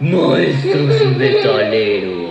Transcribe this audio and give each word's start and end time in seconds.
Monstruos 0.00 1.16
Metaleros. 1.16 2.24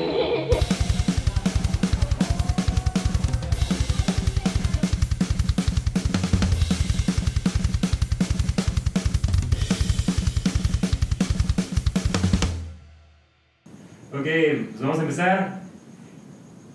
Ok, 14.11 14.23
pues 14.23 14.81
vamos 14.81 14.99
a 14.99 15.01
empezar. 15.01 15.61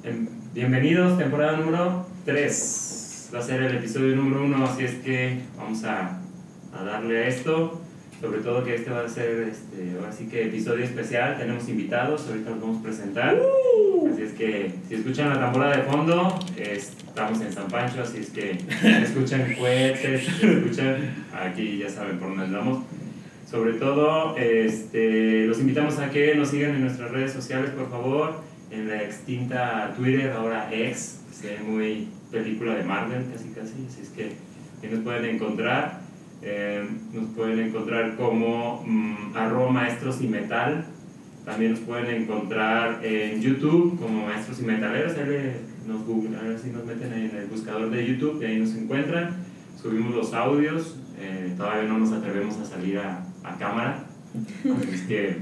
Em, 0.04 0.26
Bienvenidos, 0.54 1.18
temporada 1.18 1.58
número 1.58 2.06
3. 2.24 3.30
Va 3.34 3.38
a 3.40 3.42
ser 3.42 3.62
el 3.62 3.76
episodio 3.76 4.16
número 4.16 4.42
1, 4.42 4.64
así 4.64 4.84
es 4.84 4.94
que 4.96 5.40
vamos 5.56 5.84
a, 5.84 6.18
a 6.74 6.82
darle 6.82 7.24
a 7.24 7.28
esto. 7.28 7.80
Sobre 8.20 8.40
todo 8.40 8.64
que 8.64 8.74
este 8.74 8.90
va 8.90 9.04
a 9.04 9.08
ser, 9.08 9.48
este, 9.48 9.96
ahora 9.96 10.10
sí 10.10 10.26
que 10.26 10.46
episodio 10.46 10.84
especial. 10.84 11.38
Tenemos 11.38 11.68
invitados, 11.68 12.26
ahorita 12.26 12.50
los 12.50 12.60
vamos 12.60 12.78
a 12.80 12.82
presentar. 12.82 13.38
Así 14.12 14.22
es 14.22 14.32
que 14.32 14.72
si 14.88 14.96
escuchan 14.96 15.28
la 15.28 15.38
tambora 15.38 15.76
de 15.76 15.84
fondo, 15.84 16.36
estamos 16.56 17.40
en 17.40 17.52
San 17.52 17.68
Pancho, 17.68 18.02
así 18.02 18.18
es 18.18 18.30
que 18.30 18.58
escuchan 19.02 19.54
cohetes, 19.56 20.28
escuchan, 20.42 21.26
aquí 21.32 21.78
ya 21.78 21.88
saben 21.88 22.18
por 22.18 22.30
dónde 22.30 22.44
andamos. 22.44 22.84
Sobre 23.48 23.74
todo, 23.74 24.36
este, 24.36 25.46
los 25.46 25.60
invitamos 25.60 25.98
a 26.00 26.10
que 26.10 26.34
nos 26.34 26.48
sigan 26.48 26.74
en 26.74 26.82
nuestras 26.82 27.12
redes 27.12 27.32
sociales, 27.32 27.70
por 27.70 27.88
favor. 27.88 28.42
En 28.70 28.88
la 28.88 29.02
extinta 29.02 29.94
Twitter, 29.96 30.32
ahora 30.32 30.68
ex, 30.72 31.20
que 31.30 31.34
se 31.34 31.54
ve 31.54 31.58
muy 31.62 32.08
película 32.30 32.74
de 32.74 32.82
Marvel, 32.82 33.24
casi 33.32 33.48
casi. 33.50 33.74
Así 33.88 34.02
es 34.02 34.08
que 34.10 34.24
ahí 34.82 34.92
nos 34.92 35.04
pueden 35.04 35.24
encontrar. 35.36 35.97
Eh, 36.42 36.86
nos 37.12 37.24
pueden 37.30 37.58
encontrar 37.58 38.14
como 38.16 38.84
mm, 38.86 39.36
arroba 39.36 39.70
maestros 39.70 40.20
y 40.22 40.28
metal. 40.28 40.84
También 41.44 41.72
nos 41.72 41.80
pueden 41.80 42.22
encontrar 42.22 43.00
en 43.04 43.40
YouTube 43.40 43.98
como 44.00 44.26
maestros 44.26 44.60
y 44.60 44.64
metaleros. 44.64 45.16
Ahí 45.16 45.26
le- 45.26 45.68
nos, 45.88 46.04
Google, 46.06 46.36
a 46.36 46.42
ver 46.42 46.58
si 46.58 46.68
nos 46.70 46.84
meten 46.84 47.12
ahí 47.12 47.30
en 47.32 47.36
el 47.38 47.46
buscador 47.46 47.88
de 47.90 48.06
YouTube 48.06 48.42
y 48.42 48.44
ahí 48.44 48.58
nos 48.60 48.74
encuentran. 48.74 49.30
Subimos 49.80 50.14
los 50.14 50.34
audios. 50.34 50.96
eh, 51.20 51.54
todavía 51.56 51.88
no 51.88 51.98
nos 51.98 52.12
atrevemos 52.12 52.56
a 52.58 52.64
salir 52.64 52.98
a, 52.98 53.24
a 53.42 53.56
cámara. 53.58 54.04
Es 54.92 55.00
que 55.02 55.36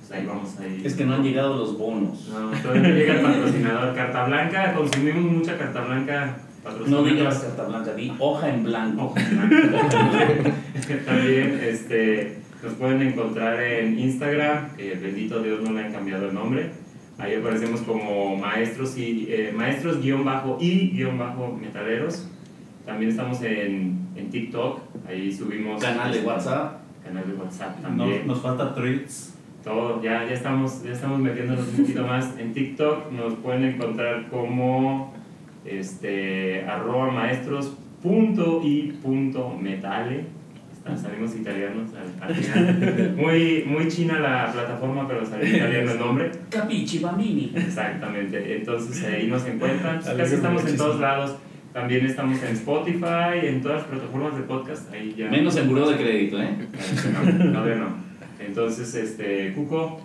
pues 0.00 0.18
ahí 0.18 0.26
vamos 0.26 0.58
ahí. 0.58 0.80
Es 0.84 0.94
que 0.94 1.04
no 1.04 1.14
han 1.14 1.22
llegado 1.22 1.56
los 1.58 1.76
bonos. 1.78 2.28
No, 2.32 2.50
todavía 2.60 2.82
no 2.82 2.88
llega 2.94 3.14
el 3.14 3.20
patrocinador. 3.20 3.94
Carta 3.94 4.24
Blanca, 4.24 4.72
consumimos 4.74 5.30
mucha 5.32 5.58
carta 5.58 5.82
blanca. 5.82 6.38
No 6.64 6.70
patrocinadora. 6.70 7.10
digas 7.12 7.38
carta 7.40 7.64
blanca, 7.64 7.94
di 7.94 8.12
hoja 8.18 8.48
en 8.54 8.62
blanco. 8.64 9.04
Ojo, 9.06 9.14
También 11.06 11.60
este, 11.62 12.38
nos 12.62 12.74
pueden 12.74 13.02
encontrar 13.02 13.60
en 13.62 13.98
Instagram, 13.98 14.76
que 14.76 14.94
bendito 14.94 15.42
Dios 15.42 15.60
no 15.62 15.72
le 15.72 15.84
han 15.84 15.92
cambiado 15.92 16.28
el 16.28 16.34
nombre. 16.34 16.70
Ahí 17.18 17.34
aparecemos 17.34 17.82
como 17.82 18.36
maestros 18.36 18.96
y 18.96 19.26
eh, 19.28 19.52
maestros 19.54 20.00
guion 20.00 20.24
bajo 20.24 20.56
y 20.60 20.90
guion 20.90 21.18
bajo 21.18 21.52
metaleros. 21.60 22.28
También 22.86 23.10
estamos 23.10 23.42
en, 23.42 24.08
en 24.16 24.30
TikTok, 24.30 24.80
ahí 25.08 25.32
subimos 25.32 25.80
Canal 25.82 26.12
de 26.12 26.20
WhatsApp. 26.20 26.80
Canal 27.04 27.24
de 27.26 27.34
WhatsApp 27.34 27.74
Nos, 27.76 27.82
también. 27.82 28.26
nos 28.26 28.40
falta 28.40 28.74
tweets. 28.74 29.34
Todo, 29.62 30.02
ya, 30.02 30.24
ya, 30.26 30.32
estamos, 30.34 30.82
ya 30.82 30.92
estamos 30.92 31.20
metiéndonos 31.20 31.68
un 31.68 31.76
poquito 31.76 32.04
más. 32.04 32.36
En 32.38 32.52
TikTok 32.52 33.12
nos 33.12 33.34
pueden 33.34 33.64
encontrar 33.64 34.28
como 34.28 35.14
este, 35.64 36.64
arroba 36.64 37.10
maestros 37.10 37.76
punto 38.02 38.60
y 38.64 38.92
punto 39.02 39.50
metale. 39.60 40.24
Está- 40.72 40.96
Salimos 40.96 41.36
italianos 41.36 41.90
al, 41.94 42.28
al 42.28 42.34
final. 42.42 43.14
Muy, 43.16 43.64
muy 43.66 43.86
china 43.88 44.18
la 44.18 44.50
plataforma, 44.52 45.06
pero 45.06 45.24
salió 45.24 45.46
italiano 45.56 45.92
el 45.92 45.98
nombre. 45.98 46.30
Capichi 46.50 46.98
Bambini. 46.98 47.52
Exactamente, 47.54 48.56
entonces 48.56 49.04
ahí 49.04 49.28
nos 49.28 49.46
encuentran. 49.46 50.00
Pues 50.00 50.14
Casi 50.16 50.34
estamos 50.34 50.66
en 50.66 50.76
todos 50.76 50.98
lados. 51.00 51.36
También 51.72 52.04
estamos 52.04 52.42
en 52.42 52.52
Spotify, 52.54 53.38
en 53.46 53.62
todas 53.62 53.78
las 53.78 53.86
plataformas 53.86 54.36
de 54.36 54.42
podcast. 54.42 54.92
Ahí 54.92 55.14
ya. 55.16 55.30
Menos 55.30 55.56
en 55.56 55.68
buró 55.68 55.88
de 55.88 55.96
crédito, 55.96 56.42
¿eh? 56.42 56.50
No. 57.44 58.02
Entonces, 58.44 58.94
este, 58.94 59.52
Cuco, 59.54 60.00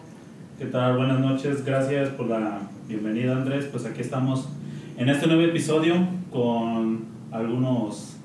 ¿Qué 0.60 0.66
tal? 0.66 0.98
Buenas 0.98 1.20
noches. 1.20 1.66
Gracias 1.66 2.10
por 2.10 2.28
la 2.28 2.60
bienvenida, 2.88 3.36
Andrés. 3.36 3.66
Pues 3.66 3.86
aquí 3.86 4.02
estamos 4.02 4.48
en 4.98 5.10
este 5.10 5.28
nuevo 5.28 5.44
episodio 5.44 5.94
con 6.32 7.06
algunos 7.32 8.18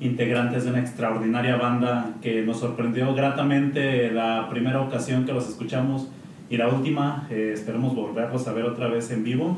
integrantes 0.00 0.64
de 0.64 0.70
una 0.70 0.80
extraordinaria 0.80 1.56
banda 1.56 2.16
que 2.20 2.42
nos 2.42 2.58
sorprendió 2.58 3.14
gratamente 3.14 4.10
la 4.10 4.48
primera 4.50 4.80
ocasión 4.80 5.24
que 5.24 5.32
los 5.32 5.48
escuchamos 5.48 6.08
y 6.50 6.56
la 6.56 6.66
última. 6.68 7.28
eh, 7.30 7.52
esperemos 7.54 7.94
volverlos 7.94 8.48
a 8.48 8.52
ver 8.52 8.64
otra 8.64 8.88
vez 8.88 9.12
en 9.12 9.22
vivo. 9.22 9.56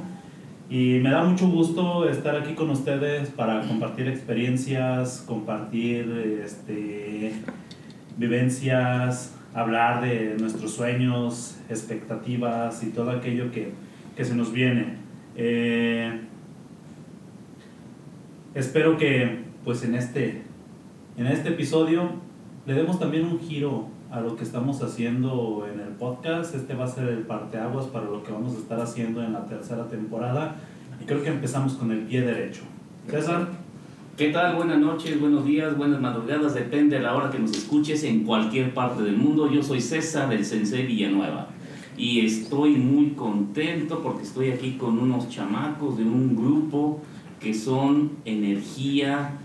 Y 0.69 0.99
me 1.03 1.11
da 1.11 1.25
mucho 1.25 1.49
gusto 1.49 2.07
estar 2.07 2.37
aquí 2.37 2.53
con 2.53 2.69
ustedes 2.69 3.31
para 3.31 3.63
compartir 3.63 4.07
experiencias, 4.07 5.25
compartir 5.27 6.41
este, 6.45 7.33
vivencias, 8.19 9.35
hablar 9.55 10.03
de 10.03 10.37
nuestros 10.39 10.73
sueños, 10.73 11.57
expectativas 11.71 12.83
y 12.83 12.89
todo 12.89 13.11
aquello 13.11 13.51
que, 13.53 13.73
que 14.17 14.25
se 14.25 14.35
nos 14.35 14.53
viene. 14.53 15.06
Eh, 15.39 16.21
espero 18.55 18.97
que 18.97 19.45
pues 19.65 19.85
en 19.85 19.95
este, 19.95 20.43
en 21.19 21.27
este 21.27 21.51
episodio 21.51 22.11
le 22.67 22.75
demos 22.75 22.99
también 22.99 23.27
un 23.27 23.39
giro 23.39 23.89
a 24.11 24.21
lo 24.21 24.35
que 24.37 24.45
estamos 24.45 24.83
haciendo 24.83 25.67
en 25.71 25.81
el 25.81 25.89
podcast. 25.89 26.55
Este 26.55 26.75
va 26.75 26.85
a 26.85 26.89
ser 26.89 27.09
el 27.09 27.21
parteaguas 27.21 27.87
para 27.87 28.07
lo 28.07 28.23
que 28.23 28.33
vamos 28.33 28.55
a 28.55 28.59
estar 28.59 28.81
haciendo 28.81 29.23
en 29.23 29.35
la 29.35 29.45
tercera 29.45 29.87
temporada. 29.89 30.57
Y 31.01 31.05
creo 31.05 31.23
que 31.23 31.29
empezamos 31.29 31.75
con 31.75 31.91
el 31.91 32.01
pie 32.01 32.23
derecho. 32.23 32.63
César, 33.09 33.49
¿Qué 34.17 34.31
tal? 34.31 34.57
Buenas 34.57 34.79
noches, 34.79 35.21
buenos 35.21 35.45
días, 35.45 35.77
buenas 35.77 36.01
madrugadas, 36.01 36.55
depende 36.55 36.97
de 36.97 37.03
la 37.03 37.15
hora 37.15 37.29
que 37.31 37.39
nos 37.39 37.51
escuches 37.51 38.03
en 38.03 38.25
cualquier 38.25 38.73
parte 38.73 39.03
del 39.03 39.19
mundo. 39.19 39.53
Yo 39.53 39.63
soy 39.63 39.83
César 39.83 40.31
del 40.31 40.43
Sensei 40.43 40.87
Villanueva 40.87 41.51
y 41.97 42.25
estoy 42.25 42.77
muy 42.77 43.11
contento 43.11 44.03
porque 44.03 44.23
estoy 44.23 44.51
aquí 44.51 44.73
con 44.73 44.99
unos 44.99 45.29
chamacos 45.29 45.97
de 45.97 46.05
un 46.05 46.37
grupo 46.37 47.01
que 47.41 47.55
son 47.55 48.13
energía, 48.25 49.39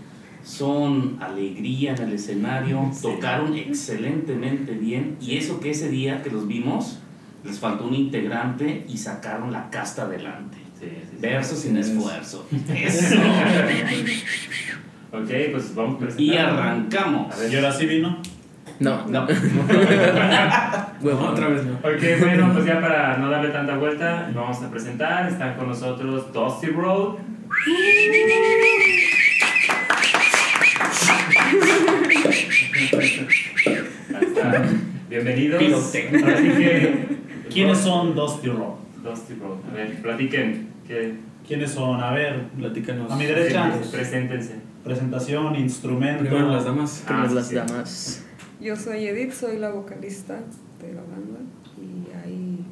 son 0.44 1.18
alegría 1.20 1.94
en 1.94 2.02
el 2.02 2.12
escenario, 2.14 2.90
tocaron 3.00 3.54
excelentemente 3.54 4.72
bien 4.72 5.16
y 5.20 5.36
eso 5.36 5.60
que 5.60 5.70
ese 5.70 5.88
día 5.88 6.22
que 6.22 6.30
los 6.30 6.46
vimos 6.46 6.98
les 7.44 7.58
faltó 7.58 7.86
un 7.86 7.94
integrante 7.94 8.84
y 8.88 8.96
sacaron 8.96 9.52
la 9.52 9.70
casta 9.70 10.02
adelante. 10.02 10.58
Sí, 10.78 10.86
sí, 10.88 11.08
sí. 11.10 11.16
Verso 11.20 11.56
sin 11.56 11.76
esfuerzo. 11.76 12.46
Eso. 12.74 13.16
Ok, 15.12 15.30
pues 15.52 15.74
vamos 15.74 15.96
a 15.96 15.98
presentar. 15.98 16.20
Y 16.20 16.36
arrancamos. 16.36 17.32
A 17.32 17.38
ver. 17.38 17.52
¿y 17.52 17.56
ahora 17.56 17.72
sí 17.72 17.86
vino? 17.86 18.18
No, 18.80 19.06
No. 19.06 19.26
huevo. 21.02 21.20
Otra 21.28 21.48
vez 21.48 21.64
no. 21.64 21.74
Ok, 21.74 22.20
bueno, 22.20 22.52
pues 22.52 22.64
ya 22.64 22.80
para 22.80 23.16
no 23.18 23.30
darle 23.30 23.50
tanta 23.50 23.76
vuelta, 23.76 24.30
vamos 24.34 24.62
a 24.62 24.70
presentar. 24.70 25.28
Están 25.28 25.54
con 25.56 25.68
nosotros 25.68 26.32
Dusty 26.32 26.68
Road. 26.68 27.16
Bienvenidos. 35.08 35.62
Así 35.84 36.00
que. 36.02 37.06
¿Quiénes 37.52 37.78
son 37.78 38.14
Dusty 38.14 38.48
Road? 38.48 38.74
Dusty 39.02 39.34
Road. 39.34 39.58
A 39.70 39.74
ver, 39.74 40.02
platiquen. 40.02 40.68
¿Qué? 40.86 41.14
¿Quiénes 41.46 41.72
son? 41.72 42.02
A 42.02 42.12
ver, 42.12 42.44
Platícanos. 42.58 43.10
A 43.10 43.16
mi 43.16 43.26
derecha. 43.26 43.72
Preséntense. 43.90 44.56
presentación, 44.84 45.56
instrumento. 45.56 46.24
Primero 46.24 46.48
las 46.50 46.64
damas. 46.64 47.04
Ah, 47.08 47.26
las 47.30 47.48
sí. 47.48 47.54
damas. 47.56 48.21
Yo 48.62 48.76
soy 48.76 49.06
Edith, 49.06 49.32
soy 49.32 49.58
la 49.58 49.70
vocalista 49.70 50.34
de 50.80 50.92
la 50.94 51.00
banda 51.00 51.40
y 51.76 52.14
ahí 52.16 52.64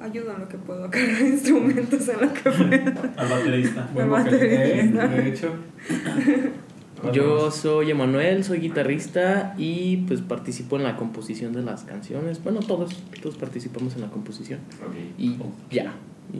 ayudo 0.00 0.32
en 0.34 0.40
lo 0.40 0.48
que 0.48 0.56
puedo 0.56 0.84
a 0.84 0.90
cargar 0.90 1.20
instrumentos 1.22 2.08
en 2.08 2.20
lo 2.20 2.32
que 2.32 2.42
pueda. 2.50 3.14
Al 3.16 3.28
baterista. 3.28 3.90
Buen 3.92 4.10
La 4.10 4.18
baterista. 4.22 5.08
de 5.08 5.28
hecho. 5.28 5.52
Yo 7.12 7.50
soy 7.50 7.90
Emanuel, 7.90 8.44
soy 8.44 8.60
guitarrista 8.60 9.54
y 9.58 9.96
pues 10.06 10.20
participo 10.20 10.76
en 10.76 10.84
la 10.84 10.96
composición 10.96 11.52
de 11.52 11.62
las 11.62 11.82
canciones. 11.82 12.40
Bueno, 12.44 12.60
todos, 12.60 13.02
todos 13.20 13.36
participamos 13.36 13.96
en 13.96 14.02
la 14.02 14.10
composición. 14.10 14.60
Ok. 14.86 14.94
Y 15.18 15.36
ya. 15.68 15.94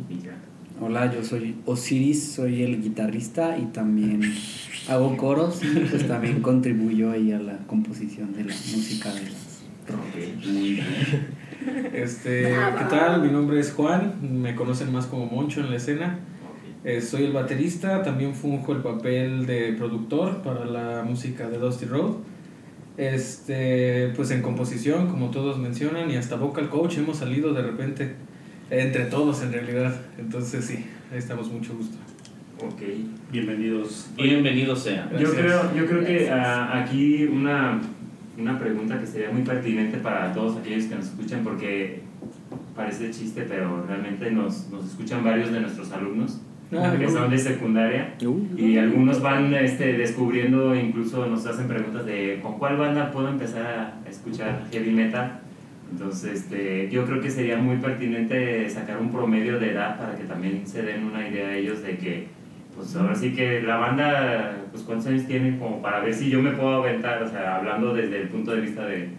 Y 0.09 0.23
ya. 0.23 0.37
Hola, 0.85 1.15
yo 1.15 1.23
soy 1.23 1.55
Osiris, 1.65 2.33
soy 2.33 2.65
el 2.65 2.83
guitarrista 2.83 3.57
y 3.57 3.67
también 3.67 4.21
hago 4.89 5.17
coros 5.17 5.63
y 5.63 5.79
pues 5.79 6.09
también 6.09 6.43
contribuyo 6.43 7.13
ahí 7.13 7.31
a 7.31 7.39
la 7.39 7.59
composición 7.69 8.33
de 8.33 8.41
la 8.43 8.53
música 8.53 9.15
de 9.15 9.21
las 9.21 9.63
Ok, 9.89 10.45
muy 10.45 10.73
bien. 10.73 10.87
Este, 11.95 12.43
¿qué 12.79 12.85
tal? 12.91 13.23
Mi 13.23 13.31
nombre 13.31 13.61
es 13.61 13.73
Juan. 13.73 14.15
Me 14.43 14.57
conocen 14.57 14.91
más 14.91 15.07
como 15.07 15.27
Moncho 15.27 15.61
en 15.61 15.71
la 15.71 15.77
escena. 15.77 16.19
Eh, 16.83 17.01
soy 17.01 17.27
el 17.27 17.33
baterista. 17.33 18.03
También 18.03 18.35
funjo 18.35 18.73
el 18.73 18.83
papel 18.83 19.47
de 19.47 19.75
productor 19.75 20.43
para 20.43 20.65
la 20.65 21.05
música 21.05 21.49
de 21.49 21.59
Dusty 21.59 21.85
Road. 21.85 22.17
Este, 22.97 24.13
pues 24.17 24.33
en 24.33 24.43
composición, 24.43 25.09
como 25.09 25.31
todos 25.31 25.59
mencionan, 25.59 26.11
y 26.11 26.17
hasta 26.17 26.35
vocal 26.35 26.69
coach 26.71 26.99
hemos 26.99 27.19
salido 27.19 27.53
de 27.55 27.63
repente, 27.63 28.17
entre 28.81 29.05
todos 29.07 29.43
en 29.43 29.53
realidad. 29.53 29.95
Entonces 30.19 30.65
sí, 30.65 30.85
ahí 31.13 31.19
estamos 31.19 31.51
mucho 31.51 31.75
gusto. 31.75 31.97
Ok. 32.59 32.83
Bienvenidos. 33.31 34.11
Bienvenido 34.17 34.75
sea. 34.75 35.11
Yo 35.19 35.33
creo, 35.33 35.75
yo 35.75 35.87
creo 35.87 36.05
que 36.05 36.31
ah, 36.31 36.81
aquí 36.81 37.25
una, 37.25 37.81
una 38.39 38.59
pregunta 38.59 38.99
que 38.99 39.07
sería 39.07 39.31
muy 39.31 39.43
pertinente 39.43 39.99
para 39.99 40.33
todos 40.33 40.57
aquellos 40.57 40.87
que 40.87 40.95
nos 40.95 41.07
escuchan, 41.07 41.43
porque 41.45 42.01
parece 42.75 43.11
chiste, 43.11 43.47
pero 43.49 43.85
realmente 43.87 44.31
nos, 44.31 44.69
nos 44.71 44.87
escuchan 44.87 45.23
varios 45.23 45.53
de 45.53 45.61
nuestros 45.61 45.93
alumnos 45.93 46.41
Ah, 46.75 46.97
que 46.99 47.09
son 47.09 47.31
de 47.31 47.39
secundaria 47.39 48.15
Uh, 48.25 48.47
y 48.57 48.79
algunos 48.79 49.21
van 49.21 49.53
este, 49.53 49.95
descubriendo, 49.95 50.75
incluso 50.75 51.27
nos 51.27 51.45
hacen 51.45 51.67
preguntas 51.67 52.07
de 52.07 52.39
con 52.41 52.59
cuál 52.59 52.77
banda 52.77 53.11
puedo 53.11 53.29
empezar 53.29 53.67
a 54.07 54.09
escuchar 54.09 54.65
heavy 54.71 54.93
metal. 54.93 55.41
Entonces, 55.93 56.41
este, 56.41 56.89
yo 56.91 57.05
creo 57.05 57.21
que 57.21 57.31
sería 57.31 57.59
muy 57.59 57.77
pertinente 57.77 58.69
sacar 58.71 58.99
un 58.99 59.13
promedio 59.13 59.61
de 59.61 59.73
edad 59.73 59.99
para 59.99 60.17
que 60.17 60.25
también 60.25 60.67
se 60.67 60.83
den 60.83 61.05
una 61.05 61.29
idea 61.29 61.55
ellos 61.55 61.83
de 61.83 61.99
que, 61.99 62.29
pues 62.75 62.97
ahora 62.97 63.15
sí 63.15 63.35
que 63.35 63.61
la 63.61 63.77
banda, 63.77 64.57
pues 64.71 64.85
cuántos 64.85 65.09
años 65.09 65.27
tienen 65.27 65.59
como 65.59 65.83
para 65.83 66.01
ver 66.01 66.15
si 66.15 66.31
yo 66.31 66.41
me 66.41 66.53
puedo 66.53 66.83
aventar, 66.83 67.23
o 67.23 67.29
sea, 67.29 67.57
hablando 67.57 67.93
desde 67.93 68.23
el 68.23 68.29
punto 68.29 68.55
de 68.55 68.63
vista 68.63 68.87
de, 68.87 69.11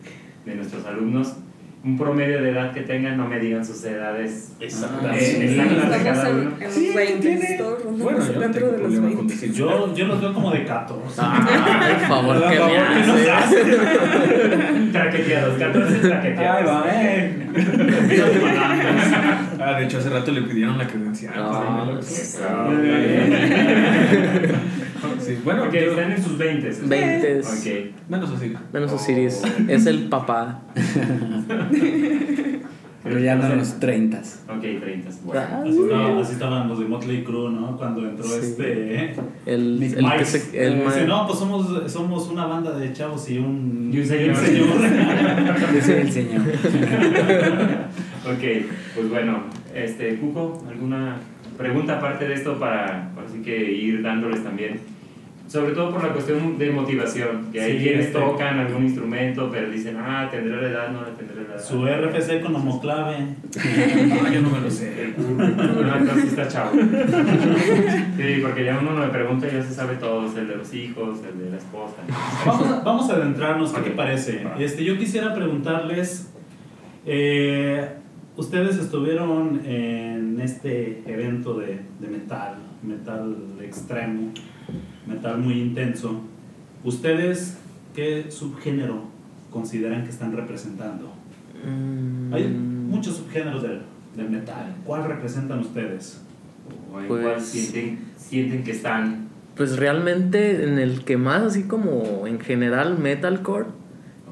de 0.45 0.55
nuestros 0.55 0.83
alumnos, 0.85 1.37
un 1.85 1.97
promedio 1.97 2.41
de 2.41 2.51
edad 2.51 2.71
que 2.71 2.79
tengan, 2.81 3.17
no 3.17 3.27
me 3.27 3.37
digan 3.39 3.65
sus 3.65 3.83
edades 3.83 4.53
Exactamente. 4.59 5.45
eh, 5.45 5.51
exactas 5.51 5.89
de 5.97 6.03
cada 6.09 6.29
uno. 6.29 6.41
en, 6.41 6.47
en 6.57 6.63
los 6.63 6.73
Sí, 6.73 6.91
20, 6.95 7.19
tiene- 7.21 7.61
Bueno, 7.61 7.77
yo 8.25 8.33
no 8.33 8.39
dentro 8.39 8.61
tengo 8.61 8.71
de 8.71 8.77
los 8.77 8.81
problema 8.93 9.07
con 9.09 9.17
20. 9.27 9.33
decir. 9.33 9.51
Yo, 9.53 9.93
yo 9.93 10.07
los 10.07 10.21
veo 10.21 10.33
como 10.33 10.51
de 10.51 10.63
14. 10.63 11.21
Ah, 11.21 11.45
por 11.99 12.07
favor, 12.07 12.41
que 12.41 12.47
me 12.47 12.55
que 12.55 12.59
nos 13.07 13.29
hace. 13.29 13.57
Traqueteados, 14.93 15.57
14 15.59 15.95
traqueteados. 16.07 16.57
Ahí 16.57 16.65
va, 16.65 16.85
eh. 16.89 17.49
Ah, 19.65 19.77
de 19.79 19.85
hecho, 19.85 19.97
hace 19.99 20.09
rato 20.09 20.29
le 20.31 20.41
pidieron 20.41 20.77
la 20.77 20.85
credencial. 20.87 21.33
Ah, 21.37 21.85
Sí, 25.25 25.37
bueno, 25.43 25.63
Ok, 25.65 25.73
yo- 25.73 25.79
están 25.91 26.11
en 26.11 26.23
sus 26.23 26.37
20. 26.37 26.69
20. 26.87 27.39
Ok. 27.39 28.09
menos 28.09 28.31
así. 28.31 28.53
Menos 28.71 28.91
Osiris. 28.91 29.41
Es 29.67 29.85
el 29.85 30.03
papá. 30.09 30.61
Pero 33.03 33.19
ya 33.19 33.35
no 33.35 33.45
en 33.47 33.57
los 33.57 33.79
30. 33.81 34.17
Ok, 34.47 34.61
30. 34.61 35.09
Bueno. 35.25 35.41
Ah, 35.43 35.61
Así, 35.61 35.77
estaban- 35.77 36.17
así 36.19 36.31
estaban 36.33 36.69
los 36.69 36.79
de 36.79 36.85
Motley 36.85 37.21
Crue, 37.25 37.51
¿no? 37.51 37.75
Cuando 37.77 38.07
entró 38.07 38.23
Sí. 38.25 38.39
este. 38.41 38.95
¿eh? 38.95 39.13
El, 39.45 39.77
Nick 39.77 39.97
el 39.97 40.05
que 40.19 40.23
se. 40.25 40.65
El 40.65 40.85
Dice, 40.85 41.01
ma- 41.01 41.07
no, 41.07 41.27
pues 41.27 41.37
somos, 41.39 41.91
somos 41.91 42.29
una 42.29 42.45
banda 42.45 42.71
de 42.77 42.93
chavos 42.93 43.29
y 43.29 43.39
un, 43.39 43.91
Y 43.93 43.99
un 43.99 44.05
señor. 44.05 44.35
Yo 45.75 45.81
soy 45.81 45.95
el 45.95 46.11
señor. 46.13 46.41
Ok, 48.25 48.39
pues 48.95 49.09
bueno, 49.09 49.43
este, 49.75 50.15
Cuco, 50.15 50.63
¿alguna 50.69 51.17
pregunta 51.57 51.97
aparte 51.97 52.25
de 52.25 52.35
esto 52.35 52.57
para 52.57 53.11
así 53.27 53.41
que 53.43 53.69
ir 53.69 54.01
dándoles 54.01 54.41
también? 54.45 54.79
Sobre 55.47 55.73
todo 55.73 55.91
por 55.91 56.01
la 56.03 56.13
cuestión 56.13 56.57
de 56.57 56.71
motivación, 56.71 57.51
que 57.51 57.61
hay 57.61 57.73
Sí, 57.77 57.83
quienes 57.83 58.05
este- 58.07 58.17
tocan 58.19 58.59
algún 58.59 58.83
instrumento, 58.85 59.49
pero 59.51 59.69
dicen, 59.69 59.97
ah, 59.99 60.27
tendré 60.31 60.59
la 60.61 60.67
edad, 60.69 60.89
no 60.91 61.01
la 61.01 61.09
tendré 61.09 61.43
la 61.43 61.55
edad. 61.55 61.63
Su 61.63 61.85
RFC 61.85 62.41
con 62.41 62.55
homoclave. 62.55 63.17
No, 64.07 64.31
yo 64.33 64.41
no 64.41 64.49
me 64.49 64.61
lo 64.61 64.71
sé. 64.71 65.03
El 65.03 65.13
curro. 65.15 65.35
No, 65.83 65.95
entonces 65.97 66.25
está 66.25 66.47
chavo. 66.47 66.71
Sí, 66.71 68.39
porque 68.41 68.63
ya 68.65 68.79
uno 68.79 68.91
me 68.91 69.07
pregunta 69.07 69.47
y 69.47 69.51
ya 69.55 69.61
se 69.63 69.73
sabe 69.73 69.95
todos, 69.97 70.35
el 70.37 70.47
de 70.47 70.55
los 70.55 70.73
hijos, 70.73 71.19
el 71.29 71.37
de 71.43 71.49
la 71.51 71.57
esposa. 71.57 71.95
Vamos 72.45 72.67
a, 72.67 72.79
vamos 72.83 73.09
a 73.09 73.13
adentrarnos, 73.15 73.71
¿qué 73.73 73.79
Ok. 73.81 73.85
te 73.85 73.91
parece? 73.91 74.47
Este, 74.57 74.83
yo 74.83 74.97
quisiera 74.97 75.35
preguntarles, 75.35 76.31
eh, 77.05 77.89
ustedes 78.37 78.77
estuvieron 78.77 79.61
en 79.65 80.39
este 80.41 81.03
evento 81.05 81.55
de, 81.59 81.79
de 81.99 82.07
metal, 82.07 82.55
metal 82.81 83.35
extremo, 83.61 84.31
metal 85.07 85.37
muy 85.39 85.59
intenso. 85.59 86.21
¿Ustedes 86.83 87.57
qué 87.95 88.25
subgénero 88.29 89.03
consideran 89.51 90.03
que 90.03 90.09
están 90.09 90.35
representando? 90.35 91.13
Mm, 91.65 92.33
Hay 92.33 92.47
muchos 92.47 93.17
subgéneros 93.17 93.61
del, 93.63 93.81
del 94.15 94.29
metal. 94.29 94.75
¿Cuál 94.85 95.05
representan 95.05 95.59
ustedes? 95.59 96.21
O 96.93 96.99
en 96.99 97.07
Pues- 97.07 97.21
cuál 97.23 97.41
sienten, 97.41 97.99
sienten 98.17 98.63
que 98.63 98.71
están. 98.71 99.29
Pues 99.55 99.77
realmente 99.77 100.63
en 100.63 100.79
el 100.79 101.03
que 101.05 101.15
más, 101.17 101.43
así 101.43 101.63
como 101.63 102.25
en 102.27 102.39
general, 102.39 102.97
metalcore. 102.97 103.67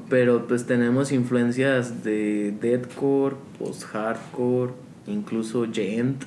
Pero 0.08 0.46
pues 0.46 0.66
tenemos 0.66 1.10
influencias 1.12 2.04
de 2.04 2.52
deathcore, 2.60 3.36
post-hardcore, 3.58 4.72
incluso 5.06 5.66
gent. 5.72 6.24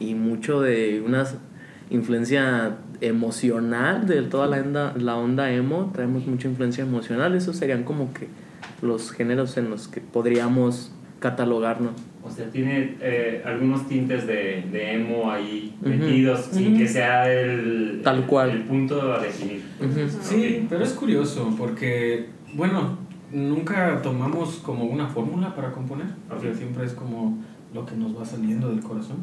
Y 0.00 0.14
mucho 0.14 0.60
de 0.62 1.00
una 1.06 1.26
influencia 1.90 2.78
emocional 3.00 4.06
de 4.06 4.22
toda 4.22 4.46
la 4.46 4.58
onda, 4.58 4.94
la 4.96 5.16
onda 5.16 5.50
emo. 5.52 5.90
Traemos 5.92 6.26
mucha 6.26 6.48
influencia 6.48 6.82
emocional. 6.84 7.34
Esos 7.34 7.56
serían 7.56 7.84
como 7.84 8.12
que 8.12 8.28
los 8.82 9.10
géneros 9.12 9.56
en 9.56 9.70
los 9.70 9.88
que 9.88 10.00
podríamos 10.00 10.92
catalogarnos. 11.20 11.92
O 12.22 12.30
sea, 12.30 12.48
tiene 12.50 12.96
eh, 13.00 13.42
algunos 13.44 13.86
tintes 13.88 14.26
de, 14.26 14.64
de 14.70 14.94
emo 14.94 15.30
ahí 15.30 15.74
metidos 15.80 16.40
sin 16.52 16.76
que 16.78 16.86
sea 16.88 17.30
el, 17.32 18.00
Tal 18.04 18.26
cual. 18.26 18.50
el 18.50 18.62
punto 18.62 19.12
a 19.12 19.18
definir. 19.20 19.62
Sí, 20.22 20.66
pero 20.68 20.82
es 20.84 20.92
curioso 20.92 21.54
porque, 21.56 22.26
bueno, 22.54 22.98
nunca 23.32 24.00
tomamos 24.02 24.56
como 24.56 24.84
una 24.84 25.06
fórmula 25.08 25.54
para 25.54 25.72
componer. 25.72 26.06
O 26.34 26.40
sea, 26.40 26.50
Ok. 26.50 26.56
siempre 26.56 26.84
es 26.84 26.92
como 26.92 27.38
lo 27.74 27.86
que 27.86 27.94
nos 27.96 28.18
va 28.18 28.24
saliendo 28.24 28.68
del 28.70 28.80
corazón. 28.80 29.18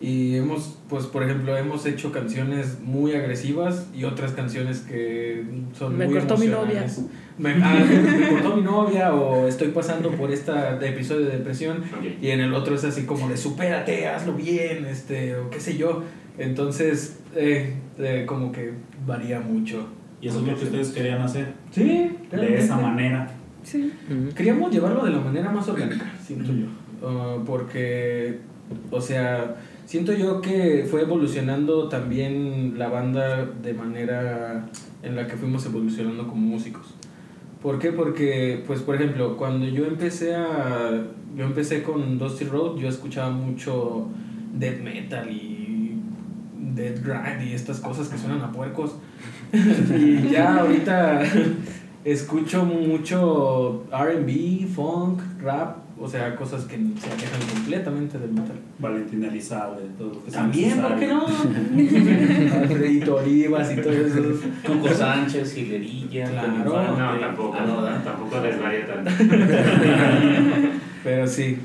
Y 0.00 0.36
hemos, 0.36 0.78
pues 0.88 1.06
por 1.06 1.24
ejemplo, 1.24 1.56
hemos 1.56 1.84
hecho 1.84 2.12
canciones 2.12 2.78
muy 2.80 3.14
agresivas 3.14 3.88
y 3.92 4.04
otras 4.04 4.30
canciones 4.32 4.80
que 4.80 5.42
son 5.76 5.98
Me 5.98 6.06
muy 6.06 6.14
cortó 6.14 6.36
mi 6.36 6.46
novia. 6.46 6.84
emocionales. 6.84 7.00
Me, 7.36 7.50
ah, 7.62 7.84
me 8.20 8.28
cortó 8.28 8.56
mi 8.56 8.62
novia 8.62 9.12
o 9.12 9.48
estoy 9.48 9.68
pasando 9.68 10.12
por 10.12 10.30
este 10.30 10.52
episodio 10.82 11.26
de 11.26 11.38
depresión 11.38 11.82
y 12.22 12.28
en 12.28 12.40
el 12.40 12.54
otro 12.54 12.76
es 12.76 12.84
así 12.84 13.02
como 13.06 13.28
de 13.28 13.36
supérate, 13.36 14.06
hazlo 14.06 14.34
bien, 14.34 14.84
este, 14.86 15.34
o 15.36 15.50
qué 15.50 15.58
sé 15.58 15.76
yo. 15.76 16.04
Entonces, 16.38 17.18
eh, 17.34 17.74
eh, 17.98 18.24
como 18.24 18.52
que 18.52 18.72
varía 19.04 19.40
mucho. 19.40 19.88
Y 20.20 20.28
eso 20.28 20.40
es 20.40 20.46
lo 20.46 20.56
que 20.56 20.64
ustedes 20.64 20.88
querían 20.90 21.22
hacer, 21.22 21.54
Sí, 21.72 22.16
de 22.30 22.58
esa 22.58 22.76
manera. 22.76 23.28
Sí. 23.64 23.92
Queríamos 24.34 24.72
llevarlo 24.72 25.04
de 25.04 25.10
la 25.10 25.18
manera 25.20 25.50
más 25.50 25.68
orgánica, 25.68 26.12
siento 26.24 26.52
yo. 26.52 26.66
Ah, 27.02 27.36
porque, 27.44 28.38
o 28.90 29.00
sea, 29.00 29.56
siento 29.88 30.12
yo 30.12 30.42
que 30.42 30.86
fue 30.88 31.00
evolucionando 31.00 31.88
también 31.88 32.74
la 32.76 32.88
banda 32.88 33.46
de 33.46 33.72
manera 33.72 34.68
en 35.02 35.16
la 35.16 35.26
que 35.26 35.34
fuimos 35.36 35.64
evolucionando 35.64 36.28
como 36.28 36.42
músicos. 36.42 36.94
¿Por 37.62 37.78
qué? 37.78 37.90
Porque, 37.92 38.62
pues, 38.66 38.82
por 38.82 38.96
ejemplo, 38.96 39.38
cuando 39.38 39.66
yo 39.66 39.86
empecé 39.86 40.34
a... 40.34 41.06
Yo 41.34 41.44
empecé 41.44 41.82
con 41.82 42.18
Dusty 42.18 42.44
Road, 42.44 42.76
yo 42.78 42.88
escuchaba 42.88 43.30
mucho 43.30 44.08
death 44.54 44.80
metal 44.80 45.30
y 45.30 45.98
death 46.74 47.02
grind 47.02 47.48
y 47.48 47.54
estas 47.54 47.80
cosas 47.80 48.08
que 48.08 48.18
suenan 48.18 48.42
a 48.42 48.52
puercos. 48.52 48.96
y 49.52 50.28
ya 50.28 50.58
ahorita 50.58 51.22
escucho 52.04 52.64
mucho 52.64 53.86
RB, 53.90 54.68
funk, 54.68 55.20
rap, 55.40 55.78
o 56.00 56.08
sea, 56.08 56.36
cosas 56.36 56.64
que 56.64 56.76
se 56.76 57.10
alejan 57.12 57.40
completamente 57.54 58.18
del 58.18 58.30
metal. 58.30 58.56
Valentina 58.78 59.28
Elizalde, 59.28 59.82
todo 59.98 60.14
lo 60.14 60.24
que 60.24 60.30
sea 60.30 60.42
También, 60.42 60.80
¿por 60.80 60.96
qué 60.98 61.06
no? 61.08 61.26
Alfredito 61.26 63.16
Olivas 63.16 63.72
y 63.72 63.76
todo 63.80 63.92
eso. 63.92 64.40
Cuco 64.66 64.88
Sánchez, 64.88 65.54
Gilerilla, 65.54 66.30
Claro. 66.30 66.96
No, 66.96 67.18
tampoco, 67.18 67.56
Ah, 67.58 67.64
no, 67.66 67.82
¿verdad? 67.82 68.04
tampoco 68.04 68.40
desvaría 68.40 68.86
tanto. 68.86 69.10
Pero 71.04 71.26
sí, 71.26 71.58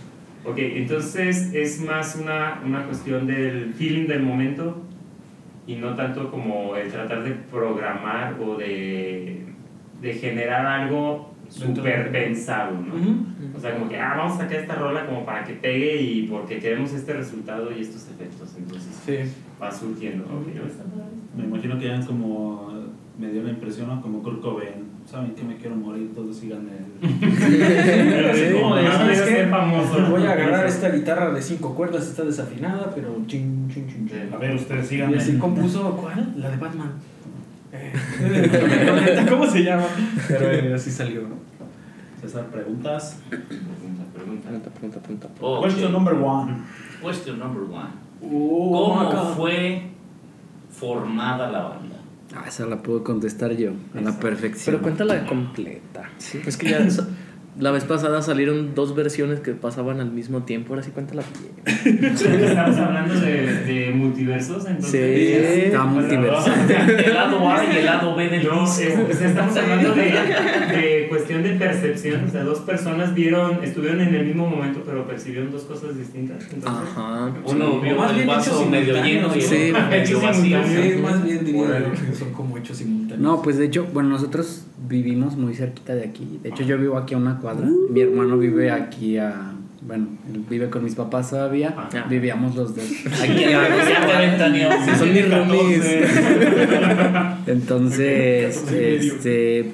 Ok, 0.46 0.58
entonces 0.58 1.54
es 1.54 1.80
más 1.80 2.18
una, 2.22 2.60
una 2.66 2.84
cuestión 2.86 3.26
del 3.28 3.74
feeling 3.76 4.08
del 4.08 4.24
momento 4.24 4.82
y 5.66 5.76
no 5.76 5.96
tanto 5.96 6.30
como 6.30 6.76
el 6.76 6.92
tratar 6.92 7.24
de 7.24 7.32
programar 7.32 8.36
o 8.42 8.58
de, 8.58 9.46
de 10.02 10.14
generar 10.16 10.66
algo 10.66 11.33
súper 11.54 12.12
pensado, 12.12 12.72
¿no? 12.80 12.94
O 13.56 13.60
sea, 13.60 13.74
como 13.78 13.88
que, 13.90 13.98
ah, 14.00 14.16
vamos 14.18 14.34
a 14.34 14.44
sacar 14.44 14.58
esta 14.60 14.76
rola 14.76 15.06
como 15.06 15.24
para 15.26 15.44
que 15.44 15.54
pegue 15.54 16.02
y 16.02 16.24
porque 16.28 16.60
queremos 16.60 16.92
este 16.94 17.14
resultado 17.14 17.70
y 17.72 17.82
estos 17.82 18.08
efectos. 18.10 18.54
Entonces 18.58 18.90
sí. 19.06 19.18
va 19.62 19.72
surgiendo. 19.72 20.26
Me 21.38 21.44
imagino 21.44 21.78
que 21.80 21.86
eran 21.88 22.04
como. 22.06 22.72
Me 23.20 23.30
dio 23.30 23.44
la 23.44 23.52
impresión, 23.52 23.88
¿no? 23.90 24.02
Como 24.02 24.24
Kurt 24.24 24.42
Cobain. 24.42 24.92
¿Saben 25.06 25.36
que 25.36 25.44
me 25.44 25.56
quiero 25.58 25.76
morir? 25.76 26.12
Todos 26.16 26.36
sigan 26.36 26.68
el. 26.68 27.10
Sí, 28.34 28.54
como, 28.60 28.76
de- 28.76 28.88
"Ah, 28.88 28.92
¿sabes 28.98 29.20
es 29.20 29.28
qué? 29.28 29.36
que 29.36 29.46
famoso. 29.48 30.08
Voy 30.10 30.26
a 30.26 30.32
agarrar 30.32 30.66
esta 30.68 30.90
guitarra 30.90 31.32
de 31.32 31.42
cinco 31.42 31.76
cuerdas, 31.76 32.08
está 32.08 32.24
desafinada, 32.24 32.92
pero 32.96 33.16
chin, 33.28 33.68
chin, 33.72 33.88
chin, 33.88 34.08
chin. 34.08 34.30
A 34.34 34.38
ver, 34.38 34.56
ustedes 34.56 34.88
sigan 34.88 35.12
Y 35.12 35.16
así 35.16 35.38
compuso, 35.38 35.96
¿cuál? 35.98 36.34
La 36.38 36.50
de 36.50 36.58
Batman. 36.58 36.94
Cómo 39.30 39.48
se 39.48 39.64
llama. 39.64 39.86
Pero 40.28 40.52
eh, 40.52 40.74
así 40.74 40.92
salió. 40.92 41.24
César, 42.22 42.46
preguntas. 42.48 43.18
Pregunta, 43.30 44.04
pregunta. 44.14 44.50
Pregunta, 44.50 44.70
pregunta, 44.70 45.00
pregunta. 45.00 45.28
Ok. 45.42 45.66
Question 45.66 45.92
number 45.92 46.14
one. 46.14 46.58
Question 47.02 47.40
number 47.40 47.64
one. 47.64 47.90
Oh, 48.22 49.08
¿Cómo 49.12 49.34
fue 49.36 49.90
formada 50.72 51.52
la 51.52 51.64
banda? 51.64 51.96
Ah, 52.36 52.46
esa 52.48 52.66
la 52.66 52.78
puedo 52.82 53.04
contestar 53.04 53.52
yo, 53.56 53.72
a 53.96 54.02
la 54.02 54.18
perfección. 54.20 54.76
Pero 54.76 54.82
cuéntala 54.84 55.26
completa. 55.26 56.10
Es 56.46 56.58
que 56.58 56.70
ya 56.70 56.78
eso- 56.78 57.08
la 57.60 57.72
vez 57.72 57.84
pasada 57.84 58.22
salieron 58.22 58.74
dos 58.74 58.96
versiones 58.96 59.40
que 59.40 59.52
pasaban 59.52 60.00
al 60.00 60.12
mismo 60.12 60.44
tiempo. 60.44 60.74
Ahora 60.74 60.84
sí 60.84 60.92
cuéntala. 60.92 61.24
Estamos 61.86 62.78
hablando 62.78 63.14
de, 63.20 63.64
de 63.66 63.92
multiversos, 63.92 64.66
entonces. 64.66 64.92
Sí. 64.92 65.62
Está 65.66 65.84
multiverso. 65.84 66.52
El 67.06 67.14
lado 67.14 67.50
A 67.50 67.64
y 67.64 67.78
el 67.78 67.86
lado 67.86 68.16
B 68.16 68.30
del 68.30 68.44
No, 68.48 68.64
es- 68.66 68.80
estamos 68.80 69.56
hablando 69.56 69.94
de, 69.94 70.04
de 70.04 71.06
cuestión 71.10 71.44
de 71.44 71.52
percepción. 71.52 72.24
O 72.28 72.32
sea, 72.32 72.44
dos 72.44 72.60
personas 72.60 73.14
vieron, 73.14 73.64
estuvieron 73.64 74.02
en 74.02 74.16
el 74.16 74.26
mismo 74.26 74.48
momento, 74.48 74.82
pero 74.86 75.06
percibieron 75.08 75.52
dos 75.52 75.64
cosas 75.64 75.98
distintas. 75.98 76.44
Entonces, 76.52 76.70
Ajá. 76.98 77.32
Uno 77.46 77.80
vio 77.82 77.96
Más 77.98 78.10
el 78.12 78.16
bien 78.18 78.28
vaso 78.28 78.66
medio 78.66 78.96
lleno 79.04 79.30
y 79.36 79.40
el 79.40 79.42
Sí, 79.42 79.70
otro 79.72 79.90
medio 79.90 80.22
vacío. 80.22 80.60
Sí, 80.66 81.00
más 81.02 81.24
bien 81.24 81.46
diría 81.46 81.92
que 82.10 82.16
son 82.16 82.32
como 82.34 82.58
hechos 82.58 82.78
simultáneos. 82.78 83.20
No, 83.22 83.42
pues 83.42 83.58
de 83.58 83.66
hecho, 83.66 83.88
bueno, 83.94 84.10
nosotros 84.10 84.66
vivimos 84.94 85.36
muy 85.36 85.56
cerquita 85.56 85.96
de 85.96 86.04
aquí. 86.04 86.40
De 86.44 86.50
hecho, 86.50 86.64
yo 86.64 86.78
vivo 86.78 86.98
aquí 86.98 87.16
a 87.16 87.18
una 87.18 87.40
cuadra. 87.40 87.68
Mi 87.90 88.02
hermano 88.02 88.38
vive 88.38 88.70
aquí 88.70 89.18
a. 89.18 89.52
Bueno, 89.82 90.08
él 90.32 90.46
vive 90.48 90.70
con 90.70 90.84
mis 90.84 90.96
papás 90.96 91.32
todavía. 91.32 91.74
Ajá. 91.76 92.06
Vivíamos 92.08 92.56
los 92.56 92.74
dos. 92.74 92.86
Aquí 93.22 93.44
a 93.44 93.90
ya 93.90 94.06
40 94.06 94.46
años. 94.46 94.74
Sí, 94.86 94.92
son 94.98 95.14
mis 95.14 95.30
roomies. 95.30 95.86
Entonces, 97.48 98.56
14 98.60 98.72
y 98.72 98.76
medio. 98.76 99.14
este. 99.14 99.72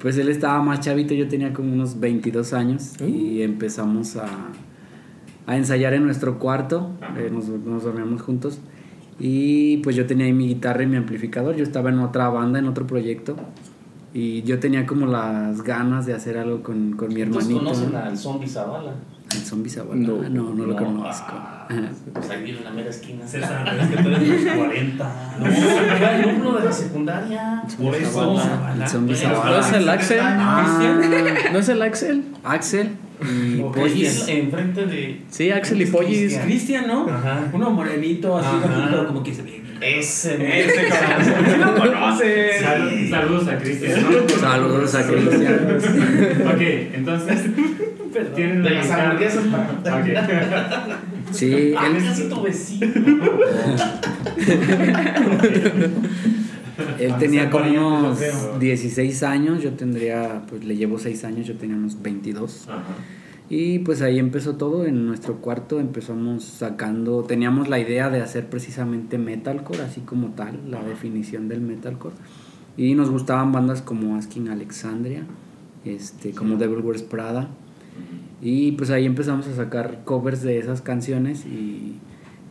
Pues 0.00 0.18
él 0.18 0.28
estaba 0.28 0.60
más 0.62 0.80
chavito, 0.80 1.14
yo 1.14 1.28
tenía 1.28 1.52
como 1.52 1.72
unos 1.72 2.00
22 2.00 2.52
años 2.52 3.00
y 3.00 3.42
empezamos 3.42 4.16
a, 4.16 4.26
a 5.46 5.56
ensayar 5.56 5.94
en 5.94 6.04
nuestro 6.04 6.38
cuarto, 6.38 6.90
eh, 7.16 7.30
nos, 7.32 7.48
nos 7.48 7.82
dormíamos 7.82 8.22
juntos 8.22 8.60
y 9.18 9.78
pues 9.78 9.96
yo 9.96 10.06
tenía 10.06 10.26
ahí 10.26 10.32
mi 10.32 10.48
guitarra 10.48 10.82
y 10.82 10.86
mi 10.86 10.96
amplificador, 10.96 11.56
yo 11.56 11.64
estaba 11.64 11.88
en 11.88 11.98
otra 12.00 12.28
banda, 12.28 12.58
en 12.58 12.66
otro 12.66 12.86
proyecto 12.86 13.36
y 14.18 14.42
yo 14.44 14.58
tenía 14.58 14.86
como 14.86 15.04
las 15.06 15.62
ganas 15.62 16.06
de 16.06 16.14
hacer 16.14 16.38
algo 16.38 16.62
con, 16.62 16.92
con 16.96 17.08
mi 17.12 17.22
¿Ustedes 17.22 17.36
hermanito. 17.44 17.58
conocen 17.64 17.92
¿no? 17.92 17.98
al 17.98 18.16
zombie 18.16 18.48
Zavala? 18.48 18.92
¿El 19.34 19.40
zombie 19.42 19.68
Zavala? 19.70 20.00
No. 20.00 20.16
no, 20.22 20.54
no, 20.54 20.66
lo 20.66 20.72
No, 20.72 20.76
conozco. 20.76 21.32
ah, 21.32 21.66
Ajá. 21.68 21.82
Pues 22.14 22.30
ahí 22.30 22.42
vive 22.44 22.58
en 22.58 22.64
la 22.64 22.70
mera 22.70 22.88
esquina. 22.90 23.26
César, 23.26 23.68
es 23.78 23.88
que 23.88 24.02
tú 24.02 24.08
eres 24.08 24.20
de 24.44 24.44
los 24.44 24.56
40. 24.56 25.32
No, 25.40 25.46
era 25.46 26.16
alumno 26.16 26.52
de 26.58 26.64
la 26.64 26.72
secundaria. 26.72 27.62
Por 27.76 27.94
eso. 27.94 28.40
El 28.80 28.88
zombie 28.88 29.16
Pero 29.16 29.28
¿No 29.28 29.36
Zavala. 29.42 29.58
es 29.60 29.72
el 29.74 29.88
Axel? 29.90 30.20
Ah, 30.22 30.92
¿No 31.52 31.58
es 31.58 31.68
el 31.68 31.82
Axel? 31.82 32.24
Axel 32.44 32.90
y 33.22 33.60
Ok. 33.60 33.76
Pollis. 33.76 34.24
Ahí 34.28 34.40
enfrente 34.40 34.86
de. 34.86 35.20
Sí, 35.30 35.50
Axel 35.50 35.82
y 35.82 35.86
Pollis. 35.86 36.38
Cristian, 36.38 36.86
¿no? 36.86 37.08
Ajá. 37.08 37.48
Uno 37.52 37.70
morenito, 37.70 38.36
así, 38.36 38.48
Ajá. 38.48 39.04
como 39.06 39.22
que 39.22 39.34
se 39.34 39.42
ve. 39.42 39.62
Ese, 39.80 40.64
Ese 40.64 40.88
cabrón. 40.88 41.44
¿Sí 41.46 41.56
lo 41.60 41.74
conoces? 41.76 42.60
sal- 42.62 43.08
saludos 43.10 43.48
a 43.48 43.58
Cristian. 43.58 44.02
¿no? 44.02 44.28
Saludos 44.40 44.94
a 44.94 45.06
Cristian. 45.06 45.78
Ok, 46.54 46.60
entonces. 46.94 47.40
Tienen 48.34 48.62
De 48.62 48.70
la 48.70 48.76
las 48.76 48.84
guitarra. 48.86 49.04
hamburguesas 49.10 49.44
para. 49.44 50.00
Ok. 50.00 50.06
Sí, 51.32 51.74
Ah, 51.76 51.86
él, 51.88 51.96
es 51.96 52.04
casi 52.04 52.28
tu 52.30 52.42
vecino. 52.42 52.86
él 57.00 57.16
tenía 57.18 57.50
como 57.50 57.98
unos 57.98 58.18
creo. 58.18 58.58
16 58.58 59.22
años, 59.22 59.62
yo 59.62 59.72
tendría, 59.72 60.42
pues 60.48 60.64
le 60.64 60.76
llevo 60.76 60.98
6 60.98 61.24
años, 61.24 61.46
yo 61.46 61.56
tenía 61.56 61.76
unos 61.76 62.02
22. 62.02 62.68
Ajá. 62.68 62.82
Y 63.48 63.78
pues 63.80 64.02
ahí 64.02 64.18
empezó 64.18 64.56
todo, 64.56 64.86
en 64.86 65.06
nuestro 65.06 65.36
cuarto 65.36 65.78
empezamos 65.78 66.42
sacando, 66.42 67.22
teníamos 67.22 67.68
la 67.68 67.78
idea 67.78 68.10
de 68.10 68.20
hacer 68.20 68.48
precisamente 68.48 69.18
metalcore, 69.18 69.82
así 69.82 70.00
como 70.00 70.30
tal, 70.30 70.58
la 70.68 70.82
definición 70.82 71.48
del 71.48 71.60
metalcore. 71.60 72.16
Y 72.76 72.94
nos 72.94 73.08
gustaban 73.08 73.52
bandas 73.52 73.82
como 73.82 74.16
Asking 74.16 74.48
Alexandria, 74.48 75.22
este, 75.84 76.32
como 76.32 76.56
Devil 76.56 76.80
Wears 76.84 77.02
Prada. 77.02 77.48
Y 78.42 78.72
pues 78.72 78.90
ahí 78.90 79.06
empezamos 79.06 79.46
a 79.46 79.54
sacar 79.54 80.02
covers 80.04 80.42
de 80.42 80.58
esas 80.58 80.82
canciones 80.82 81.46
y, 81.46 81.98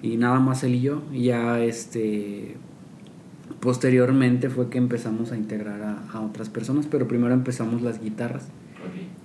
y 0.01 0.15
nada 0.17 0.39
más 0.39 0.63
él 0.63 0.75
y 0.75 0.81
yo. 0.81 1.03
Y 1.13 1.25
ya 1.25 1.59
este 1.59 2.55
posteriormente 3.59 4.49
fue 4.49 4.69
que 4.69 4.77
empezamos 4.77 5.31
a 5.31 5.37
integrar 5.37 5.81
a, 5.81 6.11
a 6.11 6.21
otras 6.21 6.49
personas, 6.49 6.87
pero 6.89 7.07
primero 7.07 7.33
empezamos 7.33 7.81
las 7.81 8.01
guitarras. 8.01 8.47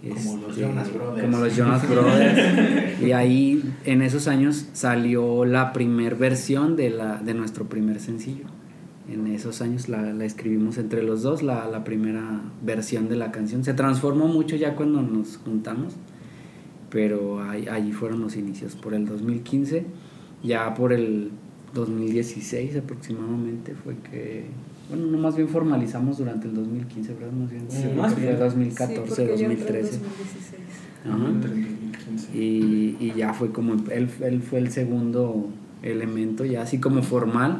Como 0.09 0.47
los 0.47 0.57
Jonas 0.57 0.93
Brothers. 0.93 1.23
Como 1.23 1.45
los 1.45 1.57
Jonas 1.57 1.89
Brothers. 1.89 3.03
y 3.03 3.13
ahí 3.13 3.63
en 3.85 4.03
esos 4.03 4.29
años 4.29 4.67
salió 4.73 5.45
la 5.45 5.73
primer 5.73 6.17
versión 6.17 6.77
de, 6.77 6.91
la, 6.91 7.19
de 7.19 7.35
nuestro 7.35 7.67
primer 7.67 8.01
sencillo. 8.01 8.45
En 9.11 9.27
esos 9.27 9.61
años 9.61 9.89
la, 9.89 10.13
la 10.13 10.25
escribimos 10.25 10.79
entre 10.79 11.03
los 11.03 11.23
dos, 11.23 11.43
la, 11.43 11.67
la 11.69 11.85
primera 11.85 12.41
versión 12.63 13.09
de 13.09 13.17
la 13.17 13.31
canción. 13.33 13.65
Se 13.65 13.75
transformó 13.75 14.29
mucho 14.29 14.57
ya 14.57 14.75
cuando 14.77 15.03
nos 15.03 15.37
juntamos, 15.39 15.95
pero 16.91 17.43
ahí, 17.43 17.67
ahí 17.67 17.93
fueron 17.93 18.21
los 18.21 18.37
inicios, 18.37 18.77
por 18.77 18.95
el 18.95 19.07
2015, 19.07 19.85
ya 20.43 20.75
por 20.75 20.93
el 20.93 21.33
2016 21.75 22.77
aproximadamente 22.77 23.75
fue 23.75 23.97
que, 24.11 24.47
bueno, 24.89 25.07
no 25.07 25.19
más 25.19 25.37
bien 25.37 25.49
formalizamos 25.49 26.19
durante 26.19 26.49
el 26.49 26.55
2015, 26.55 27.15
¿verdad? 27.15 27.33
Más 27.33 27.51
bien, 27.51 27.65
Sí, 27.69 27.89
más 27.97 28.17
bien. 28.17 28.39
2014, 28.39 29.09
sí, 29.09 29.23
porque 29.23 29.43
yo 29.43 29.51
entré 29.51 29.81
en 29.81 29.87
2013. 29.87 29.99
2016. 29.99 30.63
Ajá. 31.07 31.29
Entre 31.29 31.51
el 31.53 31.63
2015. 31.63 32.39
Y, 32.39 32.97
y 33.01 33.13
ya 33.17 33.33
fue 33.33 33.53
como, 33.53 33.75
él, 33.91 34.09
él 34.21 34.43
fue 34.43 34.59
el 34.59 34.71
segundo 34.71 35.49
elemento, 35.83 36.45
ya 36.45 36.63
así 36.63 36.79
como 36.79 37.03
formal. 37.03 37.59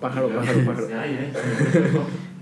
Pájaro, 0.00 0.28
pájaro, 0.28 0.66
pájaro. 0.66 0.86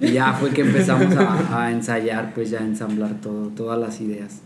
Y 0.00 0.12
ya 0.12 0.32
fue 0.32 0.50
que 0.50 0.62
empezamos 0.62 1.14
a, 1.14 1.64
a 1.64 1.70
ensayar, 1.70 2.32
pues 2.34 2.50
ya 2.50 2.60
a 2.60 2.64
ensamblar 2.64 3.20
todo, 3.20 3.48
todas 3.50 3.78
las 3.78 4.00
ideas. 4.00 4.40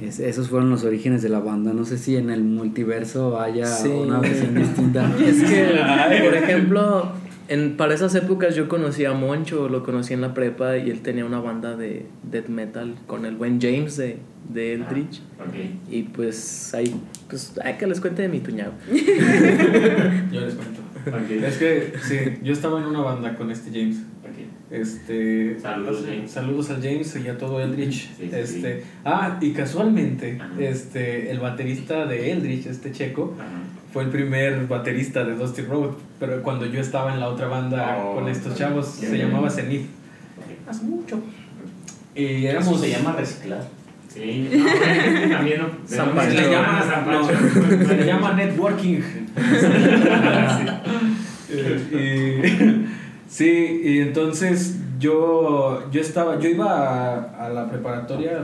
Es- 0.00 0.20
esos 0.20 0.48
fueron 0.48 0.70
los 0.70 0.84
orígenes 0.84 1.22
de 1.22 1.28
la 1.28 1.40
banda. 1.40 1.72
No 1.72 1.84
sé 1.84 1.98
si 1.98 2.16
en 2.16 2.30
el 2.30 2.42
multiverso 2.44 3.40
haya 3.40 3.66
Sí. 3.66 3.88
una 3.88 4.18
versión 4.20 4.54
distinta. 4.54 5.10
Es 5.20 5.42
que, 5.42 6.20
por 6.24 6.34
ejemplo, 6.34 7.12
en, 7.48 7.76
para 7.76 7.94
esas 7.94 8.14
épocas 8.14 8.54
yo 8.54 8.68
conocí 8.68 9.04
a 9.04 9.12
Moncho, 9.12 9.68
lo 9.68 9.82
conocí 9.82 10.14
en 10.14 10.20
la 10.20 10.32
prepa 10.34 10.76
y 10.78 10.90
él 10.90 11.00
tenía 11.00 11.24
una 11.24 11.40
banda 11.40 11.76
de 11.76 12.06
death 12.30 12.48
metal 12.48 12.94
con 13.06 13.26
el 13.26 13.36
buen 13.36 13.60
James 13.60 13.96
de, 13.96 14.18
de 14.52 14.74
Eldritch. 14.74 15.20
Ok. 15.40 15.90
Y 15.90 16.02
pues 16.04 16.72
ahí, 16.74 16.94
pues, 17.28 17.52
ay, 17.64 17.74
que 17.78 17.86
les 17.86 18.00
cuente 18.00 18.22
de 18.22 18.28
mi 18.28 18.40
tuñado. 18.40 18.72
Yo 20.32 20.40
les 20.40 20.54
cuento. 20.54 20.80
Es 21.46 21.56
que, 21.58 21.94
sí, 22.02 22.16
yo 22.44 22.52
estaba 22.52 22.78
en 22.80 22.86
una 22.86 23.00
banda 23.00 23.34
con 23.34 23.50
este 23.50 23.70
James. 23.72 23.96
Este, 24.72 25.58
Saludos, 25.60 26.04
James. 26.06 26.30
Saludos 26.30 26.70
al 26.70 26.82
James 26.82 27.14
y 27.22 27.28
a 27.28 27.36
todo 27.36 27.60
Eldritch. 27.60 28.08
Sí, 28.16 28.18
sí, 28.18 28.30
este, 28.32 28.84
Ah, 29.04 29.36
y 29.40 29.52
casualmente, 29.52 30.38
Ajá. 30.40 30.50
este, 30.60 31.30
el 31.30 31.40
baterista 31.40 32.06
de 32.06 32.32
Eldritch, 32.32 32.66
este 32.66 32.90
checo, 32.90 33.34
Ajá. 33.38 33.48
fue 33.92 34.04
el 34.04 34.08
primer 34.08 34.66
baterista 34.66 35.24
de 35.24 35.34
Dusty 35.34 35.62
Road. 35.62 35.90
Pero 36.18 36.42
cuando 36.42 36.64
yo 36.66 36.80
estaba 36.80 37.12
en 37.12 37.20
la 37.20 37.28
otra 37.28 37.48
banda 37.48 37.98
Oh, 38.02 38.14
con 38.14 38.28
estos 38.28 38.56
chavos, 38.56 38.86
se 38.86 39.10
bien. 39.12 39.28
llamaba 39.28 39.50
Zenith. 39.50 39.86
Hace 40.66 40.84
mucho. 40.84 41.20
Y 42.14 42.46
Eso 42.46 42.58
éramos. 42.58 42.80
se 42.80 42.90
llama 42.90 43.12
reciclar. 43.12 43.68
Sí, 44.08 44.48
no, 44.52 45.36
también 45.36 45.60
no. 45.60 45.68
de 45.68 45.96
San 45.96 46.06
dónde 46.06 46.20
Pancho. 46.22 46.36
Se 46.36 46.42
le 46.42 46.50
llama, 46.50 46.82
San 46.82 47.06
no, 47.06 47.26
Pancho. 47.26 47.86
se 47.88 47.96
le 47.96 48.06
llama 48.06 48.32
networking. 48.34 49.00
y, 51.92 51.96
sí, 53.32 53.80
y 53.84 53.98
entonces 54.00 54.76
yo, 54.98 55.90
yo 55.90 56.00
estaba, 56.00 56.38
yo 56.38 56.48
iba 56.48 56.68
a, 56.70 57.46
a 57.46 57.48
la 57.48 57.68
preparatoria, 57.70 58.38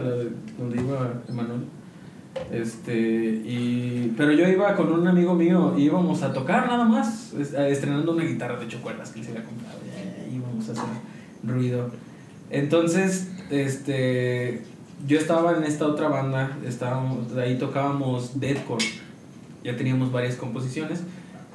donde 0.59 0.81
iba 0.81 1.13
Emanuel. 1.29 1.61
Este, 2.53 2.95
y, 2.97 4.15
pero 4.17 4.33
yo 4.33 4.47
iba 4.49 4.75
con 4.77 4.93
un 4.93 5.07
amigo 5.09 5.35
mío 5.35 5.75
y 5.77 5.83
íbamos 5.85 6.23
a 6.23 6.33
tocar 6.33 6.67
nada 6.69 6.85
más, 6.85 7.33
es- 7.35 7.53
estrenando 7.53 8.13
una 8.13 8.25
guitarra 8.25 8.57
de 8.59 8.67
ocho 8.67 8.81
cuerdas 8.81 9.11
que 9.11 9.21
él 9.21 9.25
se 9.25 9.31
había 9.33 9.45
comprado. 9.45 9.79
y 10.31 10.37
íbamos 10.37 10.69
a 10.69 10.73
hacer 10.73 10.85
ruido. 11.43 11.91
Entonces, 12.51 13.29
este, 13.51 14.63
yo 15.07 15.19
estaba 15.19 15.57
en 15.57 15.65
esta 15.65 15.87
otra 15.87 16.09
banda, 16.09 16.57
estábamos, 16.67 17.37
ahí 17.37 17.59
tocábamos 17.59 18.39
deathcore. 18.41 18.85
Ya 19.65 19.77
teníamos 19.77 20.13
varias 20.13 20.37
composiciones, 20.37 21.03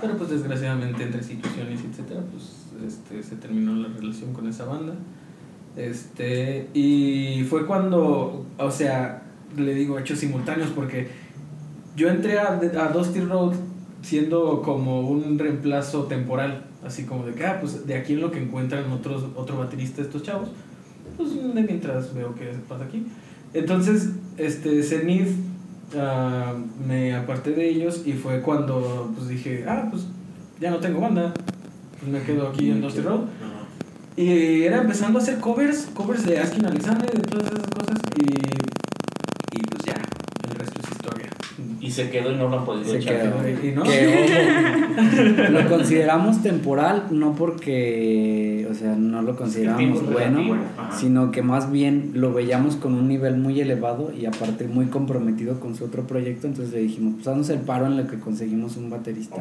pero 0.02 0.18
pues 0.18 0.30
desgraciadamente 0.30 1.02
entre 1.04 1.24
situaciones, 1.24 1.80
etcétera, 1.90 2.22
pues 2.32 2.63
este, 2.86 3.24
se 3.24 3.36
terminó 3.36 3.76
la 3.76 3.90
relación 3.90 4.34
con 4.34 4.48
esa 4.48 4.66
banda. 4.66 4.96
Este, 5.76 6.70
y 6.74 7.46
fue 7.50 7.66
cuando, 7.66 8.46
o 8.58 8.72
sea, 8.72 9.24
le 9.58 9.74
digo 9.74 9.98
hechos 9.98 10.20
simultáneos 10.20 10.70
porque 10.70 11.08
yo 11.96 12.10
entré 12.10 12.40
a, 12.40 12.60
a 12.60 12.88
Dusty 12.90 13.22
Road 13.22 13.54
siendo 14.02 14.62
como 14.62 15.10
un 15.10 15.40
reemplazo 15.40 16.04
temporal, 16.04 16.66
Así 16.86 17.04
como 17.04 17.26
de 17.26 17.34
que, 17.34 17.46
ah, 17.46 17.60
pues 17.62 17.88
de 17.88 17.96
aquí 17.96 18.14
en 18.14 18.22
lo 18.22 18.32
que 18.32 18.44
encuentran 18.44 18.92
otros, 18.92 19.24
otro 19.36 19.58
baterista 19.58 20.02
estos 20.02 20.22
chavos, 20.24 20.50
pues 21.16 21.34
de 21.34 21.62
mientras 21.62 22.14
veo 22.14 22.36
qué 22.36 22.52
pasa 22.68 22.84
aquí. 22.84 23.08
Entonces, 23.54 24.10
este, 24.38 24.84
Zenith, 24.84 25.30
ah, 25.98 26.54
me 26.86 27.16
aparté 27.16 27.52
de 27.52 27.70
ellos 27.70 28.04
y 28.06 28.14
fue 28.14 28.42
cuando 28.42 29.14
pues 29.16 29.30
dije, 29.30 29.64
ah, 29.66 29.88
pues 29.90 30.08
ya 30.60 30.72
no 30.72 30.80
tengo 30.80 31.00
banda, 31.00 31.34
me 32.08 32.22
quedo 32.22 32.48
aquí 32.48 32.70
en 32.70 32.82
Dusty 32.82 33.02
Road. 33.02 33.22
Y 34.16 34.64
era 34.64 34.82
empezando 34.82 35.20
a 35.20 35.22
hacer 35.22 35.40
covers, 35.40 35.88
covers 35.94 36.26
de 36.26 36.38
Askin 36.40 36.66
Alexander, 36.66 37.12
de 37.12 37.22
todas 37.22 37.48
esas 37.48 37.68
cosas, 37.68 38.00
y, 38.16 39.58
y 39.58 39.62
pues 39.64 39.84
ya, 39.86 40.00
el 40.48 40.56
resto 40.56 40.80
es 40.84 40.92
historia. 40.92 41.30
Y 41.84 41.92
se 41.92 42.10
quedó 42.10 42.32
y 42.32 42.36
no 42.36 42.48
lo 42.48 42.60
han 42.60 42.66
podido 42.66 42.90
Se 42.90 42.98
echar. 43.00 43.34
quedó. 43.34 43.68
Y 43.68 43.72
no, 43.74 43.84
lo 45.50 45.70
consideramos 45.70 46.42
temporal, 46.42 47.08
no 47.12 47.36
porque, 47.36 48.66
o 48.72 48.74
sea, 48.74 48.96
no 48.96 49.22
lo 49.22 49.36
consideramos 49.36 50.02
bueno, 50.06 50.38
relativo. 50.38 50.56
Sino 50.98 51.32
que 51.32 51.42
más 51.42 51.70
bien 51.74 52.12
lo 52.14 52.32
veíamos 52.32 52.78
con 52.78 52.94
un 52.94 53.10
nivel 53.10 53.36
muy 53.36 53.60
elevado 53.60 54.14
y 54.18 54.26
aparte 54.26 54.66
muy 54.70 54.86
comprometido 54.86 55.60
con 55.60 55.76
su 55.76 55.84
otro 55.84 56.08
proyecto, 56.08 56.48
entonces 56.48 56.74
le 56.74 56.80
dijimos, 56.80 57.16
pues 57.16 57.28
haznos 57.28 57.50
el 57.50 57.60
paro 57.60 57.88
en 57.88 57.98
lo 57.98 58.08
que 58.08 58.18
conseguimos 58.18 58.78
un 58.78 58.90
baterista. 58.90 59.36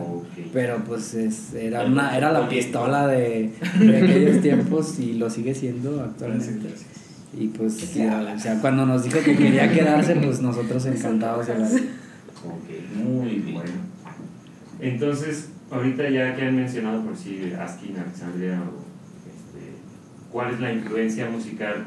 Pero 0.53 0.79
pues 0.85 1.15
es, 1.15 1.55
era, 1.55 1.85
una, 1.85 2.17
era 2.17 2.33
la 2.33 2.49
pistola 2.49 3.07
de, 3.07 3.53
de 3.79 3.97
aquellos 3.97 4.41
tiempos 4.43 4.99
y 4.99 5.13
lo 5.13 5.31
sigue 5.31 5.55
siendo 5.55 6.01
actualmente. 6.01 6.55
Gracias, 6.55 6.65
gracias. 6.65 6.93
Y 7.39 7.49
pues, 7.49 7.95
ya, 7.95 8.35
o 8.37 8.39
sea, 8.39 8.61
cuando 8.61 8.85
nos 8.85 9.05
dijo 9.05 9.21
que 9.25 9.37
quería 9.37 9.71
quedarse, 9.73 10.17
pues 10.17 10.43
nosotros 10.43 10.85
encantados 10.85 11.47
de 11.47 11.59
la 11.59 11.69
Ok, 12.45 12.97
muy 12.97 13.37
bien. 13.37 13.55
Bueno. 13.55 13.71
Entonces, 14.81 15.51
ahorita 15.71 16.09
ya 16.11 16.35
que 16.35 16.43
han 16.47 16.57
mencionado 16.57 17.03
por 17.03 17.17
si 17.17 17.53
Askin, 17.53 17.97
Alexandria, 17.99 18.61
o, 18.61 18.83
este, 19.29 19.73
¿cuál 20.31 20.55
es 20.55 20.61
la 20.61 20.73
influencia 20.73 21.29
musical 21.31 21.85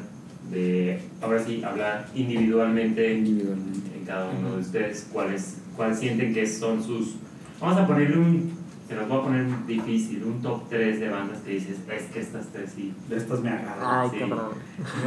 de, 0.51 0.99
ahora 1.21 1.43
sí, 1.43 1.63
hablar 1.63 2.07
individualmente 2.15 3.13
individualmente. 3.13 3.97
en 3.97 4.05
cada 4.05 4.29
uno 4.29 4.55
de 4.55 4.61
ustedes? 4.61 5.09
¿Cuáles 5.11 5.57
cuál 5.75 5.95
sienten 5.95 6.33
que 6.33 6.47
son 6.47 6.81
sus... 6.81 7.15
Vamos 7.59 7.77
a 7.77 7.87
ponerle 7.87 8.17
un, 8.17 8.51
se 8.87 8.95
los 8.95 9.09
voy 9.09 9.19
a 9.19 9.23
poner 9.23 9.45
difícil, 9.67 10.23
un 10.23 10.41
top 10.41 10.69
3 10.69 10.99
de 10.99 11.09
bandas 11.09 11.39
que 11.39 11.51
dices, 11.51 11.77
es 11.91 12.03
que 12.03 12.19
estas 12.19 12.47
tres 12.47 12.71
sí. 12.75 12.93
De 13.09 13.17
estas 13.17 13.41
me 13.41 13.49
agarran. 13.49 13.77
Ay, 13.81 14.09
Sí. 14.13 14.19
cabrón. 14.19 14.51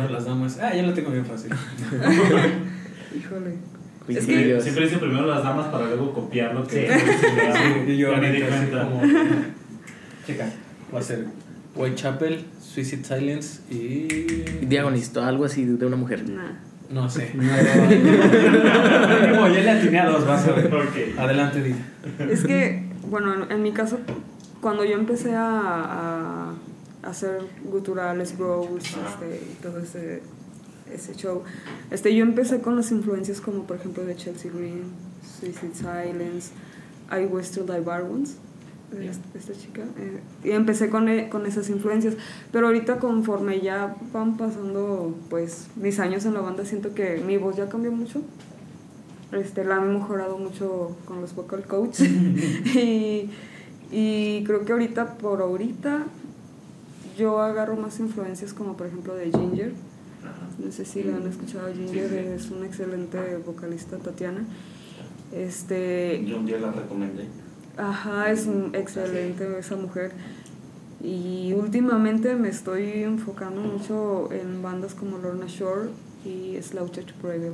De 0.02 0.12
las 0.12 0.25
damas, 0.25 0.59
ah, 0.61 0.75
ya 0.75 0.83
lo 0.83 0.93
tengo 0.93 1.11
bien 1.11 1.25
fácil. 1.25 1.52
Híjole. 3.17 3.78
Es 4.09 4.27
que- 4.27 4.55
que 4.55 4.61
Siempre 4.61 4.85
dice 4.85 4.99
primero 4.99 5.27
las 5.27 5.43
damas 5.43 5.67
para 5.67 5.87
luego 5.87 6.12
copiar 6.15 6.55
lo 6.55 6.67
que 6.67 6.88
Sí, 6.88 7.93
y 7.93 7.97
yo 7.99 8.11
ya 8.12 8.19
me 8.19 8.31
di 8.33 8.43
ahorita 8.43 8.59
así 8.61 8.71
cuenta. 8.71 8.88
como- 8.88 9.03
Checa, 10.27 10.47
va 10.95 10.99
a 10.99 11.03
ser 11.03 11.27
Whitechapel, 11.75 12.45
Suicide 12.61 13.05
Silence 13.05 13.61
y... 13.71 14.07
Diagonista, 14.67 15.27
algo 15.29 15.45
así 15.45 15.65
de 15.65 15.87
una 15.87 15.97
mujer. 15.97 16.29
Nah. 16.29 16.53
No 16.91 17.09
sé. 17.11 17.33
No, 17.35 17.43
Como 19.37 19.49
ya 19.49 19.61
le 19.61 19.71
atiné 19.71 20.00
a 20.00 20.07
dos, 20.11 20.27
vas 20.27 20.47
a 20.49 20.53
ver. 20.53 20.67
Ok. 20.75 21.19
Adelante, 21.19 21.62
Di. 21.62 21.75
Es 22.31 22.45
que, 22.45 22.83
bueno, 23.09 23.47
en, 23.50 23.62
mi 23.62 23.73
caso, 23.73 23.99
cuando 24.61 24.85
yo 24.85 24.95
empecé 24.95 25.35
a, 25.35 26.55
a 27.03 27.09
hacer 27.09 27.41
guturales, 27.65 28.37
growls, 28.38 28.85
este, 28.85 29.41
y 29.53 29.62
todo 29.62 29.79
ese, 29.81 30.23
ese 30.92 31.14
show, 31.14 31.42
este, 31.90 32.14
yo 32.14 32.25
empecé 32.25 32.61
con 32.61 32.76
las 32.76 32.90
influencias 32.90 33.40
como, 33.40 33.64
por 33.64 33.76
ejemplo, 33.76 34.04
de 34.04 34.16
Chelsea 34.16 34.50
Green, 34.52 34.85
Suicide 35.40 35.75
Silence, 35.75 36.52
I 37.11 37.25
Was 37.26 37.47
Still 37.47 37.66
Die 37.66 37.80
esta, 38.92 39.38
esta 39.38 39.52
chica. 39.52 39.83
eh, 39.99 40.21
y 40.45 40.50
empecé 40.52 40.88
con, 40.88 41.09
e- 41.09 41.28
con 41.28 41.47
esas 41.47 41.68
influencias. 41.68 42.14
Pero 42.52 42.66
ahorita, 42.66 42.99
conforme 42.99 43.61
ya 43.61 43.95
van 44.12 44.37
pasando 44.37 45.14
pues 45.28 45.66
mis 45.76 45.99
años 46.00 46.25
en 46.25 46.35
la 46.35 46.40
banda, 46.40 46.64
siento 46.64 46.94
que 46.94 47.22
mi 47.24 47.37
voz 47.37 47.57
ya 47.57 47.68
cambió 47.68 47.92
mucho. 47.92 48.22
Este, 49.33 49.64
la 49.64 49.77
han 49.77 49.92
mejorado 49.92 50.38
mucho 50.38 50.96
con 51.05 51.20
los 51.20 51.35
vocal 51.35 51.64
coach. 51.64 52.01
y, 52.01 53.31
y 53.92 54.44
creo 54.44 54.64
que 54.64 54.72
ahorita, 54.72 55.18
por 55.18 55.42
ahorita, 55.42 56.07
yo 57.18 57.40
agarro 57.40 57.77
más 57.77 57.98
influencias 58.01 58.55
como 58.55 58.77
por 58.77 58.87
ejemplo 58.87 59.14
de 59.14 59.31
Ginger. 59.31 59.72
No 60.64 60.73
sé 60.73 60.85
si 60.85 61.03
la 61.05 61.16
han 61.16 61.27
escuchado 61.27 61.68
a 61.68 61.73
Ginger, 61.73 62.09
Sí, 62.09 62.14
sí. 62.16 62.25
es 62.35 62.51
una 62.51 62.66
excelente 62.66 63.18
vocalista 63.47 63.97
Tatiana. 63.99 64.44
Este, 65.33 66.25
Yo 66.27 66.38
un 66.38 66.47
día 66.47 66.59
la 66.59 66.73
recomendé. 66.73 67.27
Ajá, 67.77 68.31
es 68.33 68.47
un- 68.47 68.75
excelente 68.75 69.47
esa 69.59 69.77
mujer. 69.77 70.12
Y 71.03 71.53
últimamente 71.53 72.35
me 72.35 72.49
estoy 72.49 73.03
enfocando 73.05 73.61
mucho 73.61 74.33
en 74.33 74.62
bandas 74.62 74.94
como 74.94 75.18
Lorna 75.18 75.47
Shore 75.47 75.90
y 76.25 76.61
Slow 76.61 76.88
Church 76.88 77.12
Preview. 77.23 77.53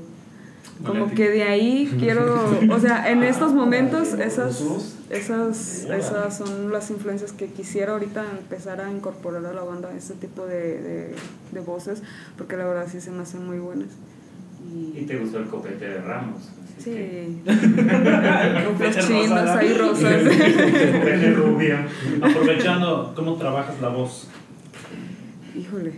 Como 0.84 1.10
que 1.10 1.30
de 1.30 1.44
ahí 1.44 1.94
quiero, 1.98 2.58
o 2.70 2.80
sea, 2.80 3.10
en 3.10 3.22
estos 3.22 3.52
momentos 3.52 4.14
esas, 4.14 4.62
esas, 5.10 5.84
esas 5.84 6.36
son 6.36 6.72
las 6.72 6.90
influencias 6.90 7.32
que 7.32 7.46
quisiera 7.46 7.92
ahorita 7.92 8.24
empezar 8.38 8.80
a 8.80 8.90
incorporar 8.90 9.44
a 9.46 9.52
la 9.52 9.62
banda, 9.62 9.90
este 9.96 10.14
tipo 10.14 10.46
de, 10.46 10.80
de, 10.80 11.14
de 11.52 11.60
voces, 11.60 12.02
porque 12.36 12.56
la 12.56 12.66
verdad 12.66 12.86
sí 12.90 13.00
se 13.00 13.10
me 13.10 13.22
hacen 13.22 13.46
muy 13.46 13.58
buenas. 13.58 13.88
¿Y 14.72 14.98
Y, 14.98 15.06
te 15.06 15.16
gustó 15.18 15.38
el 15.38 15.46
copete 15.46 15.88
de 15.88 16.00
Ramos? 16.00 16.50
Así 16.76 16.92
sí, 16.92 17.42
los 18.78 19.06
chinos 19.06 19.50
ahí 19.50 19.74
rosas. 19.74 20.24
Rubio. 21.36 21.76
Aprovechando, 22.20 23.12
¿cómo 23.14 23.36
trabajas 23.36 23.80
la 23.80 23.88
voz? 23.88 24.28
Híjole. 25.56 25.92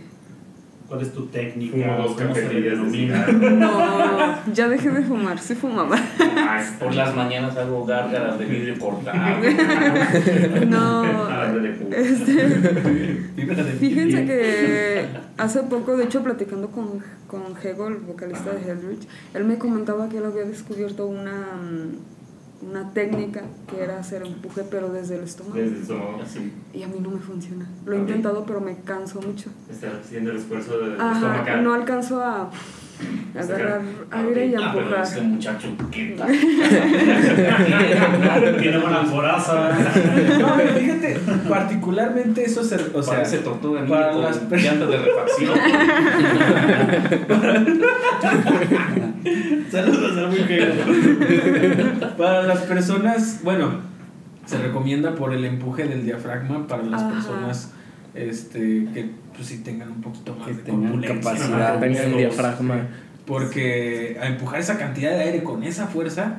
¿Cuál 0.87 1.01
es 1.01 1.11
tu 1.13 1.25
técnica? 1.25 1.75
Fumo 1.75 1.97
dos 1.97 2.11
¿Cómo 2.15 2.33
se 2.33 2.41
le 2.41 2.47
cajetillas 2.47 2.63
de 2.63 2.69
denomina? 2.69 3.25
cigarro. 3.25 3.49
No, 3.57 4.53
ya 4.53 4.69
dejé 4.69 4.89
de 4.89 5.01
fumar, 5.03 5.37
sí 5.39 5.53
fumaba. 5.55 5.97
Ah, 6.19 6.63
Por 6.79 6.95
las 6.95 7.13
mañanas 7.15 7.57
hago 7.57 7.85
gárgaras 7.85 8.39
de 8.39 8.45
vidrio 8.45 8.79
cortado. 8.79 9.17
No, 10.67 11.03
pum. 11.03 11.93
este, 11.93 13.23
fíjense 13.79 14.25
que 14.25 15.05
hace 15.37 15.63
poco, 15.63 15.97
de 15.97 16.05
hecho, 16.05 16.23
platicando 16.23 16.69
con, 16.69 16.99
con 17.27 17.41
Hego, 17.61 17.87
el 17.89 17.95
vocalista 17.97 18.51
de 18.51 18.71
Hellrich, 18.71 19.07
él 19.33 19.43
me 19.43 19.57
comentaba 19.57 20.07
que 20.09 20.17
él 20.17 20.25
había 20.25 20.43
descubierto 20.45 21.05
una, 21.05 21.47
una 22.61 22.91
técnica 22.93 23.43
que 23.69 23.83
era 23.83 23.99
hacer 23.99 24.23
empuje, 24.25 24.63
pero 24.69 24.89
desde 24.89 25.15
el 25.17 25.23
estómago. 25.23 25.55
Desde 25.57 25.75
el 25.75 25.81
estómago, 25.83 26.19
sí. 26.25 26.51
Y 26.73 26.83
a 26.83 26.87
mí 26.87 26.99
no 26.99 27.09
me 27.11 27.19
funciona. 27.19 27.65
Lo 27.85 27.95
he 27.95 27.99
intentado, 27.99 28.45
pero 28.45 28.59
me 28.61 28.75
canso 28.77 29.21
mucho. 29.21 29.49
Estar 29.69 29.91
haciendo 30.03 30.31
el 30.31 30.37
esfuerzo 30.37 30.79
de 30.79 30.95
Ajá, 30.99 31.57
no 31.57 31.73
alcanzo 31.73 32.21
a 32.21 32.49
agarrar 33.37 33.81
aire 34.09 34.47
y 34.47 34.55
a 34.55 34.59
Ah, 34.59 34.71
pero 34.73 34.85
empujar. 34.85 35.03
este 35.05 35.21
muchacho, 35.21 35.67
¿qué 35.91 36.15
tal? 36.17 36.31
Tiene 38.59 38.79
buena 38.79 39.03
coraza. 39.03 39.69
No, 40.39 40.53
pero 40.57 40.73
fíjate, 40.73 41.19
particularmente 41.47 42.43
eso 42.43 42.63
se. 42.63 42.75
O 42.95 43.03
sea, 43.03 43.17
Parece 43.17 43.37
tortuga 43.39 43.85
para 43.85 44.13
las 44.13 44.41
llantas 44.51 44.89
de 44.89 44.97
refacción. 44.97 45.53
Saludos 49.71 50.17
a 50.17 50.27
muy 50.27 50.37
feo. 50.39 50.73
Para 52.17 52.43
las 52.43 52.59
personas, 52.61 53.41
bueno, 53.43 53.81
se 54.45 54.57
recomienda 54.57 55.15
por 55.15 55.33
el 55.33 55.43
empuje 55.45 55.87
del 55.87 56.03
diafragma 56.05 56.67
para 56.67 56.83
las 56.83 57.01
Ajá. 57.01 57.11
personas 57.11 57.73
este, 58.15 58.87
que 58.93 59.11
pues 59.35 59.47
sí 59.47 59.59
tengan 59.63 59.91
un 59.91 60.01
poquito 60.01 60.35
más 60.35 60.47
Que 60.47 60.53
de 60.55 60.61
tengan 60.63 61.01
capacidad, 61.01 61.79
tengan 61.79 62.05
Todos, 62.05 62.17
diafragma. 62.17 62.75
sí. 62.75 62.81
Porque 63.25 64.17
a 64.21 64.27
empujar 64.27 64.59
esa 64.61 64.77
cantidad 64.77 65.11
de 65.11 65.21
aire 65.23 65.43
con 65.43 65.63
esa 65.63 65.87
fuerza, 65.87 66.37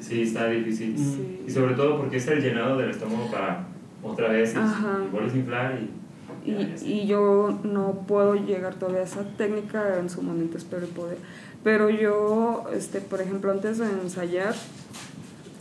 Sí, 0.00 0.22
está 0.22 0.46
difícil. 0.48 0.96
Sí. 0.96 1.40
Y 1.46 1.50
sobre 1.50 1.74
todo 1.74 1.96
porque 1.98 2.16
es 2.16 2.26
el 2.28 2.40
llenado 2.42 2.76
del 2.76 2.90
estómago 2.90 3.30
para 3.30 3.64
otra 4.02 4.28
vez. 4.28 4.54
Y 4.54 5.10
vuelves 5.12 5.34
a 5.34 5.36
inflar 5.36 5.78
y. 5.80 5.90
Y, 6.84 7.06
yo 7.06 7.58
no 7.62 8.04
puedo 8.06 8.34
llegar 8.34 8.74
todavía 8.74 9.00
a 9.00 9.04
esa 9.04 9.24
técnica, 9.36 9.98
en 9.98 10.10
su 10.10 10.22
momento 10.22 10.58
espero 10.58 10.86
poder. 10.88 11.18
Pero 11.62 11.90
yo, 11.90 12.64
este, 12.72 13.00
por 13.00 13.20
ejemplo, 13.20 13.50
antes 13.50 13.78
de 13.78 13.86
ensayar 13.86 14.54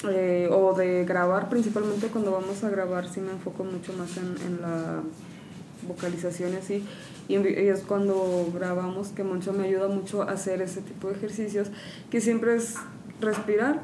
eh, 0.10 0.50
o 0.52 0.74
de 0.74 1.06
grabar, 1.06 1.50
principalmente 1.50 2.08
cuando 2.08 2.32
vamos 2.32 2.64
a 2.64 2.70
grabar, 2.70 3.08
sí 3.08 3.20
me 3.20 3.32
enfoco 3.32 3.64
mucho 3.64 3.94
más 3.94 4.18
en, 4.18 4.36
en 4.48 4.62
la 4.62 5.02
vocalización 5.88 6.54
y 6.54 6.56
así. 6.56 6.84
Y, 7.28 7.36
es 7.36 7.82
cuando 7.82 8.50
grabamos 8.54 9.10
que 9.10 9.24
Moncho 9.24 9.54
me 9.54 9.66
ayuda 9.66 9.88
mucho 9.88 10.24
a 10.24 10.32
hacer 10.32 10.62
ese 10.62 10.82
tipo 10.82 11.10
de 11.10 11.16
ejercicios, 11.16 11.70
que 12.10 12.22
siempre 12.22 12.56
es 12.56 12.76
respirar 13.22 13.82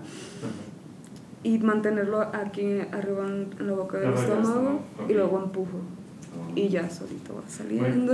y 1.43 1.59
mantenerlo 1.59 2.21
aquí 2.21 2.81
arriba 2.91 3.27
en, 3.27 3.49
la 3.59 3.73
boca 3.73 3.99
del 3.99 4.13
estómago 4.13 4.79
y 5.07 5.13
luego 5.13 5.43
empujo. 5.43 5.79
Y 6.55 6.69
ya 6.69 6.89
solito 6.89 7.35
va 7.35 7.49
saliendo. 7.49 8.13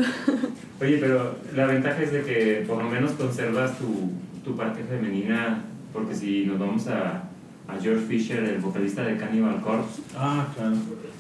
Oye, 0.82 0.98
pero 1.00 1.36
la 1.56 1.66
ventaja 1.68 2.02
es 2.02 2.12
de 2.12 2.22
que 2.24 2.64
por 2.68 2.84
lo 2.84 2.90
menos 2.90 3.12
conservas 3.12 3.78
tu, 3.78 4.12
tu 4.44 4.56
parte 4.58 4.82
femenina, 4.84 5.64
porque 5.94 6.16
si 6.16 6.46
nos 6.46 6.58
vamos 6.60 6.88
a, 6.88 7.24
a 7.68 7.80
George 7.82 8.06
Fisher, 8.08 8.44
el 8.44 8.58
vocalista 8.60 9.04
de 9.04 9.16
Cannibal 9.18 9.62
Corpse, 9.62 10.02
Ah, 10.18 10.48
claro. 10.56 10.76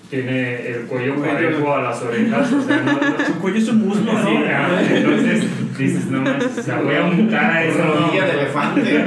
tiene 0.09 0.67
el 0.67 0.81
cuello 0.87 1.15
parejo 1.21 1.73
a 1.75 1.81
las 1.83 2.01
orejas, 2.01 2.51
o 2.53 2.61
sea, 2.61 2.77
no, 2.81 2.93
no- 2.93 3.25
Su 3.25 3.33
cuello 3.39 3.57
es 3.57 3.69
un 3.69 3.87
muslo, 3.87 4.11
Sí, 4.11 4.33
¿no? 4.33 4.39
ah, 4.47 4.81
entonces 4.89 5.43
dices, 5.77 6.05
no 6.07 6.21
manches, 6.21 6.57
o 6.57 6.63
sea, 6.63 6.81
voy 6.81 6.95
a 6.95 7.03
mutar 7.03 7.51
a 7.51 7.63
eso. 7.65 7.77
Rodilla 7.83 8.25
de 8.25 8.33
no. 8.33 8.39
elefante. 8.39 9.05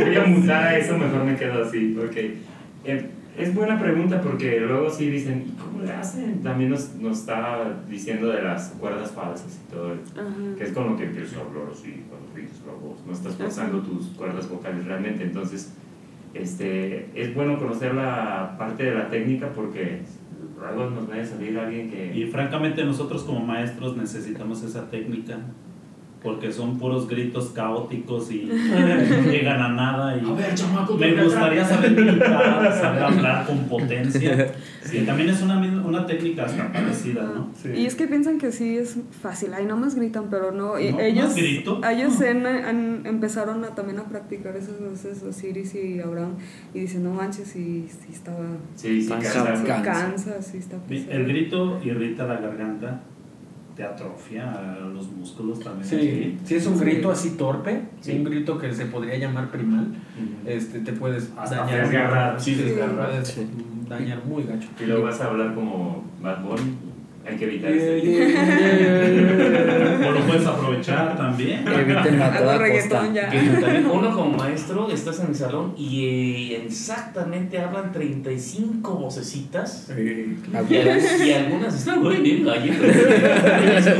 Voy 0.04 0.16
a 0.16 0.24
mutar 0.26 0.62
a 0.64 0.78
eso, 0.78 0.96
mejor 0.96 1.24
me 1.24 1.36
quedo 1.36 1.64
así, 1.64 1.94
porque 1.98 2.36
eh, 2.84 3.06
es 3.40 3.54
buena 3.54 3.78
pregunta 3.78 4.20
porque 4.20 4.60
luego 4.60 4.90
sí 4.90 5.10
dicen, 5.10 5.46
¿y 5.48 5.52
cómo 5.52 5.82
le 5.82 5.92
hacen? 5.92 6.42
También 6.42 6.70
nos, 6.70 6.94
nos 6.96 7.20
estaba 7.20 7.82
diciendo 7.88 8.28
de 8.28 8.42
las 8.42 8.70
cuerdas 8.78 9.10
falsas 9.12 9.60
y 9.66 9.72
todo, 9.72 9.92
Ajá. 9.92 10.56
que 10.56 10.64
es 10.64 10.72
con 10.72 10.90
lo 10.90 10.96
que 10.96 11.04
empiezas 11.04 11.38
a 11.38 11.40
hablar 11.40 11.64
así, 11.72 12.04
cuando 12.08 12.34
dices 12.34 12.60
la 12.66 12.72
voz, 12.72 12.98
no 13.06 13.12
estás 13.12 13.34
forzando 13.36 13.80
tus 13.80 14.08
cuerdas 14.08 14.48
vocales 14.48 14.84
realmente, 14.84 15.24
entonces 15.24 15.72
este, 16.34 17.10
es 17.14 17.34
bueno 17.34 17.58
conocer 17.58 17.94
la 17.94 18.56
parte 18.58 18.84
de 18.84 18.94
la 18.94 19.08
técnica 19.08 19.52
porque 19.52 20.00
luego 20.58 20.90
nos 20.90 21.08
vaya 21.08 21.22
a 21.22 21.26
salir 21.26 21.58
alguien 21.58 21.90
que... 21.90 22.16
Y 22.16 22.26
francamente 22.26 22.84
nosotros 22.84 23.24
como 23.24 23.40
maestros 23.40 23.96
necesitamos 23.96 24.62
esa 24.62 24.90
técnica 24.90 25.38
porque 26.22 26.52
son 26.52 26.78
puros 26.78 27.08
gritos 27.08 27.46
caóticos 27.54 28.30
y 28.30 28.42
no 28.44 28.52
llegan 29.30 29.60
a 29.62 29.68
nada 29.70 30.16
y 30.16 30.20
A 30.28 30.32
ver, 30.34 30.54
chamaco, 30.54 30.94
me 30.96 31.22
gustaría 31.24 31.64
saber 31.64 31.96
pintar, 31.96 32.72
saber 32.80 33.02
hablar 33.02 33.46
con 33.46 33.58
potencia. 33.68 34.52
Y 34.92 34.98
también 35.06 35.28
es 35.30 35.40
una, 35.40 35.58
una 35.58 36.04
técnica 36.06 36.44
hasta 36.44 36.70
parecida, 36.72 37.22
¿no? 37.22 37.50
Y 37.74 37.86
es 37.86 37.94
que 37.94 38.06
piensan 38.06 38.38
que 38.38 38.50
sí 38.52 38.76
es 38.76 38.98
fácil, 39.22 39.54
ahí 39.54 39.64
nomás 39.64 39.94
gritan, 39.94 40.24
pero 40.30 40.52
no. 40.52 40.78
y 40.78 40.90
No, 40.90 40.98
no 40.98 41.00
ellos 41.02 41.34
grito. 41.34 41.80
ellos 41.88 42.20
en- 42.20 42.46
en- 42.46 43.02
empezaron 43.06 43.64
a, 43.64 43.68
también 43.74 43.98
a 44.00 44.04
practicar 44.04 44.56
esas 44.56 44.80
voces, 44.80 45.22
Osiris 45.22 45.74
y 45.74 46.00
Abraham, 46.00 46.34
y 46.74 46.80
dicen, 46.80 47.04
no 47.04 47.12
manches, 47.12 47.48
sí, 47.48 47.86
sí 47.88 48.12
estaba. 48.12 48.44
Sí, 48.74 49.00
sí, 49.02 49.08
Cansa. 49.08 49.32
cansa. 49.44 49.56
Sí, 49.56 49.66
Cansa. 49.66 49.92
cansa, 49.92 50.42
sí 50.42 50.58
está 50.58 50.76
El 50.76 50.82
pesado. 51.04 51.24
grito 51.24 51.80
irrita 51.84 52.26
la 52.26 52.40
garganta, 52.40 53.00
te 53.80 53.86
atrofia 53.86 54.78
los 54.92 55.10
músculos 55.10 55.60
también. 55.60 55.88
Sí, 55.88 56.38
si 56.44 56.54
es 56.56 56.66
un 56.66 56.78
grito 56.78 57.10
así 57.10 57.30
torpe, 57.30 57.82
Sí. 58.02 58.12
un 58.12 58.24
grito 58.24 58.58
que 58.58 58.74
se 58.74 58.84
podría 58.86 59.16
llamar 59.16 59.48
primal, 59.50 59.86
Ujú. 59.86 60.48
este, 60.50 60.80
te 60.80 60.92
puedes 60.92 61.32
Hasta 61.36 61.56
dañar. 61.64 61.80
desgarrar. 61.88 62.40
Sí, 62.40 62.54
Sí. 62.54 62.62
desgarrar, 62.62 63.08
puedes 63.08 63.28
Sí. 63.28 63.46
dañar 63.88 64.22
muy 64.26 64.42
gacho. 64.44 64.68
Y 64.78 64.84
luego 64.84 65.04
vas 65.04 65.18
a 65.22 65.28
hablar 65.28 65.54
como 65.54 66.04
Bad 66.20 66.42
Bunny. 66.44 66.76
Hay 67.26 67.36
que 67.36 67.44
evitar 67.44 67.70
Yeah, 67.72 67.98
yeah, 67.98 70.08
O 70.08 70.12
lo 70.12 70.20
puedes 70.26 70.46
aprovechar 70.46 71.16
también. 71.16 71.64
Que 71.64 71.74
eviten 71.80 72.22
a 72.22 72.38
toda 72.38 72.58
costa. 72.70 73.12
ya. 73.12 73.28
Que 73.28 73.38
también 73.60 73.86
uno 73.86 74.14
como 74.14 74.36
maestro 74.38 74.90
estás 74.90 75.20
en 75.20 75.26
el 75.28 75.34
salón 75.34 75.74
y 75.76 76.06
eh, 76.54 76.62
exactamente 76.66 77.58
hablan 77.58 77.92
35 77.92 78.94
vocecitas 78.94 79.88
y, 79.90 80.56
al- 80.56 80.66
y 81.26 81.32
algunas 81.32 81.74
están 81.74 82.02
muy 82.02 82.16
bien 82.16 82.44
galletas. 82.44 82.80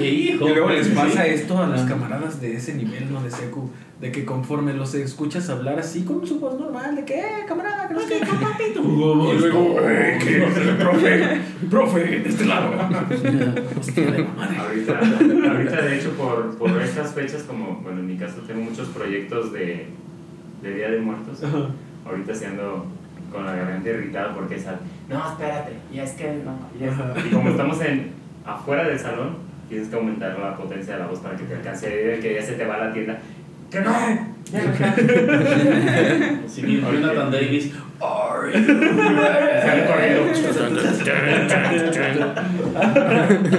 Y 0.00 0.32
luego 0.38 0.70
les 0.70 0.88
pasa 0.88 1.26
esto 1.26 1.62
a 1.62 1.66
los 1.66 1.82
camaradas 1.82 2.40
de 2.40 2.56
ese 2.56 2.74
nivel, 2.74 3.12
¿no? 3.12 3.22
De 3.22 3.30
secu, 3.30 3.70
de 4.02 4.10
que 4.10 4.24
conforme 4.24 4.74
los 4.74 4.94
escuchas 4.94 5.48
hablar 5.48 5.78
así 5.78 6.02
con 6.02 6.26
su 6.26 6.40
voz 6.40 6.58
normal, 6.58 6.96
de 6.96 7.04
que, 7.04 7.20
eh, 7.20 7.44
camarada, 7.46 7.86
que 7.86 7.94
no 7.94 8.00
sé 8.00 8.18
qué, 8.18 8.26
papito. 8.26 8.80
Y 8.82 9.38
luego, 9.38 9.76
eh, 9.80 10.18
que 10.20 10.74
profe, 10.74 11.40
profe, 11.70 12.00
de 12.00 12.28
este 12.28 12.44
lado. 12.46 12.72
Hostia 13.78 14.10
de 14.10 14.18
la 14.18 14.28
madre. 14.30 14.56
Ahorita, 14.58 14.98
ahorita, 14.98 15.82
de 15.82 15.96
hecho, 15.96 16.10
por, 16.14 16.58
por 16.58 16.82
estas 16.82 17.14
fechas, 17.14 17.44
como, 17.44 17.76
bueno, 17.76 18.00
en 18.00 18.08
mi 18.08 18.16
caso 18.16 18.40
tengo 18.44 18.62
muchos 18.62 18.88
proyectos 18.88 19.52
de, 19.52 19.86
de 20.62 20.74
Día 20.74 20.90
de 20.90 20.98
Muertos. 21.00 21.40
Ahorita 22.04 22.34
sí 22.34 22.44
ando 22.44 22.84
con 23.30 23.46
la 23.46 23.54
garganta 23.54 23.88
irritada 23.88 24.34
porque 24.34 24.56
es, 24.56 24.66
no, 25.08 25.30
espérate, 25.30 25.74
ya 25.94 26.02
es 26.02 26.12
que 26.14 26.40
no. 26.44 26.58
ya 26.80 26.88
es-". 26.88 27.26
Y 27.26 27.30
como 27.30 27.50
estamos 27.50 27.80
en, 27.82 28.10
afuera 28.44 28.88
del 28.88 28.98
salón, 28.98 29.36
tienes 29.68 29.88
que 29.88 29.94
aumentar 29.94 30.36
la 30.38 30.56
potencia 30.56 30.94
de 30.94 30.98
la 30.98 31.06
voz 31.06 31.20
para 31.20 31.36
que 31.36 31.44
te 31.44 31.54
alcance, 31.54 32.18
que 32.20 32.34
ya 32.34 32.42
se 32.42 32.54
te 32.54 32.66
va 32.66 32.78
la 32.78 32.92
tienda. 32.92 33.20
¡Que 33.72 33.80
no! 33.80 33.92
¡Ya 34.52 34.64
no 34.64 36.48
Si 36.48 36.62
bien 36.66 36.82
Jonathan 36.82 37.30
Davis. 37.30 37.72
Sale 37.98 39.86
corriendo. 39.86 40.30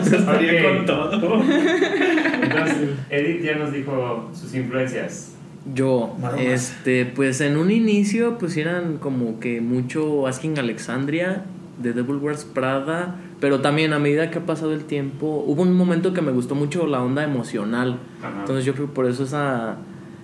Estaría 0.04 0.54
Ok. 0.70 0.76
con 0.78 0.86
todo. 0.86 1.12
Entonces, 1.14 2.90
Edith 3.10 3.42
ya 3.44 3.56
nos 3.56 3.72
dijo 3.74 4.30
sus 4.34 4.54
influencias. 4.54 5.36
Yo, 5.74 6.16
este, 6.38 7.06
pues 7.06 7.40
en 7.40 7.56
un 7.58 7.72
inicio, 7.72 8.38
pues 8.38 8.58
eran 8.58 8.98
como 8.98 9.40
que 9.40 9.62
mucho 9.62 10.28
Asking 10.28 10.60
Alexandria, 10.60 11.46
de 11.82 11.94
Devil 11.94 12.18
Wears 12.18 12.44
Prada, 12.44 13.16
pero 13.40 13.62
también 13.62 13.94
a 13.94 14.00
medida 14.00 14.30
que 14.30 14.40
ha 14.40 14.46
pasado 14.46 14.74
el 14.74 14.84
tiempo, 14.84 15.44
hubo 15.48 15.62
un 15.62 15.74
momento 15.74 16.14
que 16.14 16.22
me 16.22 16.32
gustó 16.34 16.54
mucho 16.54 16.86
la 16.86 17.02
onda 17.02 17.24
emocional. 17.24 17.98
Ajá. 18.22 18.42
Entonces 18.42 18.66
yo 18.66 18.74
creo 18.74 18.88
que 18.88 18.94
por 18.94 19.06
eso 19.06 19.24
esa, 19.24 19.78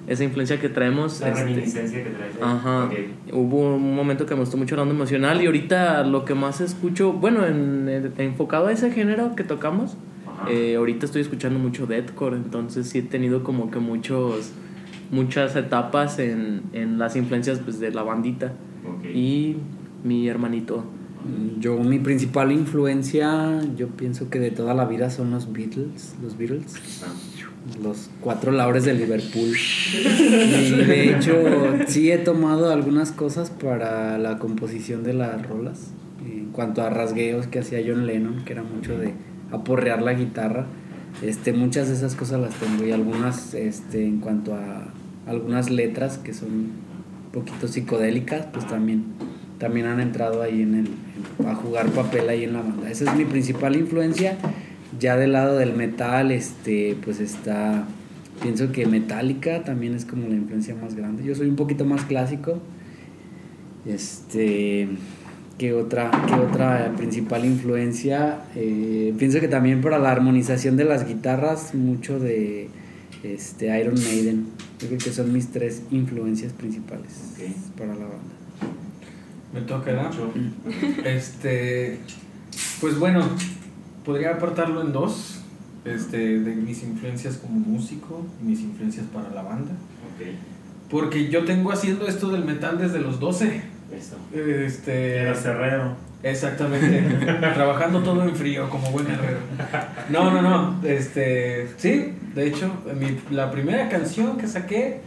esa 0.09 0.23
influencia 0.25 0.59
que 0.59 0.67
traemos. 0.67 1.21
La 1.21 1.29
este, 1.29 1.43
reminiscencia 1.43 2.03
que 2.03 2.09
traes. 2.09 2.33
Ajá. 2.41 2.85
Ok. 2.85 2.93
Hubo 3.33 3.75
un 3.75 3.95
momento 3.95 4.25
que 4.25 4.33
me 4.33 4.41
gustó 4.41 4.57
mucho 4.57 4.75
la 4.75 4.81
onda 4.81 4.93
emocional 4.93 5.41
y 5.41 5.45
ahorita 5.45 6.03
lo 6.03 6.25
que 6.25 6.33
más 6.35 6.59
escucho, 6.59 7.13
bueno, 7.13 7.45
en, 7.45 7.87
en- 7.87 8.13
enfocado 8.17 8.67
a 8.67 8.71
ese 8.73 8.91
género 8.91 9.35
que 9.35 9.43
tocamos, 9.45 9.95
eh, 10.49 10.75
ahorita 10.75 11.05
estoy 11.05 11.21
escuchando 11.21 11.59
mucho 11.59 11.85
deathcore, 11.87 12.35
entonces 12.35 12.87
sí 12.89 12.99
he 12.99 13.01
tenido 13.03 13.43
como 13.43 13.71
que 13.71 13.79
muchos 13.79 14.51
muchas 15.11 15.55
etapas 15.55 16.19
en, 16.19 16.61
en 16.73 16.99
las 16.99 17.15
influencias 17.15 17.59
pues, 17.59 17.79
de 17.79 17.89
la 17.91 18.03
bandita 18.03 18.53
Ok. 18.87 19.05
y 19.13 19.55
mi 20.03 20.27
hermanito. 20.27 20.83
Yo, 21.59 21.77
mi 21.77 21.99
principal 21.99 22.51
influencia, 22.51 23.59
yo 23.75 23.87
pienso 23.89 24.29
que 24.29 24.39
de 24.39 24.51
toda 24.51 24.73
la 24.73 24.85
vida 24.85 25.09
son 25.09 25.31
los 25.31 25.51
Beatles, 25.51 26.15
los 26.23 26.37
Beatles, 26.37 26.75
Ah. 27.03 27.11
Los 27.83 28.09
cuatro 28.21 28.51
laures 28.51 28.85
de 28.85 28.93
Liverpool. 28.93 29.55
Y 29.93 30.71
de 30.71 31.15
hecho, 31.15 31.33
sí 31.87 32.11
he 32.11 32.17
tomado 32.17 32.71
algunas 32.71 33.11
cosas 33.11 33.49
para 33.49 34.17
la 34.17 34.39
composición 34.39 35.03
de 35.03 35.13
las 35.13 35.45
rolas. 35.47 35.91
En 36.25 36.51
cuanto 36.51 36.81
a 36.81 36.89
rasgueos 36.89 37.47
que 37.47 37.59
hacía 37.59 37.79
John 37.85 38.05
Lennon, 38.07 38.43
que 38.43 38.53
era 38.53 38.63
mucho 38.63 38.97
de 38.97 39.13
aporrear 39.51 40.01
la 40.01 40.13
guitarra. 40.13 40.65
Este, 41.21 41.53
muchas 41.53 41.87
de 41.89 41.95
esas 41.95 42.15
cosas 42.15 42.39
las 42.39 42.53
tengo 42.55 42.85
y 42.85 42.91
algunas 42.91 43.53
este, 43.53 44.05
en 44.05 44.19
cuanto 44.19 44.53
a 44.55 44.87
algunas 45.27 45.69
letras 45.69 46.17
que 46.17 46.33
son 46.33 46.49
un 46.49 46.71
poquito 47.31 47.67
psicodélicas, 47.67 48.45
pues 48.53 48.67
también, 48.67 49.03
también 49.57 49.85
han 49.87 49.99
entrado 49.99 50.41
ahí 50.41 50.61
en 50.61 50.75
el, 50.75 50.87
en- 51.39 51.47
a 51.47 51.55
jugar 51.55 51.87
papel 51.89 52.29
ahí 52.29 52.43
en 52.43 52.53
la 52.53 52.61
banda. 52.61 52.89
Esa 52.89 53.11
es 53.11 53.17
mi 53.17 53.25
principal 53.25 53.75
influencia. 53.75 54.37
Ya 54.97 55.17
del 55.17 55.33
lado 55.33 55.57
del 55.57 55.73
metal, 55.73 56.31
este, 56.31 56.97
pues 57.03 57.19
está, 57.19 57.85
pienso 58.41 58.71
que 58.71 58.87
Metallica 58.87 59.63
también 59.63 59.93
es 59.93 60.05
como 60.05 60.27
la 60.27 60.35
influencia 60.35 60.73
más 60.75 60.95
grande. 60.95 61.23
Yo 61.23 61.35
soy 61.35 61.47
un 61.47 61.55
poquito 61.55 61.85
más 61.85 62.05
clásico. 62.05 62.59
Este, 63.85 64.87
¿qué 65.57 65.73
otra, 65.73 66.09
qué 66.27 66.33
otra 66.33 66.93
principal 66.97 67.45
influencia? 67.45 68.41
Eh, 68.55 69.13
pienso 69.19 69.39
que 69.39 69.47
también 69.47 69.81
para 69.81 69.99
la 69.99 70.11
armonización 70.11 70.75
de 70.75 70.85
las 70.85 71.07
guitarras, 71.07 71.75
mucho 71.75 72.19
de 72.19 72.69
este, 73.23 73.79
Iron 73.79 73.95
Maiden. 73.95 74.47
Yo 74.79 74.87
creo 74.87 74.99
que 74.99 75.11
son 75.11 75.31
mis 75.31 75.49
tres 75.49 75.83
influencias 75.91 76.53
principales 76.53 77.11
para 77.77 77.93
la 77.93 78.05
banda. 78.05 78.39
Me 79.53 79.61
toca. 79.61 79.91
Mucho. 80.03 80.31
Este, 81.03 81.99
pues 82.79 82.97
bueno, 82.97 83.27
podría 84.09 84.31
apartarlo 84.31 84.81
en 84.81 84.91
dos. 84.91 85.35
Este, 85.85 86.17
de 86.39 86.55
mis 86.55 86.81
influencias 86.83 87.37
como 87.37 87.57
músico 87.59 88.25
y 88.41 88.45
mis 88.45 88.59
influencias 88.61 89.05
para 89.13 89.29
la 89.29 89.43
banda. 89.43 89.71
Ok. 89.71 90.27
Porque 90.89 91.29
yo 91.29 91.45
tengo 91.45 91.71
haciendo 91.71 92.07
esto 92.07 92.29
del 92.31 92.43
metal 92.43 92.77
desde 92.79 92.99
los 92.99 93.19
12. 93.19 93.61
Eso. 93.95 94.17
Este, 94.33 95.17
Era 95.17 95.35
cerrero. 95.35 95.95
Exactamente. 96.23 97.01
Trabajando 97.53 98.01
todo 98.01 98.23
en 98.23 98.35
frío, 98.35 98.67
como 98.69 98.89
buen 98.91 99.05
guerrero. 99.07 99.37
No, 100.09 100.31
no, 100.31 100.41
no. 100.41 100.83
Este, 100.87 101.69
sí, 101.77 102.13
de 102.35 102.47
hecho, 102.47 102.71
mi- 102.99 103.19
la 103.33 103.49
primera 103.51 103.87
canción 103.89 104.37
que 104.37 104.47
saqué 104.47 105.01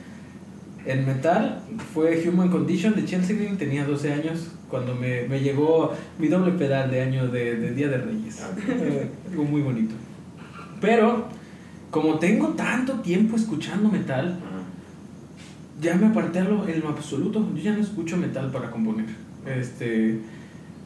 en 0.86 1.06
metal 1.06 1.60
fue 1.94 2.22
Human 2.28 2.48
Condition 2.50 2.94
de 2.94 3.04
Chelsea 3.04 3.36
Green. 3.36 3.56
Tenía 3.56 3.84
12 3.84 4.12
años 4.12 4.48
cuando 4.68 4.94
me, 4.94 5.26
me 5.28 5.40
llegó 5.40 5.92
mi 6.18 6.28
doble 6.28 6.52
pedal 6.52 6.90
de 6.90 7.02
año 7.02 7.28
de, 7.28 7.56
de 7.56 7.72
Día 7.74 7.88
de 7.88 7.98
Reyes. 7.98 8.40
Ah. 8.42 8.50
Eh, 8.68 9.08
Algo 9.30 9.44
muy 9.44 9.62
bonito. 9.62 9.94
Pero, 10.80 11.28
como 11.90 12.18
tengo 12.18 12.48
tanto 12.50 12.94
tiempo 13.00 13.36
escuchando 13.36 13.88
metal, 13.90 14.38
ya 15.80 15.94
me 15.96 16.06
aparté 16.06 16.40
a 16.40 16.44
lo- 16.44 16.66
en 16.68 16.80
lo 16.80 16.88
absoluto. 16.88 17.46
Yo 17.54 17.62
ya 17.62 17.72
no 17.72 17.80
escucho 17.82 18.16
metal 18.16 18.50
para 18.50 18.70
componer. 18.70 19.06
Este, 19.46 20.18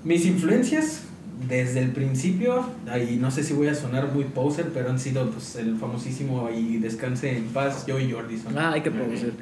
mis 0.04 0.24
influencias 0.26 1.02
desde 1.48 1.80
el 1.80 1.90
principio, 1.90 2.64
ahí 2.90 3.18
no 3.20 3.30
sé 3.30 3.42
si 3.42 3.52
voy 3.52 3.68
a 3.68 3.74
sonar 3.74 4.10
muy 4.12 4.24
poser, 4.24 4.70
pero 4.72 4.88
han 4.90 4.98
sido 4.98 5.30
pues, 5.30 5.56
el 5.56 5.76
famosísimo 5.76 6.48
y 6.50 6.78
descanse 6.78 7.36
en 7.36 7.44
paz, 7.46 7.84
Joey 7.86 8.10
Jordison. 8.10 8.56
Ah, 8.56 8.72
hay 8.72 8.80
que 8.82 8.90
producir. 8.90 9.34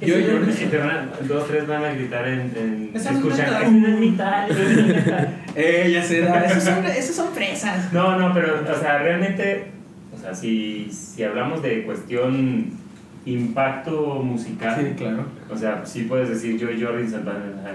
Yo- 0.00 0.18
yo- 0.18 0.38
Y 0.50 0.66
te 0.66 0.76
van 0.76 0.90
a- 0.90 1.08
dos, 1.26 1.46
tres 1.48 1.66
van 1.66 1.82
a 1.84 1.92
gritar 1.92 2.28
en, 2.28 2.40
en 2.54 2.90
Eso 2.94 3.12
no 3.12 3.18
es 3.18 3.38
escuchar. 3.38 3.70
metal. 3.70 4.48
Eh, 5.58 5.90
ya 5.90 6.02
será. 6.02 6.44
Esos 6.44 6.64
son, 6.64 6.84
esos 6.84 7.16
son 7.16 7.32
fresas. 7.32 7.90
No, 7.90 8.18
no, 8.18 8.34
pero, 8.34 8.60
o 8.70 8.78
sea, 8.78 8.98
realmente, 8.98 9.68
o 10.14 10.18
sea, 10.20 10.34
si, 10.34 10.88
si 10.90 11.22
hablamos 11.24 11.62
de 11.62 11.82
cuestión 11.84 12.72
impacto 13.24 14.16
musical, 14.22 14.76
Sí, 14.78 14.94
claro. 14.98 15.24
o 15.50 15.56
sea, 15.56 15.80
sí 15.86 16.02
puedes 16.02 16.28
decir 16.28 16.60
Joy 16.60 16.78
Jordison, 16.80 17.24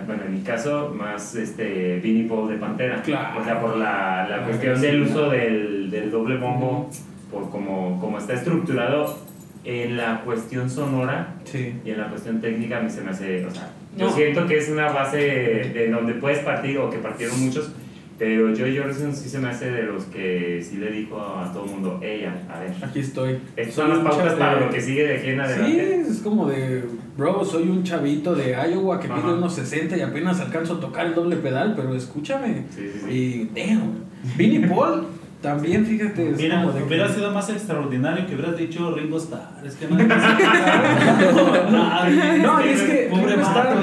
bueno, 0.06 0.22
en 0.28 0.32
mi 0.34 0.42
caso, 0.42 0.94
más 0.96 1.34
este 1.36 2.00
Vinnie 2.04 2.30
Paul 2.30 2.50
de 2.50 2.58
Pantera. 2.58 3.02
Claro. 3.02 3.42
O 3.42 3.44
sea, 3.44 3.60
por 3.60 3.76
la, 3.78 4.28
la 4.30 4.38
La 4.38 4.44
cuestión 4.44 4.80
del 4.80 5.02
uso 5.02 5.32
del, 5.32 5.90
del 5.90 6.12
doble 6.12 6.38
bombo, 6.38 6.88
por 7.32 7.50
como, 7.50 8.00
como 8.00 8.20
está 8.20 8.34
estructurado 8.34 9.18
en 9.64 9.98
la 9.98 10.22
cuestión 10.22 10.70
sonora 10.70 11.36
Sí. 11.44 11.74
y 11.86 11.92
en 11.92 11.98
la 12.00 12.10
cuestión 12.10 12.42
técnica, 12.42 12.78
a 12.80 12.82
mí 12.82 12.90
se 12.90 13.02
me 13.02 13.12
hace, 13.12 13.46
o 13.46 13.52
sea, 13.52 13.70
yo 13.98 14.08
No. 14.08 14.14
siento 14.14 14.48
que 14.48 14.58
es 14.58 14.70
una 14.70 14.90
base 14.92 15.18
de 15.18 15.90
donde 15.92 16.14
puedes 16.16 16.40
partir 16.40 16.78
o 16.80 16.90
que 16.90 16.98
partieron 16.98 17.40
muchos, 17.40 17.72
pero 18.18 18.54
Joy 18.56 18.78
Jordison 18.78 19.16
sí 19.16 19.28
se 19.30 19.40
me 19.40 19.50
hace 19.50 19.72
de 19.72 19.84
los 19.84 20.06
que 20.06 20.62
sí 20.64 20.78
le 20.78 20.92
dijo 20.92 21.20
a 21.20 21.52
todo 21.52 21.66
el 21.66 21.72
mundo, 21.72 22.00
ella, 22.04 22.34
a 22.54 22.60
ver, 22.60 22.72
Aquí 22.84 23.00
estoy. 23.00 23.38
estas 23.56 23.74
son 23.76 23.90
las 23.90 24.00
pautas 24.00 24.26
chavo 24.28 24.38
para 24.40 24.56
de- 24.60 24.66
lo 24.66 24.70
que 24.72 24.80
sigue 24.82 25.08
de 25.08 25.18
aquí 25.18 25.30
en 25.30 25.36
Sí, 25.36 25.42
adelante. 25.42 26.02
es 26.08 26.20
como 26.20 26.48
de, 26.48 26.84
bro, 27.18 27.44
soy 27.44 27.64
un 27.64 27.84
chavito 27.84 28.36
de 28.36 28.52
Iowa 28.72 29.00
que 29.00 29.08
mide 29.08 29.34
unos 29.34 29.54
60 29.56 29.98
y 29.98 30.02
apenas 30.02 30.40
alcanzo 30.40 30.76
a 30.76 30.80
tocar 30.80 31.08
el 31.08 31.16
doble 31.16 31.36
pedal, 31.38 31.74
pero 31.76 31.96
escúchame. 31.96 32.66
Sí, 32.70 32.90
sí, 32.94 33.02
sí. 33.06 33.12
Y, 33.12 33.60
damn. 33.60 34.06
Vinnie 34.38 34.68
Paul 34.68 35.08
también, 35.42 35.86
fíjate, 35.86 36.30
es 36.32 36.38
Mira, 36.38 36.62
como 36.62 36.74
de 36.74 36.80
que- 36.80 36.86
hubiera 36.86 37.10
sido 37.10 37.32
más 37.32 37.50
extraordinario 37.50 38.28
que 38.28 38.36
hubieras 38.36 38.58
dicho 38.58 38.94
Ringo 38.94 39.18
Starr. 39.18 39.50
Es 39.66 39.76
que 39.76 39.88
No, 39.88 39.98
y 42.66 42.70
es 42.70 42.82
que 42.82 43.08
Pobre 43.10 43.36
Ringo 43.36 43.42
Starr. 43.42 43.78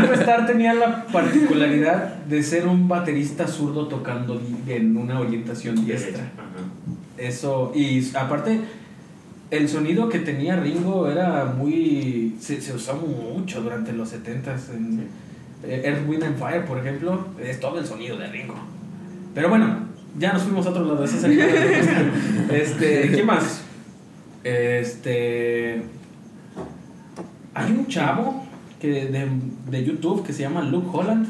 Ringo 0.00 0.12
Starr 0.14 0.46
tenía 0.46 0.74
la 0.74 1.04
particularidad 1.06 2.14
de 2.28 2.42
ser 2.42 2.66
un 2.66 2.88
baterista 2.88 3.46
zurdo 3.46 3.86
tocando 3.88 4.40
en 4.66 4.96
una 4.96 5.20
orientación 5.20 5.84
diestra. 5.84 6.24
Eso, 7.18 7.72
y 7.74 8.04
aparte, 8.16 8.60
el 9.50 9.68
sonido 9.68 10.08
que 10.08 10.18
tenía 10.20 10.56
Ringo 10.56 11.08
era 11.10 11.44
muy. 11.46 12.36
se, 12.40 12.60
se 12.60 12.72
usaba 12.74 12.98
mucho 13.00 13.60
durante 13.62 13.92
los 13.92 14.12
70s. 14.12 14.70
En 14.74 15.24
Sí. 15.64 15.70
Earth, 15.70 16.06
Wind 16.06 16.22
and 16.24 16.36
Fire, 16.38 16.66
por 16.66 16.76
ejemplo, 16.78 17.26
es 17.42 17.58
todo 17.58 17.78
el 17.78 17.86
sonido 17.86 18.18
de 18.18 18.26
Ringo. 18.26 18.54
Pero 19.34 19.48
bueno, 19.48 19.78
ya 20.18 20.32
nos 20.32 20.42
fuimos 20.42 20.66
a 20.66 20.70
otro 20.70 20.84
lado. 20.84 21.04
ese 21.04 21.18
es 21.18 21.24
el. 21.24 21.40
Este, 22.50 23.10
¿qué 23.10 23.22
más? 23.22 23.62
Este. 24.42 25.82
Hay 27.54 27.70
un 27.70 27.86
chavo 27.86 28.44
que 28.80 29.06
de, 29.06 29.28
de 29.70 29.84
YouTube 29.84 30.24
que 30.24 30.32
se 30.32 30.42
llama 30.42 30.62
Luke 30.62 30.88
Holland. 30.92 31.26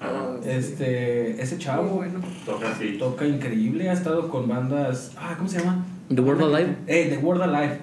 Ajá. 0.00 0.36
Este, 0.44 1.40
ese 1.40 1.58
chavo 1.58 1.96
bueno. 1.96 2.20
Toca 2.44 2.72
así. 2.72 2.96
toca 2.98 3.26
increíble, 3.26 3.90
ha 3.90 3.92
estado 3.92 4.28
con 4.28 4.48
bandas. 4.48 5.12
Ah, 5.16 5.34
¿cómo 5.36 5.48
se 5.48 5.58
llama? 5.58 5.84
The 6.08 6.20
World 6.20 6.54
Alive. 6.54 6.76
Eh, 6.86 7.08
The 7.10 7.18
World 7.18 7.42
Alive. 7.42 7.78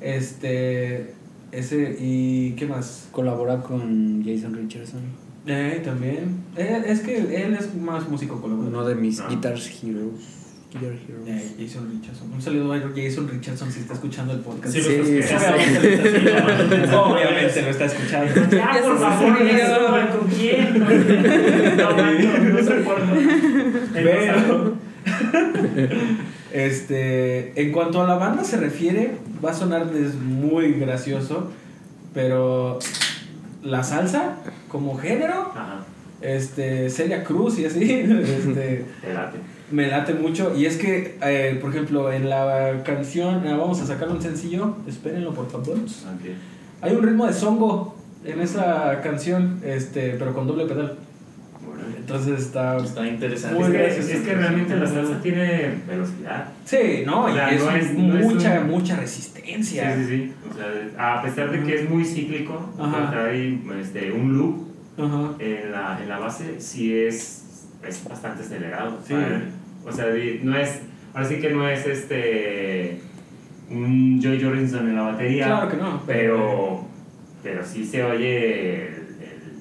Este. 0.00 1.14
Ese. 1.52 1.96
¿Y 2.00 2.52
qué 2.52 2.66
más? 2.66 3.08
Colabora 3.12 3.60
con 3.60 4.22
Jason 4.24 4.54
Richardson, 4.54 5.02
Eh, 5.48 5.80
también. 5.84 6.42
Eh, 6.56 6.82
es 6.86 7.00
que 7.00 7.16
él 7.44 7.54
es 7.58 7.74
más 7.74 8.08
músico 8.08 8.40
colaborador. 8.40 8.72
uno 8.74 8.84
de 8.86 8.94
mis 8.94 9.18
Ah. 9.20 9.28
Heroes. 9.30 9.38
Guitar 9.40 9.54
Heroes. 9.54 11.26
Eh, 11.26 11.54
Jason 11.58 11.88
Richardson. 11.90 12.30
Un 12.30 12.42
saludo 12.42 12.74
a 12.74 12.78
Jason 12.94 13.26
Richardson 13.26 13.72
si 13.72 13.80
está 13.80 13.94
escuchando 13.94 14.34
el 14.34 14.40
podcast. 14.40 14.74
Sí, 14.74 14.82
Sí, 14.82 14.96
pues, 14.98 15.26
sí, 15.26 15.34
obviamente 15.34 15.62
lo 15.62 15.70
está 15.70 16.26
escuchando. 16.66 17.00
Obviamente 17.02 17.62
lo 17.62 17.70
está 17.70 17.84
escuchando. 17.86 18.34
Ya, 18.50 18.74
Ya 18.74 18.82
por 18.82 18.98
favor, 18.98 19.38
ya 19.50 20.10
con 20.18 20.28
quién. 20.28 20.78
No, 21.78 21.96
no, 21.96 22.38
no 22.52 22.58
soporto. 22.62 23.12
Pero, 23.94 24.74
este, 26.52 27.60
en 27.60 27.72
cuanto 27.72 28.02
a 28.02 28.06
la 28.06 28.14
banda 28.16 28.44
se 28.44 28.56
refiere, 28.58 29.12
va 29.44 29.50
a 29.50 29.54
sonarles 29.54 30.14
muy 30.16 30.72
gracioso, 30.72 31.50
pero 32.14 32.78
la 33.68 33.82
salsa 33.82 34.36
como 34.68 34.96
género, 34.98 35.52
Ajá, 35.54 35.84
este, 36.20 36.90
Celia 36.90 37.24
Cruz 37.24 37.58
y 37.58 37.64
así, 37.64 37.92
este, 38.00 38.86
te 39.00 39.14
late. 39.14 39.38
me 39.70 39.86
late 39.86 40.14
mucho. 40.14 40.54
Y 40.56 40.66
es 40.66 40.76
que, 40.76 41.18
eh, 41.22 41.58
por 41.60 41.70
ejemplo, 41.70 42.12
en 42.12 42.28
la 42.28 42.82
canción, 42.84 43.46
ah, 43.46 43.56
vamos 43.56 43.80
a 43.80 43.86
sacar 43.86 44.08
un 44.08 44.20
sencillo, 44.20 44.76
espérenlo 44.86 45.32
por 45.32 45.48
favor. 45.50 45.76
Hay 46.80 46.94
un 46.94 47.02
ritmo 47.02 47.26
de 47.26 47.32
songo 47.32 47.96
en 48.24 48.40
esa 48.40 49.00
canción, 49.02 49.60
este, 49.64 50.16
pero 50.18 50.34
con 50.34 50.46
doble 50.46 50.66
pedal. 50.66 50.96
Entonces 52.08 52.40
está... 52.40 52.78
Está 52.78 53.06
interesante. 53.06 53.56
Muy 53.58 53.66
Es 53.66 53.70
que, 53.72 53.78
gracioso. 53.78 54.10
es 54.12 54.20
que 54.20 54.34
realmente 54.34 54.76
la 54.76 54.86
salsa 54.86 55.20
tiene 55.22 55.74
velocidad. 55.86 56.48
Sí, 56.64 57.02
no, 57.04 57.24
O 57.26 57.34
sea, 57.34 57.52
y 57.52 57.56
es, 57.56 57.62
no 57.64 57.70
es- 57.76 57.92
no 57.94 58.18
es 58.18 58.24
mucha, 58.24 58.60
un- 58.60 58.66
mucha 58.70 58.94
Sí, 58.94 59.00
resistencia. 59.00 59.94
sí, 59.96 60.04
sí. 60.08 60.32
O 60.50 60.56
sea, 60.96 61.14
a 61.18 61.22
pesar 61.22 61.50
de 61.50 61.62
que 61.64 61.74
es 61.82 61.90
muy 61.90 62.04
cíclico, 62.06 62.70
trae 63.10 63.58
este, 63.82 64.10
un 64.12 64.38
loop 64.38 64.68
Ajá. 64.98 65.34
en 65.38 65.70
la, 65.72 65.98
en 66.02 66.08
la 66.08 66.18
base, 66.18 66.58
sí 66.60 66.96
es, 66.96 67.68
es 67.86 68.08
bastante 68.08 68.42
acelerado. 68.42 68.98
Sí. 69.06 69.14
O 69.86 69.92
sea, 69.92 70.06
no 70.42 70.56
es, 70.58 70.80
ahora 71.12 71.28
sí 71.28 71.36
que 71.40 71.50
no 71.50 71.68
es 71.68 71.86
este 71.86 73.00
un 73.70 74.18
Joy 74.22 74.42
Jordison 74.42 74.88
en 74.88 74.96
la 74.96 75.02
batería, 75.02 75.44
Claro 75.46 75.68
que 75.70 75.76
no. 75.76 76.02
pero, 76.06 76.84
pero 77.42 77.62
sí 77.66 77.84
se 77.84 78.02
oye 78.02 78.86
el, 78.88 78.94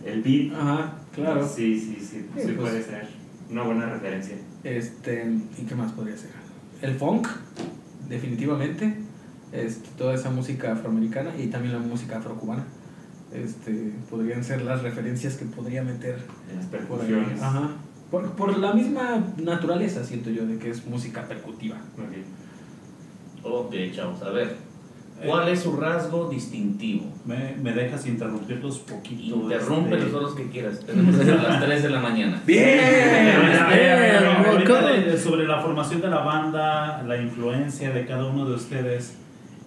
el, 0.05 0.13
el 0.13 0.21
beat. 0.21 0.53
Ajá, 0.57 0.93
claro. 1.23 1.47
Sí, 1.47 1.79
sí, 1.79 1.97
sí, 1.99 2.05
sí, 2.05 2.17
Sí, 2.35 2.53
pues. 2.55 2.57
puede 2.57 2.83
ser 2.83 3.07
una 3.51 3.63
buena 3.63 3.85
referencia. 3.87 4.35
Este, 4.63 5.29
¿y 5.57 5.63
qué 5.65 5.75
más 5.75 5.91
podría 5.91 6.17
ser? 6.17 6.31
El 6.81 6.95
funk, 6.95 7.27
definitivamente. 8.09 8.95
Este, 9.51 9.87
toda 9.97 10.13
esa 10.13 10.29
música 10.29 10.73
afroamericana 10.73 11.31
y 11.37 11.47
también 11.47 11.73
la 11.73 11.79
música 11.79 12.17
afrocubana. 12.17 12.65
Este, 13.33 13.91
podrían 14.09 14.43
ser 14.43 14.61
las 14.61 14.81
referencias 14.81 15.35
que 15.35 15.45
podría 15.45 15.83
meter 15.83 16.17
Las 16.55 16.65
por 16.65 16.79
ahí. 16.79 16.85
percusiones. 17.07 17.41
Ajá. 17.41 17.71
Por, 18.11 18.31
por 18.35 18.57
la 18.57 18.73
misma 18.73 19.21
naturaleza, 19.37 20.03
siento 20.03 20.29
yo, 20.29 20.45
de 20.45 20.57
que 20.57 20.69
es 20.69 20.85
música 20.85 21.27
percutiva. 21.27 21.77
Ok. 21.97 22.15
Ok, 23.43 23.73
chavos, 23.93 24.21
a 24.23 24.29
ver. 24.29 24.55
¿Cuál 25.25 25.49
es 25.49 25.61
su 25.61 25.75
rasgo 25.75 26.29
distintivo? 26.29 27.05
Me, 27.25 27.55
me 27.61 27.73
dejas 27.73 28.05
interrumpirlos 28.05 28.77
poquito. 28.79 29.35
Interrúmpelos 29.35 29.99
este. 29.99 30.11
todos 30.11 30.23
los 30.23 30.35
que 30.35 30.49
quieras. 30.49 30.79
Tenemos 30.85 31.15
hasta 31.19 31.33
las 31.49 31.65
3 31.65 31.83
de 31.83 31.89
la 31.89 31.99
mañana. 31.99 32.41
Eh, 32.43 32.45
¡Bien! 32.45 32.79
eh, 32.81 34.19
Bien, 34.21 34.63
Moco. 34.67 34.87
de- 34.87 35.17
sobre 35.17 35.47
la 35.47 35.59
formación 35.61 36.01
de 36.01 36.09
la 36.09 36.19
banda, 36.19 37.01
la 37.03 37.17
influencia 37.21 37.91
de 37.91 38.05
cada 38.05 38.25
uno 38.27 38.47
de 38.47 38.55
ustedes. 38.55 39.15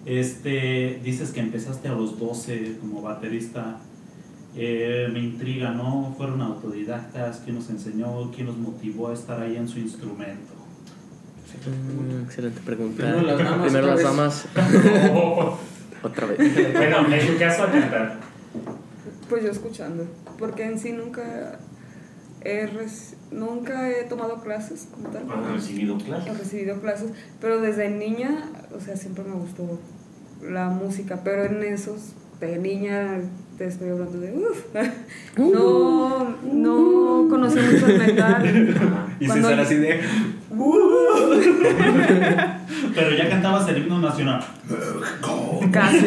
Este, 0.05 0.99
dices 1.03 1.31
que 1.31 1.39
empezaste 1.41 1.87
a 1.87 1.93
los 1.93 2.17
12 2.19 2.77
como 2.79 3.01
baterista. 3.01 3.77
Eh, 4.55 5.07
me 5.13 5.19
intriga, 5.19 5.71
¿no? 5.71 6.13
¿Fueron 6.17 6.41
autodidactas? 6.41 7.41
¿Quién 7.43 7.55
nos 7.57 7.69
enseñó? 7.69 8.31
¿Quién 8.31 8.47
nos 8.47 8.57
motivó 8.57 9.09
a 9.09 9.13
estar 9.13 9.41
ahí 9.41 9.55
en 9.55 9.67
su 9.67 9.79
instrumento? 9.79 10.53
Mm, 11.65 12.23
excelente 12.25 12.61
pregunta. 12.65 12.97
Primero 13.03 13.21
las 13.21 13.37
damas, 13.37 13.61
Primero 13.61 13.85
otra 13.93 13.95
las 13.95 13.97
vez. 13.97 14.05
damas. 14.05 14.45
Oh, 15.13 15.57
Otra 16.03 16.25
vez. 16.27 16.37
bueno, 16.73 17.13
en 17.13 17.27
tu 17.27 17.37
caso 17.37 17.63
a 17.63 17.71
cantar. 17.71 18.19
Pues 19.29 19.43
yo 19.43 19.51
escuchando, 19.51 20.05
porque 20.39 20.63
en 20.65 20.79
sí 20.79 20.91
nunca 20.93 21.59
he, 22.43 22.67
nunca 23.31 23.87
he 23.89 24.03
tomado 24.05 24.41
clases 24.41 24.87
como 24.91 25.09
tal. 25.09 25.23
¿Han 25.31 25.53
recibido 25.53 25.97
He 25.97 26.03
clases? 26.03 26.37
recibido 26.39 26.81
clases, 26.81 27.11
pero 27.39 27.61
desde 27.61 27.89
niña, 27.89 28.45
o 28.75 28.79
sea, 28.81 28.97
siempre 28.97 29.23
me 29.23 29.35
gustó 29.35 29.79
la 30.41 30.69
música, 30.69 31.21
pero 31.23 31.45
en 31.45 31.61
esos, 31.63 32.13
de 32.39 32.57
niña, 32.57 33.19
te 33.59 33.65
estoy 33.67 33.89
hablando 33.89 34.19
de, 34.19 34.33
uff, 34.33 34.65
no, 35.37 36.35
no 36.51 37.27
conocí 37.29 37.59
mucho 37.59 37.85
el 37.87 37.97
metal. 37.99 38.75
Y 39.19 39.27
César 39.29 39.59
así 39.59 39.75
de... 39.75 39.99
Pero 42.95 43.15
ya 43.15 43.29
cantabas 43.29 43.67
el 43.69 43.77
himno 43.79 43.99
nacional. 43.99 44.43
Casi. 45.71 45.99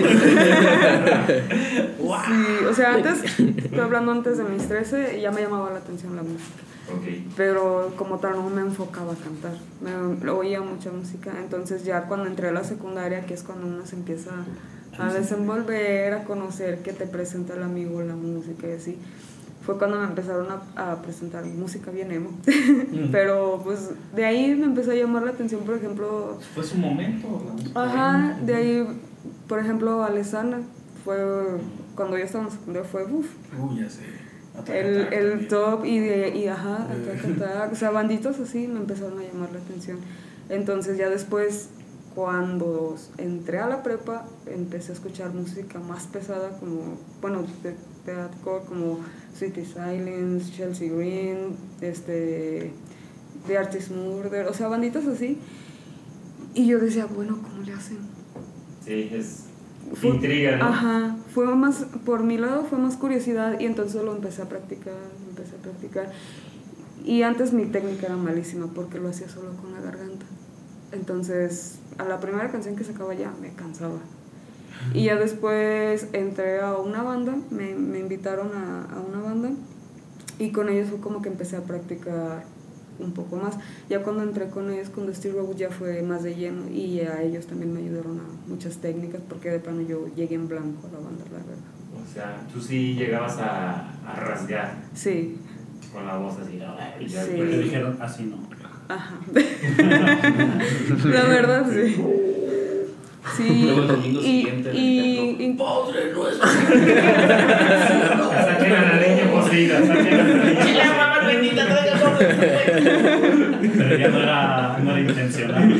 Sí, 2.27 2.65
o 2.69 2.75
sea, 2.75 2.95
antes, 2.95 3.25
estoy 3.39 3.81
hablando 3.81 4.13
antes 4.13 4.39
de 4.39 4.45
mis 4.45 4.69
13, 4.69 5.21
ya 5.21 5.31
me 5.31 5.43
llamaba 5.43 5.71
la 5.71 5.79
atención 5.79 6.17
la 6.17 6.23
música. 6.23 6.63
Pero 7.37 7.93
como 7.97 8.19
tal 8.19 8.33
no 8.33 8.51
me 8.51 8.61
enfocaba 8.61 9.13
a 9.13 9.17
cantar, 9.17 9.55
me 9.81 10.31
oía 10.31 10.61
mucha 10.61 10.91
música, 10.91 11.33
entonces 11.39 11.85
ya 11.85 12.03
cuando 12.03 12.27
entré 12.27 12.49
a 12.49 12.53
la 12.53 12.63
secundaria, 12.63 13.25
que 13.25 13.35
es 13.35 13.43
cuando 13.43 13.67
uno 13.67 13.87
se 13.87 13.97
empieza 13.97 14.31
a 14.99 15.13
desenvolver, 15.13 16.13
a 16.13 16.25
conocer 16.25 16.83
que 16.83 16.93
te 16.93 17.07
presenta 17.07 17.55
el 17.55 17.63
amigo 17.63 18.03
la 18.03 18.15
música 18.15 18.69
y 18.69 18.73
así, 18.73 18.99
fue 19.65 19.79
cuando 19.79 19.99
me 19.99 20.05
empezaron 20.07 20.47
a, 20.51 20.93
a 20.93 21.03
presentar 21.03 21.45
música 21.47 21.91
bien 21.91 22.11
emo, 22.13 22.31
pero 23.13 23.61
pues 23.65 23.91
de 24.15 24.25
ahí 24.25 24.55
me 24.55 24.67
empezó 24.67 24.91
a 24.91 24.95
llamar 24.95 25.23
la 25.23 25.31
atención, 25.31 25.63
por 25.63 25.77
ejemplo, 25.77 26.39
Fue 26.55 26.63
su 26.65 26.77
momento. 26.77 27.27
ajá, 27.75 28.39
de 28.43 28.55
ahí 28.55 29.01
por 29.49 29.59
ejemplo, 29.59 30.03
Alessandra 30.05 30.61
fue, 31.05 31.17
cuando 31.95 32.17
yo 32.19 32.25
estaba 32.25 32.45
en 32.45 32.51
secundaria, 32.51 32.89
fue, 32.89 33.05
uff, 33.05 33.29
Uy, 33.59 33.81
ya 33.81 33.91
sé. 33.91 34.01
El, 34.73 35.13
el 35.13 35.31
también. 35.31 35.49
top 35.49 35.85
y 35.85 35.99
de 35.99 36.29
y 36.37 36.47
ajá 36.47 36.77
Attack 36.85 37.25
Attack, 37.43 37.73
o 37.73 37.75
sea 37.75 37.91
banditos 37.91 38.39
así 38.39 38.69
me 38.69 38.79
empezaron 38.79 39.19
a 39.19 39.23
llamar 39.23 39.51
la 39.53 39.59
atención 39.59 39.99
entonces 40.49 40.97
ya 40.97 41.11
después 41.11 41.71
cuando 42.15 42.95
entré 43.19 43.59
a 43.59 43.67
la 43.67 43.83
prepa 43.83 44.27
empecé 44.47 44.93
a 44.93 44.95
escuchar 44.95 45.35
música 45.35 45.81
más 45.81 46.07
pesada 46.07 46.51
como 46.61 46.99
bueno 47.21 47.43
de, 47.65 47.75
de 48.07 48.15
hardcore 48.15 48.65
como 48.67 48.99
City 49.39 49.65
Silence 49.65 50.53
Chelsea 50.53 50.93
Green 50.93 51.57
este 51.81 52.71
The 53.47 53.59
Artist 53.59 53.91
Murder 53.91 54.47
o 54.47 54.55
sea 54.55 54.69
banditos 54.69 55.07
así 55.07 55.39
y 56.55 56.67
yo 56.67 56.79
decía 56.79 57.07
bueno 57.07 57.39
cómo 57.43 57.63
le 57.63 57.73
hacen 57.73 57.99
Sí, 58.85 59.09
es 59.13 59.45
Fue- 59.95 60.11
intriga, 60.11 60.57
¿no? 60.59 60.67
Ajá, 60.67 61.17
fue 61.33 61.47
más, 61.57 61.87
por 62.05 62.23
mi 62.23 62.37
lado 62.37 62.65
fue 62.65 62.79
más 62.79 62.97
curiosidad 62.97 63.59
y 63.59 63.65
entonces 63.65 64.03
lo 64.03 64.15
empecé 64.15 64.43
a 64.43 64.49
practicar, 64.49 64.93
empecé 65.31 65.57
a 65.57 65.59
practicar. 65.63 66.13
Y 67.03 67.23
antes 67.23 67.53
mi 67.55 67.65
técnica 67.67 68.07
era 68.07 68.17
malísima 68.17 68.67
porque 68.75 68.99
lo 68.99 69.09
hacía 69.09 69.29
solo 69.29 69.53
con 69.57 69.73
la 69.73 69.81
garganta. 69.81 70.27
Entonces, 70.93 71.77
a 71.99 72.05
la 72.05 72.21
primera 72.21 72.51
canción 72.51 72.77
que 72.77 72.85
sacaba 72.85 73.15
ya 73.15 73.33
me 73.41 73.53
cansaba. 73.55 73.99
Y 74.93 75.05
ya 75.05 75.17
después 75.17 76.09
entré 76.13 76.61
a 76.61 76.77
una 76.77 77.03
banda, 77.03 77.35
me, 77.51 77.75
me 77.75 77.99
invitaron 78.01 78.51
a, 78.55 78.85
a 78.85 79.01
una 79.01 79.21
banda 79.21 79.51
y 80.39 80.51
con 80.51 80.69
ellos 80.69 80.89
fue 80.91 81.01
como 81.01 81.23
que 81.23 81.29
empecé 81.29 81.57
a 81.57 81.61
practicar 81.63 82.45
un 82.99 83.13
poco 83.13 83.37
más. 83.37 83.57
Ya 83.89 84.03
cuando 84.03 84.23
entré 84.23 84.49
con 84.51 84.71
ellos, 84.71 84.89
con 84.91 85.07
The 85.07 85.15
Steel 85.15 85.35
Rose, 85.35 85.57
ya 85.59 85.71
fue 85.71 86.03
más 86.03 86.23
de 86.23 86.35
lleno 86.37 86.69
y 86.71 87.01
a 87.01 87.23
ellos 87.23 87.47
también 87.47 87.73
me 87.73 87.81
ayudaron 87.81 88.21
a 88.21 88.49
muchas 88.49 88.77
técnicas 88.79 89.21
porque 89.29 89.51
de 89.51 89.59
plano 89.59 89.81
yo 89.83 90.07
llegué 90.15 90.35
en 90.37 90.47
blanco 90.49 90.87
a 90.89 90.93
la 90.93 90.99
banda, 90.99 91.25
la 91.33 91.39
verdad. 91.39 91.65
O 92.01 92.13
sea, 92.15 92.37
tú 92.53 92.61
sí 92.61 92.95
llegabas 92.95 93.39
a, 93.39 93.89
a 94.07 94.15
rasgar 94.21 94.77
Sí, 94.95 95.39
con 95.93 96.07
la 96.07 96.19
voz 96.19 96.35
así. 96.39 96.57
Y 96.57 96.59
ya 97.09 97.25
Sí. 97.25 97.31
después- 97.31 97.37
Porque 97.37 97.59
dijeron 97.59 97.99
así 98.01 98.25
no. 98.25 98.37
ajá. 98.89 99.15
la 101.05 101.25
verdad, 101.25 101.67
sí. 101.73 101.97
Sí, 103.37 103.63
Luego 103.65 103.83
el 103.83 103.89
domingo 103.89 104.21
y, 104.21 104.25
siguiente 104.25 104.71
y, 104.75 105.37
y- 105.41 105.55
Padre 105.55 106.13
nuestro. 106.13 106.47
Saquen 108.37 108.73
a 108.73 108.83
la 108.83 108.97
niña 109.01 109.31
poseída, 109.33 109.79
saquen 109.87 110.21
a 110.21 110.25
la 110.25 110.45
niña 110.45 110.65
Chile, 110.65 110.83
mamá 110.85 111.27
bendita, 111.27 111.65
traiga 111.67 111.97
Pero 113.77 113.97
ya 113.97 114.09
no 114.09 114.19
era, 114.19 114.79
no 114.79 114.91
era 114.91 115.01
intencional. 115.01 115.75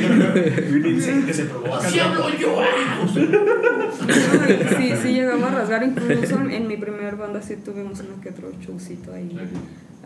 que 1.25 1.33
se 1.33 1.45
provoca. 1.45 1.77
Así 1.77 1.99
hablo 1.99 2.29
yo, 2.37 2.61
sí, 4.77 4.93
sí 5.01 5.13
llegaba 5.13 5.47
a 5.47 5.51
rasgar, 5.51 5.83
incluso 5.83 6.39
en, 6.49 6.67
mi 6.67 6.77
primer 6.77 7.15
banda 7.15 7.41
sí 7.41 7.55
tuvimos 7.57 7.99
uno 8.01 8.19
que 8.21 8.29
otro 8.29 8.51
showcito 8.59 9.13
ahí, 9.13 9.37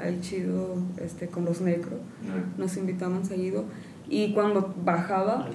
ahí 0.01 0.19
chido, 0.21 0.77
este, 0.97 1.27
con 1.27 1.45
los 1.45 1.61
necro, 1.61 1.97
No, 2.25 2.63
nos 2.63 2.75
invitaban 2.77 3.25
seguido, 3.25 3.65
y 4.09 4.33
cuando 4.33 4.73
bajaba, 4.83 5.47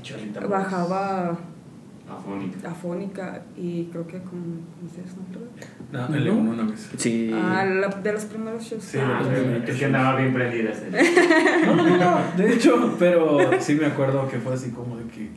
bajaba 0.49 1.39
afónica. 2.11 2.71
afónica 2.71 3.43
y 3.57 3.85
creo 3.85 4.07
que 4.07 4.19
con, 4.19 4.61
ustedes, 4.85 5.17
¿no? 5.17 5.25
Creo. 5.31 6.09
No, 6.09 6.15
el 6.15 6.25
León 6.25 6.49
una 6.49 6.65
vez. 6.65 6.91
Sí. 6.97 7.31
Ah, 7.33 7.65
la- 7.65 7.89
de 7.89 8.13
los 8.13 8.25
primeros 8.27 8.63
shows. 8.65 8.83
Sí, 8.85 8.99
Ah, 9.01 9.19
de 9.19 9.25
los 9.25 9.29
pero 9.29 9.43
primeros 9.43 9.69
es 9.71 9.77
que 9.79 9.85
andaba 9.85 10.17
bien 10.21 10.35
prendida 10.35 10.71
ese. 10.71 10.91
No, 11.67 11.77
no, 11.77 11.97
no, 11.97 12.19
de 12.37 12.53
hecho, 12.55 12.97
pero 12.99 13.51
sí 13.61 13.75
me 13.75 13.87
acuerdo 13.87 14.29
que 14.29 14.39
fue 14.39 14.55
así 14.55 14.71
como 14.71 14.97
de 14.97 15.05
que. 15.05 15.29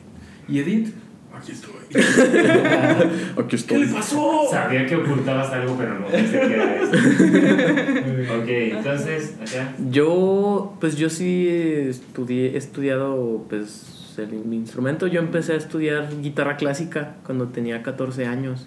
¿Y 0.48 0.58
Edith? 0.60 0.94
Aquí 1.36 1.52
estoy. 1.52 1.72
Aquí 3.38 3.56
¿Qué 3.64 3.78
le 3.78 3.86
pasó? 3.86 4.42
Sabía 4.50 4.86
que 4.86 4.96
ocultabas 4.96 5.50
algo, 5.52 5.76
pero 5.78 5.98
no 6.00 6.06
pensé 6.06 6.40
que 6.40 6.54
era 6.54 6.82
eso. 6.82 6.92
Ok, 8.42 8.48
entonces, 8.48 9.34
acá. 9.40 9.72
Yo, 9.90 10.76
pues 10.80 10.96
yo 10.96 11.08
sí 11.10 11.46
estudié, 11.48 12.54
he 12.54 12.56
estudiado, 12.56 13.44
pues, 13.48 14.07
el, 14.18 14.30
mi 14.44 14.56
instrumento. 14.56 15.06
Yo 15.06 15.20
empecé 15.20 15.52
a 15.54 15.56
estudiar 15.56 16.08
guitarra 16.22 16.56
clásica 16.56 17.16
cuando 17.24 17.48
tenía 17.48 17.82
14 17.82 18.26
años. 18.26 18.66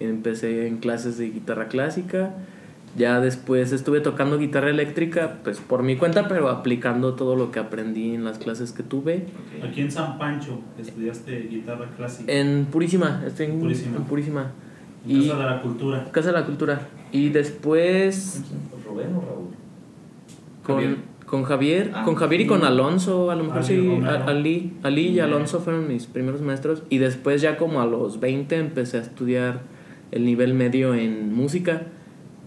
Empecé 0.00 0.66
en 0.66 0.78
clases 0.78 1.18
de 1.18 1.30
guitarra 1.30 1.68
clásica. 1.68 2.34
Ya 2.96 3.20
después 3.20 3.72
estuve 3.72 4.00
tocando 4.00 4.38
guitarra 4.38 4.70
eléctrica, 4.70 5.38
pues 5.44 5.58
por 5.58 5.82
mi 5.82 5.96
cuenta, 5.96 6.26
pero 6.26 6.48
aplicando 6.48 7.14
todo 7.14 7.36
lo 7.36 7.50
que 7.52 7.58
aprendí 7.58 8.14
en 8.14 8.24
las 8.24 8.38
clases 8.38 8.72
que 8.72 8.82
tuve. 8.82 9.26
Aquí 9.62 9.82
en 9.82 9.90
San 9.92 10.18
Pancho 10.18 10.60
estudiaste 10.78 11.48
guitarra 11.50 11.86
clásica. 11.96 12.32
En 12.32 12.64
Purísima, 12.66 13.22
estoy 13.26 13.46
en 13.46 13.60
Purísima. 13.60 13.96
en 13.98 14.04
Purísima. 14.04 14.52
En 15.06 15.16
Y 15.22 15.28
Casa 15.28 15.38
de 15.38 15.44
la 15.44 15.62
Cultura. 15.62 16.04
Casa 16.10 16.26
de 16.32 16.38
la 16.40 16.46
Cultura. 16.46 16.80
Y 17.12 17.28
después 17.28 18.42
¿Rubén 18.88 19.14
o 19.14 19.20
Raúl? 19.20 19.48
con 20.64 20.76
Javier. 20.76 20.96
Con 21.28 21.44
Javier, 21.44 21.92
Ah, 21.94 22.04
con 22.04 22.14
Javier 22.14 22.40
y 22.42 22.46
con 22.46 22.64
Alonso, 22.64 23.30
a 23.30 23.36
lo 23.36 23.44
mejor 23.44 23.58
Ali 23.58 23.66
sí, 23.66 24.00
Ali, 24.26 24.72
Ali 24.82 25.06
y 25.08 25.20
Alonso 25.20 25.60
fueron 25.60 25.86
mis 25.86 26.06
primeros 26.06 26.40
maestros 26.40 26.82
y 26.90 26.98
después 26.98 27.42
ya 27.42 27.56
como 27.58 27.80
a 27.80 27.86
los 27.86 28.18
20 28.20 28.56
empecé 28.56 28.96
a 28.98 29.00
estudiar 29.02 29.60
el 30.10 30.24
nivel 30.24 30.54
medio 30.54 30.94
en 30.94 31.34
música 31.34 31.82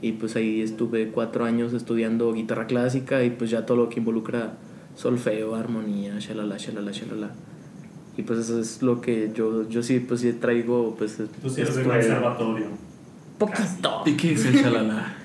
y 0.01 0.13
pues 0.13 0.35
ahí 0.35 0.61
estuve 0.61 1.09
cuatro 1.09 1.45
años 1.45 1.73
estudiando 1.73 2.33
guitarra 2.33 2.65
clásica 2.65 3.23
y 3.23 3.29
pues 3.29 3.51
ya 3.51 3.65
todo 3.67 3.77
lo 3.77 3.89
que 3.89 3.99
involucra 3.99 4.53
solfeo, 4.95 5.53
armonía, 5.55 6.15
shalala, 6.19 6.57
shalala, 6.57 6.91
shalala. 6.91 7.29
Y 8.17 8.23
pues 8.23 8.39
eso 8.39 8.59
es 8.59 8.81
lo 8.81 8.99
que 8.99 9.31
yo, 9.33 9.69
yo 9.69 9.83
sí, 9.83 9.99
pues 9.99 10.21
sí 10.21 10.33
traigo, 10.33 10.95
pues 10.97 11.17
Tú 11.41 11.49
sí 11.49 11.61
eres 11.61 11.75
de 11.75 11.83
conservatorio. 11.83 12.65
poquito. 13.37 14.01
¿Y 14.05 14.13
qué 14.17 14.33
es 14.33 14.45
el 14.45 14.61
chalala? 14.61 15.15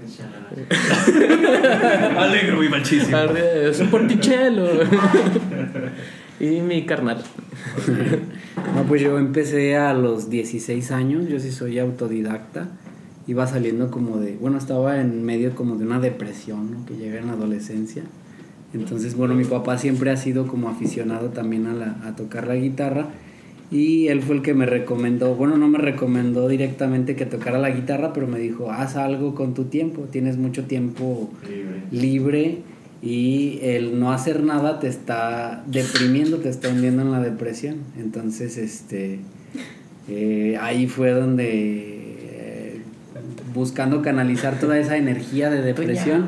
Alegro 2.18 2.64
y 2.64 2.68
machísimo. 2.68 3.18
Es 3.18 3.80
un 3.80 3.88
portichelo. 3.88 4.68
y 6.40 6.60
mi 6.60 6.86
carnal. 6.86 7.22
No, 8.74 8.82
pues 8.84 9.02
yo 9.02 9.18
empecé 9.18 9.76
a 9.76 9.94
los 9.94 10.30
16 10.30 10.90
años, 10.90 11.28
yo 11.28 11.40
sí 11.40 11.50
soy 11.50 11.78
autodidacta. 11.78 12.68
Iba 13.26 13.46
saliendo 13.46 13.90
como 13.90 14.18
de, 14.18 14.36
bueno, 14.36 14.58
estaba 14.58 15.00
en 15.00 15.24
medio 15.24 15.54
como 15.54 15.76
de 15.76 15.84
una 15.84 16.00
depresión, 16.00 16.72
¿no? 16.72 16.86
Que 16.86 16.96
llega 16.96 17.20
en 17.20 17.26
la 17.26 17.34
adolescencia. 17.34 18.02
Entonces, 18.72 19.16
bueno, 19.16 19.34
mi 19.34 19.44
papá 19.44 19.78
siempre 19.78 20.10
ha 20.10 20.16
sido 20.16 20.46
como 20.46 20.68
aficionado 20.68 21.30
también 21.30 21.66
a, 21.66 21.74
la, 21.74 21.96
a 22.04 22.16
tocar 22.16 22.46
la 22.46 22.54
guitarra. 22.54 23.08
Y 23.70 24.08
él 24.08 24.20
fue 24.22 24.36
el 24.36 24.42
que 24.42 24.52
me 24.52 24.66
recomendó, 24.66 25.36
bueno, 25.36 25.56
no 25.56 25.68
me 25.68 25.78
recomendó 25.78 26.48
directamente 26.48 27.14
que 27.14 27.24
tocara 27.24 27.58
la 27.58 27.70
guitarra, 27.70 28.12
pero 28.12 28.26
me 28.26 28.38
dijo, 28.40 28.72
haz 28.72 28.96
algo 28.96 29.34
con 29.36 29.54
tu 29.54 29.64
tiempo, 29.64 30.08
tienes 30.10 30.36
mucho 30.36 30.64
tiempo 30.64 31.30
Libre. 31.48 31.82
libre 31.92 32.58
y 33.02 33.60
el 33.62 33.98
no 33.98 34.12
hacer 34.12 34.42
nada 34.42 34.78
te 34.80 34.88
está 34.88 35.62
deprimiendo, 35.66 36.38
te 36.38 36.48
está 36.48 36.68
hundiendo 36.68 37.02
en 37.02 37.12
la 37.12 37.20
depresión. 37.20 37.76
Entonces, 37.98 38.58
este, 38.58 39.20
eh, 40.08 40.58
ahí 40.60 40.86
fue 40.86 41.12
donde, 41.12 41.48
eh, 41.48 42.80
buscando 43.54 44.02
canalizar 44.02 44.58
toda 44.58 44.78
esa 44.78 44.96
energía 44.96 45.48
de 45.48 45.62
depresión, 45.62 46.26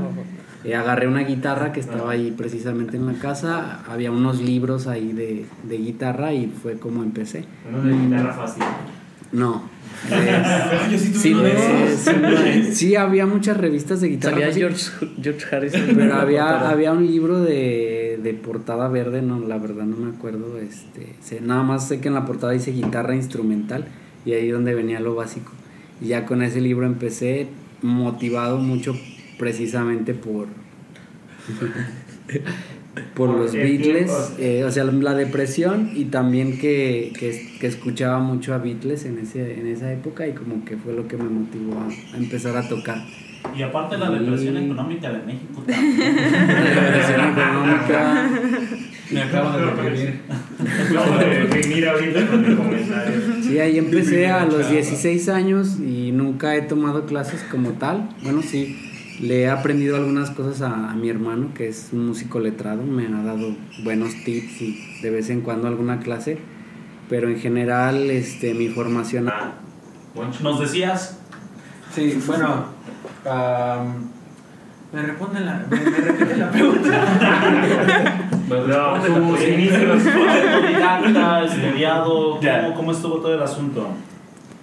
eh, 0.65 0.75
agarré 0.75 1.09
una 1.09 1.21
guitarra 1.25 1.73
que 1.73 1.81
estaba 1.81 2.13
ahí 2.13 2.33
precisamente 2.37 2.97
en 2.97 3.07
la 3.07 3.15
casa, 3.15 3.81
había 3.89 4.11
unos 4.11 4.41
libros 4.41 4.87
ahí 4.87 5.13
de, 5.13 5.45
de 5.65 5.77
guitarra 5.79 6.33
y 6.33 6.47
fue 6.47 6.79
como 6.79 7.03
empecé. 7.03 7.45
Uno 7.69 7.83
de 7.83 7.97
guitarra 8.05 8.33
fácil. 8.35 8.63
No. 9.33 9.71
Yo 10.91 10.99
sí 10.99 11.13
tuve 11.33 11.53
Sí, 11.97 12.75
sí, 12.75 12.97
había 12.97 13.25
muchas 13.27 13.57
revistas 13.57 14.01
de 14.01 14.09
guitarra. 14.09 14.39
Fácil. 14.47 14.55
George, 14.55 14.91
George 15.23 15.47
Harrison. 15.57 15.83
Pero 15.97 16.15
había, 16.15 16.69
había 16.71 16.93
un 16.93 17.07
libro 17.07 17.41
de, 17.41 18.19
de 18.23 18.35
portada 18.35 18.89
verde, 18.89 19.23
no, 19.23 19.41
la 19.41 19.59
verdad 19.59 19.85
no 19.85 19.97
me 19.97 20.11
acuerdo. 20.11 20.59
Este, 20.59 21.15
sé- 21.23 21.41
nada 21.41 21.63
más 21.63 21.87
sé 21.89 22.01
que 22.01 22.09
en 22.09 22.15
la 22.15 22.25
portada 22.27 22.53
dice 22.53 22.73
guitarra 22.73 23.15
instrumental 23.15 23.87
y 24.25 24.33
ahí 24.33 24.49
donde 24.49 24.75
venía 24.75 25.01
lo 25.01 25.15
básico. 25.15 25.53
Y 26.01 26.09
ya 26.09 26.27
con 26.27 26.43
ese 26.43 26.61
libro 26.61 26.85
empecé 26.87 27.47
motivado 27.81 28.59
mucho 28.59 28.95
precisamente 29.43 30.15
por 30.15 30.47
por 33.17 33.31
los 33.31 33.53
Beatles, 33.53 34.13
eh, 34.39 34.63
o 34.65 34.71
sea, 34.71 34.85
la 34.85 35.15
depresión 35.15 35.91
y 35.95 36.05
también 36.05 36.59
que, 36.61 37.13
que, 37.19 37.51
que 37.59 37.67
escuchaba 37.67 38.21
mucho 38.21 38.55
a 38.55 38.59
Beatles 38.59 39.05
en, 39.07 39.19
ese, 39.19 39.59
en 39.59 39.67
esa 39.67 39.93
época 39.93 40.27
y 40.29 40.33
como 40.33 40.65
que 40.65 40.77
fue 40.77 40.93
lo 40.93 41.09
que 41.09 41.17
me 41.17 41.25
motivó 41.25 41.81
a- 41.81 42.15
a 42.15 42.19
empezar 42.19 42.57
a 42.57 42.69
tocar. 42.69 43.03
Y 43.59 43.63
aparte 43.63 43.99
la 43.99 44.09
depresión 44.11 44.57
Sí. 44.57 44.65
económica 44.65 45.11
de 45.11 45.19
México 45.27 45.63
también. 45.67 46.17
La 46.47 46.85
depresión 46.85 47.21
económica. 47.33 48.31
Me 49.11 49.23
acaba 49.23 49.57
de 49.59 49.67
deprimir. 49.67 50.21
Acabo 50.91 51.19
de 51.19 51.27
deprimir 51.41 51.89
ahorita 51.89 52.27
con 52.29 52.45
el 52.45 52.57
comentario. 52.57 53.21
Sí, 53.43 53.59
ahí 53.59 53.79
empecé 53.79 54.29
a 54.29 54.45
los 54.47 54.71
16 54.71 55.29
años 55.29 55.79
y 55.81 56.13
nunca 56.13 56.55
he 56.57 56.63
tomado 56.63 57.05
clases 57.07 57.43
como 57.51 57.71
tal. 57.71 58.09
Bueno, 58.23 58.43
sí, 58.43 58.77
le 59.23 59.43
he 59.43 59.49
aprendido 59.49 59.97
algunas 59.97 60.31
cosas 60.31 60.61
a, 60.63 60.91
a 60.91 60.95
mi 60.95 61.09
hermano, 61.09 61.55
que 61.55 61.69
es 61.69 61.89
un 61.93 62.09
músico 62.09 62.39
letrado. 62.41 62.83
Me 62.83 63.07
ha 63.07 63.23
dado 63.23 63.55
buenos 63.85 64.13
tips 64.25 64.61
y 64.61 64.99
de 65.03 65.11
vez 65.11 65.31
en 65.31 65.41
cuando 65.41 65.69
alguna 65.69 66.01
clase. 66.01 66.39
pero 67.09 67.29
en 67.29 67.39
general 67.39 68.11
este 68.11 68.53
mi 68.55 68.69
formación 68.69 69.29
Ah. 69.29 69.53
Nos 70.43 70.61
decías, 70.61 71.19
Sí, 71.95 72.19
bueno. 72.27 72.67
am, 73.29 74.09
me 74.93 75.03
responde 75.03 75.41
la. 75.41 75.65
Me, 75.71 75.77
me 75.79 75.97
repite 75.99 76.37
la 76.37 76.51
pregunta. 76.51 78.29
No, 78.53 79.01
tus 79.01 79.43
inicios. 79.49 80.07
autodidacta, 80.07 81.45
estudiado. 81.45 82.39
¿cómo, 82.41 82.75
¿cómo 82.75 82.93
estuvo 82.93 83.17
todo 83.17 83.35
el 83.35 83.43
asunto? 83.43 83.89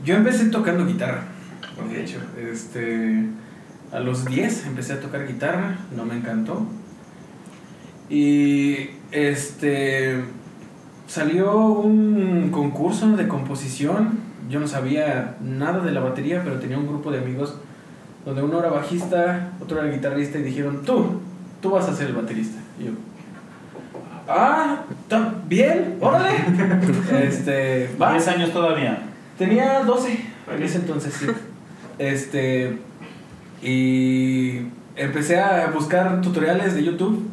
Yo 0.05 0.15
empecé 0.15 0.45
tocando 0.49 0.85
guitarra, 0.85 1.23
de 1.91 2.03
hecho. 2.03 2.19
Este, 2.37 3.25
a 3.91 3.99
los 3.99 4.25
10 4.25 4.67
empecé 4.67 4.93
a 4.93 4.99
tocar 4.99 5.27
guitarra, 5.27 5.77
no 5.95 6.05
me 6.05 6.15
encantó. 6.15 6.65
Y 8.09 8.89
este 9.11 10.23
salió 11.07 11.57
un 11.57 12.49
concurso 12.51 13.07
de 13.15 13.27
composición. 13.27 14.19
Yo 14.49 14.59
no 14.59 14.67
sabía 14.67 15.37
nada 15.41 15.83
de 15.83 15.91
la 15.91 15.99
batería, 15.99 16.41
pero 16.43 16.59
tenía 16.59 16.77
un 16.77 16.87
grupo 16.87 17.11
de 17.11 17.19
amigos 17.19 17.55
donde 18.25 18.43
uno 18.43 18.59
era 18.59 18.69
bajista, 18.69 19.53
otro 19.59 19.79
era 19.79 19.91
guitarrista 19.91 20.37
y 20.39 20.43
dijeron, 20.43 20.83
tú, 20.83 21.19
tú 21.61 21.71
vas 21.71 21.87
a 21.87 21.95
ser 21.95 22.07
el 22.07 22.15
baterista. 22.15 22.59
Y 22.79 22.85
yo, 22.85 22.91
ah, 24.27 24.83
¿está 25.03 25.35
bien? 25.47 25.97
Órale. 25.99 26.29
este, 27.27 27.95
va. 28.01 28.11
10 28.11 28.27
años 28.27 28.51
todavía. 28.51 28.99
Tenía 29.37 29.83
12 29.83 30.25
en 30.55 30.63
ese 30.63 30.77
entonces, 30.77 31.13
sí. 31.13 31.27
Este. 31.97 32.88
Y 33.61 34.61
empecé 34.95 35.39
a 35.39 35.67
buscar 35.71 36.21
tutoriales 36.21 36.75
de 36.75 36.83
YouTube 36.83 37.27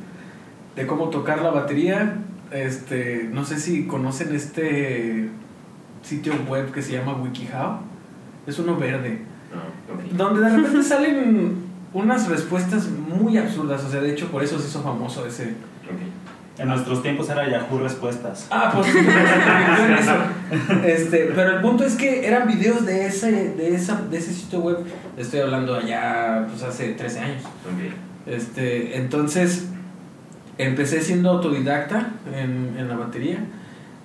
de 0.74 0.86
cómo 0.86 1.08
tocar 1.08 1.42
la 1.42 1.50
batería. 1.50 2.18
Este. 2.50 3.28
No 3.32 3.44
sé 3.44 3.58
si 3.58 3.86
conocen 3.86 4.34
este 4.34 5.30
sitio 6.02 6.34
web 6.48 6.72
que 6.72 6.82
se 6.82 6.92
llama 6.92 7.14
WikiHow. 7.14 7.78
Es 8.46 8.58
uno 8.58 8.76
verde. 8.76 9.22
Ok. 9.92 10.12
Donde 10.12 10.40
de 10.40 10.48
repente 10.56 10.82
salen 10.88 11.66
unas 11.92 12.28
respuestas 12.28 12.88
muy 12.88 13.38
absurdas. 13.38 13.84
O 13.84 13.90
sea, 13.90 14.00
de 14.00 14.12
hecho, 14.12 14.28
por 14.28 14.42
eso 14.42 14.58
se 14.58 14.68
hizo 14.68 14.82
famoso 14.82 15.26
ese. 15.26 15.54
En 16.58 16.68
nuestros 16.68 17.02
tiempos 17.02 17.28
era 17.28 17.48
Yahoo 17.50 17.78
Respuestas. 17.78 18.46
Ah, 18.50 18.70
pues 18.74 18.86
sí, 18.86 18.98
eso. 18.98 20.14
Este, 20.86 21.32
pero 21.34 21.56
el 21.56 21.60
punto 21.60 21.84
es 21.84 21.96
que 21.96 22.26
eran 22.26 22.46
videos 22.48 22.86
de 22.86 23.06
ese, 23.06 23.50
de 23.50 23.74
esa, 23.74 24.00
de 24.02 24.16
ese 24.16 24.32
sitio 24.32 24.60
web. 24.60 24.78
Estoy 25.18 25.40
hablando 25.40 25.74
allá, 25.74 26.46
pues 26.48 26.62
hace 26.62 26.92
13 26.94 27.18
años. 27.20 27.42
Este, 28.26 28.96
entonces 28.96 29.66
empecé 30.56 31.02
siendo 31.02 31.30
autodidacta 31.30 32.12
en, 32.34 32.74
en 32.78 32.88
la 32.88 32.96
batería. 32.96 33.38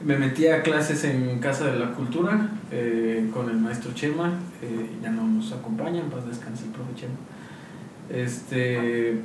Me 0.04 0.18
metí 0.18 0.48
a 0.48 0.64
clases 0.64 1.04
en 1.04 1.40
Casa 1.40 1.68
de 1.72 1.78
la 1.80 1.92
Cultura 1.92 2.50
eh, 2.72 3.30
con 3.34 3.50
el 3.50 3.58
maestro 3.58 3.94
Chema. 3.94 4.30
eh, 4.62 4.90
ya 5.02 5.12
no 5.12 5.24
nos 5.26 5.54
acompaña, 5.54 6.00
en 6.02 6.10
paz 6.10 6.26
descanse 6.28 6.66
el 6.66 6.72
profe 6.72 6.96
Chema. 6.96 7.14
Este, 8.10 9.22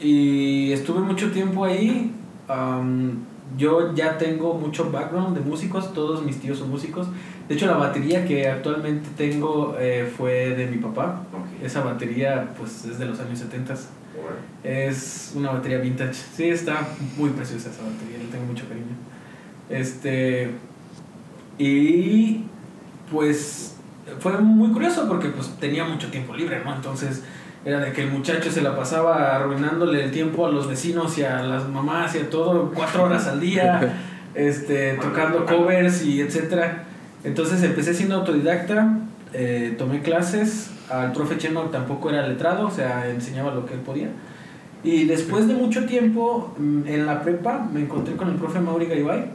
y 0.00 0.72
estuve 0.72 1.00
mucho 1.00 1.30
tiempo 1.30 1.64
ahí. 1.64 2.12
Yo 3.56 3.94
ya 3.94 4.18
tengo 4.18 4.54
mucho 4.54 4.90
background 4.90 5.36
de 5.36 5.44
músicos, 5.44 5.92
todos 5.94 6.22
mis 6.22 6.40
tíos 6.40 6.58
son 6.58 6.70
músicos. 6.70 7.08
De 7.48 7.54
hecho, 7.54 7.66
la 7.66 7.76
batería 7.76 8.26
que 8.26 8.48
actualmente 8.48 9.08
tengo 9.16 9.76
eh, 9.78 10.10
fue 10.16 10.50
de 10.50 10.66
mi 10.66 10.76
papá. 10.78 11.22
Esa 11.62 11.82
batería 11.82 12.54
pues 12.58 12.84
es 12.84 12.98
de 12.98 13.06
los 13.06 13.18
años 13.20 13.38
70. 13.38 13.74
Bueno. 13.74 14.36
Es 14.62 15.32
una 15.34 15.52
batería 15.52 15.78
vintage. 15.78 16.14
Sí, 16.14 16.48
está 16.48 16.86
muy 17.16 17.30
preciosa 17.30 17.70
esa 17.70 17.82
batería, 17.82 18.18
le 18.18 18.30
tengo 18.30 18.44
mucho 18.44 18.68
cariño. 18.68 18.86
Este 19.70 20.50
y 21.58 22.44
pues 23.10 23.76
fue 24.20 24.38
muy 24.38 24.70
curioso 24.72 25.08
porque 25.08 25.28
pues 25.28 25.48
tenía 25.58 25.84
mucho 25.84 26.10
tiempo 26.10 26.34
libre, 26.34 26.62
¿no? 26.64 26.74
Entonces 26.74 27.24
era 27.68 27.80
de 27.80 27.92
que 27.92 28.02
el 28.02 28.10
muchacho 28.10 28.50
se 28.50 28.62
la 28.62 28.74
pasaba 28.74 29.36
arruinándole 29.36 30.02
el 30.02 30.10
tiempo 30.10 30.46
a 30.46 30.50
los 30.50 30.66
vecinos 30.66 31.18
y 31.18 31.22
a 31.22 31.42
las 31.42 31.68
mamás 31.68 32.14
y 32.14 32.18
a 32.18 32.30
todo 32.30 32.72
cuatro 32.74 33.04
horas 33.04 33.26
al 33.26 33.40
día, 33.40 33.94
este, 34.34 34.94
tocando 34.94 35.44
covers 35.44 36.02
y 36.02 36.22
etcétera. 36.22 36.84
Entonces 37.24 37.62
empecé 37.62 37.92
siendo 37.92 38.14
autodidacta, 38.14 39.00
eh, 39.34 39.74
tomé 39.76 40.00
clases, 40.00 40.70
al 40.88 41.12
profe 41.12 41.36
Cheno 41.36 41.64
tampoco 41.64 42.08
era 42.08 42.26
letrado, 42.26 42.68
o 42.68 42.70
sea, 42.70 43.10
enseñaba 43.10 43.52
lo 43.52 43.66
que 43.66 43.74
él 43.74 43.80
podía. 43.80 44.08
Y 44.82 45.04
después 45.04 45.46
de 45.46 45.52
mucho 45.52 45.84
tiempo, 45.84 46.54
mm, 46.56 46.86
en 46.86 47.04
la 47.04 47.22
prepa, 47.22 47.68
me 47.70 47.80
encontré 47.80 48.16
con 48.16 48.28
el 48.28 48.36
profe 48.36 48.60
Mauri 48.60 48.86
Garibay. 48.86 49.26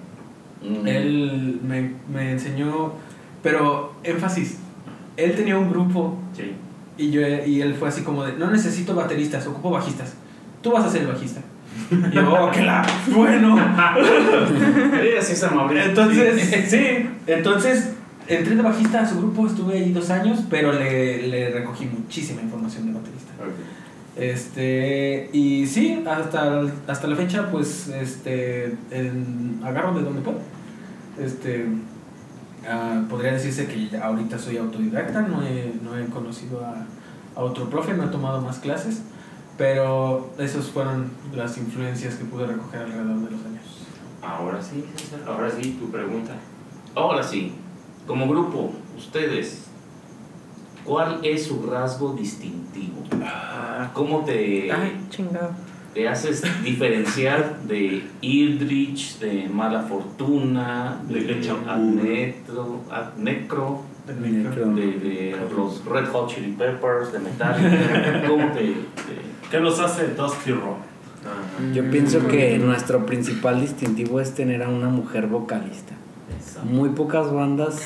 Mm. 0.64 0.88
Él 0.88 1.60
me, 1.64 1.92
me 2.12 2.32
enseñó, 2.32 2.94
pero 3.44 3.94
énfasis, 4.04 4.58
él 5.18 5.36
tenía 5.36 5.56
un 5.56 5.70
grupo 5.70 6.18
Sí. 6.36 6.56
Y, 6.98 7.12
yo, 7.12 7.22
y 7.22 7.62
él 7.62 7.76
fue 7.76 7.90
así 7.90 8.02
como 8.02 8.24
de, 8.24 8.34
no 8.34 8.50
necesito 8.52 8.96
bateristas, 8.96 9.46
ocupo 9.48 9.72
bajistas. 9.72 10.14
Tú 10.62 10.72
vas 10.72 10.86
a 10.86 10.90
ser 10.90 11.02
el 11.02 11.08
bajista. 11.08 11.42
Y 11.92 12.16
yo, 12.16 12.32
oh, 12.34 12.52
que 12.52 12.62
la, 12.62 12.86
bueno. 13.08 13.58
Esa 15.20 15.50
amable. 15.50 15.84
Entonces, 15.84 16.70
sí, 16.70 17.10
entonces 17.28 17.94
entré 18.28 18.56
de 18.56 18.62
bajista 18.62 19.02
a 19.02 19.10
su 19.10 19.18
grupo, 19.18 19.48
estuve 19.48 19.74
ahí 19.76 19.92
dos 19.92 20.10
años, 20.10 20.44
pero 20.50 20.72
le, 20.72 21.28
le 21.28 21.50
recogí 21.50 21.86
muchísima 21.86 22.42
información 22.42 22.88
de 22.88 22.94
baterista. 22.94 23.32
Este, 24.16 25.30
y 25.34 25.66
sí, 25.66 26.04
hasta, 26.08 26.62
hasta 26.88 27.08
la 27.08 27.16
fecha, 27.16 27.50
pues, 27.52 27.88
este, 27.90 28.66
en- 28.92 29.60
agarro 29.64 29.94
de 29.96 30.04
donde 30.04 30.22
puedo. 30.22 30.40
Este, 31.20 31.66
ah, 32.68 33.04
podría 33.10 33.34
decirse 33.34 33.68
que 33.68 33.98
ahorita 33.98 34.38
soy 34.40 34.58
autodidacta, 34.58 35.22
no 35.22 35.44
he, 35.44 35.74
no 35.82 35.98
he 35.98 36.06
conocido 36.08 36.66
a, 36.66 36.86
a 37.36 37.44
otro 37.44 37.70
profe, 37.70 37.94
no 37.94 38.06
he 38.06 38.08
tomado 38.08 38.42
más 38.42 38.60
clases, 38.60 39.04
pero 39.58 40.30
esas 40.38 40.66
fueron 40.68 41.12
las 41.34 41.58
influencias 41.58 42.16
que 42.16 42.26
pude 42.26 42.48
recoger 42.48 42.82
alrededor 42.82 43.18
de 43.18 43.32
los 43.32 43.46
años. 43.46 43.64
Ahora 44.22 44.62
sí, 44.62 44.86
César. 44.96 45.20
Ahora 45.28 45.50
sí, 45.52 45.78
tu 45.80 45.92
pregunta. 45.92 46.34
Ahora 46.96 47.24
sí, 47.24 47.54
como 48.08 48.28
grupo, 48.28 48.72
ustedes, 48.98 49.66
¿cuál 50.86 51.20
es 51.24 51.46
su 51.46 51.66
rasgo 51.66 52.14
distintivo? 52.14 53.04
¿Cómo 53.94 54.24
te, 54.26 54.72
Ay, 54.72 55.06
chingado. 55.10 55.52
Te 55.94 56.08
haces 56.10 56.42
diferenciar 56.64 57.60
de 57.68 58.04
Ildrich, 58.22 59.20
de 59.20 59.48
Mala 59.50 59.82
Fortuna, 59.84 61.00
de, 61.08 61.22
De. 61.22 61.50
Adnetro, 61.68 62.82
Adnecro, 62.92 63.82
Necro. 64.20 64.74
de, 64.74 64.82
de 65.00 65.36
los 65.56 65.86
Red 65.86 66.08
Hot 66.12 66.30
Chili 66.34 66.52
Peppers, 66.58 67.12
de 67.14 67.20
Metallica? 67.20 68.24
¿Cómo 68.28 68.48
te, 68.52 68.60
te- 68.62 69.50
¿Qué 69.52 69.60
los 69.60 69.80
hace 69.80 70.08
Dusty 70.10 70.52
Rock? 70.52 70.78
Yo 71.74 71.90
pienso 71.90 72.28
que 72.28 72.58
nuestro 72.58 73.06
principal 73.06 73.62
distintivo 73.62 74.20
es 74.20 74.34
tener 74.36 74.62
a 74.64 74.68
una 74.70 74.90
mujer 74.90 75.28
vocalista. 75.28 75.94
Muy 76.66 76.90
pocas 76.90 77.32
bandas 77.32 77.82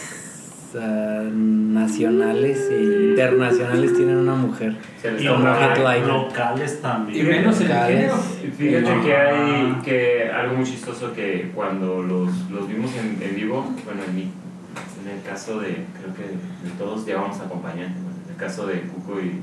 ah, 0.76 1.24
nacionales 1.32 2.70
e 2.72 3.10
internacionales 3.12 3.96
tienen 3.96 4.18
una 4.18 4.36
mujer. 4.36 4.76
Y 5.20 5.24
Light. 5.24 6.06
locales 6.06 6.82
también. 6.82 7.26
Y 7.26 7.30
menos 7.30 7.62
en 7.62 7.72
el 7.72 7.86
género. 7.86 8.16
Fíjate 8.58 9.02
que 9.02 9.16
hay 9.16 9.76
que 9.84 10.32
algo 10.32 10.56
muy 10.56 10.66
chistoso 10.66 11.14
que 11.14 11.52
cuando 11.54 12.02
los, 12.02 12.50
los 12.50 12.68
vimos 12.68 12.92
en, 12.96 13.22
en 13.22 13.36
vivo, 13.36 13.74
bueno, 13.86 14.02
en, 14.08 14.16
mi, 14.16 14.22
en 14.24 15.18
el 15.18 15.24
caso 15.24 15.60
de, 15.60 15.86
creo 16.00 16.14
que 16.16 16.24
de 16.24 16.74
todos 16.78 17.06
llevamos 17.06 17.40
acompañantes, 17.40 18.02
bueno, 18.04 18.18
en 18.26 18.32
el 18.32 18.38
caso 18.38 18.68
de 18.68 18.82
Cuco 18.82 19.20
y, 19.20 19.42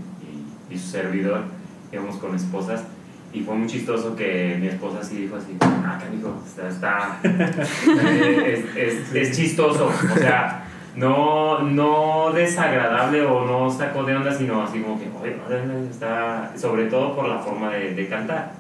y, 0.71 0.75
y 0.75 0.79
su 0.79 0.89
servidor, 0.89 1.45
íbamos 1.93 2.17
con 2.17 2.35
esposas 2.35 2.85
y 3.35 3.41
fue 3.41 3.57
muy 3.57 3.67
chistoso 3.67 4.15
que 4.15 4.57
mi 4.61 4.69
esposa 4.69 5.03
sí 5.03 5.23
dijo 5.23 5.35
así, 5.35 5.57
ah, 5.61 5.99
canijo, 6.01 6.41
está, 6.47 6.69
está 6.69 7.19
eh, 7.25 8.65
es, 8.77 8.77
es, 8.77 9.15
es 9.15 9.37
chistoso, 9.37 9.87
o 9.89 10.19
sea, 10.19 10.64
no, 10.97 11.61
no 11.61 12.33
desagradable 12.33 13.23
o 13.23 13.45
no 13.45 13.71
sacó 13.71 14.05
de 14.05 14.17
onda, 14.17 14.33
sino 14.33 14.63
así 14.63 14.81
como 14.81 14.99
que, 14.99 15.09
oye, 15.21 15.37
está, 15.91 16.53
sobre 16.57 16.87
todo 16.87 17.15
por 17.17 17.29
la 17.29 17.39
forma 17.39 17.71
de, 17.71 17.95
de 17.95 18.09
cantar, 18.09 18.53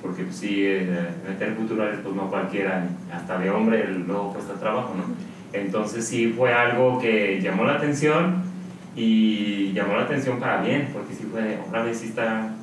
porque 0.00 0.24
pues, 0.24 0.36
sí, 0.36 0.64
eh, 0.64 1.08
meter 1.28 1.54
culturales, 1.54 1.98
pues 2.02 2.14
no 2.14 2.28
cualquiera, 2.28 2.86
hasta 3.12 3.38
de 3.38 3.50
hombre 3.50 3.86
luego 3.88 4.32
cuesta 4.32 4.54
trabajo, 4.54 4.94
¿no? 4.96 5.04
Entonces 5.52 6.06
sí 6.06 6.32
fue 6.36 6.52
algo 6.52 6.98
que 7.00 7.40
llamó 7.40 7.64
la 7.64 7.74
atención 7.74 8.42
y 8.94 9.72
llamó 9.72 9.96
la 9.96 10.02
atención 10.02 10.38
para 10.38 10.62
bien, 10.62 10.90
porque 10.92 11.14
sí 11.14 11.26
fue, 11.30 11.42
de, 11.42 11.58
órale, 11.68 11.92
sí 11.94 12.06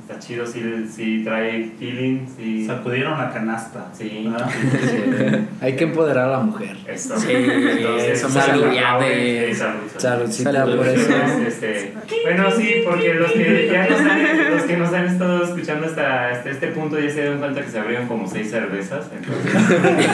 está 0.08 0.20
chido, 0.20 0.46
sí, 0.46 0.62
sí 0.90 1.22
trae 1.26 1.70
feeling, 1.78 2.26
sí. 2.38 2.66
Sacudieron 2.66 3.18
la 3.18 3.30
canasta. 3.30 3.90
Sí. 3.92 4.26
¿verdad? 4.32 5.42
Hay 5.60 5.76
que 5.76 5.84
empoderar 5.84 6.30
a 6.30 6.32
la 6.32 6.40
mujer. 6.40 6.78
Esto. 6.88 7.20
Sí, 7.20 7.28
Entonces, 7.34 8.22
somos 8.22 8.42
salud, 8.42 8.64
salud, 8.64 9.54
salud. 9.54 9.80
Saludcita 9.98 10.54
Salud. 10.54 10.78
por 10.78 10.88
eso. 10.88 11.12
Este, 11.46 11.94
bueno, 12.24 12.50
sí, 12.52 12.84
porque 12.86 13.14
los 13.16 13.32
que 13.32 13.70
ya 13.70 13.90
nos 13.90 14.00
han, 14.00 14.52
los 14.52 14.64
que 14.64 14.78
nos 14.78 14.94
han 14.94 15.08
estado 15.08 15.44
escuchando 15.44 15.88
hasta, 15.88 16.30
hasta 16.30 16.50
este 16.52 16.68
punto 16.68 16.98
ya 17.00 17.10
se 17.10 17.22
dieron 17.22 17.40
cuenta 17.40 17.62
que 17.62 17.70
se 17.70 17.80
abrieron 17.80 18.08
como 18.08 18.28
seis 18.28 18.50
cervezas. 18.50 19.08
Entonces, 19.14 20.08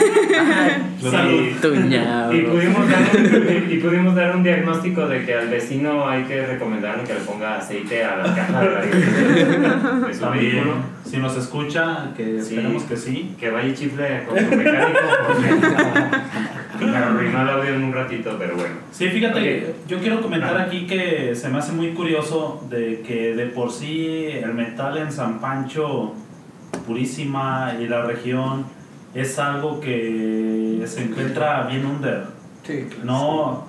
sí, 1.00 1.56
Tuñado. 1.62 2.34
y, 2.34 2.42
pudimos 2.42 2.90
dar 2.90 3.02
un, 3.14 3.70
y, 3.70 3.74
y 3.74 3.78
pudimos 3.78 4.14
dar 4.16 4.34
un 4.34 4.42
diagnóstico 4.42 5.06
de 5.06 5.24
que 5.24 5.34
al 5.34 5.48
vecino 5.48 6.08
hay 6.08 6.24
que 6.24 6.44
recomendarle 6.44 7.04
que 7.04 7.14
le 7.14 7.20
ponga 7.20 7.58
aceite 7.58 8.02
a 8.02 8.16
la 8.16 8.34
caja 8.34 8.60
de, 8.60 8.70
la, 8.70 8.80
su 10.12 10.20
También, 10.20 10.64
si 11.04 11.16
nos 11.18 11.36
escucha, 11.36 12.10
que 12.16 12.40
Sí. 12.42 12.54
esperemos 12.56 12.82
que 12.84 12.96
sí. 12.96 13.34
Que 13.38 13.50
vaya 13.50 13.68
y 13.68 13.74
chifle 13.74 14.24
con 14.28 14.38
su 14.38 14.56
mecánico 14.56 14.98
porque 16.72 16.86
me 16.90 16.96
arruinó 16.96 17.42
el 17.42 17.48
audio 17.48 17.74
en 17.74 17.84
un 17.84 17.92
ratito, 17.92 18.36
pero 18.38 18.56
bueno. 18.56 18.74
Sí, 18.90 19.08
fíjate, 19.08 19.66
Ok. 19.80 19.88
yo 19.88 19.98
quiero 20.00 20.20
comentar 20.20 20.56
Ajá. 20.56 20.64
aquí 20.64 20.86
que 20.86 21.34
se 21.34 21.48
me 21.48 21.58
hace 21.58 21.72
muy 21.72 21.90
curioso 21.92 22.64
de 22.68 23.02
que 23.06 23.34
de 23.34 23.46
por 23.46 23.70
sí 23.72 24.26
el 24.32 24.54
metal 24.54 24.96
en 24.98 25.12
San 25.12 25.40
Pancho, 25.40 26.14
Purísima 26.86 27.74
y 27.80 27.86
la 27.86 28.02
región 28.02 28.64
es 29.14 29.38
algo 29.38 29.80
que 29.80 30.82
se 30.86 31.04
encuentra 31.04 31.62
bien 31.68 31.86
under. 31.86 32.24
Sí, 32.64 32.86
No, 33.04 33.64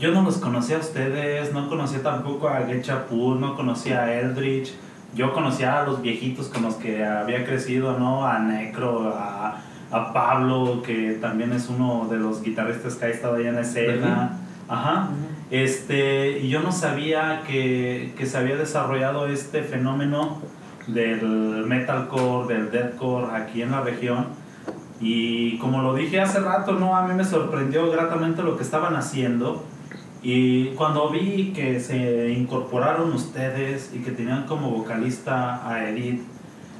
yo 0.00 0.10
no 0.10 0.22
los 0.22 0.38
conocía 0.38 0.76
a 0.76 0.80
ustedes, 0.80 1.52
no 1.52 1.68
conocía 1.68 2.02
tampoco 2.02 2.48
a 2.48 2.66
Getchapur, 2.66 3.36
no 3.36 3.54
conocía 3.54 4.02
a 4.04 4.12
Eldritch. 4.20 4.72
Yo 5.14 5.32
conocía 5.32 5.80
a 5.80 5.84
los 5.84 6.00
viejitos 6.00 6.48
con 6.48 6.62
los 6.62 6.76
que 6.76 7.04
había 7.04 7.44
crecido, 7.44 7.98
¿no? 7.98 8.26
A 8.26 8.38
Necro, 8.38 9.12
a, 9.14 9.58
a 9.90 10.12
Pablo, 10.12 10.82
que 10.84 11.18
también 11.20 11.52
es 11.52 11.68
uno 11.68 12.08
de 12.10 12.16
los 12.16 12.42
guitarristas 12.42 12.94
que 12.94 13.04
ha 13.04 13.08
estado 13.08 13.34
allá 13.34 13.50
en 13.50 13.58
escena. 13.58 14.38
Ajá. 14.68 15.08
Este, 15.50 16.38
y 16.38 16.48
yo 16.48 16.60
no 16.62 16.72
sabía 16.72 17.42
que, 17.46 18.14
que 18.16 18.24
se 18.24 18.38
había 18.38 18.56
desarrollado 18.56 19.26
este 19.26 19.62
fenómeno 19.62 20.38
del 20.86 21.64
metalcore, 21.66 22.54
del 22.54 22.70
deathcore 22.70 23.36
aquí 23.36 23.60
en 23.60 23.70
la 23.70 23.82
región. 23.82 24.28
Y 24.98 25.58
como 25.58 25.82
lo 25.82 25.94
dije 25.94 26.20
hace 26.20 26.40
rato, 26.40 26.72
no, 26.72 26.96
a 26.96 27.06
mí 27.06 27.12
me 27.14 27.24
sorprendió 27.24 27.90
gratamente 27.90 28.42
lo 28.42 28.56
que 28.56 28.62
estaban 28.62 28.96
haciendo. 28.96 29.62
Y 30.22 30.66
cuando 30.76 31.10
vi 31.10 31.52
que 31.54 31.80
se 31.80 32.30
incorporaron 32.30 33.12
ustedes 33.12 33.90
y 33.94 33.98
que 33.98 34.12
tenían 34.12 34.44
como 34.46 34.70
vocalista 34.70 35.68
a 35.68 35.88
Edith, 35.88 36.20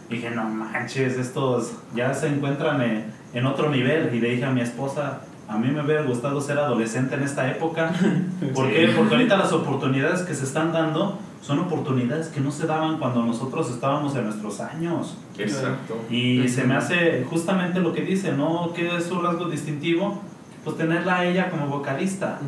dije, 0.09 0.31
no 0.31 0.45
manches, 0.45 1.17
estos 1.19 1.73
ya 1.95 2.15
se 2.15 2.29
encuentran 2.29 2.81
en, 2.83 3.05
en 3.35 3.47
otro 3.47 3.69
nivel. 3.71 4.15
Y 4.15 4.21
le 4.21 4.31
dije 4.31 4.45
a 4.45 4.51
mi 4.51 4.61
esposa, 4.61 5.23
a 5.49 5.59
mí 5.59 5.69
me 5.73 5.83
hubiera 5.85 6.03
gustado 6.03 6.41
ser 6.41 6.59
adolescente 6.59 7.17
en 7.17 7.23
esta 7.25 7.51
época. 7.51 7.91
¿Por 8.55 8.69
Sí. 8.69 8.73
qué? 8.75 8.89
Porque 8.97 9.15
ahorita 9.17 9.37
las 9.37 9.53
oportunidades 9.53 10.21
que 10.23 10.35
se 10.35 10.45
están 10.45 10.73
dando 10.73 11.19
son 11.41 11.59
oportunidades 11.59 12.29
que 12.29 12.41
no 12.41 12.53
se 12.53 12.69
daban 12.69 12.99
cuando 12.99 13.25
nosotros 13.25 13.69
estábamos 13.69 14.15
en 14.15 14.25
nuestros 14.27 14.61
años. 14.61 15.17
Exacto. 15.37 15.97
Y 16.09 16.47
se 16.49 16.63
me 16.63 16.77
hace 16.77 17.25
justamente 17.29 17.81
lo 17.81 17.93
que 17.93 18.03
dice, 18.03 18.33
¿no? 18.33 18.73
¿Qué 18.73 18.97
es 18.97 19.07
su 19.07 19.21
rasgo 19.21 19.47
distintivo? 19.47 20.23
Pues 20.65 20.77
tenerla 20.77 21.19
a 21.19 21.25
ella 21.25 21.51
como 21.51 21.67
vocalista. 21.67 22.39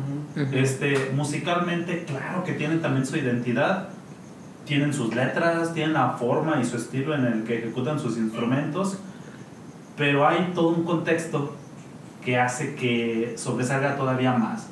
Este, 0.51 1.11
musicalmente, 1.13 2.05
claro 2.05 2.43
que 2.43 2.53
tienen 2.53 2.81
también 2.81 3.05
su 3.05 3.17
identidad, 3.17 3.89
tienen 4.65 4.93
sus 4.93 5.13
letras, 5.15 5.73
tienen 5.73 5.93
la 5.93 6.11
forma 6.11 6.59
y 6.61 6.65
su 6.65 6.77
estilo 6.77 7.13
en 7.13 7.25
el 7.25 7.43
que 7.43 7.59
ejecutan 7.59 7.99
sus 7.99 8.17
instrumentos, 8.17 8.97
pero 9.97 10.27
hay 10.27 10.51
todo 10.53 10.69
un 10.69 10.83
contexto 10.83 11.55
que 12.23 12.39
hace 12.39 12.75
que 12.75 13.35
sobresalga 13.37 13.95
todavía 13.95 14.33
más. 14.33 14.67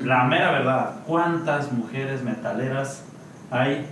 La 0.00 0.24
mera 0.24 0.52
verdad, 0.52 1.00
¿cuántas 1.06 1.72
mujeres 1.72 2.22
metaleras 2.22 3.04
hay 3.50 3.86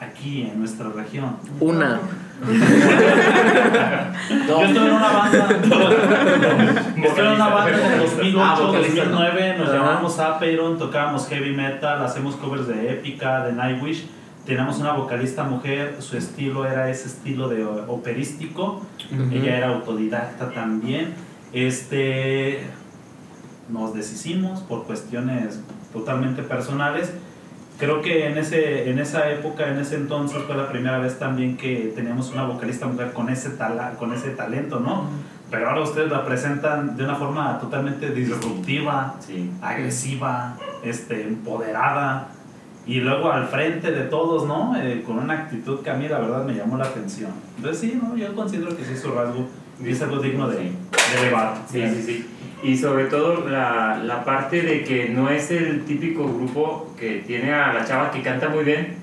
aquí 0.00 0.42
en 0.42 0.58
nuestra 0.58 0.88
región? 0.88 1.36
Una. 1.60 2.00
Yo 4.48 4.62
estuve 4.62 4.86
en 4.86 4.92
una 4.92 5.12
banda. 5.12 5.48
estuve 5.50 7.26
en 7.26 7.32
una 7.32 7.48
banda 7.48 7.92
en 7.94 8.00
2008, 8.00 8.40
Ah, 8.42 8.60
vocalista, 8.60 9.04
2009. 9.04 9.54
Nos 9.58 9.72
llamamos 9.72 10.18
Apeiron, 10.18 10.78
tocábamos 10.78 11.28
heavy 11.28 11.52
metal, 11.54 12.04
hacemos 12.04 12.36
covers 12.36 12.66
de 12.66 12.92
Épica, 12.92 13.44
de 13.44 13.52
Nightwish. 13.52 14.06
Teníamos 14.46 14.78
una 14.80 14.92
vocalista 14.92 15.44
mujer, 15.44 15.96
su 16.00 16.16
estilo 16.16 16.66
era 16.66 16.90
ese 16.90 17.06
estilo 17.06 17.48
de 17.48 17.64
operístico. 17.64 18.84
Ella 19.30 19.56
era 19.58 19.68
autodidacta 19.68 20.50
también. 20.50 21.14
Este, 21.52 22.64
nos 23.68 23.94
deshicimos 23.94 24.60
por 24.60 24.84
cuestiones 24.84 25.60
totalmente 25.92 26.42
personales. 26.42 27.12
Creo 27.82 28.00
que 28.00 28.28
en, 28.28 28.38
ese, 28.38 28.88
en 28.90 29.00
esa 29.00 29.28
época, 29.32 29.68
en 29.68 29.76
ese 29.80 29.96
entonces, 29.96 30.40
fue 30.46 30.54
la 30.56 30.68
primera 30.70 30.98
vez 30.98 31.18
también 31.18 31.56
que 31.56 31.92
teníamos 31.96 32.30
una 32.30 32.44
vocalista 32.44 32.86
mujer 32.86 33.12
con 33.12 33.28
ese, 33.28 33.50
tala, 33.50 33.94
con 33.98 34.12
ese 34.12 34.30
talento, 34.30 34.78
¿no? 34.78 35.06
Pero 35.50 35.68
ahora 35.68 35.80
ustedes 35.80 36.08
la 36.08 36.24
presentan 36.24 36.96
de 36.96 37.02
una 37.02 37.16
forma 37.16 37.58
totalmente 37.58 38.10
disruptiva, 38.10 39.16
Sí. 39.18 39.50
agresiva, 39.60 40.56
este, 40.84 41.26
empoderada 41.26 42.28
y 42.86 43.00
luego 43.00 43.32
al 43.32 43.48
frente 43.48 43.90
de 43.90 44.02
todos, 44.02 44.46
¿no? 44.46 44.76
Eh, 44.80 45.02
con 45.04 45.18
una 45.18 45.34
actitud 45.34 45.80
que 45.80 45.90
a 45.90 45.94
mí 45.94 46.06
la 46.08 46.20
verdad 46.20 46.44
me 46.44 46.54
llamó 46.54 46.76
la 46.76 46.84
atención. 46.84 47.32
Entonces 47.56 47.80
sí, 47.80 48.00
¿no? 48.00 48.16
Yo 48.16 48.32
considero 48.36 48.76
que 48.76 48.84
sí 48.84 48.92
es 48.92 49.00
su 49.00 49.10
rasgo 49.10 49.48
y 49.84 49.90
es 49.90 50.00
algo 50.00 50.18
digno 50.20 50.46
de, 50.48 50.56
de 50.58 51.18
elevar. 51.20 51.56
Sí, 51.68 51.82
sí, 51.96 52.02
sí. 52.04 52.26
Y 52.62 52.76
sobre 52.76 53.06
todo 53.06 53.48
la, 53.48 54.00
la 54.04 54.24
parte 54.24 54.62
de 54.62 54.84
que 54.84 55.08
no 55.08 55.28
es 55.30 55.50
el 55.50 55.84
típico 55.84 56.24
grupo 56.24 56.94
que 56.98 57.22
tiene 57.26 57.52
a 57.52 57.72
la 57.72 57.84
chava 57.84 58.10
que 58.12 58.22
canta 58.22 58.48
muy 58.48 58.64
bien, 58.64 58.94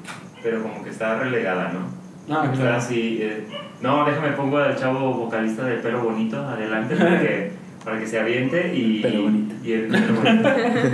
pero 0.42 0.62
como 0.64 0.84
que 0.84 0.90
está 0.92 1.20
relegada, 1.20 1.74
¿no? 1.74 2.34
Ah, 2.34 2.50
claro. 2.56 2.76
así, 2.78 3.20
eh, 3.22 3.44
no, 3.82 4.06
déjame 4.06 4.30
pongo 4.30 4.60
al 4.60 4.76
chavo 4.78 5.14
vocalista 5.14 5.66
del 5.66 5.80
pelo 5.80 6.02
bonito 6.04 6.38
adelante 6.48 6.96
para 6.96 7.20
que, 7.20 7.52
para 7.84 8.00
que 8.00 8.08
se 8.08 8.20
aviente 8.20 8.72
y, 8.76 9.02
Pelo 9.02 9.24
bonito. 9.24 9.56
y 9.64 9.72
el 9.74 9.88
pelo 9.88 10.14
bonito. 10.14 10.50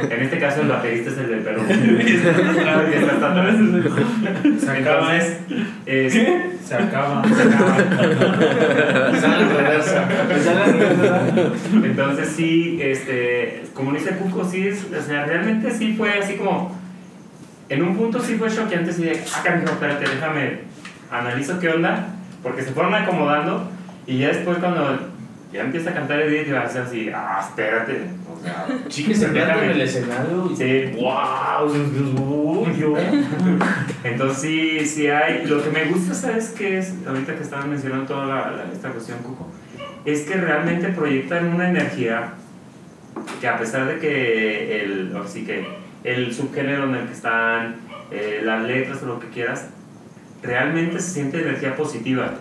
En 0.09 0.21
este 0.23 0.39
caso 0.39 0.61
el 0.61 0.67
baterista 0.69 1.11
es 1.11 1.17
el 1.17 1.27
del 1.29 1.39
pelo 1.41 1.61
bonito. 1.63 2.31
Claro 2.61 2.89
que 2.89 2.97
está 2.97 3.11
hasta 3.13 3.31
atrás. 3.31 3.55
Entonces, 4.77 5.39
es- 5.85 6.15
se 6.65 6.75
acaba. 6.75 7.23
Sale 7.23 7.43
en 9.43 9.49
reversa. 9.49 10.07
Sale 10.43 10.65
en 10.65 10.79
reversa. 10.79 11.21
Entonces 11.73 12.29
sí, 12.29 12.79
este, 12.81 13.65
como 13.73 13.91
dice 13.91 14.17
Cuco, 14.17 14.43
sí, 14.43 14.67
es, 14.67 14.85
o 14.85 15.01
sea, 15.01 15.25
realmente 15.25 15.69
sí 15.71 15.93
fue 15.95 16.17
así 16.17 16.35
como, 16.35 16.75
en 17.69 17.83
un 17.83 17.95
punto 17.95 18.19
sí 18.19 18.35
fue 18.35 18.49
choqueante, 18.49 18.89
así 18.89 19.03
de, 19.03 19.23
ah, 19.35 19.41
carajo, 19.43 19.65
espérate, 19.65 20.09
déjame, 20.09 20.61
analizo 21.11 21.59
qué 21.59 21.69
onda, 21.69 22.07
porque 22.41 22.63
se 22.63 22.71
fueron 22.71 22.95
acomodando, 22.95 23.69
y 24.07 24.17
ya 24.17 24.29
después 24.29 24.57
cuando 24.57 24.97
ya 25.55 25.61
empieza 25.63 25.89
a 25.91 25.93
cantar 25.93 26.19
Edith, 26.21 26.53
va 26.53 26.61
a 26.61 26.69
ser 26.69 26.81
así, 26.83 27.09
ah, 27.13 27.39
espérate, 27.47 28.01
o 28.31 28.43
sea, 28.43 28.65
Chiques 28.87 29.19
se 29.19 29.25
en 29.27 29.37
el 29.37 29.81
escenario 29.81 30.49
y 30.51 30.55
Sí, 30.55 30.91
wow. 31.01 31.73
Entonces 34.03 34.37
sí, 34.41 34.85
sí 34.85 35.07
hay. 35.07 35.45
Lo 35.47 35.63
que 35.63 35.69
me 35.69 35.85
gusta, 35.85 36.13
¿sabes 36.13 36.49
qué 36.57 36.77
es? 36.79 36.93
Ahorita 37.07 37.35
que 37.35 37.43
estaban 37.43 37.69
mencionando 37.69 38.05
toda 38.05 38.25
la, 38.25 38.51
la- 38.51 38.71
esta 38.71 38.89
cuestión, 38.89 39.19
Cuco, 39.19 39.47
es 40.05 40.21
que 40.21 40.35
realmente 40.35 40.89
proyectan 40.89 41.53
una 41.53 41.69
energía 41.69 42.33
que 43.41 43.47
a 43.47 43.57
pesar 43.57 43.87
de 43.87 43.99
que 43.99 44.81
el, 44.83 45.15
o 45.15 45.27
sí 45.27 45.45
que 45.45 45.65
el 46.03 46.33
subgénero 46.33 46.83
en 46.85 46.95
el 46.95 47.07
que 47.07 47.13
están, 47.13 47.75
eh, 48.11 48.41
las 48.43 48.63
letras 48.63 49.01
o 49.03 49.07
lo 49.07 49.19
que 49.19 49.29
quieras, 49.29 49.69
realmente 50.43 50.99
se 50.99 51.11
siente 51.11 51.41
energía 51.41 51.75
positiva. 51.75 52.33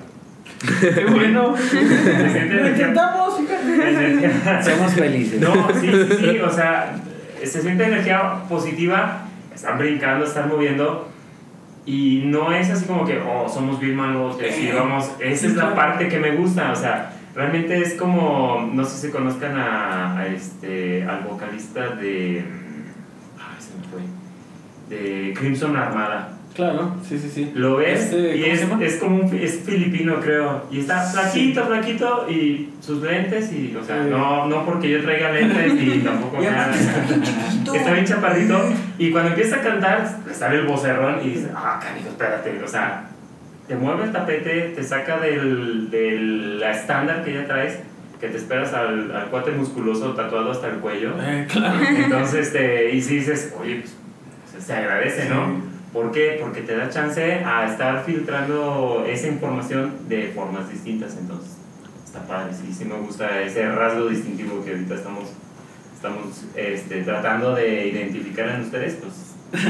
Qué 0.80 1.04
bueno. 1.06 1.56
Se 1.70 2.32
siente 2.32 2.54
Lo 2.54 2.68
intentamos, 2.68 3.38
fíjate. 3.38 4.62
Somos 4.62 4.92
felices. 4.92 5.40
no, 5.40 5.54
sí, 5.80 5.90
sí, 5.90 6.16
sí, 6.18 6.38
o 6.38 6.50
sea, 6.50 6.96
se 7.42 7.62
siente 7.62 7.84
energía 7.84 8.42
positiva, 8.48 9.26
están 9.54 9.78
brincando, 9.78 10.24
están 10.24 10.48
moviendo, 10.48 11.08
y 11.86 12.22
no 12.24 12.52
es 12.52 12.70
así 12.70 12.86
como 12.86 13.04
que, 13.04 13.18
oh, 13.18 13.48
somos 13.48 13.78
bien 13.78 13.94
malos, 13.94 14.36
que 14.36 14.50
sí, 14.52 14.70
vamos, 14.74 15.10
esa 15.20 15.46
es 15.46 15.54
la 15.54 15.74
parte 15.74 16.08
que 16.08 16.18
me 16.18 16.32
gusta, 16.32 16.72
o 16.72 16.76
sea, 16.76 17.12
realmente 17.34 17.78
es 17.80 17.94
como, 17.94 18.70
no 18.72 18.84
sé 18.84 19.06
si 19.06 19.12
conozcan 19.12 19.56
a, 19.58 20.18
a 20.18 20.26
este, 20.26 21.04
al 21.04 21.24
vocalista 21.24 21.90
de, 21.90 22.44
ay, 23.38 23.56
se 23.58 23.76
me 23.76 23.84
fue, 23.90 24.96
de 24.96 25.34
Crimson 25.34 25.76
Armada. 25.76 26.33
Claro, 26.54 26.94
sí, 27.08 27.18
sí, 27.18 27.28
sí. 27.34 27.50
Lo 27.56 27.76
ves 27.76 28.00
Este, 28.12 28.36
y 28.36 28.58
¿cómo 28.68 28.80
es, 28.82 28.94
es 28.94 29.00
como 29.00 29.16
un 29.16 29.36
es 29.36 29.60
filipino, 29.66 30.20
creo. 30.20 30.62
Y 30.70 30.80
está 30.80 31.00
flaquito, 31.02 31.64
flaquito 31.64 32.26
y 32.30 32.70
sus 32.80 33.02
lentes 33.02 33.52
y, 33.52 33.74
o 33.74 33.84
sea, 33.84 34.04
Sí. 34.04 34.08
no, 34.10 34.46
no 34.46 34.64
porque 34.64 34.88
yo 34.88 35.02
traiga 35.02 35.32
lentes 35.32 35.72
y 35.82 35.98
tampoco 36.04 36.40
nada. 36.40 36.72
está 36.72 37.00
bien 37.08 37.22
chiquito. 37.24 37.74
Está 37.74 37.92
bien 37.92 38.04
chaparrito 38.04 38.60
y 38.98 39.10
cuando 39.10 39.30
empieza 39.30 39.56
a 39.56 39.60
cantar 39.62 40.18
le 40.26 40.32
sale 40.34 40.58
el 40.58 40.66
vocerrón 40.66 41.16
y 41.24 41.30
dice, 41.30 41.48
ah, 41.56 41.80
canijo, 41.82 42.10
espérate, 42.10 42.62
o 42.62 42.68
sea, 42.68 43.08
te 43.66 43.74
mueve 43.74 44.04
el 44.04 44.12
tapete, 44.12 44.72
te 44.76 44.82
saca 44.84 45.18
del, 45.18 45.90
del 45.90 46.60
la 46.60 46.70
estándar 46.70 47.24
que 47.24 47.32
ya 47.34 47.46
traes, 47.46 47.80
que 48.20 48.28
te 48.28 48.36
esperas 48.36 48.72
al, 48.74 49.10
al 49.10 49.24
cuate 49.26 49.50
musculoso 49.50 50.12
tatuado 50.14 50.52
hasta 50.52 50.68
el 50.68 50.74
cuello. 50.76 51.14
Eh, 51.20 51.48
claro. 51.50 51.80
Entonces, 51.84 52.46
este, 52.46 52.94
y 52.94 53.02
si 53.02 53.16
dices, 53.16 53.52
oye, 53.60 53.82
pues 53.82 54.64
se 54.64 54.72
agradece, 54.72 55.28
¿no? 55.28 55.73
¿Por 55.94 56.10
qué? 56.10 56.38
Porque 56.42 56.60
te 56.62 56.76
da 56.76 56.90
chance 56.90 57.22
a 57.22 57.70
estar 57.70 58.04
filtrando 58.04 59.04
esa 59.08 59.28
información 59.28 59.92
de 60.08 60.32
formas 60.34 60.68
distintas, 60.68 61.16
entonces 61.16 61.52
está 62.04 62.26
padre, 62.26 62.52
sí, 62.52 62.74
sí 62.74 62.84
me 62.84 62.96
gusta 62.96 63.40
ese 63.40 63.66
rasgo 63.70 64.08
distintivo 64.08 64.62
que 64.64 64.72
ahorita 64.72 64.96
estamos, 64.96 65.24
estamos 65.94 66.44
este, 66.56 67.02
tratando 67.02 67.54
de 67.54 67.86
identificar 67.88 68.48
en 68.48 68.62
ustedes, 68.62 68.94
pues 68.94 69.12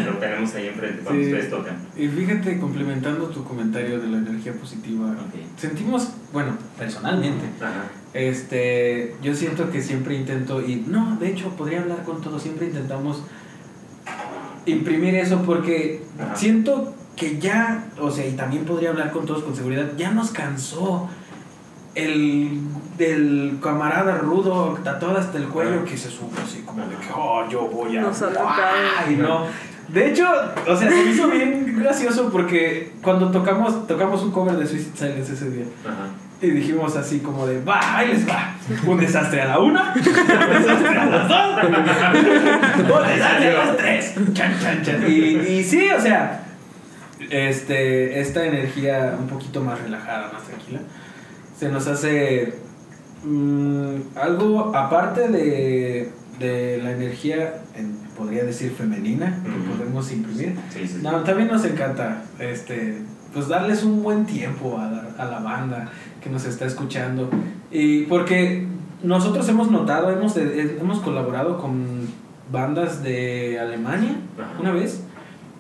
lo 0.07 0.13
tenemos 0.15 0.55
ahí 0.55 0.69
enfrente 0.69 1.03
cuando 1.05 1.21
Sí. 1.23 1.29
ustedes 1.31 1.51
tocan. 1.51 1.77
Y 1.95 2.09
fíjate, 2.09 2.59
complementando 2.59 3.27
tu 3.29 3.45
comentario 3.45 4.01
de 4.01 4.09
la 4.09 4.17
energía 4.17 4.55
positiva, 4.55 5.11
Ok. 5.11 5.41
sentimos, 5.59 6.09
bueno, 6.33 6.57
personalmente, 6.79 7.45
Ajá. 7.61 7.85
este, 8.15 9.15
yo 9.23 9.35
siento 9.35 9.71
que 9.71 9.83
siempre 9.83 10.15
intento, 10.15 10.63
y 10.67 10.77
no, 10.89 11.17
de 11.17 11.29
hecho, 11.29 11.51
podría 11.51 11.83
hablar 11.83 12.03
con 12.05 12.23
todos, 12.23 12.43
siempre 12.43 12.67
intentamos 12.69 13.25
imprimir 14.67 15.15
eso 15.15 15.43
porque 15.43 16.03
Ajá. 16.19 16.37
siento 16.37 16.95
que 17.17 17.39
ya, 17.39 17.87
o 18.01 18.11
sea, 18.11 18.27
y 18.27 18.33
también 18.33 18.65
podría 18.65 18.91
hablar 18.91 19.13
con 19.13 19.25
todos 19.25 19.43
con 19.45 19.55
seguridad, 19.55 19.93
ya 19.97 20.11
nos 20.11 20.31
cansó 20.31 21.09
el 21.95 22.61
del 22.99 23.59
camarada 23.63 24.19
rudo 24.19 24.79
tatuado 24.83 25.19
hasta 25.19 25.39
el 25.39 25.49
cuello 25.49 25.77
Ajá. 25.77 25.85
que 25.85 25.97
se 25.97 26.11
sube 26.11 26.41
así 26.43 26.63
como 26.63 26.87
de 26.87 26.97
que, 26.97 27.07
oh, 27.15 27.49
yo 27.49 27.69
voy 27.69 27.97
a... 27.97 28.03
Nos 28.03 28.21
ataca. 28.23 28.71
Ay, 29.07 29.17
no. 29.17 29.47
De 29.89 30.11
hecho, 30.11 30.27
o 30.67 30.77
sea, 30.77 30.89
se 30.89 31.11
hizo 31.11 31.29
bien 31.29 31.77
gracioso 31.79 32.31
porque 32.31 32.93
cuando 33.03 33.31
tocamos, 33.31 33.87
tocamos 33.87 34.23
un 34.23 34.33
cover 34.33 34.57
de 34.57 34.67
Suicide 34.67 34.97
Silence 34.97 35.35
ese 35.35 35.51
día. 35.51 35.67
Ajá. 35.85 36.09
Y 36.45 36.51
dijimos 36.51 36.97
así 36.97 37.19
como 37.21 37.47
de, 37.47 37.63
va, 37.63 37.99
ahí 37.99 38.09
les 38.09 38.29
va. 38.29 38.55
Un 38.87 38.99
desastre 38.99 39.43
a 39.43 39.47
la 39.47 39.59
una, 39.59 39.95
un 39.95 40.03
desastre 40.03 40.99
a 40.99 41.07
las 41.07 41.29
dos, 41.29 41.65
un 41.65 43.07
desastre 43.09 43.51
a 43.57 43.65
las 43.65 43.77
tres. 43.77 44.15
Chan, 44.33 44.53
chan, 44.61 44.83
chan. 44.83 45.05
Y, 45.11 45.13
y 45.13 45.65
sí, 45.65 45.89
o 45.91 46.01
sea, 46.01 46.43
este, 47.31 48.21
esta 48.21 48.45
energía 48.45 49.17
un 49.19 49.27
poquito 49.27 49.61
más 49.63 49.81
relajada, 49.81 50.31
más 50.33 50.43
tranquila, 50.45 50.81
se 51.59 51.69
nos 51.69 51.87
hace 51.87 52.55
mm, 53.25 53.95
algo 54.17 54.75
aparte 54.75 55.29
de, 55.29 56.11
de 56.39 56.81
la 56.83 56.93
energía, 56.93 57.55
en- 57.77 58.05
podría 58.17 58.45
decir 58.45 58.73
femenina, 58.73 59.41
que 59.45 59.77
podemos 59.77 60.11
imprimir. 60.13 60.57
Sí, 60.71 60.81
sí, 60.81 60.89
sí. 60.89 61.01
No, 61.03 61.23
también 61.25 61.49
nos 61.49 61.65
encanta 61.65 62.23
este, 62.39 62.99
pues 63.33 63.49
darles 63.49 63.83
un 63.83 64.03
buen 64.05 64.25
tiempo 64.25 64.79
a 64.79 64.85
la, 64.89 65.05
a 65.19 65.25
la 65.25 65.39
banda 65.41 65.89
que 66.25 66.31
nos 66.31 66.45
está 66.47 66.65
escuchando. 66.65 67.29
Y 67.71 68.05
porque 68.05 68.67
nosotros 69.03 69.47
hemos 69.49 69.71
notado, 69.71 70.11
hemos, 70.11 70.35
de- 70.35 70.79
hemos 70.81 70.99
colaborado 71.01 71.59
con 71.59 71.85
bandas 72.51 73.03
de 73.03 73.59
Alemania 73.61 74.17
Ajá. 74.39 74.61
una 74.61 74.73
vez, 74.73 75.03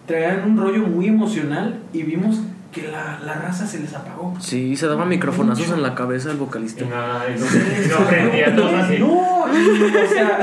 traían 0.06 0.42
un 0.50 0.56
rollo 0.56 0.80
muy 0.86 1.06
emocional 1.08 1.80
y 1.92 2.02
vimos 2.02 2.40
que 2.72 2.88
la, 2.88 3.20
la 3.24 3.34
raza 3.34 3.66
se 3.66 3.78
les 3.78 3.94
apagó. 3.94 4.34
Sí, 4.40 4.74
se 4.76 4.88
daba 4.88 5.04
microfonazos 5.04 5.70
en 5.70 5.82
la 5.82 5.94
cabeza 5.94 6.32
el 6.32 6.38
vocalista. 6.38 6.84
No, 6.84 8.00
no 8.00 8.06
prendía 8.08 8.56
todo 8.56 8.76
así. 8.76 8.98
No, 8.98 9.12
o 9.44 10.08
sea, 10.12 10.38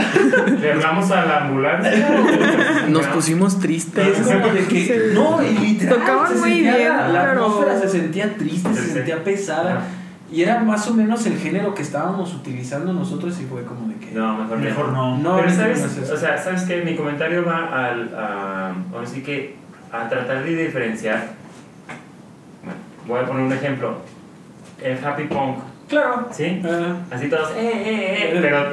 Le 0.59 0.71
hablamos 0.71 1.11
a 1.11 1.25
la 1.25 1.45
ambulancia. 1.47 2.85
Nos 2.89 3.05
pusimos 3.07 3.59
tristes. 3.59 4.17
es 4.19 4.25
como 4.27 4.47
de 4.47 4.65
que, 4.65 5.11
no, 5.13 5.43
y 5.43 5.57
literal, 5.57 5.99
Tocaban 5.99 6.39
muy 6.39 6.61
bien, 6.61 6.87
la, 6.87 7.07
la 7.09 7.21
pero- 7.31 7.45
atmósfera 7.45 7.79
se 7.81 7.89
sentía 7.89 8.33
triste, 8.37 8.73
se 8.75 8.93
sentía 8.93 9.21
pesada. 9.23 9.81
Y 10.31 10.43
era 10.43 10.59
más 10.63 10.87
o 10.87 10.93
menos 10.93 11.25
el 11.25 11.37
género 11.37 11.73
que 11.73 11.81
estábamos 11.81 12.33
utilizando 12.33 12.93
nosotros 12.93 13.37
y 13.41 13.43
fue 13.43 13.63
como 13.65 13.89
de 13.89 13.95
que... 13.95 14.11
No, 14.11 14.37
mejor 14.37 14.57
no. 14.57 14.63
Mejor 14.63 14.89
no. 14.93 15.17
No, 15.17 15.35
Pero 15.37 15.49
sabes, 15.53 16.09
o 16.09 16.17
sea, 16.17 16.37
sabes 16.37 16.63
que 16.63 16.81
mi 16.83 16.95
comentario 16.95 17.43
va 17.45 17.87
al, 17.89 18.15
a, 18.15 18.73
que 19.25 19.55
a 19.91 20.07
tratar 20.07 20.43
de 20.45 20.55
diferenciar. 20.55 21.27
Bueno, 22.63 22.79
voy 23.07 23.19
a 23.19 23.25
poner 23.25 23.43
un 23.43 23.51
ejemplo. 23.53 23.95
El 24.81 25.03
happy 25.05 25.25
punk, 25.25 25.57
Claro. 25.89 26.29
¿sí? 26.31 26.61
Ah, 26.65 26.95
Así 27.11 27.29
todos, 27.29 27.51
eh, 27.51 27.57
eh, 27.59 28.31
eh, 28.33 28.39
pero 28.41 28.65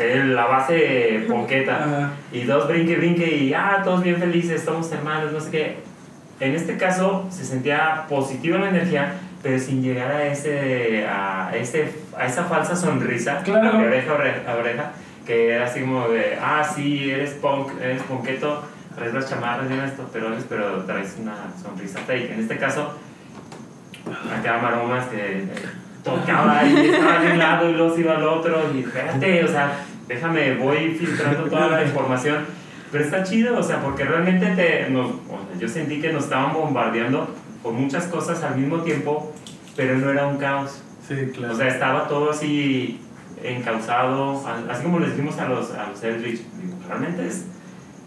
eh, 0.00 0.24
la 0.26 0.46
base 0.46 1.24
ponqueta. 1.28 1.78
ah, 1.86 2.10
Y 2.32 2.42
dos 2.42 2.66
brinque, 2.66 2.96
brinque 2.96 3.36
y, 3.36 3.54
ah, 3.54 3.80
todos 3.84 4.02
bien 4.02 4.16
felices, 4.16 4.62
somos 4.64 4.90
hermanos, 4.90 5.32
no 5.32 5.38
sé 5.40 5.50
qué. 5.52 5.76
En 6.40 6.56
este 6.56 6.76
caso 6.76 7.26
se 7.30 7.44
sentía 7.44 8.04
positiva 8.08 8.58
la 8.58 8.70
energía, 8.70 9.14
pero 9.44 9.58
sin 9.58 9.82
llegar 9.82 10.10
a, 10.10 10.26
ese, 10.26 11.06
a, 11.06 11.50
ese, 11.54 11.92
a 12.18 12.24
esa 12.26 12.44
falsa 12.44 12.74
sonrisa 12.74 13.42
Claro. 13.44 13.78
de 13.78 13.86
oreja 13.86 14.12
a 14.48 14.54
oreja, 14.56 14.92
que 15.26 15.50
era 15.50 15.66
así 15.66 15.80
como 15.82 16.08
de, 16.08 16.36
ah, 16.42 16.64
sí, 16.64 17.10
eres 17.10 17.30
punk, 17.34 17.68
eres 17.80 18.02
punketo, 18.04 18.64
traes 18.96 19.12
las 19.14 19.28
chamarras 19.28 19.70
y 19.70 19.74
esto, 19.86 20.08
pero, 20.12 20.32
eres- 20.32 20.46
pero 20.48 20.84
traes 20.84 21.16
una 21.20 21.34
sonrisa 21.62 21.98
fake. 22.06 22.32
En 22.32 22.40
este 22.40 22.56
caso, 22.56 22.94
acá 24.36 24.58
Maromas 24.62 25.06
que 25.06 25.44
tocaba 26.02 26.64
y 26.64 26.88
estaba 26.88 27.18
de 27.20 27.32
un 27.32 27.38
lado 27.38 27.70
y 27.70 27.72
luego 27.74 27.94
se 27.94 28.00
iba 28.00 28.16
al 28.16 28.24
otro 28.24 28.62
y 28.74 28.80
espérate, 28.80 29.44
o 29.44 29.48
sea, 29.48 29.72
déjame, 30.08 30.54
voy 30.54 30.94
filtrando 30.98 31.44
toda 31.44 31.68
la 31.68 31.82
información. 31.84 32.44
Pero 32.92 33.04
está 33.04 33.24
chido, 33.24 33.58
o 33.58 33.62
sea, 33.62 33.80
porque 33.80 34.04
realmente 34.04 34.46
te, 34.54 34.88
nos, 34.90 35.06
o 35.06 35.38
sea, 35.50 35.58
yo 35.58 35.68
sentí 35.68 36.00
que 36.00 36.12
nos 36.12 36.24
estaban 36.24 36.52
bombardeando 36.52 37.28
con 37.64 37.74
muchas 37.80 38.04
cosas 38.06 38.44
al 38.44 38.56
mismo 38.56 38.78
tiempo, 38.82 39.32
pero 39.74 39.98
no 39.98 40.10
era 40.10 40.28
un 40.28 40.36
caos. 40.36 40.80
sí, 41.08 41.14
claro. 41.34 41.54
O 41.54 41.56
sea, 41.56 41.66
estaba 41.68 42.06
todo 42.06 42.30
así 42.30 43.00
encauzado, 43.42 44.42
así 44.70 44.82
como 44.84 45.00
les 45.00 45.10
dijimos 45.16 45.38
a 45.38 45.48
los, 45.48 45.70
a 45.72 45.88
los 45.88 46.02
Eldritch, 46.02 46.40
digo, 46.62 46.76
realmente 46.88 47.26
es- 47.26 47.46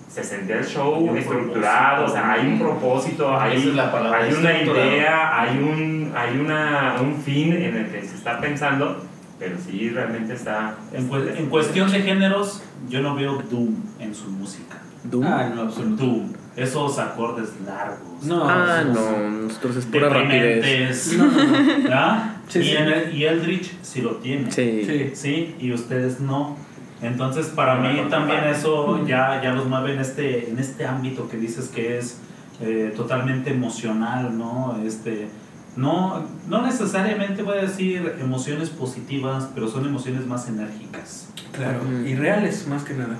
se 0.09 0.23
sentía 0.23 0.57
el 0.59 0.65
show 0.65 1.09
Hay 1.11 1.19
estructurado, 1.19 2.05
o 2.05 2.07
sea, 2.09 2.31
hay 2.31 2.47
un 2.47 2.57
propósito, 2.59 3.37
hay, 3.39 3.57
es 3.57 3.65
la 3.75 3.91
hay 4.15 4.33
una 4.33 4.61
idea, 4.63 5.41
hay 5.41 5.57
un, 5.59 6.11
hay 6.15 6.39
una, 6.39 6.95
un 7.01 7.17
fin 7.21 7.53
en 7.53 7.75
el 7.75 7.87
que 7.91 8.01
se 8.01 8.15
está 8.15 8.39
pensando, 8.39 9.03
pero 9.37 9.57
sí 9.63 9.89
realmente 9.89 10.33
está... 10.33 10.75
En, 10.93 11.09
en 11.37 11.49
cuestión 11.49 11.91
de 11.91 12.01
géneros, 12.01 12.63
yo 12.89 13.01
no 13.01 13.13
veo 13.15 13.43
Doom 13.51 13.75
en 13.99 14.15
su 14.15 14.29
música. 14.29 14.77
Doom. 15.03 15.23
Ah, 15.27 15.51
no, 15.53 15.63
absoluto. 15.63 16.03
Doom, 16.03 16.33
esos 16.57 16.97
acordes 16.99 17.49
largos. 17.65 18.23
No, 18.23 18.43
Ah, 18.49 18.83
no, 18.85 19.29
nosotros 19.43 19.77
es 19.77 19.85
pura 19.85 20.09
rapidez. 20.09 21.13
No, 21.17 21.25
no, 21.25 21.31
no. 21.43 21.83
¿verdad? 21.83 22.33
Sí, 22.49 22.59
y, 22.59 22.63
sí. 22.63 22.75
en- 22.77 23.15
y 23.15 23.23
Eldritch 23.25 23.73
sí 23.81 24.01
lo 24.01 24.15
tiene. 24.17 24.49
Sí. 24.51 24.83
Sí. 24.85 25.11
Sí, 25.13 25.55
y 25.59 25.73
ustedes 25.73 26.19
no. 26.21 26.55
Entonces, 27.01 27.47
para 27.47 27.75
mí 27.75 28.01
también 28.09 28.45
eso 28.45 29.05
ya, 29.05 29.41
ya 29.43 29.51
los 29.53 29.67
mueve 29.67 29.93
en 29.93 29.99
este, 29.99 30.49
en 30.49 30.57
este 30.57 30.85
ámbito 30.87 31.27
que 31.29 31.35
dices 31.37 31.67
que 31.67 31.97
es 31.99 32.19
eh, 32.61 32.93
totalmente 32.95 33.51
emocional, 33.51 34.35
¿no? 34.37 34.79
Este, 34.85 35.27
no, 35.75 36.25
no 36.47 36.61
necesariamente 36.65 37.43
voy 37.43 37.57
a 37.57 37.61
decir 37.63 38.15
emociones 38.21 38.69
positivas, 38.69 39.49
pero 39.53 39.67
son 39.67 39.85
emociones 39.85 40.25
más 40.25 40.47
enérgicas. 40.47 41.27
Claro. 41.51 41.81
Ujú. 41.83 42.07
Y 42.07 42.15
reales, 42.15 42.65
más 42.69 42.83
que 42.83 42.93
nada. 42.93 43.15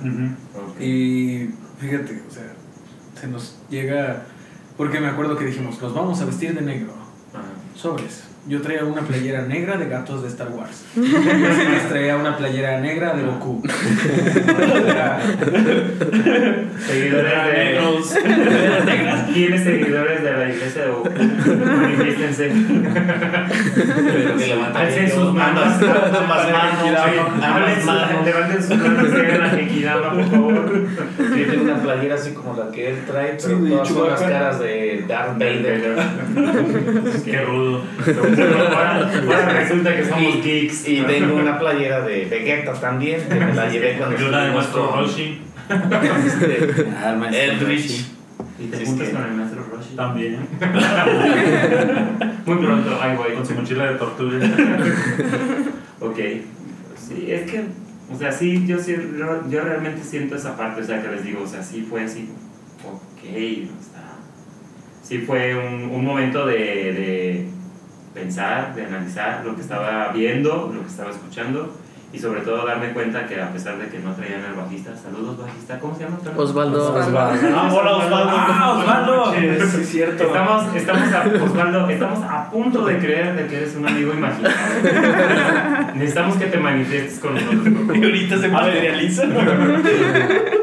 Ok. 0.56 0.80
Y 0.80 1.50
fíjate, 1.78 2.22
o 2.26 2.32
sea, 2.32 2.54
se 3.20 3.26
nos 3.26 3.56
llega. 3.70 4.24
Porque 4.76 5.00
me 5.00 5.08
acuerdo 5.08 5.36
que 5.36 5.44
dijimos, 5.44 5.80
nos 5.82 5.94
vamos 5.94 6.20
a 6.20 6.24
vestir 6.24 6.54
de 6.54 6.62
negro. 6.62 6.92
Ajá. 7.34 7.42
Sobres. 7.74 8.27
Yo 8.48 8.62
traía 8.62 8.82
una 8.82 9.02
playera 9.02 9.42
negra 9.42 9.76
de 9.76 9.90
gatos 9.90 10.22
de 10.22 10.28
Star 10.28 10.48
Wars. 10.48 10.82
Les 10.96 11.88
traía 11.90 12.16
una 12.16 12.34
playera 12.38 12.80
negra 12.80 13.12
de 13.12 13.24
Goku. 13.24 13.60
Seguidores 16.86 17.44
de... 17.44 17.52
Negros. 17.52 18.14
¿Tienes 19.34 19.64
seguidores 19.64 20.22
de 20.22 20.32
la 20.32 20.48
iglesia 20.48 20.84
de 20.84 20.90
Goku? 20.90 21.10
Levantan 24.38 24.82
Alcen 24.82 25.10
sus 25.10 25.34
manos. 25.34 25.80
Levanten 28.24 28.62
sus 28.62 28.78
manos 28.78 29.08
y 29.12 29.14
hagan 29.14 29.40
la 29.42 29.50
Genkidama, 29.50 30.12
por 30.14 30.24
favor. 30.30 30.86
Tiene 31.34 31.56
una 31.58 31.82
playera 31.82 32.14
así 32.14 32.32
como 32.32 32.56
la 32.56 32.70
que 32.70 32.92
él 32.92 33.04
trae, 33.06 33.36
pero 33.42 33.58
todas 33.58 33.88
son 33.88 34.08
las 34.08 34.22
caras 34.22 34.58
de 34.58 35.04
Darth 35.06 35.38
Vader. 35.38 35.96
Qué 37.26 37.42
rudo. 37.42 37.82
Ahora, 38.42 39.52
resulta 39.60 39.96
que 39.96 40.04
somos 40.04 40.36
Y- 40.36 40.40
geeks. 40.42 40.88
Y 40.88 41.00
tengo 41.02 41.36
una 41.36 41.58
playera 41.58 42.00
de 42.02 42.24
Vegeta 42.26 42.72
también, 42.74 43.20
que 43.28 43.34
me 43.34 43.54
la 43.54 43.68
llevé 43.72 43.96
cuando 43.98 44.20
Y 44.20 44.24
una 44.28 44.44
de 44.44 44.52
nuestro 44.52 44.90
con, 44.90 45.00
Roshi 45.00 45.40
este, 46.26 46.86
Ah. 46.96 47.16
Y 48.60 48.66
te 48.66 48.76
Sí, 48.76 48.82
es 48.82 48.88
juntas 48.88 49.08
que- 49.08 49.14
con 49.14 49.24
el 49.24 49.32
maestro 49.34 49.62
Roshi. 49.70 49.94
también, 49.94 50.38
Muy 52.46 52.56
pronto, 52.56 52.98
ahí 53.00 53.16
voy. 53.16 53.32
con 53.34 53.46
su 53.46 53.54
mochila 53.54 53.84
de 53.92 53.94
tortuga. 53.98 54.38
Ok. 56.00 56.18
Sí, 56.96 57.26
es 57.30 57.50
que, 57.50 57.64
o 58.12 58.18
sea, 58.18 58.32
sí, 58.32 58.64
yo, 58.66 58.78
sí, 58.78 58.96
yo, 59.18 59.48
yo 59.48 59.60
realmente 59.62 60.02
siento 60.02 60.34
esa 60.36 60.56
parte, 60.56 60.80
o 60.80 60.84
sea, 60.84 61.00
que 61.02 61.08
les 61.08 61.22
digo, 61.24 61.42
o 61.42 61.46
sea, 61.46 61.62
sí 61.62 61.86
fue 61.88 62.02
así, 62.04 62.28
ok, 62.84 63.24
está, 63.24 64.16
sí 65.02 65.18
fue 65.18 65.54
un, 65.54 65.90
un 65.90 66.04
momento 66.04 66.44
de, 66.46 66.54
de 66.56 67.46
pensar, 68.14 68.74
de 68.74 68.86
analizar 68.86 69.44
lo 69.44 69.54
que 69.54 69.62
estaba 69.62 70.08
viendo, 70.12 70.70
lo 70.74 70.80
que 70.80 70.88
estaba 70.88 71.10
escuchando 71.10 71.72
y 72.10 72.18
sobre 72.18 72.40
todo 72.40 72.64
darme 72.64 72.92
cuenta 72.94 73.26
que 73.26 73.38
a 73.38 73.52
pesar 73.52 73.76
de 73.76 73.88
que 73.88 73.98
no 73.98 74.12
traían 74.14 74.42
al 74.42 74.54
bajista, 74.54 74.96
saludos 74.96 75.36
bajista, 75.36 75.78
¿cómo 75.78 75.94
se 75.94 76.04
llama? 76.04 76.16
Osvaldo. 76.36 76.94
Osvaldo. 76.94 77.54
Ah, 77.54 77.70
hola 77.70 77.96
Osvaldo. 77.96 78.32
Ah, 78.34 78.78
Osvaldo. 78.78 79.34
Sí, 79.34 79.46
es 79.46 79.88
cierto. 79.90 80.24
Estamos, 80.24 80.74
estamos 80.74 81.12
a, 81.12 81.44
Osvaldo, 81.44 81.90
estamos 81.90 82.24
a 82.24 82.50
punto 82.50 82.86
de 82.86 82.98
creer 82.98 83.36
de 83.36 83.46
que 83.46 83.56
eres 83.58 83.76
un 83.76 83.86
amigo 83.86 84.14
imaginario. 84.14 84.56
Necesitamos 85.94 86.36
que 86.36 86.46
te 86.46 86.58
manifiestes 86.58 87.18
con 87.18 87.34
nosotros. 87.34 87.58
Y 87.98 88.04
ahorita 88.04 88.38
se 88.38 88.48
materializa. 88.48 89.24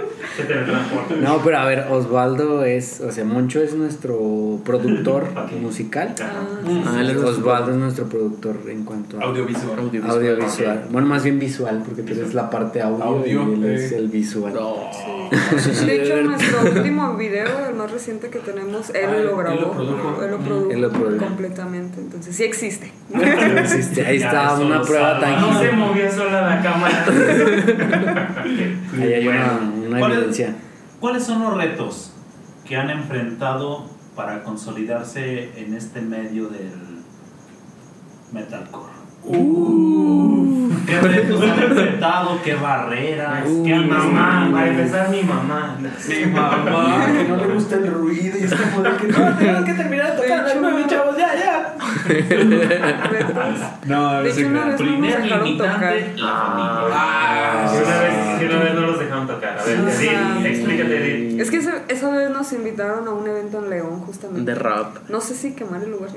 No, 1.21 1.41
pero 1.43 1.57
a 1.59 1.65
ver, 1.65 1.87
Osvaldo 1.89 2.63
es, 2.63 3.01
o 3.01 3.11
sea, 3.11 3.23
Moncho 3.25 3.61
es 3.61 3.73
nuestro 3.73 4.59
productor 4.65 5.27
musical. 5.61 6.13
Ah, 6.21 6.43
es 7.01 7.05
nuestro 7.13 7.29
Osvaldo 7.29 7.71
es 7.71 7.77
nuestro 7.77 8.05
productor 8.07 8.57
en 8.69 8.83
cuanto 8.83 9.19
a 9.19 9.23
Audiovisual. 9.23 9.79
audiovisual. 9.79 10.11
audiovisual. 10.17 10.85
Bueno, 10.91 11.07
más 11.07 11.23
bien 11.23 11.39
visual, 11.39 11.83
porque 11.85 12.01
tú 12.03 12.13
eres 12.13 12.33
la 12.33 12.49
parte 12.49 12.81
audio, 12.81 13.03
Audio, 13.03 13.49
y 13.49 13.53
él 13.53 13.65
es 13.65 13.91
el 13.91 14.07
visual. 14.09 14.53
No. 14.53 14.75
Sí. 15.57 15.85
De 15.87 16.03
hecho, 16.03 16.21
nuestro 16.21 16.59
último 16.75 17.17
video, 17.17 17.47
el 17.67 17.73
más 17.75 17.91
reciente 17.91 18.29
que 18.29 18.37
tenemos, 18.39 18.91
él 18.91 19.05
Ah, 19.09 19.17
lo 19.23 19.35
grabó. 19.37 19.59
lo 19.59 19.71
produjo. 19.71 20.23
Él 20.23 20.31
lo 20.31 20.37
produjo, 20.37 20.71
Él 20.71 20.81
lo 20.81 20.91
produjo. 20.91 21.25
completamente. 21.25 21.99
Entonces, 21.99 22.35
sí 22.35 22.43
existe. 22.43 22.91
No 23.11 23.23
existe. 23.59 24.05
Ahí 24.05 24.17
está 24.17 24.53
una 24.59 24.81
prueba 24.83 25.19
salva. 25.19 25.39
No 25.39 25.59
se 25.59 25.71
movió 25.71 26.11
sola 26.11 26.41
la 26.41 26.61
cámara. 26.61 27.05
Ahí 29.01 29.13
hay 29.13 29.25
Bueno. 29.25 29.41
una, 29.61 29.74
una 29.87 29.99
¿Cuál 29.99 30.11
es- 30.11 30.17
evidencia. 30.17 30.55
¿Cuáles 30.99 31.23
son 31.23 31.41
los 31.43 31.55
retos 31.57 32.11
que 32.65 32.77
han 32.77 32.89
enfrentado 32.89 33.85
para 34.15 34.43
consolidarse 34.43 35.59
en 35.61 35.73
este 35.75 36.01
medio 36.01 36.47
del 36.47 36.71
metalcore? 38.31 38.93
¿Qué 39.27 40.99
retos 41.01 41.41
han 41.41 41.59
enfrentado? 41.63 42.39
¿Qué 42.43 42.53
barreras? 42.55 43.43
¿Qué 43.43 43.49
mi 43.49 43.71
han 43.71 43.89
mamá, 43.89 44.49
para 44.51 44.67
empezar 44.67 45.09
mi 45.09 45.23
mamá. 45.23 45.77
Mi 45.79 46.25
mamá, 46.27 47.05
que 47.17 47.23
no 47.27 47.37
le 47.37 47.47
gusta 47.53 47.75
el 47.77 47.87
ruido 47.91 48.37
y 48.37 48.43
es 48.43 48.53
como 48.53 48.83
de 48.83 48.91
que 48.97 49.07
no, 49.07 49.35
tenemos 49.35 49.65
que 49.65 49.73
terminar 49.81 50.11
de 50.15 50.21
tocar 50.21 50.43
las 50.43 50.55
nueve, 50.61 50.83
chavos, 50.87 51.17
ya, 51.17 51.33
ya. 51.35 51.75
No, 53.85 54.21
De 54.21 54.29
hecho, 54.29 54.47
una 54.47 54.65
vez 54.65 54.79
no 54.79 54.85
nos 54.85 54.91
Primer 54.91 55.23
tocar. 55.23 55.43
limitante, 55.43 56.13
la 56.17 56.27
familia. 56.27 56.89
Ah, 56.93 57.67
Si 57.71 57.77
una, 57.83 57.97
vez, 57.99 58.13
una 58.53 58.63
vez 58.63 58.73
no 58.75 58.81
los 58.81 58.99
dejaron 58.99 59.27
tocar. 59.27 59.57
A 59.59 59.63
ver, 59.63 59.79
Ajá. 59.79 59.89
Edith, 60.03 60.45
explícate, 60.45 60.97
Edith. 60.97 61.39
Es 61.39 61.49
que 61.51 61.57
esa, 61.57 61.81
esa 61.87 62.09
vez 62.11 62.29
nos 62.29 62.53
invitaron 62.53 63.07
a 63.07 63.11
un 63.11 63.27
evento 63.27 63.57
en 63.63 63.69
León, 63.71 64.01
justamente. 64.01 64.51
De 64.51 64.55
rap. 64.57 64.97
No 65.09 65.19
sé 65.19 65.33
si 65.33 65.53
quemar 65.55 65.81
el 65.83 65.91
lugar. 65.91 66.11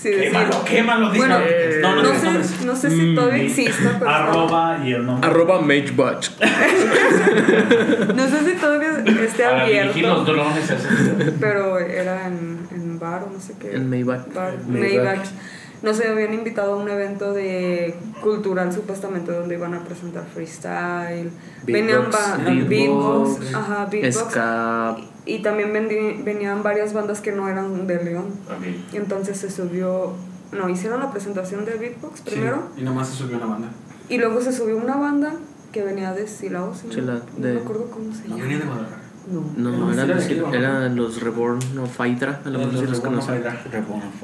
Sí, 0.00 0.10
Quémalo, 0.10 0.48
decir- 0.50 0.64
quémalo, 0.64 1.10
dice. 1.10 1.26
Bueno, 1.26 1.38
no, 1.82 1.96
no, 1.96 2.02
no, 2.02 2.12
nombres. 2.12 2.46
sé, 2.46 2.64
no 2.66 2.76
sé 2.76 2.90
si 2.90 3.14
todavía 3.14 3.42
existe, 3.44 3.88
pero 3.98 4.10
Arroba 4.10 4.78
y 4.84 4.92
el 4.92 5.06
nombre. 5.06 5.28
Arroba 5.28 5.60
MageBatch. 5.60 6.30
no 8.14 8.28
sé 8.28 8.44
si 8.44 8.56
todavía 8.60 8.98
esté 9.24 9.42
Para 9.44 9.64
dirigir 9.66 10.04
los 10.04 10.20
abierto, 10.20 10.24
drones 10.24 10.72
pero 11.40 11.78
era 11.78 12.26
en, 12.26 12.66
en 12.70 12.98
bar 12.98 13.24
o 13.28 13.32
no 13.32 13.40
sé 13.40 13.54
qué. 13.60 13.74
En 13.76 13.88
Maybach. 13.90 14.32
Bar, 14.34 14.54
Maybach. 14.66 14.92
Maybach. 15.18 15.28
No 15.80 15.94
sé, 15.94 16.08
habían 16.08 16.34
invitado 16.34 16.72
a 16.74 16.76
un 16.76 16.88
evento 16.88 17.32
de 17.32 17.94
cultural 18.20 18.72
supuestamente 18.72 19.30
donde 19.30 19.54
iban 19.54 19.74
a 19.74 19.84
presentar 19.84 20.24
freestyle. 20.34 21.30
Venían 21.64 22.10
Beatbox. 22.10 22.12
ba- 22.12 22.36
Beatbox. 22.44 22.68
beatbox, 22.68 23.54
ajá, 23.54 23.86
beatbox. 23.90 24.16
Ska. 24.30 24.96
Y 25.28 25.40
también 25.42 25.72
vendi- 25.74 26.24
venían 26.24 26.62
varias 26.62 26.92
bandas 26.94 27.20
que 27.20 27.32
no 27.32 27.48
eran 27.48 27.86
de 27.86 28.02
León. 28.02 28.26
Ok. 28.48 28.94
Y 28.94 28.96
entonces 28.96 29.36
se 29.38 29.50
subió, 29.50 30.14
no, 30.52 30.68
hicieron 30.70 31.00
la 31.00 31.10
presentación 31.10 31.64
de 31.66 31.74
beatbox 31.74 32.22
primero. 32.22 32.70
Y 32.76 32.82
nomás 32.82 33.08
se 33.08 33.16
subió 33.16 33.36
una 33.36 33.46
banda. 33.46 33.68
Y 34.08 34.16
luego 34.18 34.40
se 34.40 34.52
subió 34.52 34.76
una 34.78 34.96
banda 34.96 35.34
que 35.70 35.82
venía 35.82 36.12
de 36.14 36.26
Silao, 36.26 36.74
si 36.74 36.86
no- 36.86 36.92
Chila- 36.94 37.22
no, 37.36 37.46
de- 37.46 37.52
me 37.54 37.60
acuerdo 37.60 37.90
cómo 37.90 38.10
se 38.14 38.22
No 38.22 38.28
llama. 38.36 38.42
venía 38.42 38.58
de 38.58 38.64
Guadalajara. 38.64 39.02
No. 39.30 39.44
No, 39.58 39.70
No, 39.76 39.92
eran, 39.92 40.06
era 40.08 40.14
los, 40.14 40.26
de 40.26 40.32
aquí, 40.34 40.40
¿no? 40.40 40.54
eran 40.54 40.96
los 40.96 41.20
Reborn 41.22 41.58
of 41.80 42.00
Hydra. 42.00 42.40
A 42.42 42.48
lo 42.48 42.58
mejor 42.60 42.78
sí 42.78 42.86
los 42.86 43.00
conocen. 43.00 43.42
Reborn 43.70 44.02
of 44.02 44.14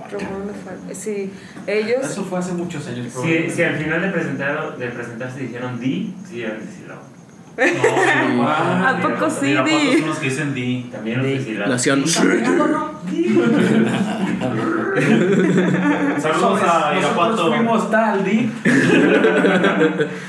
Fire. 0.64 0.96
Sí, 0.96 1.30
ellos. 1.66 2.06
Eso 2.10 2.24
fue 2.24 2.38
hace 2.38 2.54
muchos 2.54 2.86
años. 2.86 3.12
Si, 3.12 3.50
si 3.50 3.62
al 3.62 3.76
final 3.76 4.00
de, 4.00 4.08
presentar, 4.08 4.78
de 4.78 4.88
presentarse 4.88 5.40
dijeron 5.40 5.78
D, 5.78 6.10
sí, 6.26 6.40
eran 6.42 6.60
de 6.64 6.72
Silao. 6.72 6.98
No, 7.56 8.48
¿A 8.48 8.98
poco 9.00 9.30
sí, 9.30 9.46
Mira, 9.46 9.62
di? 9.62 9.98
son 9.98 10.08
los 10.08 10.18
que 10.18 10.28
dicen 10.28 10.54
di. 10.54 10.88
También 10.90 11.22
los. 11.22 11.68
Nación. 11.68 12.06
Saludos 16.20 16.62
a 16.62 16.94
Irapuato. 16.98 17.30
Nosotros 17.30 17.56
fuimos 17.56 17.90
tal, 17.90 18.24
di. 18.24 18.50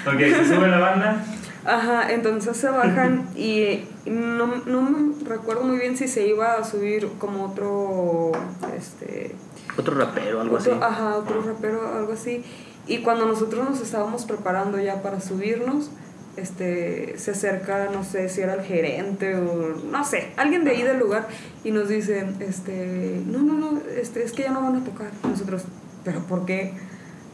Ok, 0.06 0.20
se 0.20 0.46
sube 0.56 0.68
la 0.68 0.78
banda. 0.80 1.26
Ajá, 1.66 2.12
entonces 2.12 2.56
se 2.56 2.70
bajan 2.70 3.28
y 3.36 3.86
no, 4.06 4.46
no 4.68 4.82
me 4.84 5.16
recuerdo 5.28 5.64
muy 5.64 5.80
bien 5.80 5.98
si 5.98 6.08
se 6.08 6.28
iba 6.28 6.54
a 6.54 6.64
subir 6.64 7.10
como 7.18 7.46
otro. 7.46 8.34
Este. 8.78 9.36
Otro 9.78 9.96
rapero, 9.96 10.42
algo 10.42 10.58
así. 10.58 10.70
Otro, 10.70 10.86
ajá, 10.86 11.16
otro 11.16 11.42
rapero, 11.42 11.82
algo 11.98 12.14
así. 12.14 12.44
Y 12.88 13.00
cuando 13.00 13.26
nosotros 13.26 13.68
nos 13.68 13.82
estábamos 13.82 14.26
preparando 14.26 14.80
ya 14.80 15.02
para 15.02 15.20
subirnos, 15.20 15.90
este, 16.38 17.18
se 17.18 17.32
acerca, 17.32 17.90
no 17.92 18.04
sé 18.04 18.30
si 18.30 18.42
era 18.42 18.54
el 18.54 18.62
gerente 18.62 19.36
o 19.36 19.76
no 19.76 20.04
sé, 20.04 20.30
alguien 20.38 20.64
de 20.64 20.72
ahí 20.72 20.84
del 20.84 21.00
lugar 21.00 21.28
y 21.64 21.72
nos 21.72 21.90
dice, 21.90 22.26
este, 22.40 23.22
no, 23.26 23.40
no, 23.40 23.54
no, 23.54 23.82
este, 23.98 24.24
es 24.24 24.32
que 24.32 24.44
ya 24.44 24.52
no 24.52 24.62
van 24.62 24.78
a 24.78 24.84
tocar. 24.84 25.12
Nosotros, 25.24 25.64
¿pero 26.04 26.20
por 26.22 26.46
qué? 26.46 26.74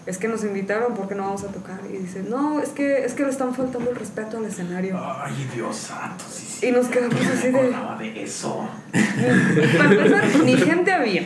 Es 0.08 0.18
que 0.18 0.28
nos 0.28 0.44
invitaron, 0.44 0.96
¿por 0.96 1.08
qué 1.08 1.14
no 1.14 1.24
vamos 1.26 1.44
a 1.44 1.48
tocar? 1.50 1.80
Y 1.88 1.98
dice, 1.98 2.24
no, 2.28 2.60
es 2.60 2.70
que, 2.70 3.06
es 3.06 3.14
que 3.14 3.24
le 3.24 3.30
están 3.30 3.54
faltando 3.54 3.92
el 3.92 3.96
respeto 3.96 4.38
al 4.38 4.46
escenario. 4.46 5.00
Ay, 5.00 5.48
Dios 5.54 5.76
santo, 5.76 6.24
sí, 6.28 6.44
sí. 6.60 6.68
Y 6.68 6.72
nos 6.72 6.88
quedamos 6.88 7.16
así 7.24 7.52
de, 7.52 7.72
de 8.00 8.24
eso. 8.24 8.68
para 8.92 9.92
empezar, 9.92 10.24
ni 10.44 10.58
gente 10.58 10.92
había. 10.92 11.22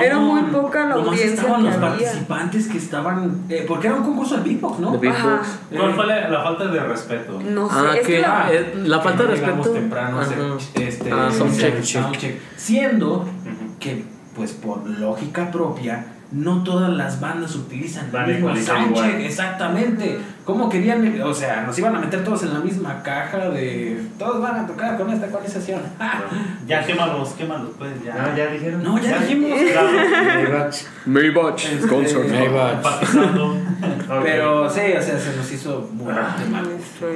Era 0.00 0.18
muy 0.20 0.42
poca 0.44 0.86
la 0.86 0.94
audiencia 0.94 1.26
estaban 1.34 1.62
que 1.62 1.66
los 1.70 1.74
había. 1.76 1.88
participantes 2.06 2.68
que 2.68 2.78
estaban. 2.78 3.42
eh, 3.48 3.64
porque 3.66 3.88
era 3.88 3.96
un 3.96 4.04
concurso 4.04 4.36
de 4.36 4.42
beatbox, 4.48 4.78
¿no? 4.78 4.96
De 4.96 5.08
Ajá. 5.08 5.26
beatbox. 5.26 5.48
¿Cuál 5.76 5.94
fue 5.94 6.06
la, 6.06 6.28
la 6.28 6.42
falta 6.44 6.66
de 6.66 6.80
respeto? 6.80 7.40
No 7.40 7.68
sé, 7.68 7.74
Ah, 7.76 7.94
es 7.96 8.06
que 8.06 8.12
que 8.14 8.20
la- 8.20 8.48
eh, 8.52 8.72
la 8.76 9.00
falta 9.00 9.24
de 9.24 9.28
no 9.40 9.46
respeto. 9.46 9.70
temprano 9.72 10.20
este, 10.22 11.10
Ah, 11.12 11.30
soundcheck. 11.36 11.82
soundcheck. 11.82 12.36
Siendo 12.56 13.16
Ujú. 13.22 13.78
que, 13.80 14.04
pues 14.36 14.52
por 14.52 14.88
lógica 14.88 15.50
propia, 15.50 16.04
no 16.32 16.62
todas 16.62 16.90
las 16.90 17.20
bandas 17.20 17.54
utilizan 17.56 18.10
el 18.14 18.34
mismo 18.34 18.56
soundcheck. 18.56 19.20
Exactamente. 19.20 20.18
¿Cómo 20.52 20.68
querían? 20.68 21.20
O 21.22 21.32
sea, 21.34 21.62
nos 21.62 21.78
iban 21.78 21.94
a 21.96 22.00
meter 22.00 22.24
todos 22.24 22.42
en 22.42 22.52
la 22.54 22.60
misma 22.60 23.02
caja 23.02 23.48
de. 23.50 24.00
Todos 24.18 24.40
van 24.42 24.56
a 24.56 24.66
tocar 24.66 24.96
con 24.98 25.10
esta 25.10 25.26
ecualización. 25.26 25.80
Ah, 25.98 26.20
Ya, 26.66 26.84
quémalos, 26.84 27.30
quémalos, 27.30 27.70
pues, 27.78 27.92
ya. 28.04 28.14
No, 28.14 28.36
ya 28.36 28.46
dijeron. 28.46 28.82
No, 28.82 28.98
ya 28.98 29.18
dijimos. 29.18 29.58
Claro, 29.72 30.70
Maybach. 31.06 31.88
Concert. 31.88 32.30
enfatizando. 32.30 33.52
Ok. 33.52 34.22
Pero 34.24 34.68
sí, 34.68 34.80
o 34.98 35.02
sea, 35.02 35.18
se 35.18 35.36
nos 35.36 35.52
hizo 35.52 35.88
muy 35.92 36.12
Ah. 36.12 36.36
mal. 36.50 36.66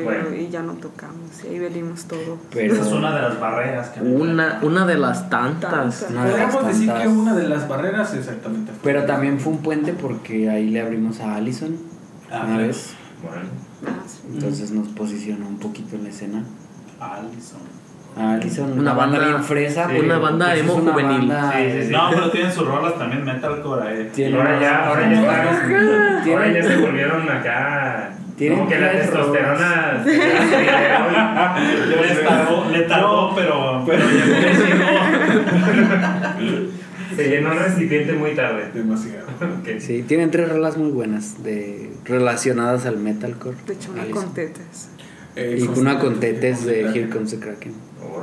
Bueno. 0.05 0.35
y 0.35 0.49
ya 0.49 0.63
no 0.63 0.75
tocamos 0.75 1.43
y 1.45 1.49
ahí 1.49 1.59
venimos 1.59 2.05
todo. 2.05 2.39
Pero 2.53 2.73
Esa 2.75 2.83
es 2.85 2.93
una 2.93 3.15
de 3.15 3.23
las 3.23 3.41
barreras 3.41 3.89
que 3.89 4.01
Una, 4.01 4.61
una 4.63 4.87
de 4.87 4.97
las 4.97 5.29
tantas. 5.29 6.05
Podríamos 6.05 6.67
decir 6.69 6.93
que 6.93 7.09
una 7.09 7.35
de 7.35 7.49
las 7.49 7.69
barreras 7.69 8.15
exactamente 8.15 8.73
fue. 8.73 8.93
Pero 8.93 9.05
también 9.07 9.39
fue 9.41 9.53
un 9.53 9.59
puente 9.59 9.93
porque 9.93 10.49
ahí 10.51 10.71
le 10.71 10.81
abrimos 10.81 11.21
a 11.21 11.35
Allison 11.37 11.77
Ah, 12.31 12.39
una 12.39 12.45
claro. 12.55 12.67
vez. 12.69 12.94
Bueno. 13.27 13.49
Ah. 13.87 14.03
Entonces 14.33 14.71
nos 14.73 14.89
posicionó 14.89 15.47
un 15.49 15.59
poquito 15.59 15.97
en 15.97 16.05
la 16.05 16.11
escena. 16.11 16.43
Allison. 17.01 17.61
Allison, 18.17 18.73
una, 18.73 18.81
Una 18.81 18.93
banda, 18.95 19.19
banda- 19.19 19.33
bien 19.33 19.43
fresa. 19.45 19.89
sí, 19.91 19.99
una 19.99 20.19
banda 20.19 20.47
pues, 20.51 20.61
emo 20.61 20.75
una 20.75 20.93
juvenil. 20.93 21.19
banda- 21.29 21.53
Sí, 21.53 21.59
sí, 21.73 21.83
sí. 21.87 21.93
No, 21.93 22.11
pero 22.11 22.31
tienen 22.31 22.53
sus 22.53 22.67
rolas 22.67 22.97
también 22.99 23.25
metalcore, 23.25 24.03
eh. 24.03 24.11
Tiene 24.15 24.37
ahora 24.37 24.61
ya, 24.61 24.87
ahora 24.89 25.11
ya 25.11 25.21
están. 25.21 25.47
Tienen- 26.23 26.39
Ahora 26.39 26.53
ya 26.53 26.63
se 26.63 26.77
volvieron 26.77 27.29
acá. 27.29 28.11
Tienen 28.37 28.59
Como 28.59 28.71
que 28.71 28.79
la 28.81 28.91
testosterona. 28.93 30.03
se 30.05 30.11
Le 32.15 32.23
tardó, 32.25 32.71
le 32.71 32.81
tardó, 32.83 33.35
pero, 33.35 33.83
pero 33.87 34.05
llegó. 34.09 34.35
Se 37.17 37.29
llenó 37.29 37.53
el 37.53 37.59
recipiente 37.59 38.13
muy 38.13 38.35
tarde. 38.35 38.71
Demasiado. 38.73 39.27
Sí, 39.79 40.05
tienen 40.07 40.31
tres 40.31 40.49
rolas 40.49 40.77
muy 40.77 40.91
buenas 40.91 41.43
de 41.43 41.91
relacionadas 42.05 42.87
al 42.87 42.99
metalcore. 42.99 43.57
De 43.67 43.75
hecho, 43.75 43.93
una 43.93 44.05
con 44.07 44.35
tetas. 44.35 44.89
Eh, 45.37 45.59
Y 45.61 45.79
una 45.79 45.99
con 45.99 46.21
tetes 46.21 46.65
de 46.65 46.83
Here 46.83 47.09
Comes 47.09 47.31
the 47.31 47.39
Kraken. 47.39 47.73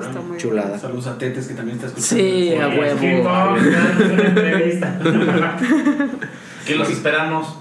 Está 0.01 0.21
muy 0.21 0.37
Chulada. 0.37 0.79
Saludos 0.79 1.07
a 1.07 1.17
Tetes 1.17 1.47
que 1.47 1.53
también 1.53 1.77
está 1.77 1.87
escuchando. 1.87 2.23
Sí, 2.23 2.53
a 2.55 2.69
huevo. 2.69 2.99
¿Qué 6.65 6.75
los 6.75 6.89
esperamos? 6.89 7.57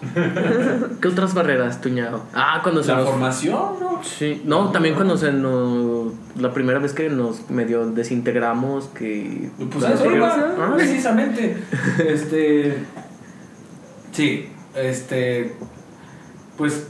¿Qué 1.00 1.08
otras 1.08 1.34
barreras, 1.34 1.80
Tuñado? 1.80 2.24
Ah, 2.34 2.60
cuando 2.62 2.82
se 2.82 2.90
La 2.92 2.98
nos... 2.98 3.08
formación, 3.08 3.80
¿no? 3.80 4.00
Sí, 4.02 4.42
no, 4.44 4.70
también 4.70 4.94
cuando 4.94 5.16
se 5.16 5.32
nos... 5.32 6.12
La 6.36 6.52
primera 6.52 6.78
vez 6.78 6.92
que 6.92 7.08
nos 7.08 7.48
medio 7.50 7.90
desintegramos, 7.90 8.86
que... 8.88 9.50
Pues 9.70 9.84
Ah, 9.84 9.92
eso 9.94 10.04
sí. 10.04 10.18
Ah, 10.22 10.72
precisamente. 10.76 11.56
Este. 12.06 12.78
Sí, 14.12 14.48
este. 14.74 15.54
Pues, 16.56 16.88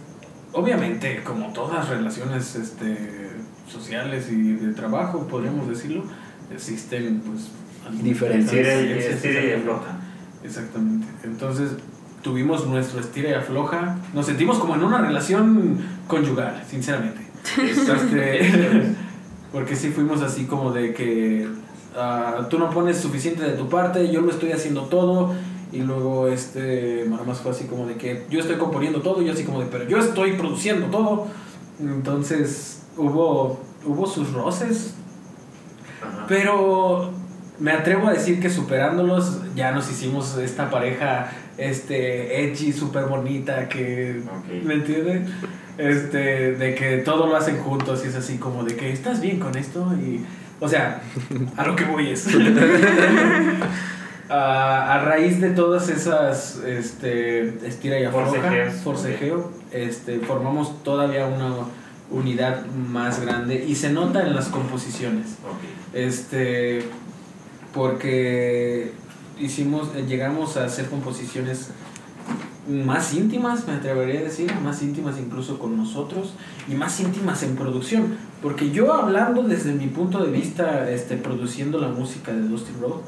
obviamente, 0.52 1.22
como 1.24 1.52
todas 1.52 1.88
relaciones 1.88 2.56
este, 2.56 3.30
sociales 3.68 4.30
y 4.30 4.52
de 4.54 4.72
trabajo, 4.72 5.26
podríamos 5.28 5.68
decirlo, 5.68 6.04
existen, 6.52 7.20
pues. 7.20 7.50
Diferencias. 8.02 8.66
y 8.66 8.92
exactamente. 8.92 9.54
afloja. 9.56 9.98
Exactamente. 10.44 11.06
Entonces, 11.24 11.70
tuvimos 12.22 12.66
nuestro 12.66 13.00
estira 13.00 13.30
y 13.30 13.34
afloja. 13.34 13.96
Nos 14.14 14.26
sentimos 14.26 14.58
como 14.58 14.74
en 14.74 14.84
una 14.84 14.98
relación 14.98 15.78
conyugal, 16.06 16.62
sinceramente. 16.68 17.20
Este, 17.58 18.94
porque 19.50 19.74
sí 19.74 19.88
fuimos 19.88 20.20
así 20.20 20.44
como 20.44 20.72
de 20.72 20.92
que 20.92 21.48
ah, 21.96 22.46
tú 22.50 22.58
no 22.58 22.68
pones 22.70 22.98
suficiente 22.98 23.42
de 23.42 23.52
tu 23.52 23.68
parte, 23.68 24.12
yo 24.12 24.20
lo 24.20 24.30
estoy 24.30 24.52
haciendo 24.52 24.82
todo. 24.82 25.34
Y 25.72 25.78
luego 25.78 26.28
este 26.28 27.06
más 27.08 27.38
fue 27.38 27.52
así 27.52 27.64
como 27.64 27.86
de 27.86 27.94
que 27.94 28.26
yo 28.28 28.40
estoy 28.40 28.56
componiendo 28.56 29.00
todo, 29.02 29.22
y 29.22 29.26
yo 29.26 29.32
así 29.32 29.44
como 29.44 29.60
de, 29.60 29.66
pero 29.66 29.84
yo 29.84 29.98
estoy 29.98 30.32
produciendo 30.32 30.86
todo. 30.86 31.28
Entonces 31.80 32.82
hubo, 32.96 33.58
hubo 33.84 34.06
sus 34.06 34.32
roces, 34.32 34.94
Ajá. 36.02 36.26
pero 36.28 37.12
me 37.60 37.72
atrevo 37.72 38.08
a 38.08 38.12
decir 38.12 38.40
que 38.40 38.50
superándolos 38.50 39.40
ya 39.54 39.70
nos 39.72 39.90
hicimos 39.90 40.36
esta 40.38 40.70
pareja 40.70 41.30
este 41.60 42.44
edgy, 42.44 42.72
súper 42.72 43.04
bonita, 43.04 43.68
que... 43.68 44.22
Ok. 44.24 44.64
¿Me 44.64 44.74
entiendes? 44.74 45.28
Este, 45.76 46.52
de 46.54 46.74
que 46.74 46.98
todo 46.98 47.26
lo 47.26 47.36
hacen 47.36 47.58
juntos 47.58 48.02
y 48.04 48.08
es 48.08 48.16
así 48.16 48.38
como 48.38 48.64
de 48.64 48.76
que 48.76 48.90
estás 48.92 49.20
bien 49.20 49.38
con 49.38 49.56
esto 49.56 49.92
y... 49.94 50.24
O 50.58 50.68
sea, 50.68 51.02
a 51.56 51.66
lo 51.66 51.76
que 51.76 51.84
voy 51.84 52.10
es... 52.10 52.26
a, 54.30 54.94
a 54.94 55.04
raíz 55.04 55.40
de 55.40 55.50
todas 55.50 55.88
esas 55.88 56.62
este, 56.64 57.66
estira 57.66 57.98
y 57.98 58.04
afloja, 58.04 58.70
forcejeo, 58.82 59.52
este, 59.72 60.20
formamos 60.20 60.82
todavía 60.82 61.26
una 61.26 61.54
unidad 62.10 62.64
más 62.66 63.20
grande 63.20 63.64
y 63.66 63.74
se 63.74 63.90
nota 63.90 64.22
en 64.22 64.34
las 64.34 64.48
composiciones. 64.48 65.32
Ok. 65.44 65.94
Este, 65.94 66.84
porque 67.72 68.92
hicimos, 69.38 69.88
eh, 69.96 70.04
llegamos 70.06 70.56
a 70.56 70.64
hacer 70.64 70.88
composiciones 70.88 71.70
más 72.68 73.14
íntimas, 73.14 73.66
me 73.66 73.74
atrevería 73.74 74.20
a 74.20 74.24
decir, 74.24 74.52
más 74.62 74.82
íntimas 74.82 75.16
incluso 75.18 75.58
con 75.58 75.76
nosotros 75.76 76.34
y 76.68 76.74
más 76.74 77.00
íntimas 77.00 77.42
en 77.42 77.56
producción. 77.56 78.16
Porque 78.42 78.70
yo 78.70 78.92
hablando 78.94 79.42
desde 79.42 79.72
mi 79.72 79.88
punto 79.88 80.22
de 80.24 80.30
vista, 80.30 80.90
este, 80.90 81.16
produciendo 81.16 81.78
la 81.78 81.88
música 81.88 82.32
de 82.32 82.42
Dusty 82.42 82.72
Road, 82.80 83.00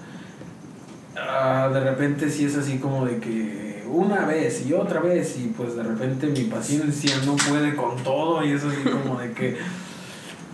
ah, 1.16 1.70
de 1.72 1.80
repente 1.80 2.30
sí 2.30 2.44
es 2.44 2.56
así 2.56 2.78
como 2.78 3.06
de 3.06 3.18
que 3.18 3.84
una 3.90 4.24
vez 4.24 4.66
y 4.66 4.72
otra 4.72 5.00
vez 5.00 5.38
y 5.38 5.48
pues 5.48 5.76
de 5.76 5.82
repente 5.82 6.26
mi 6.26 6.44
paciencia 6.44 7.14
no 7.26 7.36
puede 7.36 7.76
con 7.76 7.96
todo 8.02 8.44
y 8.44 8.52
es 8.52 8.64
así 8.64 8.82
como 8.82 9.18
de 9.18 9.32
que... 9.32 9.58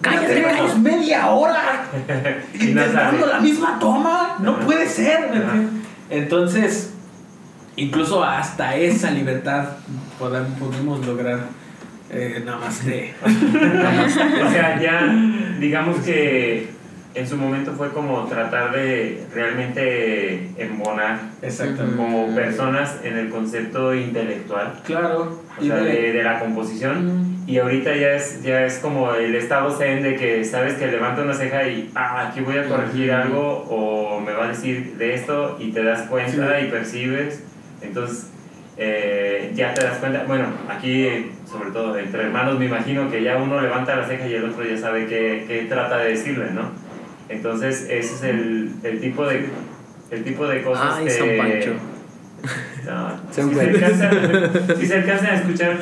¡Cállate! 0.01 0.27
tenemos 0.35 0.79
media 0.79 1.27
hora 1.29 1.85
intentando 2.55 3.27
la 3.27 3.41
misma 3.41 3.79
toma, 3.79 4.37
no 4.41 4.61
puede 4.61 4.89
ser. 4.89 5.29
Entonces, 6.11 6.95
incluso 7.77 8.23
hasta 8.25 8.77
esa 8.77 9.11
libertad 9.11 9.65
pudimos 10.59 11.05
lograr. 11.07 11.41
Eh, 12.11 12.43
namaste. 12.45 13.15
O 13.25 14.51
sea, 14.51 14.81
ya 14.81 15.03
digamos 15.61 15.99
que 15.99 16.71
en 17.15 17.29
su 17.29 17.37
momento 17.37 17.73
fue 17.73 17.91
como 17.91 18.25
tratar 18.25 18.73
de 18.73 19.27
realmente 19.35 20.53
embonar 20.57 21.19
como 21.97 22.35
personas 22.35 22.97
en 23.03 23.19
el 23.19 23.29
concepto 23.29 23.95
intelectual, 23.95 24.81
Claro. 24.85 25.43
o 25.59 25.63
sea, 25.63 25.77
de, 25.77 26.13
de 26.13 26.23
la 26.23 26.39
composición. 26.39 27.28
Y 27.49 27.57
ahorita 27.57 27.97
ya 27.97 28.13
es, 28.13 28.43
ya 28.43 28.67
es 28.67 28.77
como 28.79 29.15
el 29.15 29.35
estado 29.35 29.71
zen 29.71 30.03
de 30.03 30.17
que 30.17 30.45
sabes 30.45 30.75
que 30.75 30.87
levanta 30.89 31.23
una 31.23 31.33
ceja 31.33 31.67
y 31.67 31.91
ah, 31.95 32.29
aquí 32.29 32.41
voy 32.43 32.59
a 32.59 32.69
corregir 32.69 33.11
algo 33.11 33.65
o 33.71 34.21
me 34.21 34.33
va 34.33 34.45
a 34.45 34.49
decir 34.49 34.97
de 34.99 35.15
esto 35.15 35.57
y 35.59 35.73
te 35.73 35.83
das 35.83 36.03
cuenta 36.03 36.59
Sí. 36.59 36.67
y 36.67 36.71
percibes. 36.71 37.43
Entonces 37.81 38.27
eh, 38.77 39.51
ya 39.55 39.73
te 39.73 39.83
das 39.83 39.97
cuenta. 39.97 40.25
Bueno, 40.27 40.45
aquí 40.69 41.31
sobre 41.51 41.71
todo 41.71 41.97
entre 41.99 42.25
hermanos 42.25 42.59
me 42.59 42.67
imagino 42.67 43.11
que 43.11 43.23
ya 43.23 43.39
uno 43.39 43.59
levanta 43.63 43.97
la 43.97 44.07
ceja 44.07 44.27
y 44.29 44.35
el 44.35 44.45
otro 44.45 44.63
ya 44.63 44.77
sabe 44.77 45.07
qué, 45.07 45.47
qué 45.49 45.63
trata 45.71 45.97
de 46.01 46.11
decirle, 46.11 46.51
¿no? 46.53 46.71
Entonces 47.31 47.85
ese 47.89 48.15
es 48.15 48.23
el, 48.25 48.73
el 48.83 49.01
tipo 49.01 49.27
de 49.27 49.47
el 50.11 50.23
tipo 50.23 50.47
de 50.47 50.63
cosas 50.63 50.97
Ay, 50.99 51.05
que 51.07 51.11
San 51.11 51.29
Pancho. 51.39 51.73
no, 52.87 53.33
Son 53.33 53.49
si, 53.49 53.55
se 53.55 53.61
alcanza, 53.63 54.11
si 54.79 54.87
se 54.87 54.95
alcanzan 54.97 55.27
a 55.31 55.35
escuchar, 55.37 55.77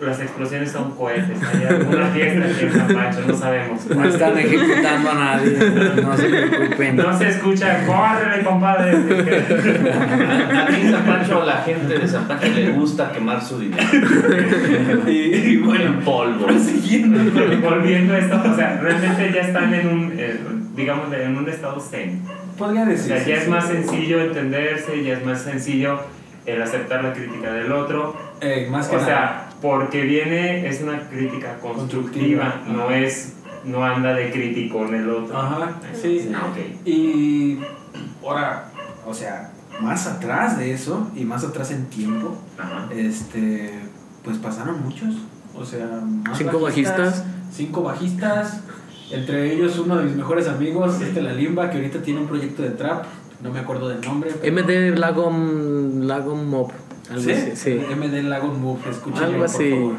las 0.00 0.20
explosiones 0.20 0.70
son 0.70 0.92
cohetes. 0.96 1.36
Hay 1.42 1.64
alguna 1.66 2.06
fiesta 2.06 2.44
aquí 2.44 2.64
en 2.66 2.72
San 2.72 2.86
Pancho, 2.94 3.20
no 3.26 3.34
sabemos. 3.36 3.86
No 3.86 4.04
están 4.04 4.38
ejecutando 4.38 5.10
a 5.10 5.14
nadie. 5.14 5.58
No 6.02 6.16
se 6.16 6.28
preocupen. 6.28 6.96
No 6.96 7.18
se 7.18 7.28
escucha, 7.28 7.84
córrele, 7.86 8.44
compadre. 8.44 8.92
Aquí 8.92 10.80
en 10.82 10.90
San 10.92 11.04
Pancho, 11.04 11.42
a 11.42 11.46
la 11.46 11.56
gente 11.62 11.98
de 11.98 12.06
San 12.08 12.28
Pancho 12.28 12.46
le 12.48 12.70
gusta 12.72 13.12
quemar 13.12 13.42
su 13.42 13.58
dinero. 13.58 13.82
Y, 15.06 15.10
y 15.34 15.56
bueno, 15.58 15.84
En 15.84 16.00
polvo. 16.00 16.46
prosiguiendo. 16.46 17.18
Volviendo 17.60 18.14
a 18.14 18.18
esto, 18.18 18.40
o 18.44 18.54
sea, 18.54 18.78
realmente 18.80 19.32
ya 19.34 19.40
están 19.42 19.72
en 19.74 19.86
un, 19.88 20.12
eh, 20.16 20.36
digamos, 20.76 21.12
en 21.12 21.36
un 21.36 21.48
estado 21.48 21.80
zen. 21.80 22.22
Podría 22.56 22.82
O 22.82 22.86
decir. 22.86 23.16
sea, 23.16 23.24
ya 23.26 23.36
es 23.36 23.48
más 23.48 23.66
sencillo 23.68 24.20
entenderse, 24.20 25.02
ya 25.02 25.14
es 25.14 25.24
más 25.24 25.42
sencillo 25.42 26.00
el 26.46 26.60
aceptar 26.62 27.02
la 27.04 27.12
crítica 27.12 27.52
del 27.52 27.72
otro. 27.72 28.16
Eh, 28.40 28.68
más 28.70 28.88
que 28.88 28.96
O 28.96 29.00
nada. 29.00 29.47
Porque 29.60 30.02
viene, 30.02 30.68
es 30.68 30.80
una 30.82 31.08
crítica 31.08 31.58
constructiva, 31.58 32.52
Constructiva, 32.52 32.62
no 32.68 32.90
es, 32.90 33.34
no 33.64 33.84
anda 33.84 34.14
de 34.14 34.30
crítico 34.30 34.86
en 34.86 34.94
el 34.94 35.10
otro. 35.10 35.36
Ajá, 35.36 35.80
sí. 36.00 36.30
Y 36.84 37.58
ahora, 38.24 38.70
o 39.06 39.12
sea, 39.14 39.52
más 39.80 40.06
atrás 40.06 40.58
de 40.58 40.72
eso 40.72 41.10
y 41.14 41.24
más 41.24 41.44
atrás 41.44 41.70
en 41.70 41.86
tiempo, 41.86 42.36
Ajá. 42.58 42.88
este, 42.92 43.80
pues 44.24 44.38
pasaron 44.38 44.82
muchos. 44.84 45.14
O 45.56 45.64
sea, 45.64 45.86
más 46.24 46.38
¿Cinco 46.38 46.60
bajistas? 46.60 47.24
Cinco 47.52 47.82
bajistas. 47.82 48.60
Entre 49.10 49.54
ellos 49.54 49.78
uno 49.78 49.96
de 49.96 50.04
mis 50.04 50.14
mejores 50.16 50.46
amigos, 50.48 51.00
este 51.00 51.22
La 51.22 51.32
Limba, 51.32 51.70
que 51.70 51.78
ahorita 51.78 52.02
tiene 52.02 52.20
un 52.20 52.26
proyecto 52.26 52.62
de 52.62 52.70
trap. 52.70 53.04
No 53.42 53.50
me 53.52 53.60
acuerdo 53.60 53.88
del 53.88 54.00
nombre. 54.02 54.30
pero- 54.40 54.52
MD 54.62 54.96
Lagom, 54.98 56.02
Lagom 56.02 56.44
Mob. 56.46 56.70
Algo 57.10 57.22
¿Sí? 57.22 57.32
así, 57.32 57.56
sí. 57.56 57.70
MD 57.94 58.22
Lagon 58.24 58.60
Move, 58.60 58.80
escúchenlo 58.90 59.26
Algo 59.26 59.38
por 59.38 59.46
así. 59.46 59.70
favor. 59.70 59.94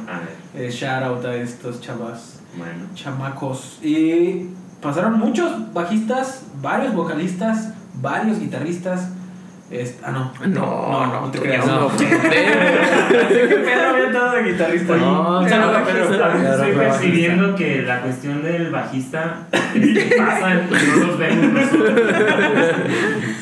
Eh, 0.55 0.69
shout 0.71 1.03
out 1.03 1.25
a 1.25 1.35
estos 1.35 1.81
chavas. 1.81 2.39
bueno. 2.57 2.85
chamacos. 2.93 3.79
Y 3.83 4.47
pasaron 4.81 5.17
muchos 5.19 5.73
bajistas, 5.73 6.43
varios 6.61 6.93
vocalistas, 6.93 7.73
varios 8.01 8.39
guitarristas. 8.39 9.09
Este, 9.71 9.99
ah, 10.03 10.11
no. 10.11 10.31
No, 10.47 11.05
no, 11.07 11.21
no, 11.21 11.31
te 11.31 11.39
creas. 11.39 11.65
no. 11.67 11.81
No, 11.81 11.87
Pensé 11.89 12.07
que 12.09 13.55
Pedro 13.55 13.89
había 13.91 14.05
estado 14.07 14.31
de 14.35 14.51
guitarrista. 14.51 14.95
No, 14.97 15.39
ahí. 15.39 15.49
ya 15.49 15.57
Pero- 15.57 15.79
no, 15.79 15.85
pero- 15.85 16.07
pero- 16.09 16.25
Ahorita 16.25 16.55
estoy 16.55 16.71
percibiendo 16.71 17.55
que 17.55 17.81
la 17.83 18.01
cuestión 18.01 18.41
del 18.43 18.71
bajista 18.71 19.47
este, 19.75 20.15
pasa 20.17 20.53
no 20.55 21.05
los 21.07 21.17
vemos 21.19 21.53
nosotros. 21.53 22.01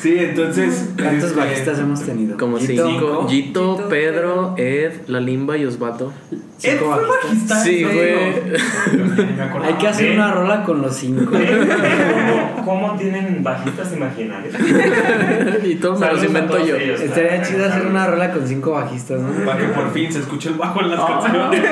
Sí, 0.02 0.16
entonces. 0.18 0.90
¿Cuántos 0.96 1.30
este, 1.30 1.40
bajistas 1.40 1.78
hemos 1.78 2.02
tenido? 2.04 2.36
Como 2.36 2.58
cinco. 2.58 3.26
Gito, 3.28 3.76
Gito, 3.78 3.88
Pedro, 3.88 4.54
Ed, 4.58 4.92
La 5.06 5.20
Limba 5.20 5.56
y 5.56 5.64
Osvaldo. 5.64 6.12
Cinco 6.58 6.92
fue 6.94 7.06
bajista. 7.06 7.60
Sí, 7.60 7.84
güey. 7.84 7.98
Hay 9.64 9.74
que 9.74 9.88
hacer 9.88 10.12
una 10.14 10.32
rola 10.32 10.64
con 10.64 10.82
los 10.82 10.94
cinco. 10.96 11.30
¿Cómo, 11.32 12.64
¿Cómo 12.64 12.96
tienen 12.98 13.42
bajistas 13.42 13.92
imaginarios? 13.92 14.54
y 15.64 15.74
todos 15.76 16.00
los 16.18 16.26
invento 16.26 16.58
yo. 16.66 16.76
ellos. 16.76 17.00
Estaría 17.00 17.42
chido 17.42 17.66
hacer 17.66 17.86
una 17.86 18.06
rola 18.06 18.32
con 18.32 18.46
cinco 18.46 18.72
bajistas, 18.72 19.20
¿no? 19.20 19.44
Para 19.44 19.58
que 19.58 19.66
por 19.68 19.90
fin 19.92 20.12
se 20.12 20.20
escuche 20.20 20.48
el 20.50 20.54
bajo 20.56 20.80
en 20.80 20.90
las 20.90 21.00
Ah. 21.00 21.20
canciones. 21.22 21.62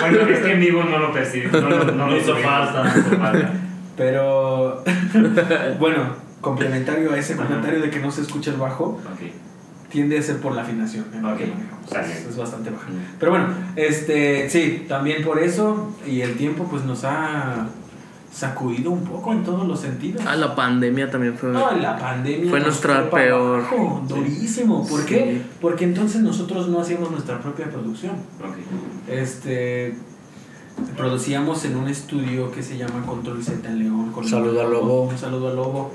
Bueno, 0.00 0.20
es 0.30 0.38
que 0.40 0.52
en 0.52 0.60
vivo 0.60 0.82
no 0.84 0.98
lo 0.98 1.12
percibí. 1.12 1.48
No, 1.52 1.60
lo- 1.60 1.84
no 1.84 2.06
lo 2.08 2.16
hizo 2.16 2.34
falta. 2.36 2.84
No 2.84 2.90
hizo 3.00 3.16
falta. 3.16 3.50
Pero. 3.96 4.82
bueno, 5.78 6.16
complementario 6.40 7.12
a 7.12 7.18
ese 7.18 7.36
comentario 7.36 7.80
de 7.80 7.90
que 7.90 8.00
no 8.00 8.10
se 8.10 8.22
escucha 8.22 8.50
el 8.50 8.56
bajo. 8.56 9.00
Tiende 9.90 10.18
a 10.18 10.22
ser 10.22 10.36
por 10.36 10.54
la 10.54 10.62
afinación. 10.62 11.04
está 11.84 12.00
Es, 12.02 12.26
es 12.26 12.36
bastante 12.36 12.70
baja. 12.70 12.84
Pero 13.18 13.32
bueno, 13.32 13.48
este, 13.74 14.48
sí, 14.48 14.86
también 14.88 15.24
por 15.24 15.40
eso 15.40 15.92
y 16.06 16.20
el 16.20 16.36
tiempo 16.36 16.64
pues 16.70 16.84
nos 16.84 17.02
ha 17.04 17.66
sacudido 18.32 18.90
un 18.92 19.04
poco 19.04 19.32
en 19.32 19.42
todos 19.44 19.66
los 19.66 19.80
sentidos. 19.80 20.22
Ah, 20.26 20.36
la 20.36 20.54
pandemia 20.54 21.10
también 21.10 21.36
fue. 21.36 21.50
No, 21.50 21.70
la 21.76 21.98
pandemia 21.98 22.48
Fue 22.48 22.60
nuestra 22.60 23.10
peor. 23.10 23.58
abajo, 23.60 24.02
durísimo. 24.08 24.86
¿Por 24.86 25.00
Sí. 25.00 25.06
qué? 25.06 25.42
Porque 25.60 25.84
entonces 25.84 26.22
nosotros 26.22 26.68
no 26.68 26.80
hacíamos 26.80 27.10
nuestra 27.10 27.40
propia 27.40 27.66
producción. 27.70 28.12
Ok. 28.40 28.56
Este 29.08 29.94
producíamos 30.96 31.64
en 31.64 31.76
un 31.76 31.88
estudio 31.88 32.50
que 32.52 32.62
se 32.62 32.78
llama 32.78 33.04
Control 33.04 33.42
Z 33.42 33.68
en 33.68 33.78
León. 33.80 34.12
con 34.12 34.26
Saludo 34.26 34.60
al 34.62 34.70
Lobo. 34.70 35.02
Un 35.02 35.18
saludo 35.18 35.48
al 35.48 35.56
Lobo. 35.56 35.92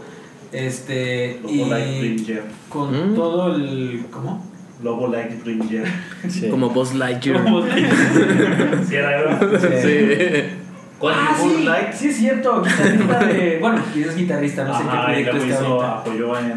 Este 0.52 1.40
Lobo 1.42 1.54
y 1.78 2.28
con 2.70 3.12
Mm. 3.14 3.16
todo 3.16 3.56
el 3.56 4.06
¿cómo? 4.12 4.46
Lobo 4.84 5.08
like 5.08 5.36
Bringer. 5.44 5.86
Sí. 6.28 6.50
Como 6.50 6.70
Buzz 6.70 6.94
Lightyear. 6.94 7.42
¿Sí 8.88 8.96
era 8.96 9.20
algo? 9.20 9.58
Sí. 9.58 10.65
¿Cuál 11.00 11.16
Ah, 11.18 11.36
sí, 11.40 11.64
Light? 11.64 11.94
sí 11.94 12.08
es 12.08 12.18
cierto, 12.18 12.62
guitarrista 12.64 13.20
de, 13.26 13.58
bueno, 13.60 13.82
es 13.96 14.16
guitarrista, 14.16 14.64
no 14.64 14.78
sé 14.78 14.84
en 14.84 14.90
qué 14.90 14.96
Ajá, 14.96 15.02
y 15.20 15.24
proyecto 15.24 15.32
luego 15.38 15.46
está 15.52 15.64
hizo, 15.64 15.74
ahorita. 15.84 16.00
apoyó 16.00 16.40
en, 16.40 16.50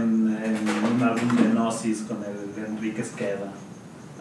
en 0.45 0.95
un 0.97 1.03
álbum 1.03 1.37
de 1.37 1.51
Gnosis 1.51 2.03
con 2.09 2.19
el 2.19 2.65
Enrique 2.67 3.03
Esqueda. 3.03 3.53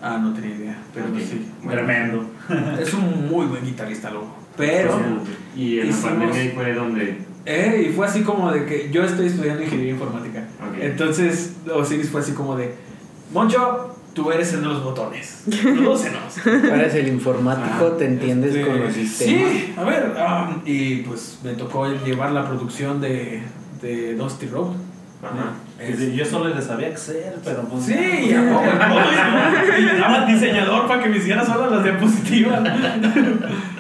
Ah, 0.02 0.18
no 0.22 0.34
tenía 0.34 0.56
idea, 0.56 0.78
pero 0.94 1.08
sí. 1.20 1.52
Tremendo. 1.68 2.30
Es 2.80 2.94
un 2.94 3.28
muy 3.30 3.46
buen 3.48 3.64
guitarrista, 3.66 4.10
loco. 4.12 4.36
Pero 4.56 5.00
Y 5.56 5.80
en 5.80 5.88
la 5.90 5.94
Hicimos- 5.94 6.04
pandemia 6.20 6.52
fue 6.56 6.74
donde. 6.74 7.18
Eh, 7.46 7.88
y 7.90 7.94
fue 7.94 8.06
así 8.08 8.22
como 8.24 8.52
de 8.52 8.66
que 8.66 8.90
yo 8.92 9.04
estoy 9.04 9.28
estudiando 9.28 9.64
ingeniería 9.64 9.94
informática. 9.94 10.40
Ok. 10.68 10.78
Entonces, 10.82 11.56
Osiris 11.74 12.10
fue 12.10 12.22
así 12.22 12.34
como 12.34 12.56
de, 12.58 12.76
Moncho, 13.34 13.96
tú 14.18 14.32
eres 14.32 14.52
el 14.54 14.62
de 14.62 14.68
los 14.68 14.84
botones. 14.84 15.44
Prodúcenos. 15.62 16.46
Eres 16.46 16.96
el 16.96 17.08
informático, 17.10 17.92
te 17.94 18.06
entiendes 18.06 18.56
Este, 18.56 18.68
con 18.68 18.80
los 18.82 18.94
sistemas. 18.94 19.52
Sí, 19.52 19.74
a 19.78 19.84
ver, 19.84 20.14
um, 20.18 20.62
y 20.66 20.96
pues 21.04 21.40
me 21.44 21.54
tocó 21.54 21.88
llevar 21.88 22.32
la 22.32 22.48
producción 22.48 23.00
de, 23.00 23.44
de 23.82 24.16
Dusty 24.16 24.48
Road. 24.48 24.72
Ajá. 25.22 25.54
Es- 25.80 26.14
Yo 26.16 26.26
solo 26.26 26.54
le 26.54 26.62
sabía 26.62 26.88
Excel, 26.90 27.34
pero 27.46 27.62
pues. 27.64 27.86
Sí, 27.86 28.34
¿a 28.34 28.54
poco? 28.54 28.66
Al 30.06 30.28
diseñador 30.28 30.88
para 30.88 31.04
que 31.04 31.10
me 31.10 31.18
hiciera 31.18 31.46
solo 31.46 31.70
las 31.70 31.84
diapositivas. 31.84 32.62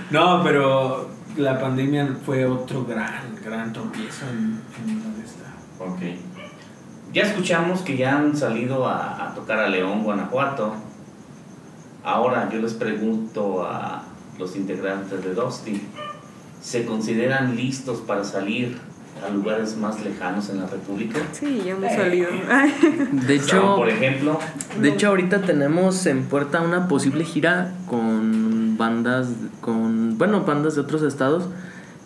No, 0.09 0.41
pero 0.41 1.09
la 1.35 1.59
pandemia 1.59 2.15
fue 2.25 2.45
otro 2.45 2.85
gran, 2.85 3.35
gran 3.43 3.73
tropiezo 3.73 4.25
en, 4.31 4.57
en 4.87 5.03
donde 5.03 5.25
está. 5.25 5.83
Ok. 5.83 5.99
Ya 7.17 7.23
escuchamos 7.23 7.81
que 7.81 7.97
ya 7.97 8.15
han 8.15 8.37
salido 8.37 8.85
a, 8.85 9.29
a 9.29 9.33
tocar 9.33 9.57
a 9.57 9.67
León, 9.67 10.03
Guanajuato. 10.03 10.75
Ahora 12.03 12.47
yo 12.53 12.59
les 12.59 12.75
pregunto 12.75 13.65
a 13.65 14.03
los 14.37 14.55
integrantes 14.55 15.23
de 15.23 15.33
Dusty, 15.33 15.81
¿se 16.61 16.85
consideran 16.85 17.55
listos 17.55 18.01
para 18.01 18.23
salir 18.23 18.77
a 19.25 19.31
lugares 19.31 19.75
más 19.77 19.99
lejanos 20.05 20.51
en 20.51 20.59
la 20.59 20.67
República? 20.67 21.19
Sí, 21.31 21.63
ya 21.65 21.71
hemos 21.71 21.91
salido. 21.91 22.29
Ay, 22.51 22.71
De 23.11 23.33
hecho, 23.33 23.77
por 23.77 23.89
ejemplo, 23.89 24.39
de 24.79 24.89
hecho 24.89 25.07
ahorita 25.07 25.41
tenemos 25.41 26.05
en 26.05 26.23
puerta 26.25 26.61
una 26.61 26.87
posible 26.87 27.23
gira 27.25 27.73
con 27.89 28.77
bandas 28.77 29.29
con 29.61 30.19
bueno, 30.19 30.41
bandas 30.41 30.75
de 30.75 30.81
otros 30.81 31.01
estados 31.01 31.49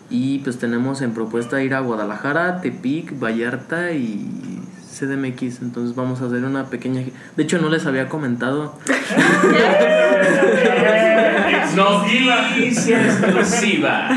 y 0.08 0.38
pues 0.38 0.58
tenemos 0.58 1.02
en 1.02 1.12
propuesta 1.12 1.62
ir 1.62 1.74
a 1.74 1.80
Guadalajara, 1.80 2.62
Tepic, 2.62 3.20
Vallarta 3.20 3.92
y 3.92 4.51
CDMX, 4.92 5.62
entonces 5.62 5.96
vamos 5.96 6.22
a 6.22 6.26
hacer 6.26 6.44
una 6.44 6.66
pequeña 6.66 7.02
De 7.36 7.42
hecho 7.42 7.58
no 7.58 7.68
les 7.68 7.84
había 7.86 8.08
comentado. 8.08 8.78
noticia 11.76 13.02
exclusiva. 13.04 14.08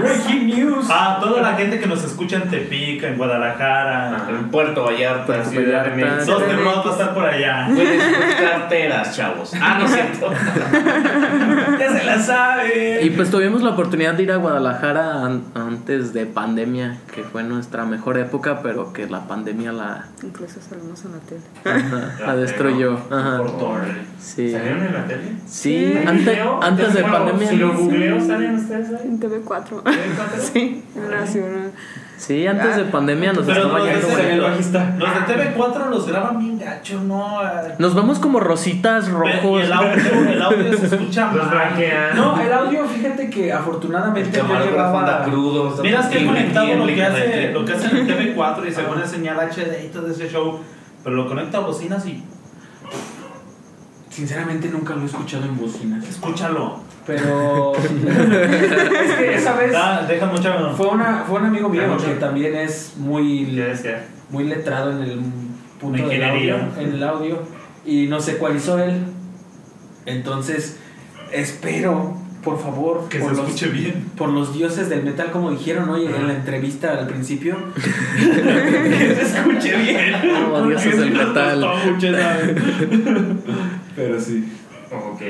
Breaking 0.00 0.46
news. 0.46 0.86
Ah, 0.90 1.18
toda 1.20 1.42
la 1.42 1.54
gente 1.56 1.78
que 1.78 1.86
nos 1.86 2.02
escucha 2.04 2.36
en 2.36 2.48
Tepic, 2.50 3.02
en 3.04 3.16
Guadalajara, 3.16 4.26
En 4.28 4.50
Puerto 4.50 4.84
Vallarta, 4.84 5.44
Ciudad 5.44 5.84
de. 5.86 5.90
México. 5.96 6.24
Dos 6.26 6.46
de 6.48 6.56
Rock 6.56 6.86
va 6.86 6.90
a 6.90 6.92
estar 6.92 7.14
por 7.14 7.24
allá. 7.26 7.68
Puedes 7.74 8.02
buscar 8.18 8.68
teras, 8.68 9.16
chavos. 9.16 9.52
Ah, 9.60 9.76
no 9.78 9.86
es 9.86 9.92
cierto. 9.92 10.30
Ya 11.78 11.92
se 11.96 12.04
la 12.04 12.18
sabe. 12.20 13.00
Y 13.02 13.10
pues 13.10 13.30
tuvimos 13.30 13.62
la 13.62 13.70
oportunidad 13.70 14.14
de 14.14 14.22
ir 14.24 14.32
a 14.32 14.36
Guadalajara 14.36 15.24
an- 15.24 15.44
antes 15.54 16.12
de 16.12 16.26
pandemia, 16.26 16.98
que 17.14 17.22
fue 17.22 17.42
nuestra 17.44 17.84
mejor 17.84 18.18
época, 18.18 18.60
pero 18.62 18.92
que 18.92 19.06
la 19.08 19.26
pandemia 19.28 19.72
la, 19.72 20.06
incluso 20.22 20.60
salimos 20.60 21.04
en 21.04 21.12
la 21.12 21.18
tele. 21.20 21.40
ajá, 21.64 22.26
la 22.26 22.36
destruyó. 22.36 22.98
Ajá. 23.10 23.40
Sí. 24.18 24.50
¿Salieron 24.52 24.82
en 24.86 24.92
la 24.92 25.06
tele? 25.06 25.22
Sí, 25.46 25.92
Sí. 25.92 25.98
antes, 26.06 26.38
Antes 26.62 26.94
de 26.94 27.02
Bueno, 27.02 27.16
pandemia. 27.18 27.48
Si 27.48 27.56
lo 27.56 27.72
googleo, 27.74 28.20
¿salen 28.20 28.56
ustedes 28.56 28.88
ahí? 28.90 29.06
En 29.08 29.20
TV4. 29.20 29.82
¿TV4? 29.82 30.38
Sí, 30.52 30.84
en 30.96 31.10
Nacional. 31.10 31.72
Sí, 32.16 32.44
antes 32.48 32.74
de 32.76 32.84
pandemia 32.86 33.32
nos 33.32 33.46
Pero 33.46 33.66
estaba 33.66 33.78
yendo 33.92 34.18
el 34.18 34.40
bajista. 34.40 34.96
los 34.98 35.08
de 35.14 35.34
TV4 35.54 35.88
los 35.88 36.08
graban 36.08 36.38
bien 36.40 36.58
gacho, 36.58 37.00
¿no? 37.02 37.38
Nos 37.78 37.94
vemos 37.94 38.18
como 38.18 38.40
rositas 38.40 39.08
rojos. 39.08 39.62
el 39.62 39.72
audio, 39.72 40.28
el 40.28 40.42
audio 40.42 40.76
se 40.76 40.86
escucha 40.86 41.32
Los 41.32 41.46
mal. 41.46 41.50
blanquean. 41.54 42.16
No, 42.16 42.40
el 42.40 42.52
audio, 42.52 42.84
fíjate 42.86 43.30
que 43.30 43.46
El 43.46 43.56
afortunadamente 43.56 44.36
yo 44.36 44.42
camarógrafo 44.42 44.98
anda 44.98 45.22
crudo. 45.24 45.68
está 45.70 45.82
Miras 45.82 46.06
que 46.06 46.26
conectado 46.26 46.74
lo 46.74 46.86
que 46.86 47.04
hace, 47.04 47.52
lo 47.52 47.64
que 47.64 47.72
hace 47.74 47.86
en 47.88 47.96
el 47.98 48.34
TV4 48.36 48.68
y 48.68 48.72
se 48.72 48.82
pone 48.82 49.06
señal 49.06 49.36
HD 49.38 49.84
y 49.84 49.88
todo 49.88 50.10
ese 50.10 50.28
show, 50.28 50.58
pero 51.04 51.14
lo 51.14 51.28
conecta 51.28 51.58
a 51.58 51.60
bocinas 51.60 52.04
y 52.06 52.24
Sinceramente 54.10 54.68
nunca 54.68 54.94
lo 54.94 55.02
he 55.02 55.06
escuchado 55.06 55.44
en 55.44 55.56
bocinas. 55.58 56.06
escúchalo. 56.08 56.80
Pero... 57.06 57.72
es 57.76 59.14
que 59.16 59.34
esa 59.34 59.54
vez 59.56 59.72
Da- 59.72 60.02
deja 60.06 60.26
mucha 60.26 60.70
fue, 60.76 60.88
una, 60.88 61.24
fue 61.26 61.40
un 61.40 61.46
amigo 61.46 61.68
mío 61.68 61.82
Mucho. 61.88 62.04
que 62.06 62.14
también 62.14 62.54
es 62.54 62.94
muy, 62.98 63.62
muy 64.30 64.44
letrado 64.44 64.90
en 64.92 65.02
el 65.02 65.20
punto 65.80 66.02
¿En 66.02 66.08
del 66.08 66.22
audio, 66.24 66.34
ingeniería? 66.56 66.70
en 66.80 66.92
el 66.94 67.02
audio 67.02 67.38
y 67.86 68.06
nos 68.08 68.28
ecualizó 68.28 68.78
él. 68.78 69.04
Entonces, 70.04 70.76
espero, 71.32 72.16
por 72.44 72.58
favor, 72.62 73.08
que 73.08 73.18
por 73.20 73.30
se 73.30 73.36
los, 73.36 73.46
escuche 73.46 73.68
bien. 73.68 74.04
por 74.16 74.28
los 74.30 74.52
dioses 74.54 74.88
del 74.90 75.02
metal, 75.02 75.30
como 75.30 75.50
dijeron 75.50 75.88
hoy 75.88 76.04
en 76.06 76.26
la 76.26 76.34
entrevista 76.34 76.92
al 76.92 77.06
principio, 77.06 77.56
que 77.74 79.14
se 79.14 79.22
escuche 79.38 79.76
bien. 79.76 80.14
Oh, 80.52 80.62
dioses 80.66 80.98
del 80.98 81.12
metal. 81.12 81.66
Pero 83.98 84.20
sí. 84.20 84.52
Ok, 84.90 85.20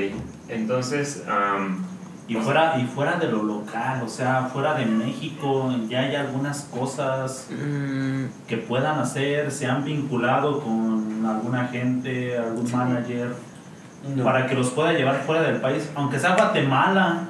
entonces, 0.48 1.24
am, 1.28 1.84
Y 2.28 2.34
fuera, 2.34 2.78
y 2.78 2.84
fuera 2.84 3.16
de 3.16 3.26
lo 3.28 3.42
local, 3.42 4.02
o 4.04 4.08
sea, 4.08 4.50
fuera 4.52 4.74
de 4.74 4.84
México, 4.84 5.74
ya 5.88 6.00
hay 6.00 6.14
algunas 6.14 6.60
cosas 6.64 7.48
Mm, 7.50 8.24
que 8.46 8.58
puedan 8.58 8.98
hacer, 8.98 9.50
se 9.50 9.64
han 9.66 9.82
vinculado 9.82 10.60
con 10.60 11.24
alguna 11.26 11.68
gente, 11.68 12.36
algún 12.36 12.70
manager, 12.70 13.34
No. 14.14 14.24
para 14.24 14.46
que 14.46 14.54
los 14.54 14.68
pueda 14.70 14.92
llevar 14.92 15.22
fuera 15.24 15.40
del 15.42 15.60
país, 15.62 15.88
aunque 15.94 16.18
sea 16.18 16.34
Guatemala. 16.36 17.22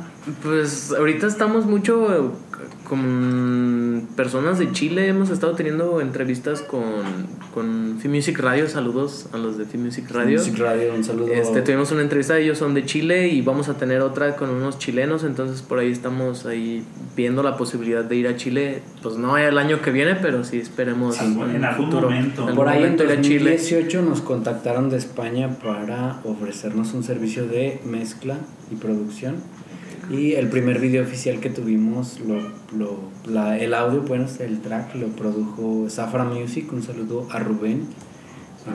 Pues 0.42 0.92
ahorita 0.92 1.28
estamos 1.28 1.64
mucho 1.64 2.32
con 2.88 4.08
personas 4.16 4.58
de 4.58 4.72
Chile. 4.72 5.08
Hemos 5.08 5.30
estado 5.30 5.54
teniendo 5.54 6.00
entrevistas 6.00 6.62
con, 6.62 6.82
con 7.54 7.98
Film 8.00 8.14
Music 8.14 8.38
Radio. 8.38 8.68
Saludos 8.68 9.28
a 9.32 9.38
los 9.38 9.58
de 9.58 9.64
Film 9.64 9.84
Music 9.84 10.10
Radio. 10.10 10.38
Music 10.38 10.58
Radio, 10.58 10.94
un 10.94 11.04
saludo. 11.04 11.32
Este, 11.32 11.62
tuvimos 11.62 11.92
una 11.92 12.02
entrevista, 12.02 12.38
ellos 12.38 12.58
son 12.58 12.74
de 12.74 12.84
Chile 12.84 13.28
y 13.28 13.42
vamos 13.42 13.68
a 13.68 13.74
tener 13.74 14.00
otra 14.00 14.36
con 14.36 14.50
unos 14.50 14.78
chilenos, 14.78 15.24
entonces 15.24 15.62
por 15.62 15.78
ahí 15.78 15.90
estamos 15.92 16.46
ahí 16.46 16.84
viendo 17.16 17.42
la 17.42 17.56
posibilidad 17.56 18.04
de 18.04 18.16
ir 18.16 18.28
a 18.28 18.36
Chile, 18.36 18.82
pues 19.02 19.16
no 19.16 19.36
el 19.38 19.58
año 19.58 19.80
que 19.82 19.90
viene, 19.90 20.16
pero 20.16 20.44
sí 20.44 20.58
esperemos 20.58 21.16
Sí, 21.16 21.24
en, 21.24 21.40
en 21.40 21.56
el 21.56 21.64
algún 21.64 21.86
futuro. 21.86 22.10
momento. 22.10 22.42
en 22.42 22.48
algún 22.48 22.56
Por 22.56 22.68
ahí 22.68 22.76
en 22.78 22.82
momento 22.82 23.04
ir 23.04 23.10
a 23.12 23.20
Chile. 23.20 23.52
2018 23.56 24.02
nos 24.02 24.20
contactaron 24.20 24.90
de 24.90 24.96
España 24.96 25.58
para 25.62 26.20
ofrecernos 26.24 26.94
un 26.94 27.02
servicio 27.04 27.46
de 27.46 27.80
mezcla 27.84 28.36
y 28.70 28.76
producción. 28.76 29.36
Y 30.10 30.32
el 30.32 30.48
primer 30.48 30.78
video 30.80 31.02
oficial 31.02 31.38
que 31.40 31.50
tuvimos, 31.50 32.18
lo, 32.20 32.40
lo- 32.76 32.98
la- 33.26 33.58
el 33.58 33.74
audio, 33.74 34.02
bueno, 34.02 34.26
el 34.40 34.60
track 34.60 34.94
lo 34.94 35.08
produjo 35.08 35.86
Zafra 35.90 36.24
Music. 36.24 36.72
Un 36.72 36.82
saludo 36.82 37.26
a 37.30 37.38
Rubén 37.38 37.82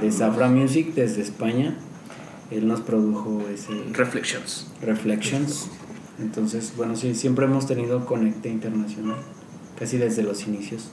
de 0.02 0.12
Zafra 0.12 0.48
Music 0.48 0.94
desde 0.94 1.22
España. 1.22 1.76
Él 2.52 2.68
nos 2.68 2.82
produjo 2.82 3.42
ese 3.52 3.72
Reflections. 3.94 4.68
Reflections. 4.82 5.70
Entonces, 6.20 6.74
bueno, 6.78 6.96
sí, 6.96 7.16
siempre 7.16 7.46
hemos 7.46 7.66
tenido 7.66 8.06
conecte 8.06 8.50
internacional, 8.50 9.16
casi 9.80 9.98
desde 9.98 10.22
los 10.24 10.46
inicios. 10.48 10.92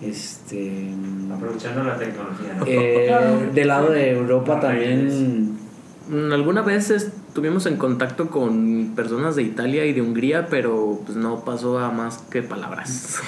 Este. 0.00 0.88
aprovechando 1.32 1.82
la 1.84 1.96
tecnología, 1.96 2.54
¿no? 2.58 2.64
Eh, 2.66 3.50
del 3.54 3.68
lado 3.68 3.90
de 3.90 4.10
Europa 4.10 4.60
también. 4.60 5.56
Mm, 6.08 6.32
Alguna 6.32 6.62
vez 6.62 7.10
estuvimos 7.34 7.66
en 7.66 7.76
contacto 7.78 8.28
con 8.30 8.92
personas 8.94 9.34
de 9.34 9.42
Italia 9.42 9.84
y 9.86 9.92
de 9.92 10.00
Hungría, 10.00 10.46
pero 10.46 11.00
pues 11.04 11.16
no 11.18 11.40
pasó 11.44 11.80
a 11.80 11.90
más 11.90 12.18
que 12.30 12.44
palabras. 12.44 13.18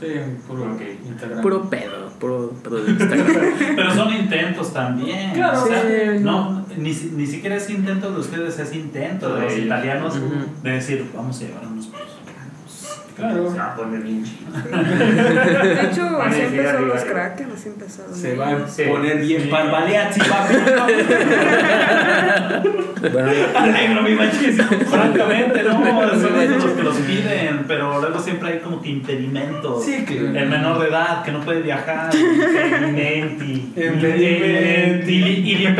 Sí, 0.00 0.06
puro 0.46 0.62
Ok. 0.74 0.80
Instagram. 1.04 1.42
puro 1.42 1.68
pedo, 1.68 2.10
puro 2.20 2.52
pedo 2.62 2.84
de 2.84 2.92
Instagram. 2.92 3.26
Pero 3.74 3.92
son 3.92 4.14
intentos 4.14 4.72
también. 4.72 5.32
Claro, 5.32 5.64
o 5.64 5.66
sea, 5.66 5.82
sí. 5.82 6.20
no, 6.20 6.64
ni, 6.76 6.94
si- 6.94 7.10
ni 7.16 7.26
siquiera 7.26 7.56
es 7.56 7.68
intento 7.68 8.12
de 8.12 8.20
ustedes, 8.20 8.56
es 8.60 8.72
intento 8.76 9.34
de 9.34 9.42
los 9.42 9.58
italianos 9.58 10.16
de 10.62 10.70
decir, 10.70 11.04
vamos 11.12 11.36
a 11.38 11.44
llevar 11.44 11.66
unos. 11.66 11.88
Claro. 13.18 13.50
Se 13.50 13.58
va 13.58 13.66
a 13.66 13.74
poner 13.74 14.00
bien 14.00 14.24
chido. 14.24 14.48
De 15.62 15.82
hecho, 15.82 16.22
así 16.22 16.40
empezaron 16.40 16.88
los. 16.88 17.02
Kraken, 17.04 17.48
así 17.54 17.68
empezaron. 17.68 18.14
Se 18.14 18.36
va 18.36 18.48
a 18.50 18.68
Sí. 18.68 18.82
poner 18.84 19.18
bien 19.18 19.42
Sí. 19.42 19.48
Barbaleazzi, 19.50 20.20
papi. 20.20 20.54
Bueno, 23.12 23.30
Alegro 23.56 24.02
mi 24.02 24.14
machismo. 24.14 24.64
Francamente, 24.88 25.62
no. 25.64 25.72
Son 26.20 26.50
muchos 26.50 26.72
que 26.72 26.82
los 26.82 26.96
piden, 26.98 27.64
pero 27.66 28.00
luego 28.00 28.18
siempre 28.20 28.52
hay 28.52 28.58
como 28.60 28.80
que 28.80 28.88
impedimentos. 28.90 29.84
Sí, 29.84 30.04
que- 30.04 30.18
El 30.18 30.48
menor 30.48 30.78
de 30.80 30.88
edad 30.88 31.22
que 31.24 31.32
no 31.32 31.40
puede 31.40 31.60
viajar. 31.62 32.10
Impedimenti. 32.14 33.72
Impedimenti. 33.76 35.12
Y, 35.12 35.52
y 35.54 35.76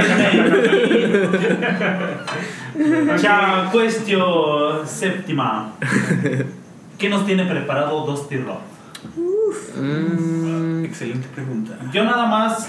Ya, 3.23 3.69
cuestión 3.73 4.87
séptima. 4.87 5.73
¿Qué 6.99 7.09
nos 7.09 7.25
tiene 7.27 7.45
preparado 7.45 8.05
Dusty 8.05 8.37
Rock? 8.39 8.61
Mm, 9.77 10.85
Excelente 10.85 11.29
pregunta. 11.35 11.75
Yo 11.93 12.05
nada 12.05 12.27
más 12.27 12.69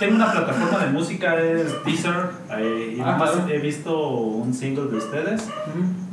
tengo 0.00 0.16
una 0.16 0.32
plataforma 0.32 0.84
de 0.84 0.90
música, 0.90 1.36
es 1.40 1.72
Deezer, 1.84 2.30
eh, 2.58 2.94
y 2.96 3.00
Ah, 3.00 3.04
nada 3.04 3.18
más 3.18 3.30
claro. 3.30 3.48
he 3.50 3.58
visto 3.58 4.08
un 4.08 4.52
single 4.52 4.90
de 4.90 4.96
ustedes, 4.96 5.48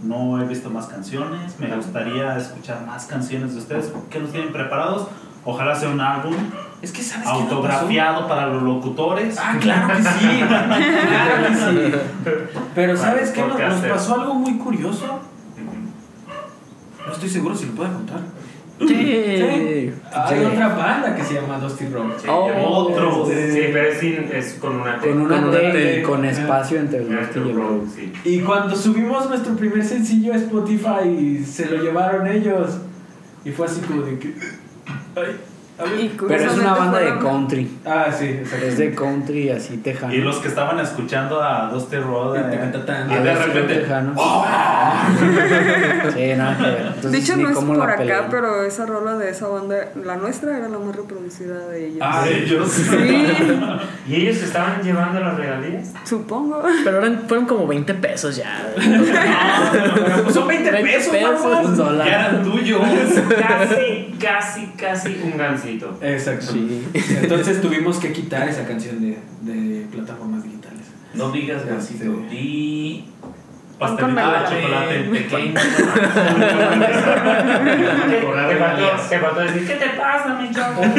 no 0.04 0.40
he 0.40 0.46
visto 0.46 0.70
más 0.70 0.86
canciones, 0.86 1.60
me 1.60 1.76
gustaría 1.76 2.38
escuchar 2.38 2.86
más 2.86 3.06
canciones 3.08 3.54
de 3.54 3.60
ustedes, 3.60 3.92
¿qué 4.12 4.20
nos 4.20 4.32
tienen 4.32 4.54
preparados? 4.54 5.08
Ojalá 5.44 5.74
sea 5.74 5.90
un 5.90 6.00
álbum 6.00 6.36
Es 6.84 6.92
que 6.92 7.02
sabes 7.02 7.28
autografiado 7.28 8.28
para 8.28 8.46
los 8.46 8.62
locutores. 8.62 9.40
Ah, 9.42 9.56
claro 9.60 9.88
que 9.96 10.04
sí. 10.04 10.44
claro 10.48 11.48
que 11.48 11.56
sí. 11.56 11.96
Pero 12.76 12.96
¿sabes 12.96 13.32
qué? 13.32 13.42
Nos, 13.42 13.60
nos 13.60 13.80
pasó 13.88 14.22
algo 14.22 14.36
muy 14.36 14.60
curioso. 14.60 15.20
No 17.12 17.16
estoy 17.18 17.30
seguro 17.30 17.54
si 17.56 17.66
lo 17.66 17.72
puedo 17.74 17.92
contar. 17.94 18.22
sí. 18.80 19.92
Hay 20.14 20.40
Sí. 20.40 20.46
otra 20.46 20.70
banda 20.70 21.16
que 21.16 21.24
se 21.24 21.34
llama 21.36 21.60
Dusty 21.60 21.86
Rock. 21.90 22.14
Sí, 22.18 22.28
Oh, 22.30 22.88
Otro. 22.90 23.26
Sí, 23.28 23.34
pero 23.72 23.88
es, 23.90 24.00
sin- 24.00 24.30
es 24.34 24.54
con 24.60 24.78
una 24.82 25.00
T. 25.00 25.10
con 25.10 25.22
una 25.22 25.36
Con 25.36 25.50
una 25.50 25.58
T, 25.60 25.72
T. 25.72 26.04
con 26.04 26.26
espacio 26.26 26.80
entre 26.80 27.00
el 27.00 27.12
Nuestro 27.12 27.46
y 27.46 27.52
el. 27.52 28.12
Y 28.34 28.40
cuando 28.40 28.76
subimos 28.76 29.28
nuestro 29.30 29.56
primer 29.56 29.84
sencillo 29.84 30.34
a 30.34 30.38
Spotify, 30.38 31.44
se 31.46 31.66
lo 31.68 31.84
llevaron 31.84 32.26
ellos. 32.28 32.78
Y 33.46 33.52
fue 33.52 33.66
así 33.68 33.82
como 33.82 34.02
de 34.04 34.18
que. 34.18 34.34
Ay, 35.16 35.36
Pero 36.28 36.44
es 36.44 36.58
una 36.58 36.74
banda 36.74 37.00
de 37.00 37.18
country. 37.20 37.72
Ah, 37.86 38.08
sí, 38.12 38.26
exacto. 38.26 38.66
Es 38.66 38.78
de 38.78 38.94
country 38.94 39.50
así 39.50 39.78
tejano. 39.78 40.14
Y 40.14 40.18
los 40.20 40.38
que 40.38 40.48
estaban 40.48 40.80
escuchando 40.80 41.42
a 41.42 41.70
Dusty 41.72 41.98
Road, 41.98 42.38
eh, 42.38 42.42
y 43.10 43.24
de 43.24 43.36
repente, 43.36 43.76
Tejano. 43.76 44.14
Sí, 46.14 46.34
nada 46.36 46.58
que 46.58 46.64
ver. 46.64 46.82
Entonces, 46.88 47.12
De 47.12 47.18
hecho, 47.18 47.36
ni 47.38 47.44
no 47.44 47.50
es 47.50 47.58
por 47.58 47.82
acá, 47.90 47.98
pelean. 47.98 48.26
pero 48.30 48.64
esa 48.64 48.86
rola 48.86 49.16
de 49.18 49.30
esa 49.30 49.48
banda, 49.48 49.92
la 50.04 50.16
nuestra 50.18 50.58
era 50.58 50.68
la 50.68 50.78
más 50.78 50.96
reproducida 50.96 51.68
de 51.68 51.88
ellos. 51.88 52.00
Ah, 52.02 52.26
ellos. 52.28 52.70
Sí, 52.72 53.28
¿Y 54.08 54.16
ellos 54.16 54.38
estaban 54.38 54.82
llevando 54.82 55.20
las 55.20 55.38
regalías? 55.38 55.94
supongo. 56.04 56.62
Pero 56.84 56.98
eran, 56.98 57.24
fueron 57.28 57.46
como 57.46 57.68
20 57.68 57.94
pesos 57.96 58.36
ya. 58.36 58.74
Pues 60.24 60.36
son 60.36 60.48
20 60.48 60.72
pesos, 60.72 61.14
mamá. 61.22 61.62
un 61.62 61.98
ya 61.98 62.06
eran 62.06 62.44
tuyos. 62.44 62.82
Casi, 63.40 64.16
casi, 64.20 64.66
casi 64.78 65.22
un 65.24 65.38
Exacto. 66.02 66.52
Sí. 66.54 66.84
Entonces 67.22 67.62
tuvimos 67.62 67.98
que 67.98 68.12
quitar 68.12 68.48
esa 68.50 68.66
canción 68.66 69.02
de, 69.02 69.18
de 69.42 69.86
plataformas 69.92 70.44
digitales. 70.44 70.82
No 71.14 71.32
digas 71.32 71.66
gancito, 71.66 72.24
Sí. 72.30 73.06
Di 73.82 73.88
Pastelito 73.88 74.22
de 74.22 74.62
chocolate. 74.62 74.96
pequeño. 75.12 75.54
Te 78.50 78.56
faltó, 78.58 78.86
te 79.10 79.20
faltó 79.20 79.40
decir, 79.42 79.68
¿qué 79.68 79.74
te 79.74 79.90
pasa, 79.98 80.36
mi 80.40 80.52
chavo? 80.52 80.82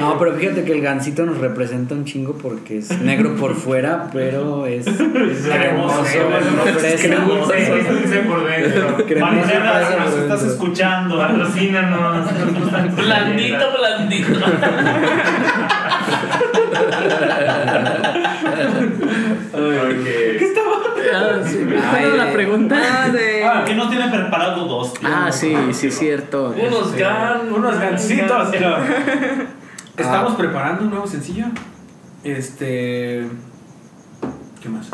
No, 0.00 0.10
No, 0.12 0.18
pero 0.18 0.32
fíjate 0.34 0.64
que 0.64 0.72
el 0.72 0.80
gansito 0.80 1.26
nos 1.26 1.38
representa 1.38 1.94
un 1.94 2.04
chingo 2.04 2.34
porque 2.34 2.78
es 2.78 2.90
negro 3.00 3.34
por 3.36 3.54
fuera, 3.54 4.08
pero 4.12 4.64
es, 4.66 4.86
es 4.86 4.96
cremoso, 4.96 6.04
es 6.04 6.76
fresco. 6.78 7.08
cremoso, 7.08 7.52
es 7.52 7.88
dulce 7.88 8.18
por 8.20 8.44
dentro. 8.48 8.96
Si 9.10 9.14
nos 9.96 10.14
estás 10.14 10.42
escuchando. 10.44 11.18
Patrocínanos. 11.18 12.32
nos 12.32 12.54
gustan 12.60 12.94
tus 12.94 13.04
Blandito, 13.04 13.66
blandito. 13.76 14.38
Ok. 19.52 20.06
Ah, 21.12 21.40
sí. 21.44 21.58
Ay, 21.68 21.80
¿Cuál 21.90 22.04
era 22.04 22.16
la 22.16 22.24
de- 22.26 22.32
pregunta? 22.50 22.76
Ah, 22.82 23.08
de. 23.08 23.44
Ah, 23.50 23.64
¿qué 23.66 23.74
nos 23.74 23.88
tienen 23.90 24.10
preparado 24.10 24.64
dos? 24.66 24.94
Ah, 25.02 25.30
sí, 25.32 25.54
sí, 25.72 25.90
cierto. 25.90 26.54
Unos 26.56 26.94
gan. 26.94 27.52
Unos 27.52 27.78
gancitos. 27.78 28.48
Ah. 29.98 30.02
Estamos 30.02 30.34
preparando 30.34 30.84
un 30.84 30.90
nuevo 30.90 31.06
sencillo. 31.06 31.44
Este. 32.24 33.28
¿Qué 34.62 34.68
más? 34.70 34.88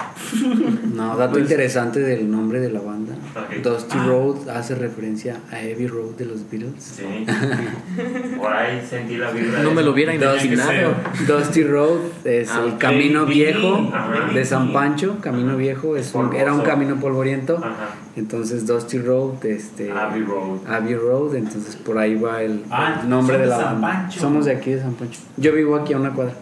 No, 0.95 1.17
dato 1.19 1.39
interesante 1.39 2.01
del 2.01 2.31
nombre 2.31 2.61
de 2.61 2.71
la 2.71 2.81
banda. 2.81 3.15
Dusty 3.63 3.99
Road 3.99 4.49
hace 4.49 4.75
referencia 4.75 5.41
a 5.53 5.57
Heavy 5.57 5.87
Road 5.87 6.13
de 6.17 6.25
los 6.27 6.51
Beatles. 6.51 6.73
Sí. 6.83 7.03
Por 8.39 8.53
ahí 8.53 8.85
sentí 8.89 9.17
la 9.17 9.31
vibra. 9.31 9.63
No 9.63 9.73
me 9.73 9.83
lo 9.83 9.93
hubiera 9.93 10.15
imaginado. 10.15 10.95
Dusty 11.27 11.63
Road 11.65 11.99
es 12.25 12.51
Ah, 12.51 12.63
el 12.67 12.79
camino 12.79 13.23
baby. 13.25 13.35
viejo 13.35 13.91
Ajá. 13.93 14.33
de 14.33 14.45
San 14.45 14.73
Pancho. 14.73 15.19
Camino 15.21 15.57
viejo 15.57 15.97
es 15.97 16.15
un- 16.15 16.35
era 16.35 16.53
un 16.55 16.63
camino 16.63 16.97
polvoriento. 16.97 17.57
Ajá. 17.59 17.95
Entonces 18.17 18.67
Dusty 18.67 18.99
Road, 18.99 19.45
este, 19.45 19.93
Abbey 19.93 20.23
Road. 20.23 20.59
Abbey 20.67 20.95
Road, 20.95 21.35
entonces 21.37 21.77
por 21.77 21.99
ahí 21.99 22.15
va 22.15 22.43
el, 22.43 22.65
Ah, 22.71 23.01
el 23.03 23.09
nombre 23.11 23.37
de 23.37 23.43
de 23.45 23.49
la 23.51 23.57
San 23.57 23.81
banda. 23.81 23.89
Pancho. 24.03 24.21
Somos 24.21 24.45
de 24.47 24.53
aquí 24.53 24.73
de 24.73 24.81
San 24.81 24.95
Pancho. 24.95 25.21
Yo 25.37 25.53
vivo 25.53 25.77
aquí 25.77 25.93
a 25.93 25.99
una 25.99 26.11
cuadra. 26.13 26.33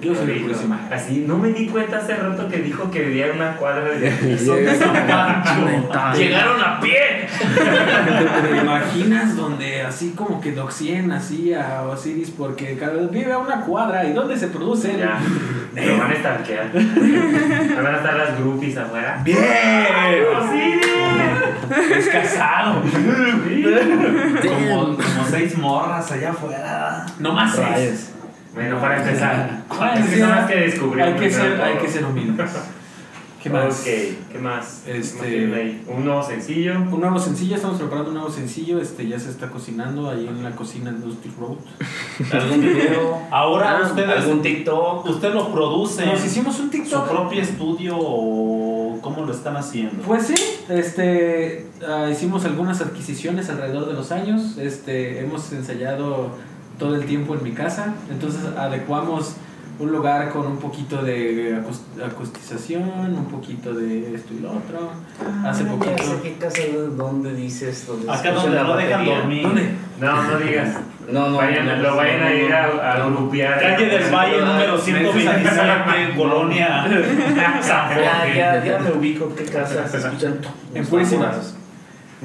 Yo 0.00 0.14
soy 0.14 0.30
el. 0.30 0.54
Así, 0.92 1.24
no 1.26 1.36
me 1.36 1.52
di 1.52 1.66
cuenta 1.66 1.98
hace 1.98 2.14
rato 2.14 2.48
que 2.48 2.58
dijo 2.58 2.90
que 2.90 3.00
vivía 3.00 3.26
en 3.26 3.36
una 3.36 3.56
cuadra 3.56 3.84
de. 3.90 4.38
Son 4.38 4.56
de 4.56 4.74
San 4.74 4.92
Pancho. 4.92 6.18
Llegaron 6.18 6.60
a 6.60 6.80
pie. 6.80 7.28
¿Te 8.50 8.56
imaginas 8.56 9.36
donde 9.36 9.82
así 9.82 10.10
como 10.16 10.40
que 10.40 10.52
doxien 10.52 11.12
así 11.12 11.52
a 11.52 11.82
Osiris 11.82 12.30
porque 12.30 12.76
cada 12.78 12.94
vez 12.94 13.10
vive 13.10 13.32
a 13.32 13.38
una 13.38 13.60
cuadra 13.60 14.04
y 14.04 14.12
dónde 14.12 14.38
se 14.38 14.48
produce? 14.48 14.96
Ya. 14.98 15.20
Lo 15.74 15.98
van 15.98 16.12
a 16.12 16.16
stalkear. 16.16 16.70
Van 16.72 17.94
a 17.94 17.96
estar 17.96 18.16
las 18.16 18.38
groupies 18.38 18.76
afuera. 18.76 19.20
¡Bien! 19.24 19.38
¡Oh, 20.34 20.50
sí! 20.50 20.80
Es 21.98 22.08
casado. 22.08 22.82
Como, 24.42 24.96
como 24.96 25.26
seis 25.30 25.56
morras 25.56 26.10
allá 26.12 26.30
afuera. 26.30 27.06
No 27.18 27.32
más 27.32 27.54
seis. 27.54 28.12
Bueno, 28.54 28.80
para 28.80 29.02
empezar. 29.02 29.62
Que 29.96 30.02
sí, 30.04 30.20
son 30.20 30.30
las 30.30 30.48
que 30.50 30.56
descubrimos. 30.56 31.08
Hay 31.08 31.14
que 31.20 31.30
ser, 31.30 31.60
hay 31.60 31.78
que 31.78 31.88
ser 31.88 32.04
humildes. 32.04 32.50
¿Qué 33.42 33.50
más? 33.50 33.80
Ok, 33.80 33.84
¿qué 34.30 34.38
más? 34.40 34.82
Este- 34.86 35.28
¿Qué 35.30 35.46
más 35.48 35.58
ahí? 35.58 35.84
Un 35.88 36.04
nuevo 36.04 36.22
sencillo. 36.22 36.74
Un 36.78 37.00
nuevo 37.00 37.18
sencillo, 37.18 37.56
estamos 37.56 37.78
preparando 37.78 38.10
un 38.10 38.14
nuevo 38.18 38.30
sencillo, 38.30 38.80
este 38.80 39.08
ya 39.08 39.18
se 39.18 39.30
está 39.30 39.48
cocinando 39.48 40.08
ahí 40.08 40.28
en 40.28 40.44
la 40.44 40.52
cocina 40.52 40.92
de 40.92 40.98
Dusty 41.00 41.28
Road. 41.40 41.56
¿Algún 42.32 42.60
video? 42.60 43.18
Ahora 43.32 43.78
Ah, 43.82 43.86
ustedes. 43.86 44.10
¿Algún 44.10 44.42
TikTok? 44.42 45.06
¿Usted 45.06 45.34
lo 45.34 45.52
produce? 45.52 46.06
Nos 46.06 46.24
hicimos 46.24 46.56
un 46.60 46.66
¿Su 46.66 46.70
TikTok. 46.70 47.08
propio 47.10 47.42
estudio 47.42 47.96
o 47.98 49.00
cómo 49.02 49.24
lo 49.26 49.32
están 49.32 49.56
haciendo? 49.56 50.04
Pues 50.04 50.28
sí, 50.28 50.34
este, 50.68 51.66
ah, 51.84 52.08
hicimos 52.12 52.44
algunas 52.44 52.80
adquisiciones 52.80 53.50
alrededor 53.50 53.86
de 53.88 53.94
los 53.94 54.12
años, 54.12 54.56
este, 54.58 55.18
hemos 55.18 55.50
ensayado 55.52 56.30
todo 56.82 56.96
el 56.96 57.04
tiempo 57.06 57.34
en 57.34 57.42
mi 57.44 57.52
casa, 57.52 57.94
entonces 58.10 58.40
adecuamos 58.58 59.36
un 59.78 59.90
lugar 59.92 60.30
con 60.30 60.46
un 60.46 60.58
poquito 60.58 61.02
de 61.02 61.56
acus- 61.56 62.02
acustización, 62.04 62.82
un 63.16 63.24
poquito 63.26 63.72
de 63.72 64.14
esto 64.14 64.34
y 64.34 64.40
lo 64.40 64.50
otro. 64.50 64.90
Hace 65.44 65.64
poquito. 65.64 66.20
¿Qué 66.22 66.34
casa 66.34 66.60
dónde 66.96 67.34
dices? 67.34 67.86
Donde 67.86 68.10
Acá 68.12 68.32
donde 68.32 68.56
la 68.56 68.62
no 68.64 68.76
dejan 68.76 68.92
batería? 69.00 69.18
dormir. 69.18 69.42
¿Dónde? 69.42 69.70
No, 70.00 70.22
no 70.24 70.38
digas. 70.38 70.76
No, 71.10 71.28
no. 71.30 71.36
Vayan, 71.36 71.66
no, 71.66 71.76
lo 71.76 71.96
vayan 71.96 72.20
no, 72.20 72.26
a 72.26 72.34
ir 72.34 72.52
a, 72.52 72.94
a 72.94 72.98
no. 72.98 73.10
grupear. 73.16 73.60
Calle 73.60 73.86
del 73.86 74.12
Valle 74.14 74.40
número 74.44 74.78
127, 74.78 76.14
Colonia 76.16 76.84
San 77.62 77.88
Ya, 77.90 78.14
Jorge. 78.20 78.36
ya, 78.38 78.64
ya 78.64 78.78
me 78.78 78.92
ubico 78.92 79.34
qué 79.34 79.44
casa 79.44 79.86
se 79.88 79.98
escuchan. 79.98 80.38
En 80.74 80.84
Purísimas. 80.86 81.54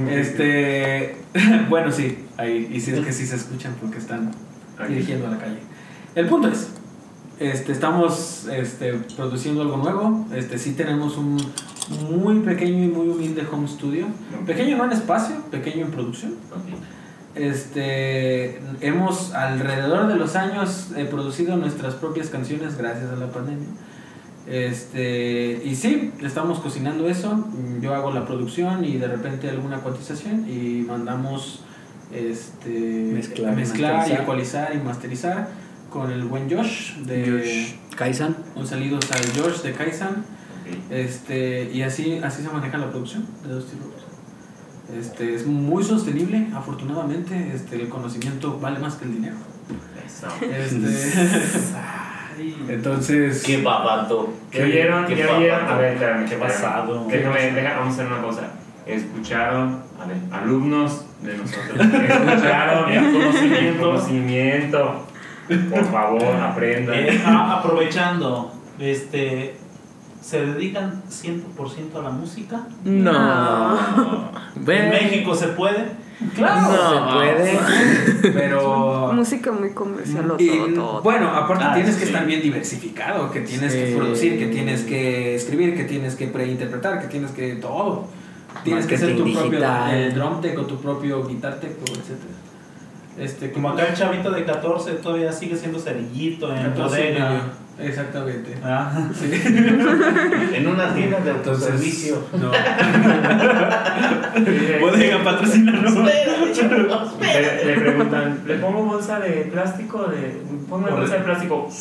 Este, 0.09 1.17
bueno, 1.69 1.91
sí, 1.91 2.25
ahí, 2.37 2.69
y 2.71 2.79
sí 2.79 2.91
es 2.91 2.99
que 2.99 3.11
sí 3.11 3.25
se 3.25 3.35
escuchan 3.37 3.73
porque 3.81 3.97
están. 3.97 4.31
Dirigiendo 4.87 5.27
a 5.27 5.31
la 5.31 5.37
calle. 5.37 5.59
El 6.15 6.27
punto 6.27 6.47
es, 6.47 6.69
este, 7.39 7.71
estamos 7.71 8.47
este, 8.51 8.93
produciendo 9.15 9.61
algo 9.61 9.77
nuevo, 9.77 10.25
este, 10.33 10.57
sí 10.57 10.73
tenemos 10.73 11.17
un 11.17 11.37
muy 12.09 12.39
pequeño 12.39 12.83
y 12.83 12.87
muy 12.87 13.07
humilde 13.07 13.45
home 13.49 13.67
studio, 13.67 14.07
pequeño 14.45 14.77
no 14.77 14.85
en 14.85 14.91
espacio, 14.91 15.35
pequeño 15.51 15.85
en 15.85 15.91
producción. 15.91 16.35
Este, 17.35 18.59
hemos 18.81 19.33
alrededor 19.33 20.07
de 20.07 20.15
los 20.15 20.35
años 20.35 20.89
eh, 20.95 21.05
producido 21.05 21.55
nuestras 21.55 21.93
propias 21.93 22.29
canciones 22.29 22.77
gracias 22.77 23.11
a 23.11 23.15
la 23.15 23.31
pandemia. 23.31 23.67
Este, 24.47 25.61
y 25.63 25.75
sí, 25.75 26.11
estamos 26.23 26.59
cocinando 26.59 27.07
eso. 27.09 27.47
Yo 27.81 27.93
hago 27.93 28.11
la 28.11 28.25
producción 28.25 28.83
y 28.85 28.97
de 28.97 29.07
repente 29.07 29.49
alguna 29.49 29.79
cuantización 29.79 30.49
y 30.49 30.83
mandamos 30.87 31.63
este, 32.11 32.69
Mezclar 32.69 33.53
y 33.53 33.55
mezclar 33.55 33.91
y 33.91 33.97
masterizar. 33.97 34.21
ecualizar 34.21 34.75
y 34.75 34.77
masterizar 34.79 35.47
con 35.89 36.11
el 36.11 36.23
buen 36.23 36.49
Josh 36.49 36.95
de 37.05 37.75
Kaisan. 37.95 38.35
un 38.55 38.67
saludo 38.67 38.99
al 39.11 39.41
Josh 39.41 39.61
de 39.61 39.73
Kaisan. 39.73 40.23
Este, 40.89 41.69
y 41.73 41.81
así, 41.81 42.19
así 42.23 42.43
se 42.43 42.49
maneja 42.49 42.77
la 42.77 42.89
producción 42.89 43.25
de 43.43 43.53
Dusty 43.53 43.77
Rhodes. 43.77 45.05
Este, 45.05 45.33
es 45.35 45.45
muy 45.45 45.83
sostenible, 45.83 46.47
afortunadamente. 46.55 47.51
Este, 47.53 47.75
el 47.77 47.89
conocimiento 47.89 48.59
vale 48.59 48.79
más 48.79 48.95
que 48.95 49.05
el 49.05 49.13
dinero. 49.13 49.35
Eso. 50.05 50.27
Este, 50.41 51.23
entonces, 52.73 53.43
Qué 53.43 53.61
babato. 53.61 54.33
¿Qué 54.51 54.63
oyeron? 54.63 55.05
Qué 55.07 55.15
¿Qué 55.15 55.25
oyeron? 55.25 55.57
babato. 55.59 55.73
A 55.73 55.77
ver, 55.77 55.93
espérame. 55.93 56.25
Qué 56.29 56.35
basado. 56.37 57.05
Déjame, 57.07 57.51
déjame, 57.51 57.75
vamos 57.75 57.87
a 57.87 58.01
hacer 58.01 58.07
una 58.13 58.21
cosa. 58.21 58.51
Escucharon, 58.87 59.81
a 60.01 60.05
ver, 60.05 60.17
alumnos 60.31 61.05
de 61.21 61.37
nosotros. 61.37 61.77
Escucharon 61.79 62.91
El 62.91 63.11
conocimiento. 63.13 63.83
conocimiento. 63.85 65.03
Por 65.69 65.85
favor, 65.85 66.23
aprendan. 66.23 66.95
Eh, 66.95 67.21
aprovechando, 67.25 68.53
este, 68.79 69.55
¿se 70.21 70.45
dedican 70.45 71.03
100% 71.09 71.99
a 71.99 72.01
la 72.03 72.09
música? 72.09 72.67
No. 72.83 73.77
¿En. 74.55 74.89
México 74.89 75.35
se 75.35 75.47
puede? 75.49 76.07
claro, 76.35 76.71
No. 76.71 77.11
se 77.11 77.15
puede, 77.15 77.59
pero 78.33 79.11
Música 79.13 79.51
muy 79.51 79.69
comercial 79.71 80.33
Y, 80.39 80.47
todo, 80.49 80.73
todo. 80.73 81.01
bueno, 81.03 81.27
aparte 81.29 81.63
Ah, 81.65 81.73
tienes 81.75 81.93
sí. 81.93 81.99
que 81.99 82.05
estar 82.07 82.25
bien 82.25 82.41
diversificado, 82.41 83.31
que 83.31 83.41
tienes 83.41 83.73
que 83.73 83.93
producir, 83.95 84.37
que 84.39 84.47
tienes 84.47 84.81
que 84.83 85.35
escribir, 85.35 85.75
que 85.77 85.83
tienes 85.83 86.15
que 86.15 86.27
preinterpretar, 86.27 87.01
que 87.01 87.07
tienes 87.07 87.31
que 87.31 87.55
todo. 87.55 88.07
Tienes 88.63 88.85
que 88.85 88.97
ser 88.97 89.15
tu 89.15 89.31
propio 89.31 89.59
eh, 89.91 90.11
drum 90.13 90.41
tech 90.41 90.57
o 90.57 90.65
tu 90.65 90.77
propio 90.77 91.25
guitar 91.25 91.59
tech, 91.59 91.71
o 91.79 91.91
etcétera. 91.91 92.33
Este, 93.17 93.51
Como 93.51 93.69
acá 93.69 93.87
el 93.87 93.95
chavito 93.95 94.29
de 94.31 94.45
14 94.45 94.91
todavía 94.93 95.31
sigue 95.31 95.55
siendo 95.55 95.79
cerillito 95.79 96.53
en 96.53 96.73
bodega. 96.75 97.41
Exactamente. 97.79 98.55
Ah, 98.63 98.91
Sí. 99.13 99.29
En 100.53 100.67
una 100.67 100.93
tienda 100.93 101.19
de 101.19 101.31
autoservicio. 101.31 102.23
no. 102.33 102.51
bodega 104.81 105.17
chavos, 106.53 107.17
Le, 107.21 107.65
le 107.65 107.73
preguntan, 107.81 108.39
¿le 108.47 108.55
pongo 108.55 108.83
bolsa 108.83 109.19
de 109.19 109.49
plástico? 109.51 110.07
De, 110.07 110.41
¿Pongo 110.69 110.89
bolsa 110.89 111.15
de 111.17 111.21
plástico? 111.21 111.69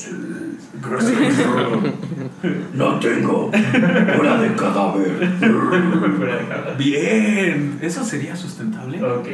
No 2.75 2.99
tengo. 3.01 3.47
Hora 3.51 4.37
de 4.41 4.55
cadáver. 4.55 5.29
Bien, 6.77 7.79
¿eso 7.81 8.05
sería 8.05 8.37
sustentable? 8.37 9.03
Ok. 9.03 9.27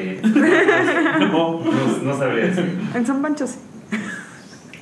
No. 1.32 1.60
No, 1.60 1.62
no 2.05 2.16
sabría 2.16 2.44
decir. 2.47 2.78
En 2.94 3.05
San 3.06 3.20
Pancho 3.20 3.47
sí. 3.47 3.59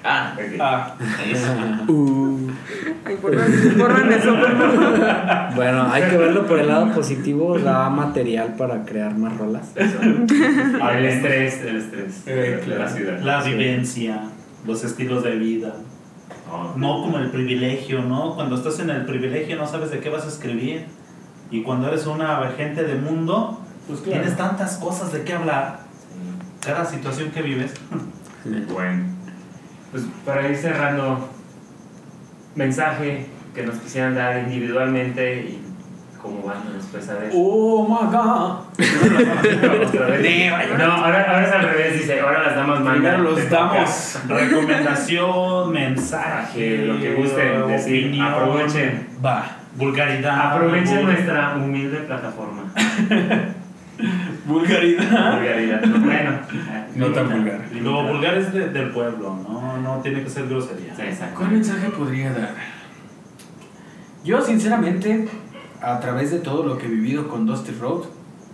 Ah, 0.03 0.35
Ok. 0.35 0.57
Ah, 0.61 0.95
Uh, 1.89 2.49
Ay, 3.05 3.17
borran, 3.21 3.79
borran 3.79 4.13
eso, 4.13 4.35
por 4.39 4.57
favor. 4.57 5.55
bueno, 5.55 5.89
hay 5.93 6.03
que 6.05 6.17
verlo 6.17 6.47
por 6.47 6.59
el 6.59 6.69
lado 6.69 6.93
positivo. 6.93 7.59
Da 7.59 7.89
material 7.91 8.55
para 8.57 8.85
crear 8.85 9.15
más 9.17 9.37
rolas. 9.37 9.71
Ah, 10.81 10.99
el 10.99 11.05
estrés, 11.07 11.61
el 11.63 11.77
estrés 11.77 12.23
Eh, 12.27 12.63
la 12.67 12.89
ciudad. 12.89 13.21
la 13.21 13.43
vivencia, 13.43 14.23
los 14.67 14.85
estilos 14.85 15.23
de 15.25 15.37
vida. 15.37 15.75
Oh. 16.51 16.73
No 16.77 17.03
como 17.03 17.19
el 17.19 17.31
privilegio, 17.31 18.03
¿no? 18.03 18.35
Cuando 18.35 18.57
estás 18.57 18.79
en 18.81 18.91
el 18.91 19.05
privilegio 19.05 19.57
no 19.57 19.67
sabes 19.67 19.91
de 19.91 20.01
qué 20.01 20.09
vas 20.11 20.25
a 20.25 20.29
escribir. 20.29 20.87
Y 21.51 21.63
cuando 21.63 21.89
eres 21.89 22.07
una 22.07 22.41
gente 22.57 22.85
de 22.85 22.95
mundo, 22.97 23.61
Pues 23.87 24.01
claro. 24.01 24.21
tienes 24.23 24.37
tantas 24.39 24.77
cosas 24.79 25.13
de 25.13 25.23
qué 25.23 25.33
hablar. 25.35 25.81
Cada 26.65 26.85
situación 26.85 27.31
que 27.31 27.43
vives. 27.43 27.73
Bueno, 28.73 29.05
pues 29.91 30.05
para 30.25 30.49
ir 30.49 30.57
cerrando, 30.57 31.29
mensaje 32.55 33.27
que 33.55 33.63
nos 33.65 33.77
quisieran 33.77 34.15
dar 34.15 34.39
individualmente 34.39 35.37
y 35.41 35.63
cómo 36.21 36.43
van 36.43 36.59
después 36.77 37.09
a 37.09 37.15
ver. 37.15 37.31
Oh 37.35 37.87
my 37.89 38.07
god. 38.11 38.59
No, 40.79 40.93
ahora, 40.93 41.25
ahora 41.29 41.47
es 41.47 41.53
al 41.53 41.63
revés, 41.63 41.95
dice, 42.01 42.21
ahora 42.21 42.43
las 42.45 42.57
damas 42.57 42.81
mandan. 42.81 42.95
Primero 43.17 43.23
los 43.23 43.51
damos. 43.51 44.19
Recomendación, 44.29 45.73
mensaje, 45.73 46.79
lo 46.87 47.01
que 47.01 47.15
gusten 47.15 47.67
decir, 47.69 48.07
opinión. 48.09 48.27
aprovechen. 48.27 49.09
Va, 49.25 49.57
vulgaridad. 49.77 50.53
Aprovechen 50.53 50.99
vulgar- 50.99 51.05
nuestra 51.05 51.55
humilde 51.57 51.97
plataforma. 51.99 52.63
Vulgaridad. 54.47 55.37
Vulgaridad. 55.37 55.81
Bueno, 56.01 56.41
No 56.97 57.07
tan 57.13 57.29
vulgar. 57.31 57.61
Lo 57.81 58.09
vulgar 58.09 58.37
es 58.39 58.53
de- 58.53 58.69
del 58.71 58.91
pueblo, 58.91 59.37
¿no? 59.49 59.77
No 59.81 60.01
tiene 60.03 60.23
que 60.25 60.31
ser 60.31 60.49
grosería. 60.49 60.95
Sí, 60.95 61.03
exacto. 61.03 61.37
¿Cuál 61.39 61.53
mensaje 61.53 61.89
podría 61.91 62.33
dar? 62.33 62.55
Yo, 64.25 64.43
sinceramente, 64.43 65.29
a 65.81 66.01
través 66.01 66.31
de 66.31 66.41
todo 66.41 66.65
lo 66.65 66.79
que 66.79 66.87
he 66.87 66.91
vivido 66.91 67.29
con 67.29 67.47
Dusty 67.47 67.73
Road, 67.81 68.05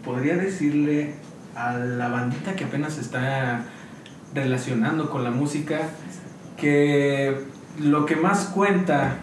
podría 0.04 0.36
decirle 0.36 1.14
a 1.56 1.72
la 1.78 2.08
bandita 2.08 2.54
que 2.54 2.64
apenas 2.64 2.98
está 2.98 3.62
relacionando 4.34 5.10
con 5.10 5.24
la 5.24 5.30
música 5.30 5.78
que 6.56 7.36
lo 7.80 8.06
que 8.06 8.16
más 8.16 8.46
cuenta 8.54 9.14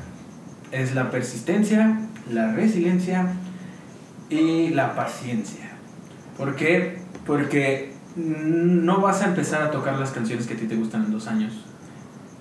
es 0.72 0.95
la 0.95 1.11
persistencia, 1.11 1.99
la 2.31 2.52
resiliencia 2.53 3.27
y 4.30 4.69
la 4.69 4.95
paciencia. 4.95 5.62
¿Por 6.38 6.55
qué? 6.55 6.99
Porque 7.26 7.93
no 8.15 9.01
vas 9.01 9.22
a 9.22 9.27
empezar 9.27 9.61
a 9.61 9.72
tocar 9.72 9.97
las 9.97 10.11
canciones 10.11 10.47
que 10.47 10.53
a 10.53 10.57
ti 10.57 10.65
te 10.65 10.76
gustan 10.76 11.05
en 11.05 11.11
dos 11.11 11.27
años. 11.27 11.53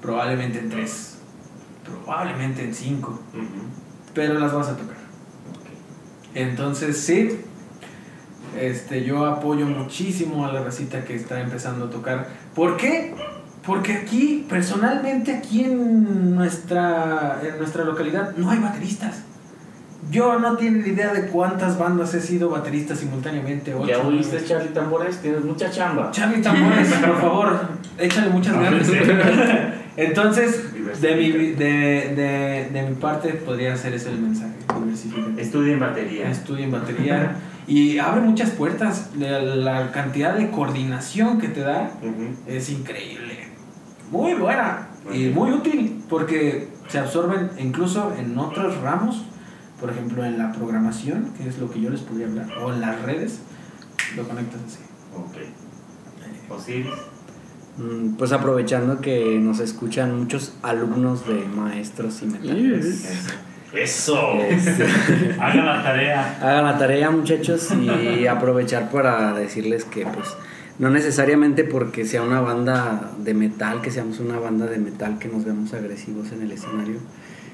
Probablemente 0.00 0.58
en 0.58 0.70
tres. 0.70 1.18
Probablemente 1.84 2.64
en 2.64 2.74
cinco. 2.74 3.20
Pero 4.14 4.38
las 4.38 4.52
vas 4.52 4.68
a 4.68 4.76
tocar. 4.76 4.96
Entonces, 6.34 6.98
sí. 6.98 7.40
Este, 8.58 9.04
yo 9.04 9.24
apoyo 9.24 9.64
muchísimo 9.64 10.44
a 10.44 10.52
la 10.52 10.62
racita 10.62 11.04
que 11.04 11.14
está 11.14 11.40
empezando 11.40 11.86
a 11.86 11.90
tocar. 11.90 12.28
¿Por 12.54 12.76
qué? 12.76 13.14
Porque 13.64 13.94
aquí, 13.94 14.44
personalmente, 14.48 15.32
aquí 15.32 15.64
en 15.64 16.34
nuestra, 16.34 17.40
en 17.42 17.58
nuestra 17.58 17.84
localidad, 17.84 18.36
no 18.36 18.50
hay 18.50 18.58
bateristas. 18.58 19.22
Yo 20.10 20.38
no 20.38 20.56
tengo 20.56 20.82
ni 20.82 20.88
idea 20.88 21.12
de 21.12 21.28
cuántas 21.28 21.78
bandas 21.78 22.12
he 22.14 22.20
sido 22.20 22.50
baterista 22.50 22.96
simultáneamente. 22.96 23.70
Ya 23.86 23.98
ocho, 23.98 24.08
oíste, 24.08 24.32
nueve. 24.32 24.48
Charlie 24.48 24.68
Tambores, 24.70 25.18
tienes 25.18 25.44
mucha 25.44 25.70
chamba. 25.70 26.10
Charlie 26.10 26.42
Tambores, 26.42 26.92
por 27.06 27.20
favor, 27.20 27.60
échale 27.98 28.30
muchas 28.30 28.54
ganas. 28.54 28.88
Entonces, 29.96 31.00
de 31.00 31.14
mi, 31.16 31.30
de, 31.30 32.14
de, 32.16 32.68
de 32.72 32.88
mi 32.88 32.94
parte, 32.96 33.34
podría 33.34 33.76
ser 33.76 33.94
ese 33.94 34.10
el 34.10 34.20
mensaje. 34.20 34.52
Estudien 35.36 35.78
batería. 35.78 36.30
Estudien 36.30 36.70
batería 36.70 37.36
y 37.66 37.98
abre 37.98 38.22
muchas 38.22 38.50
puertas. 38.50 39.10
La, 39.18 39.40
la 39.40 39.92
cantidad 39.92 40.34
de 40.34 40.50
coordinación 40.50 41.38
que 41.38 41.48
te 41.48 41.60
da 41.60 41.90
es 42.46 42.70
increíble. 42.70 43.48
Muy 44.10 44.34
buena 44.34 44.88
y 45.12 45.28
muy 45.28 45.52
útil 45.52 46.02
porque 46.08 46.68
se 46.88 46.98
absorben 46.98 47.50
incluso 47.58 48.12
en 48.18 48.36
otros 48.38 48.80
ramos, 48.80 49.24
por 49.82 49.90
ejemplo 49.90 50.24
en 50.24 50.38
la 50.38 50.52
programación, 50.52 51.32
que 51.36 51.48
es 51.48 51.58
lo 51.58 51.68
que 51.70 51.80
yo 51.80 51.90
les 51.90 52.00
podría 52.00 52.26
hablar, 52.28 52.46
o 52.62 52.72
en 52.72 52.80
las 52.80 53.02
redes, 53.02 53.40
lo 54.16 54.22
conectas 54.26 54.60
así. 54.64 54.78
Ok. 55.14 56.54
Osiris. 56.56 56.86
Mm, 57.78 58.14
Pues 58.14 58.30
aprovechando 58.32 59.00
que 59.00 59.38
nos 59.40 59.58
escuchan 59.58 60.16
muchos 60.18 60.54
alumnos 60.62 61.26
de 61.26 61.44
maestros 61.46 62.22
y 62.22 62.26
metaleros. 62.26 62.84
Eso. 62.86 63.32
Eso. 63.74 64.32
Este, 64.34 64.84
Hagan 65.40 65.66
la 65.66 65.82
tarea. 65.82 66.38
hagan 66.40 66.64
la 66.64 66.78
tarea 66.78 67.10
muchachos 67.10 67.70
y 67.72 68.26
aprovechar 68.28 68.90
para 68.90 69.32
decirles 69.32 69.84
que 69.84 70.06
pues 70.06 70.28
no 70.78 70.90
necesariamente 70.90 71.64
porque 71.64 72.04
sea 72.04 72.22
una 72.22 72.40
banda 72.40 73.10
de 73.18 73.34
metal, 73.34 73.80
que 73.82 73.90
seamos 73.90 74.20
una 74.20 74.38
banda 74.38 74.66
de 74.66 74.78
metal 74.78 75.18
que 75.18 75.28
nos 75.28 75.44
vemos 75.44 75.72
agresivos 75.74 76.30
en 76.32 76.42
el 76.42 76.52
escenario, 76.52 76.98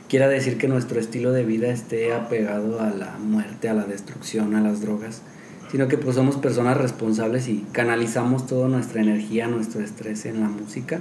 quiera 0.09 0.29
decir 0.29 0.59
que 0.59 0.69
nuestro 0.69 0.99
estilo 1.01 1.33
de 1.33 1.45
vida 1.45 1.69
esté 1.69 2.13
apegado 2.13 2.81
a 2.81 2.91
la 2.91 3.19
muerte, 3.19 3.69
a 3.69 3.75
la 3.75 3.85
destrucción, 3.85 4.55
a 4.55 4.61
las 4.61 4.81
drogas, 4.81 5.23
sino 5.71 5.89
que 5.89 5.99
pues 5.99 6.17
somos 6.17 6.37
personas 6.37 6.77
responsables 6.77 7.49
y 7.49 7.65
canalizamos 7.73 8.47
toda 8.47 8.69
nuestra 8.69 9.03
energía, 9.03 9.49
nuestro 9.49 9.83
estrés 9.83 10.25
en 10.25 10.41
la 10.41 10.49
música. 10.49 11.01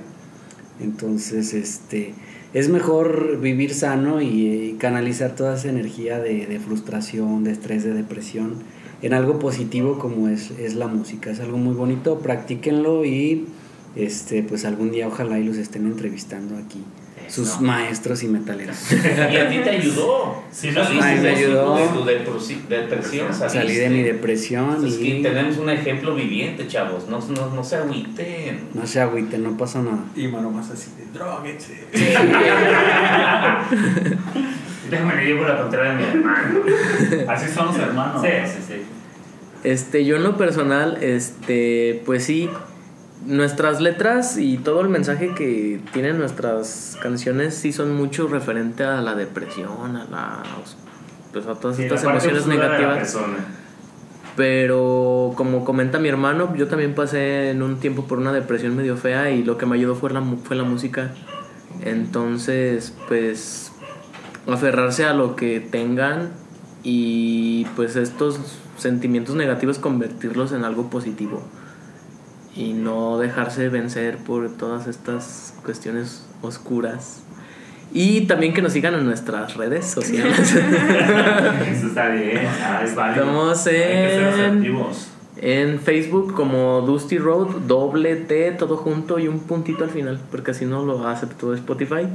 Entonces, 0.79 1.53
este, 1.53 2.13
es 2.53 2.69
mejor 2.69 3.39
vivir 3.39 3.73
sano 3.73 4.21
y, 4.21 4.47
eh, 4.47 4.75
canalizar 4.77 5.35
toda 5.35 5.55
esa 5.55 5.69
energía 5.69 6.19
de, 6.19 6.45
de 6.45 6.59
frustración, 6.59 7.43
de 7.43 7.51
estrés, 7.51 7.83
de 7.83 7.93
depresión 7.93 8.55
en 9.01 9.13
algo 9.13 9.39
positivo 9.39 9.99
como 9.99 10.27
es, 10.27 10.51
es 10.51 10.75
la 10.75 10.87
música. 10.87 11.31
Es 11.31 11.39
algo 11.39 11.57
muy 11.57 11.73
bonito, 11.73 12.19
practíquenlo 12.19 13.05
y 13.05 13.47
este, 13.95 14.43
pues 14.43 14.65
algún 14.65 14.91
día 14.91 15.07
ojalá 15.07 15.39
y 15.39 15.43
los 15.43 15.57
estén 15.57 15.85
entrevistando 15.85 16.57
aquí. 16.57 16.83
Sus 17.29 17.59
maestros 17.61 18.23
y 18.23 18.27
metaleros. 18.27 18.77
Y 18.91 19.35
a 19.37 19.49
ti 19.49 19.57
te 19.63 19.69
ayudó. 19.69 20.43
Sí, 20.51 20.71
no, 20.71 20.83
me 20.89 21.19
de 21.19 21.31
tu- 21.31 21.37
ayudó. 21.37 21.75
De 21.75 21.87
tu 21.89 22.03
depresi- 22.05 22.67
depresión. 22.67 23.33
Salí 23.33 23.75
de 23.75 23.89
mi 23.89 24.01
depresión 24.03 24.85
Es 24.85 24.95
que 24.95 25.05
y 25.07 25.21
tenemos 25.21 25.57
un 25.57 25.69
ejemplo 25.69 26.15
viviente, 26.15 26.67
chavos. 26.67 27.07
No, 27.09 27.19
no, 27.19 27.49
no 27.55 27.63
se 27.63 27.75
agüiten. 27.77 28.69
no 28.73 28.85
se 28.87 29.01
agüiten, 29.01 29.43
no 29.43 29.55
pasa 29.57 29.81
nada. 29.81 30.03
Y 30.15 30.27
mano 30.27 30.49
más 30.51 30.69
así 30.71 30.89
de 30.97 31.05
droguense. 31.17 31.85
Déjame 34.89 35.15
le 35.17 35.25
llevo 35.25 35.43
la 35.45 35.57
contraria 35.61 35.91
de 35.93 35.97
mi 35.97 36.03
hermano. 36.03 36.59
Así 37.27 37.51
son 37.53 37.67
los 37.67 37.77
hermanos. 37.77 38.21
Sí, 38.21 38.29
sí, 38.45 38.59
sí. 38.67 38.73
Este, 39.63 40.05
yo 40.05 40.15
en 40.15 40.23
lo 40.23 40.37
personal, 40.37 40.97
este, 41.01 42.01
pues 42.05 42.23
sí, 42.23 42.49
nuestras 43.27 43.81
letras 43.81 44.37
y 44.37 44.57
todo 44.57 44.81
el 44.81 44.89
mensaje 44.89 45.33
que 45.35 45.81
tienen 45.91 46.17
nuestras 46.17 46.97
canciones 47.01 47.55
sí 47.55 47.73
son 47.73 47.93
mucho 47.95 48.27
referente 48.27 48.83
a 48.83 49.01
la 49.01 49.15
depresión, 49.15 49.97
a 49.97 50.05
la 50.05 50.43
pues 51.33 51.45
a 51.45 51.55
todas 51.55 51.75
Sí, 51.75 51.83
estas 51.83 52.03
emociones 52.03 52.47
negativas. 52.47 53.17
Pero 54.37 55.33
como 55.35 55.65
comenta 55.65 55.99
mi 55.99 56.09
hermano, 56.09 56.55
yo 56.55 56.67
también 56.67 56.95
pasé 56.95 57.49
en 57.49 57.61
un 57.63 57.79
tiempo 57.79 58.05
por 58.05 58.19
una 58.19 58.31
depresión 58.31 58.75
medio 58.75 58.95
fea 58.95 59.31
y 59.31 59.43
lo 59.43 59.57
que 59.57 59.65
me 59.65 59.75
ayudó 59.75 59.95
fue 59.95 60.11
la, 60.11 60.21
fue 60.21 60.55
la 60.55 60.63
música. 60.63 61.11
Entonces, 61.83 62.95
pues 63.07 63.71
aferrarse 64.47 65.05
a 65.05 65.13
lo 65.13 65.35
que 65.35 65.59
tengan 65.59 66.31
y 66.83 67.65
pues 67.75 67.95
estos 67.97 68.39
sentimientos 68.77 69.35
negativos 69.35 69.79
convertirlos 69.79 70.53
en 70.53 70.63
algo 70.63 70.89
positivo 70.89 71.43
y 72.57 72.73
no 72.73 73.19
dejarse 73.19 73.69
vencer 73.69 74.17
por 74.17 74.49
todas 74.57 74.87
estas 74.87 75.53
cuestiones 75.63 76.25
oscuras. 76.41 77.21
Y 77.93 78.21
también 78.21 78.53
que 78.53 78.61
nos 78.61 78.73
sigan 78.73 78.95
en 78.95 79.05
nuestras 79.05 79.55
redes 79.55 79.85
sociales. 79.85 80.39
Eso 81.71 81.87
está 81.87 82.09
bien. 82.09 82.41
Ah, 82.61 82.81
es 82.83 82.95
válido. 82.95 83.23
Estamos 83.23 83.67
Hay 83.67 83.73
que 83.73 84.33
ser 84.35 85.16
en 85.39 85.79
Facebook 85.79 86.33
como 86.33 86.81
Dusty 86.81 87.17
Road, 87.17 87.47
doble 87.67 88.15
T, 88.15 88.51
todo 88.53 88.77
junto 88.77 89.19
y 89.19 89.27
un 89.27 89.39
puntito 89.41 89.83
al 89.83 89.89
final, 89.91 90.19
porque 90.31 90.51
así 90.51 90.65
no 90.65 90.83
lo 90.83 91.07
aceptó 91.07 91.53
Spotify. 91.53 92.07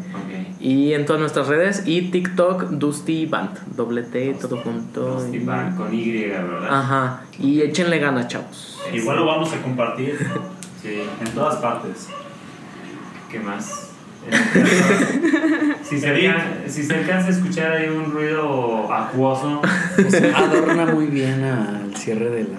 Y 0.60 0.92
en 0.92 1.06
todas 1.06 1.20
nuestras 1.20 1.48
redes 1.48 1.84
y 1.86 2.10
TikTok 2.10 2.64
Dusty 2.70 3.26
Band, 3.26 3.58
doble 3.76 4.02
T, 4.02 4.34
todo 4.40 4.56
junto. 4.58 5.20
Dusty 5.20 5.36
y- 5.38 5.44
Band 5.44 5.76
con 5.76 5.94
Y, 5.94 6.24
¿verdad? 6.26 6.68
Ajá, 6.68 7.22
y 7.38 7.60
échenle 7.62 7.98
ganas, 7.98 8.28
chavos. 8.28 8.80
Igual 8.92 9.16
lo 9.18 9.26
vamos 9.26 9.52
a 9.52 9.62
compartir 9.62 10.18
Sí. 10.82 11.00
en 11.24 11.28
todas 11.32 11.56
partes. 11.56 12.08
¿Qué 13.30 13.38
más? 13.38 13.91
si, 15.82 15.98
se 15.98 16.08
alcanza, 16.08 16.44
si 16.68 16.84
se 16.84 16.94
alcanza 16.94 17.28
a 17.28 17.30
escuchar 17.30 17.72
ahí 17.72 17.88
un 17.88 18.12
ruido 18.12 18.92
acuoso, 18.92 19.60
Adorna 20.34 20.86
muy 20.86 21.06
bien 21.06 21.42
al 21.42 21.96
cierre 21.96 22.30
de 22.30 22.44
la. 22.44 22.58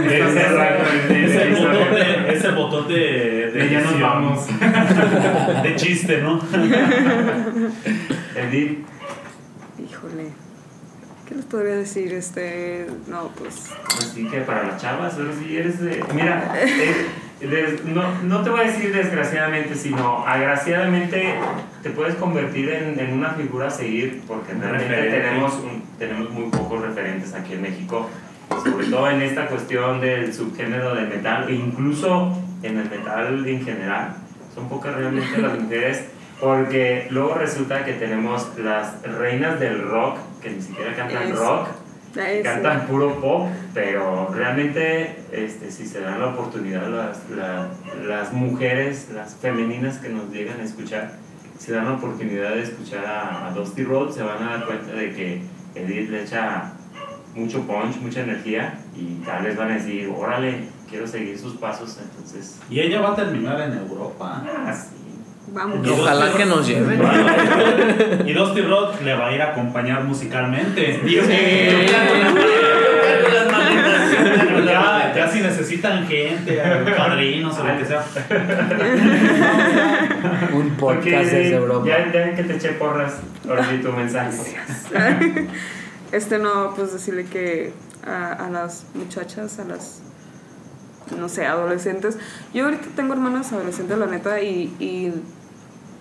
debe 0.00 0.32
ser 0.32 0.52
raro 0.54 0.84
en 1.08 1.24
Es 1.24 1.30
esa 1.30 1.42
el 1.44 1.54
botón 1.54 1.94
de, 1.94 2.34
es 2.34 2.44
el 2.44 2.54
botón 2.54 2.88
de, 2.88 2.94
de 2.94 3.52
De 3.52 3.70
ya 3.70 3.80
nos 3.80 4.00
vamos. 4.00 4.46
De 5.62 5.76
chiste, 5.76 6.20
¿no? 6.20 6.40
Edith, 8.36 8.84
Híjole. 9.78 10.30
¿Qué 11.26 11.34
les 11.34 11.44
podría 11.46 11.76
decir? 11.76 12.12
Este. 12.12 12.86
No, 13.06 13.30
pues. 13.38 13.70
así 13.98 14.28
que 14.28 14.40
para 14.40 14.64
las 14.64 14.80
chavas, 14.80 15.14
ahora 15.14 15.32
sí 15.38 15.56
eres 15.56 15.80
de. 15.80 16.04
Mira, 16.14 16.52
eh, 16.56 17.06
no, 17.84 18.22
no 18.22 18.42
te 18.42 18.50
voy 18.50 18.60
a 18.60 18.64
decir 18.64 18.94
desgraciadamente, 18.94 19.74
sino 19.74 20.26
agraciadamente 20.26 21.34
te 21.82 21.90
puedes 21.90 22.14
convertir 22.14 22.70
en, 22.70 22.98
en 22.98 23.12
una 23.12 23.30
figura 23.30 23.66
a 23.66 23.70
seguir, 23.70 24.22
porque 24.26 24.52
realmente 24.54 24.94
tenemos, 25.10 25.54
un- 25.54 25.82
tenemos 25.98 26.30
muy 26.30 26.44
pocos 26.50 26.80
referentes 26.80 27.34
aquí 27.34 27.54
en 27.54 27.62
México, 27.62 28.08
sobre 28.62 28.86
todo 28.86 29.10
en 29.10 29.22
esta 29.22 29.46
cuestión 29.46 30.00
del 30.00 30.32
subgénero 30.32 30.94
del 30.94 31.08
metal, 31.08 31.46
e 31.48 31.54
incluso 31.54 32.38
en 32.62 32.78
el 32.78 32.88
metal 32.88 33.46
en 33.46 33.64
general. 33.64 34.16
Son 34.54 34.68
pocas 34.68 34.94
realmente 34.94 35.38
las 35.38 35.58
mujeres. 35.60 36.04
Porque 36.40 37.06
luego 37.10 37.34
resulta 37.34 37.84
que 37.84 37.92
tenemos 37.92 38.50
las 38.58 39.00
reinas 39.02 39.60
del 39.60 39.80
rock, 39.82 40.18
que 40.42 40.50
ni 40.50 40.60
siquiera 40.60 40.94
cantan 40.94 41.28
rock. 41.36 41.68
Cantan 42.44 42.86
puro 42.86 43.20
pop, 43.20 43.48
pero 43.74 44.28
realmente 44.34 45.16
este, 45.32 45.70
si 45.70 45.86
se 45.86 46.00
dan 46.00 46.20
la 46.20 46.28
oportunidad 46.28 46.88
las, 46.88 47.28
la- 47.30 47.68
las 48.06 48.32
mujeres, 48.32 49.08
las 49.14 49.34
femeninas 49.34 49.98
que 49.98 50.08
nos 50.08 50.30
llegan 50.30 50.60
a 50.60 50.64
escuchar, 50.64 51.12
si 51.58 51.72
dan 51.72 51.84
la 51.86 51.92
oportunidad 51.94 52.50
de 52.54 52.62
escuchar 52.62 53.04
a, 53.06 53.48
a 53.48 53.50
Dusty 53.52 53.82
Road, 53.84 54.10
se 54.12 54.22
van 54.22 54.42
a 54.42 54.50
dar 54.56 54.66
cuenta 54.66 54.92
de 54.92 55.12
que 55.12 55.42
Edith 55.74 56.10
le 56.10 56.22
echa 56.22 56.72
mucho 57.34 57.62
punch, 57.66 57.96
mucha 58.00 58.20
energía 58.20 58.78
y 58.96 59.16
tal 59.24 59.42
vez 59.44 59.56
van 59.56 59.70
a 59.72 59.74
decir, 59.74 60.08
órale, 60.16 60.68
quiero 60.88 61.06
seguir 61.06 61.36
sus 61.38 61.54
pasos, 61.54 61.98
entonces... 62.00 62.60
Y 62.70 62.78
ella 62.80 63.00
va 63.00 63.12
a 63.12 63.16
terminar 63.16 63.60
en 63.60 63.78
Europa. 63.78 64.44
así. 64.68 64.88
Vamos. 65.48 65.86
Y 65.86 65.90
Ojalá 65.90 66.32
que 66.32 66.46
nos 66.46 66.66
lleven. 66.66 67.02
Y 68.26 68.32
Dusty 68.32 68.62
Rod 68.62 69.00
le 69.02 69.14
va 69.14 69.28
a 69.28 69.34
ir 69.34 69.42
a 69.42 69.50
acompañar 69.50 70.02
musicalmente. 70.04 71.02
Ya, 74.66 75.12
ya 75.14 75.28
si 75.28 75.40
necesitan 75.40 76.06
gente, 76.06 76.60
padrinos 76.96 77.58
o 77.58 77.64
lo 77.64 77.78
que 77.78 77.84
sea. 77.84 78.04
Un 80.52 80.70
podcast 80.70 81.30
desde 81.30 81.54
Europa. 81.54 81.86
ya, 81.86 82.12
ya 82.12 82.34
que 82.34 82.44
te 82.44 82.56
eché 82.56 82.70
porras, 82.70 83.20
sí 83.42 83.78
tu 83.82 83.92
mensaje. 83.92 84.56
Este 86.12 86.38
no, 86.38 86.72
pues 86.76 86.92
decirle 86.92 87.24
que 87.24 87.72
a, 88.06 88.32
a 88.32 88.48
las 88.48 88.86
muchachas, 88.94 89.58
a 89.58 89.64
las, 89.64 90.00
no 91.18 91.28
sé, 91.28 91.46
adolescentes. 91.46 92.16
Yo 92.52 92.64
ahorita 92.64 92.86
tengo 92.96 93.14
hermanas 93.14 93.52
adolescentes, 93.52 93.96
la 93.98 94.06
neta, 94.06 94.40
y, 94.40 94.74
y 94.78 95.12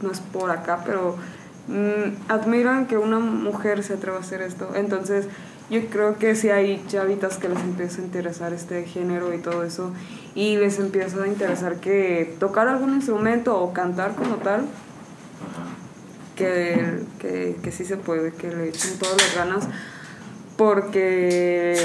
no 0.02 0.12
es 0.12 0.20
por 0.20 0.52
acá, 0.52 0.84
pero 0.86 1.16
mm, 1.68 2.32
admiran 2.32 2.88
que 2.88 2.98
una 2.98 3.20
mujer 3.20 3.84
se 3.84 3.94
atreva 3.94 4.18
a 4.18 4.22
hacer 4.22 4.42
esto. 4.42 4.72
Entonces, 4.76 5.28
yo 5.70 5.86
creo 5.90 6.18
que 6.18 6.36
si 6.36 6.50
hay 6.50 6.84
chavitas 6.88 7.38
que 7.38 7.50
les 7.50 7.60
empieza 7.60 8.02
a 8.02 8.06
interesar 8.06 8.54
este 8.54 8.84
género 8.84 9.34
y 9.34 9.38
todo 9.38 9.64
eso, 9.64 9.92
y 10.36 10.58
les 10.58 10.80
empieza 10.80 11.24
a 11.24 11.28
interesar 11.28 11.78
que 11.78 12.36
tocar 12.40 12.68
algún 12.68 12.94
instrumento 12.96 13.60
o 13.60 13.74
cantar 13.74 14.16
como 14.16 14.36
tal, 14.36 14.66
que, 16.36 17.00
que, 17.20 17.58
que 17.62 17.72
sí 17.72 17.86
se 17.86 17.98
puede, 17.98 18.34
que 18.34 18.50
le 18.50 18.70
echen 18.70 18.98
todas 18.98 19.18
las 19.18 19.36
ganas, 19.36 19.68
porque 20.58 21.76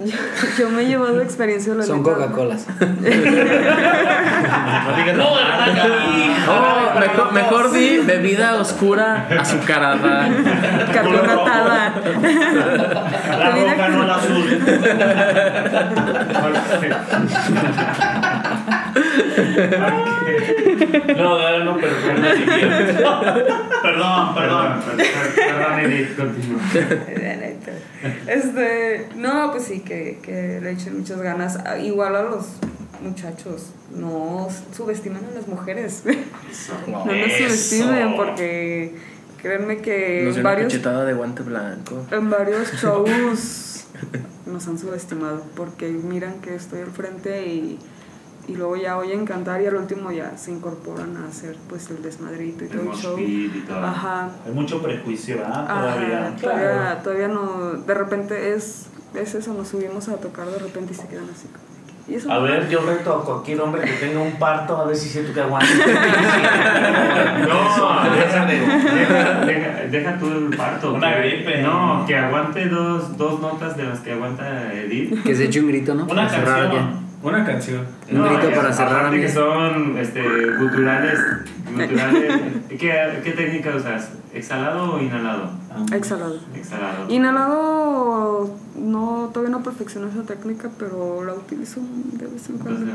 yo, 0.00 0.16
yo 0.58 0.70
me 0.70 0.82
he 0.82 0.86
llevado 0.86 1.20
experiencia 1.20 1.74
la 1.76 1.82
Son. 1.82 2.02
Coca-Colas. 2.02 2.66
No 5.16 5.16
No. 5.16 5.30
Oh, 6.48 6.98
mejor, 6.98 7.32
mejor 7.32 7.72
di 7.72 7.98
bebida 7.98 8.56
oscura 8.56 9.28
azucarada. 9.38 10.28
Carbonatada. 10.92 11.92
La 13.38 13.50
roja, 13.50 13.88
no 13.88 14.04
la 14.04 14.14
azul. 14.16 14.60
No, 21.16 21.38
no, 21.38 21.64
no, 21.64 21.76
pero. 21.76 21.92
Perdón, 23.82 24.34
Perdón, 24.34 24.34
perdón. 24.34 24.82
perdón, 25.36 25.80
Edith, 25.80 26.16
continúa. 26.16 26.60
Este, 28.26 29.08
no, 29.16 29.50
pues 29.52 29.64
sí, 29.64 29.80
que, 29.80 30.18
que 30.22 30.58
le 30.62 30.70
echen 30.70 30.98
muchas 30.98 31.20
ganas. 31.20 31.58
Ah, 31.66 31.76
Igual 31.78 32.16
a 32.16 32.22
los 32.22 32.46
muchachos, 33.02 33.72
no 33.94 34.48
subestimen 34.74 35.22
a 35.30 35.34
las 35.34 35.46
mujeres. 35.48 36.04
No 36.86 37.04
nos 37.04 37.32
subestimen 37.32 38.16
porque 38.16 38.94
créanme 39.42 39.78
que 39.78 40.22
Nos 40.24 40.36
en 40.38 40.42
varios, 40.42 40.72
de 40.72 41.12
guante 41.12 41.42
blanco. 41.42 42.06
en 42.10 42.30
varios 42.30 42.72
shows 42.80 43.86
nos 44.46 44.66
han 44.66 44.78
subestimado 44.78 45.42
porque 45.54 45.88
miran 45.88 46.40
que 46.40 46.54
estoy 46.54 46.80
al 46.80 46.90
frente 46.90 47.46
y, 47.46 47.78
y 48.50 48.54
luego 48.56 48.76
ya 48.76 48.96
oyen 48.98 49.24
cantar 49.24 49.60
y 49.62 49.66
al 49.66 49.76
último 49.76 50.10
ya 50.10 50.36
se 50.36 50.50
incorporan 50.52 51.16
a 51.16 51.28
hacer 51.28 51.56
pues 51.68 51.88
el 51.90 52.02
desmadrito 52.02 52.64
y 52.64 52.68
El 52.68 52.72
todo 52.78 52.92
el 52.92 52.96
show. 52.98 53.18
y 53.18 53.64
todo. 53.68 53.84
Ajá. 53.84 54.28
Hay 54.46 54.52
mucho 54.52 54.82
prejuicio, 54.82 55.36
¿verdad? 55.38 55.64
Ajá, 55.70 55.80
Todavía. 55.94 56.36
todavía, 56.40 56.98
todavía 57.02 57.28
no, 57.28 57.72
de 57.86 57.94
repente 57.94 58.54
es, 58.54 58.86
es 59.14 59.34
eso, 59.34 59.54
nos 59.54 59.68
subimos 59.68 60.08
a 60.08 60.16
tocar 60.16 60.46
de 60.48 60.58
repente 60.58 60.92
y 60.92 60.96
se 60.96 61.06
quedan 61.08 61.24
así. 61.34 61.46
A 62.28 62.38
ver, 62.40 62.68
yo 62.68 62.80
reto 62.84 63.14
a 63.14 63.24
cualquier 63.24 63.60
hombre 63.60 63.82
que 63.82 63.92
tenga 63.92 64.18
un 64.20 64.32
parto 64.32 64.76
a 64.76 64.84
ver 64.84 64.96
si 64.96 65.08
siento 65.08 65.32
que 65.32 65.40
aguanta. 65.42 65.68
No, 67.46 68.14
deja, 68.16 68.46
de. 68.46 68.58
deja, 68.58 69.44
deja, 69.44 69.70
deja 69.90 70.18
tú 70.18 70.26
el 70.26 70.56
parto. 70.56 70.94
Una 70.94 71.14
que- 71.14 71.20
gripe. 71.20 71.62
No, 71.62 72.04
que 72.06 72.16
aguante 72.16 72.66
dos, 72.68 73.16
dos 73.16 73.40
notas 73.40 73.76
de 73.76 73.84
las 73.84 74.00
que 74.00 74.12
aguanta 74.12 74.72
Edith. 74.74 75.22
Que 75.22 75.34
se 75.36 75.44
eche 75.44 75.60
un 75.60 75.68
grito, 75.68 75.94
¿no? 75.94 76.04
Una 76.06 76.26
canción. 76.28 77.09
Una 77.22 77.44
canción. 77.44 77.86
Un 78.10 78.22
grito 78.24 78.50
y 78.50 78.54
para 78.54 78.72
cerrar, 78.72 79.10
que 79.10 79.28
son 79.28 79.98
este, 79.98 80.22
guturales. 80.56 81.18
guturales 81.70 82.32
¿qué, 82.70 83.20
¿Qué 83.22 83.32
técnica 83.32 83.74
usas? 83.76 84.12
¿Exhalado 84.32 84.94
o 84.94 85.00
inhalado? 85.00 85.50
Exhalado. 85.92 86.38
Exhalado. 86.54 87.10
Inhalado, 87.10 88.50
no, 88.76 89.30
todavía 89.34 89.56
no 89.56 89.62
perfecciono 89.62 90.08
esa 90.08 90.22
técnica, 90.22 90.70
pero 90.78 91.22
la 91.24 91.34
utilizo 91.34 91.80
de 92.14 92.26
vez 92.26 92.48
en 92.48 92.58
cuando. 92.58 92.86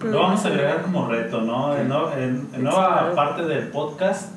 Pero- 0.00 0.12
Lo 0.12 0.18
vamos 0.20 0.44
a 0.44 0.48
agregar 0.48 0.82
como 0.82 1.08
reto, 1.08 1.40
¿no? 1.42 1.76
En, 1.76 1.88
no- 1.88 2.12
en- 2.14 2.48
en 2.52 2.64
nueva 2.64 3.12
parte 3.14 3.42
del 3.42 3.68
podcast, 3.68 4.32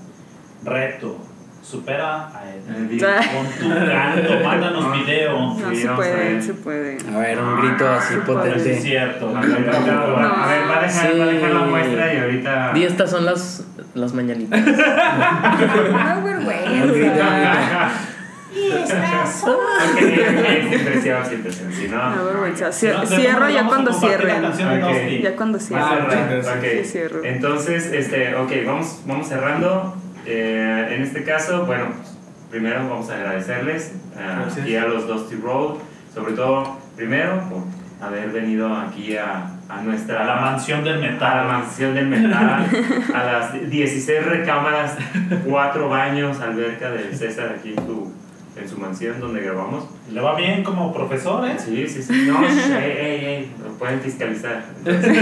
reto. 0.63 1.18
Supera 1.61 2.27
a 2.27 2.41
él. 2.49 2.88
video. 2.88 3.07
Con 3.09 3.69
tu 3.69 3.85
canto, 3.85 4.43
mándanos 4.43 4.93
video. 5.05 5.39
No, 5.39 5.69
Sí, 5.69 5.75
se 5.75 5.88
vamos 5.88 6.05
a 6.05 6.09
ver. 6.09 6.17
puede, 6.25 6.41
se 6.41 6.53
puede. 6.55 6.97
A 7.15 7.19
ver, 7.19 7.39
un 7.39 7.61
grito 7.61 7.88
así 7.89 8.13
Sí, 8.15 8.31
A 8.31 8.33
ver 8.41 8.59
si 8.59 8.69
es 8.69 8.75
potente. 8.75 8.75
cierto. 8.81 9.38
A 9.38 9.41
ver, 9.41 9.51
a 9.51 10.47
ver, 10.47 10.69
va 10.69 10.77
a 10.77 10.81
dejar, 10.81 11.19
va 11.19 11.23
a 11.23 11.27
dejar 11.27 11.51
la 11.51 11.59
Sí. 11.63 11.69
muestra 11.69 12.13
y 12.13 12.17
ahorita. 12.17 12.71
Y 12.75 12.83
estas 12.83 13.09
son 13.11 13.25
las, 13.25 13.63
las 13.93 14.13
mañanitas. 14.13 14.59
No 14.59 14.71
Un 14.71 14.75
grito, 14.75 16.23
vergüenza. 16.25 16.83
un 16.83 16.91
grito. 16.93 17.23
Ok, 18.51 19.97
es 20.01 20.73
impresión, 20.73 21.21
es 21.23 21.31
impresión. 21.31 21.71
Si 21.73 21.88
no. 21.88 22.25
Vergüenza. 22.25 22.71
Cierro 22.71 23.49
ya 23.49 23.65
cuando 23.65 23.93
cierren. 23.93 24.41
Ya 25.21 25.35
cuando 25.35 25.59
cierren. 25.59 26.41
sí, 26.43 26.49
ok. 26.49 26.63
sí, 26.83 26.85
cierro. 26.85 27.23
Entonces, 27.23 27.85
este, 27.93 28.35
ok, 28.35 28.51
vamos, 28.65 29.01
vamos 29.05 29.27
cerrando. 29.27 29.95
Eh, 30.26 30.95
en 30.95 31.02
este 31.02 31.23
caso, 31.23 31.65
bueno, 31.65 31.85
primero 32.49 32.88
vamos 32.89 33.10
a 33.10 33.15
agradecerles 33.15 33.93
Gracias. 34.15 34.57
aquí 34.60 34.76
a 34.76 34.85
los 34.85 35.07
Dusty 35.07 35.35
Road, 35.35 35.77
sobre 36.14 36.34
todo, 36.34 36.77
primero, 36.95 37.41
por 37.49 37.64
haber 38.06 38.30
venido 38.31 38.76
aquí 38.76 39.15
a, 39.18 39.52
a 39.69 39.81
nuestra 39.81 40.22
A 40.23 40.26
la 40.26 40.35
mansión 40.41 40.84
del 40.84 40.95
a 40.98 41.07
la 41.07 41.11
metal. 41.11 41.48
mansión 41.48 41.93
del 41.95 42.07
metal, 42.07 42.65
a 43.14 43.23
las 43.23 43.69
16 43.69 44.26
recámaras, 44.26 44.98
4 45.45 45.89
baños, 45.89 46.39
alberca 46.41 46.89
de 46.91 47.15
César 47.15 47.56
aquí 47.57 47.69
en 47.77 47.85
su, 47.85 48.11
en 48.56 48.68
su 48.69 48.78
mansión 48.78 49.19
donde 49.19 49.41
grabamos. 49.41 49.86
Le 50.11 50.19
va 50.22 50.36
bien 50.36 50.64
como 50.64 50.94
profesor, 50.94 51.48
¿eh? 51.48 51.56
Sí, 51.57 51.88
sí, 51.88 52.03
sí. 52.03 52.26
No, 52.28 52.40
sh- 52.41 52.76
ey, 52.78 52.91
ey, 52.98 53.26
ey, 53.26 53.52
lo 53.64 53.72
pueden 53.73 53.99
fiscalizar. 54.02 54.64
Entonces, 54.86 55.18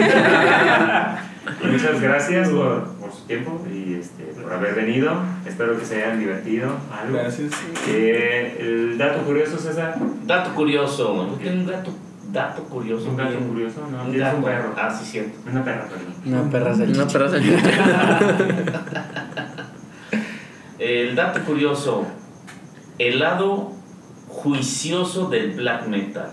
y 1.63 1.67
muchas 1.67 2.01
gracias 2.01 2.49
por, 2.49 2.83
por 2.95 3.11
su 3.11 3.25
tiempo 3.25 3.65
y 3.73 3.95
este, 3.95 4.23
por 4.41 4.53
haber 4.53 4.75
venido. 4.75 5.13
Espero 5.45 5.77
que 5.79 5.85
se 5.85 6.03
hayan 6.03 6.19
divertido. 6.19 6.69
Algo. 6.91 7.17
Gracias. 7.17 7.51
Eh, 7.87 8.57
el 8.59 8.97
dato 8.97 9.21
curioso, 9.21 9.57
César. 9.57 9.95
Dato 10.25 10.53
curioso. 10.55 11.27
¿no 11.29 11.33
tiene 11.37 11.61
un 11.61 11.67
gato, 11.67 11.91
dato 12.31 12.63
curioso? 12.63 13.09
Un 13.09 13.17
gato 13.17 13.31
bien? 13.31 13.47
curioso, 13.47 13.87
¿no? 13.91 14.03
Un 14.05 14.11
Tienes 14.11 14.33
un 14.33 14.43
perro. 14.43 14.73
Ah, 14.77 14.89
sí, 14.91 15.05
cierto. 15.05 15.37
Una 15.49 15.63
perra, 15.63 15.85
perdón. 15.87 16.13
Una 16.25 16.51
perra 16.51 16.73
Una 16.73 16.77
salchicha. 16.77 17.07
perra 17.07 17.29
salchicha. 17.29 17.69
El 20.77 21.15
dato 21.15 21.39
curioso. 21.41 22.05
El 22.99 23.19
lado 23.19 23.71
juicioso 24.27 25.29
del 25.29 25.51
black 25.55 25.87
metal. 25.87 26.29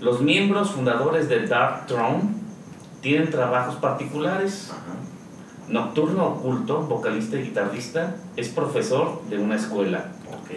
Los 0.00 0.20
miembros 0.20 0.70
fundadores 0.72 1.28
de 1.28 1.46
Dark 1.46 1.86
Throne 1.86 2.22
tienen 3.00 3.30
trabajos 3.30 3.76
particulares. 3.76 4.70
Ajá. 4.72 4.80
Nocturno 5.68 6.26
Oculto, 6.26 6.82
vocalista 6.82 7.36
y 7.36 7.44
guitarrista, 7.44 8.16
es 8.36 8.48
profesor 8.48 9.22
de 9.30 9.38
una 9.38 9.56
escuela. 9.56 10.06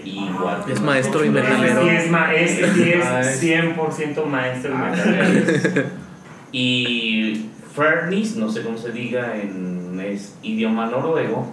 Igual. 0.04 0.64
Es 0.68 0.82
maestro 0.82 1.24
y 1.24 1.30
metalero. 1.30 1.84
sí 1.84 1.90
es, 1.90 2.10
ma 2.12 2.34
ese 2.34 2.74
sí 2.74 2.94
Ah, 3.02 3.22
es 3.22 3.28
es- 3.28 3.40
100% 3.42 4.26
maestro 4.26 4.74
Ah, 4.76 4.90
metalero. 4.92 5.84
Y 6.52 7.50
Fernis, 7.76 8.36
no 8.38 8.50
sé 8.50 8.62
cómo 8.64 8.78
se 8.78 8.92
diga 8.92 9.36
en 9.36 10.00
es 10.00 10.36
idioma 10.44 10.86
noruego, 10.88 11.46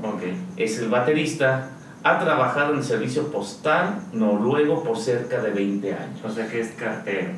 es 0.57 0.78
el 0.78 0.89
baterista. 0.89 1.69
Ha 2.05 2.19
trabajado 2.19 2.73
en 2.73 2.79
el 2.79 2.85
servicio 2.85 3.29
postal 3.31 4.01
noruego 4.12 4.83
por 4.83 4.97
cerca 4.99 5.41
de 5.41 5.51
20 5.51 5.95
años. 5.95 6.20
O 6.24 6.31
sea 6.31 6.49
que 6.49 6.61
es 6.61 6.69
cartero. 6.73 7.31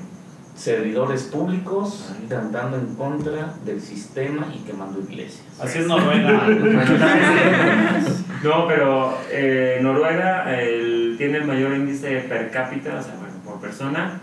Servidores 0.57 1.24
públicos 1.24 2.12
Ay. 2.16 2.27
cantando 2.28 2.77
en 2.78 2.95
contra 2.95 3.55
del 3.65 3.81
sistema 3.81 4.47
y 4.55 4.59
quemando 4.61 5.01
iglesias. 5.01 5.43
Así 5.61 5.81
es 5.81 5.86
Noruega. 5.86 6.47
No, 8.45 8.66
pero 8.69 9.16
eh, 9.31 9.78
Noruega 9.82 10.55
el- 10.61 11.15
tiene 11.16 11.39
el 11.39 11.45
mayor 11.47 11.74
índice 11.74 12.20
per 12.28 12.51
cápita, 12.51 12.91
o 13.01 13.03
sea, 13.03 13.15
bueno, 13.19 13.35
por 13.45 13.59
persona, 13.59 14.20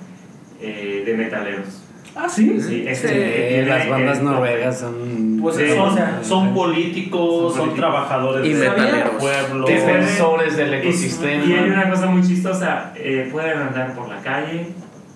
eh, 0.60 1.02
de 1.06 1.14
metaleros. 1.18 1.82
Ah, 2.16 2.28
sí. 2.28 2.60
Sí, 2.62 2.84
es 2.88 3.00
Sí. 3.00 3.08
Eh, 3.10 3.66
las 3.68 3.88
bandas 3.90 4.18
el- 4.20 4.26
noruegas 4.26 4.80
son. 4.80 5.40
Pues 5.42 5.56
Sí. 5.56 5.70
son, 5.70 5.90
o 5.90 5.96
sea, 5.96 6.20
son 6.22 6.54
políticos, 6.54 7.56
son 7.56 7.68
son 7.70 7.76
trabajadores 7.76 8.46
Y 8.46 8.54
del 8.54 8.70
metaleros. 8.70 9.12
pueblo. 9.20 9.66
Defensores 9.66 10.58
del 10.58 10.74
Y, 10.74 10.78
ecosistema. 10.78 11.44
y 11.46 11.54
hay 11.54 11.70
una 11.70 11.90
cosa 11.90 12.06
muy 12.08 12.22
chistosa, 12.22 12.92
eh, 12.96 13.30
pueden 13.32 13.58
andar 13.58 13.96
por 13.96 14.08
la 14.10 14.18
calle 14.18 14.68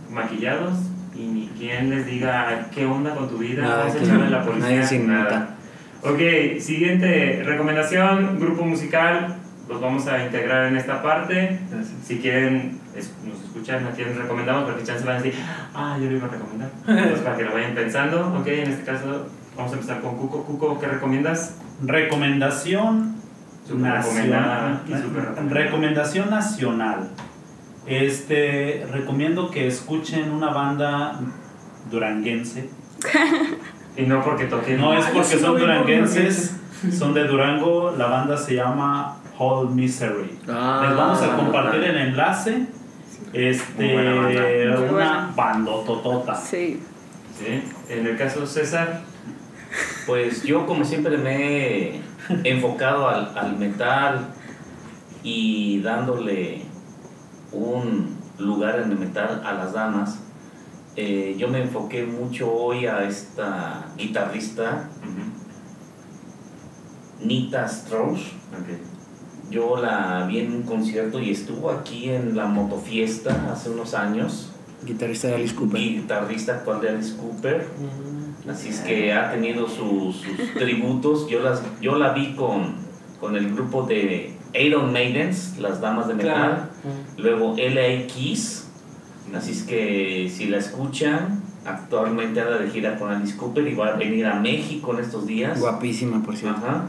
maquillados 0.09 0.73
y 1.15 1.19
ni 1.27 1.47
quien 1.57 1.89
les 1.89 2.05
diga 2.05 2.69
qué 2.73 2.85
onda 2.85 3.13
con 3.13 3.29
tu 3.29 3.37
vida, 3.37 3.61
Nada, 3.63 3.77
vamos 3.85 3.95
a 3.95 4.03
echarle 4.03 4.29
la 4.29 4.41
policía, 4.43 4.69
nadie 4.69 4.85
se 4.87 4.99
nada. 4.99 5.49
Ok, 6.03 6.59
siguiente 6.59 7.41
recomendación, 7.45 8.39
grupo 8.39 8.63
musical, 8.63 9.35
los 9.67 9.81
vamos 9.81 10.07
a 10.07 10.23
integrar 10.23 10.67
en 10.67 10.77
esta 10.77 11.01
parte. 11.03 11.59
Si 12.03 12.17
quieren, 12.19 12.79
es- 12.95 13.13
nos 13.25 13.37
escuchan, 13.65 13.87
a 13.87 13.91
quién 13.91 14.17
recomendamos, 14.17 14.63
porque 14.65 14.83
chance 14.83 15.05
van 15.05 15.17
a 15.17 15.21
decir, 15.21 15.39
ah, 15.73 15.97
yo 15.99 16.09
lo 16.09 16.17
iba 16.17 16.27
a 16.27 16.29
recomendar. 16.29 16.69
Entonces, 16.87 17.19
para 17.19 17.37
que 17.37 17.43
lo 17.43 17.53
vayan 17.53 17.73
pensando, 17.73 18.35
ok, 18.39 18.47
en 18.47 18.69
este 18.69 18.83
caso 18.83 19.25
vamos 19.57 19.71
a 19.71 19.75
empezar 19.75 20.01
con 20.01 20.17
Cuco. 20.17 20.43
Cuco, 20.43 20.79
¿qué 20.79 20.87
recomiendas? 20.87 21.57
Recomendación 21.83 23.15
nacional. 23.73 24.81
Recomendación 25.49 26.29
nacional. 26.29 27.09
Este, 27.87 28.87
recomiendo 28.91 29.51
que 29.51 29.67
escuchen 29.67 30.31
una 30.31 30.49
banda 30.49 31.19
duranguense. 31.91 32.69
Y 33.97 34.03
no 34.03 34.23
porque 34.23 34.45
toquen. 34.45 34.81
No 34.81 34.93
es 34.93 35.05
Ah, 35.05 35.09
porque 35.13 35.37
son 35.37 35.57
duranguenses, 35.57 36.57
son 36.91 37.13
de 37.13 37.25
Durango. 37.25 37.93
La 37.97 38.07
banda 38.07 38.37
se 38.37 38.55
llama 38.55 39.17
Whole 39.37 39.69
Misery. 39.71 40.37
Ah, 40.49 40.85
Les 40.87 40.97
vamos 40.97 41.21
a 41.21 41.35
compartir 41.35 41.83
el 41.83 41.97
enlace. 41.97 42.67
Este, 43.33 44.67
una 44.67 44.91
buena. 44.91 45.33
bandototota. 45.35 46.35
Sí. 46.35 46.79
Sí. 47.37 47.63
En 47.89 48.07
el 48.07 48.17
caso 48.17 48.41
de 48.41 48.47
César, 48.47 49.01
Pues 50.07 50.43
yo 50.43 50.65
como 50.65 50.85
siempre 50.85 51.17
me 51.17 51.97
he 51.97 52.01
enfocado 52.43 53.09
al, 53.09 53.37
al 53.37 53.57
metal 53.57 54.27
y 55.23 55.81
dándole 55.81 56.61
un 57.51 58.15
lugar 58.37 58.79
en 58.79 58.91
el 58.91 58.97
metal 58.99 59.41
a 59.45 59.53
las 59.53 59.73
damas. 59.73 60.19
eh, 60.95 61.35
yo 61.37 61.49
me 61.49 61.61
enfoqué 61.61 62.05
mucho 62.05 62.53
hoy 62.53 62.85
a 62.85 63.03
esta 63.03 63.85
guitarrista, 63.97 64.87
Nita 67.21 67.65
Strauss. 67.65 68.19
ok. 68.53 68.94
Yo 69.49 69.77
la 69.77 70.25
vi 70.27 70.39
en 70.39 70.51
un 70.51 70.63
concierto 70.63 71.19
y 71.19 71.29
estuvo 71.29 71.69
aquí 71.69 72.09
en 72.09 72.35
la 72.35 72.45
motofiesta 72.45 73.51
hace 73.51 73.69
unos 73.69 73.93
años. 73.93 74.51
Guitarrista 74.83 75.29
de 75.29 75.35
Alice 75.35 75.55
Cooper. 75.55 75.79
Guitarrista 75.79 76.55
actual 76.55 76.81
de 76.81 76.89
Alice 76.89 77.15
Cooper. 77.15 77.67
Así 78.49 78.69
es 78.69 78.79
que 78.81 79.13
ha 79.13 79.31
tenido 79.31 79.67
sus, 79.67 80.17
sus 80.17 80.53
tributos. 80.57 81.27
Yo, 81.29 81.41
las, 81.41 81.61
yo 81.81 81.95
la 81.97 82.13
vi 82.13 82.33
con, 82.33 82.75
con 83.19 83.35
el 83.35 83.53
grupo 83.53 83.83
de 83.83 84.33
Iron 84.53 84.93
Maidens, 84.93 85.57
las 85.59 85.81
damas 85.81 86.07
de 86.07 86.15
metal. 86.15 86.69
Luego 87.17 87.55
LA 87.57 88.07
Keys. 88.07 88.67
Así 89.35 89.51
es 89.51 89.63
que 89.63 90.31
si 90.33 90.45
la 90.45 90.57
escuchan, 90.57 91.41
actualmente 91.65 92.41
anda 92.41 92.57
de 92.57 92.69
gira 92.69 92.97
con 92.97 93.11
Alice 93.11 93.35
Cooper 93.35 93.67
y 93.67 93.73
va 93.73 93.87
a 93.87 93.95
venir 93.95 94.25
a 94.27 94.35
México 94.39 94.93
en 94.93 95.03
estos 95.03 95.25
días. 95.25 95.59
Guapísima, 95.59 96.23
por 96.23 96.35
cierto. 96.37 96.57
Ajá. 96.57 96.85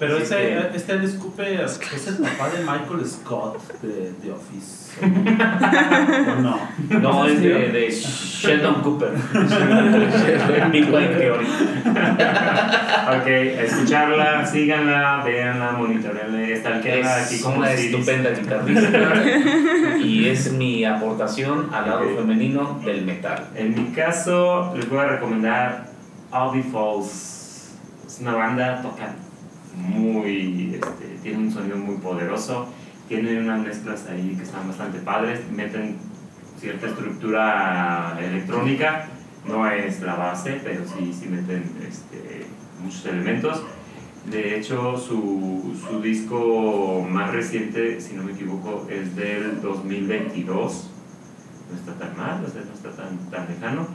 Pero 0.00 0.16
este, 0.16 0.34
que- 0.34 0.70
este 0.76 0.92
Alice 0.92 1.18
Cooper 1.18 1.60
es 1.60 2.06
el 2.08 2.16
papá 2.16 2.48
de 2.48 2.60
Michael 2.60 3.06
Scott 3.06 3.58
de 3.82 4.12
The 4.22 4.32
Office. 4.32 4.80
¿O 5.02 6.40
no? 6.40 6.58
No, 7.00 7.26
es 7.26 7.40
de, 7.42 7.68
de 7.68 7.90
Sheldon 7.90 8.82
Cooper. 8.82 9.10
Big 10.72 10.90
Bang 10.90 11.10
Theory. 11.18 11.46
Ok, 11.46 13.26
escucharla, 13.26 14.46
síganla, 14.46 15.22
véanla, 15.24 15.72
monitorenla, 15.72 16.48
estalquenla 16.48 17.16
aquí 17.22 17.34
Es 17.36 17.42
como 17.42 17.56
una 17.58 17.68
si- 17.76 17.86
estupenda 17.86 18.30
guitarrista 18.30 19.12
y 20.02 20.28
es 20.28 20.52
mi 20.52 20.84
aportación 20.84 21.68
al 21.74 21.86
lado 21.88 22.04
femenino 22.16 22.80
del 22.84 23.04
metal. 23.04 23.48
En 23.54 23.74
mi 23.74 23.90
caso, 23.92 24.72
les 24.76 24.88
voy 24.88 24.98
a 25.00 25.06
recomendar 25.08 25.86
Audi 26.30 26.62
Falls. 26.62 27.70
Es 28.06 28.18
una 28.20 28.34
banda, 28.34 28.80
toca 28.82 29.14
muy, 29.80 30.74
este, 30.74 31.18
tiene 31.22 31.38
un 31.38 31.52
sonido 31.52 31.76
muy 31.76 31.96
poderoso, 31.96 32.68
tienen 33.08 33.44
unas 33.44 33.60
mezclas 33.60 34.06
ahí 34.08 34.34
que 34.36 34.44
están 34.44 34.68
bastante 34.68 35.00
padres, 35.00 35.40
meten 35.50 35.96
cierta 36.58 36.88
estructura 36.88 38.18
electrónica 38.20 39.08
no 39.46 39.66
es 39.70 40.00
la 40.02 40.14
base, 40.14 40.60
pero 40.62 40.82
sí, 40.86 41.12
sí 41.12 41.28
meten 41.28 41.64
este, 41.88 42.46
muchos 42.82 43.06
elementos. 43.06 43.62
De 44.30 44.58
hecho, 44.58 44.98
su, 44.98 45.74
su 45.88 46.00
disco 46.02 47.06
más 47.08 47.32
reciente, 47.32 48.00
si 48.00 48.14
no 48.14 48.22
me 48.22 48.32
equivoco, 48.32 48.86
es 48.90 49.16
del 49.16 49.62
2022. 49.62 50.90
No 51.70 51.76
está 51.76 51.94
tan 51.94 52.16
mal, 52.16 52.42
no 52.42 52.46
está 52.46 52.90
tan, 52.90 53.18
tan 53.30 53.48
lejano. 53.48 53.88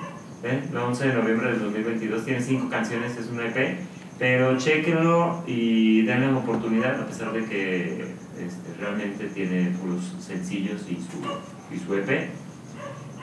¿eh? 0.44 0.64
El 0.70 0.78
11 0.78 1.08
de 1.08 1.14
noviembre 1.14 1.52
del 1.52 1.60
2022 1.60 2.26
tiene 2.26 2.42
cinco 2.42 2.70
canciones, 2.70 3.16
es 3.18 3.28
un 3.28 3.40
EP. 3.42 3.78
Pero 4.18 4.58
chequenlo 4.58 5.44
y 5.46 6.04
denle 6.04 6.32
oportunidad, 6.34 7.02
a 7.02 7.06
pesar 7.06 7.34
de 7.34 7.46
que 7.46 8.02
este, 8.40 8.74
realmente 8.80 9.26
tiene 9.28 9.72
puros 9.72 10.16
sencillos 10.20 10.84
y 10.90 10.96
su, 10.96 11.76
y 11.76 11.80
su 11.80 11.96
EP. 11.96 12.30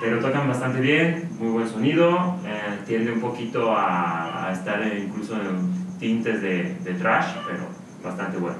Pero 0.00 0.18
tocan 0.18 0.48
bastante 0.48 0.80
bien, 0.80 1.28
muy 1.38 1.50
buen 1.50 1.68
sonido, 1.68 2.36
eh, 2.44 2.78
tiende 2.86 3.12
un 3.12 3.20
poquito 3.20 3.70
a, 3.70 4.48
a 4.48 4.52
estar 4.52 4.82
incluso 4.96 5.34
en 5.34 5.98
tintes 5.98 6.42
de, 6.42 6.74
de 6.82 6.94
trash, 6.94 7.36
pero 7.46 7.64
bastante 8.02 8.36
bueno. 8.38 8.58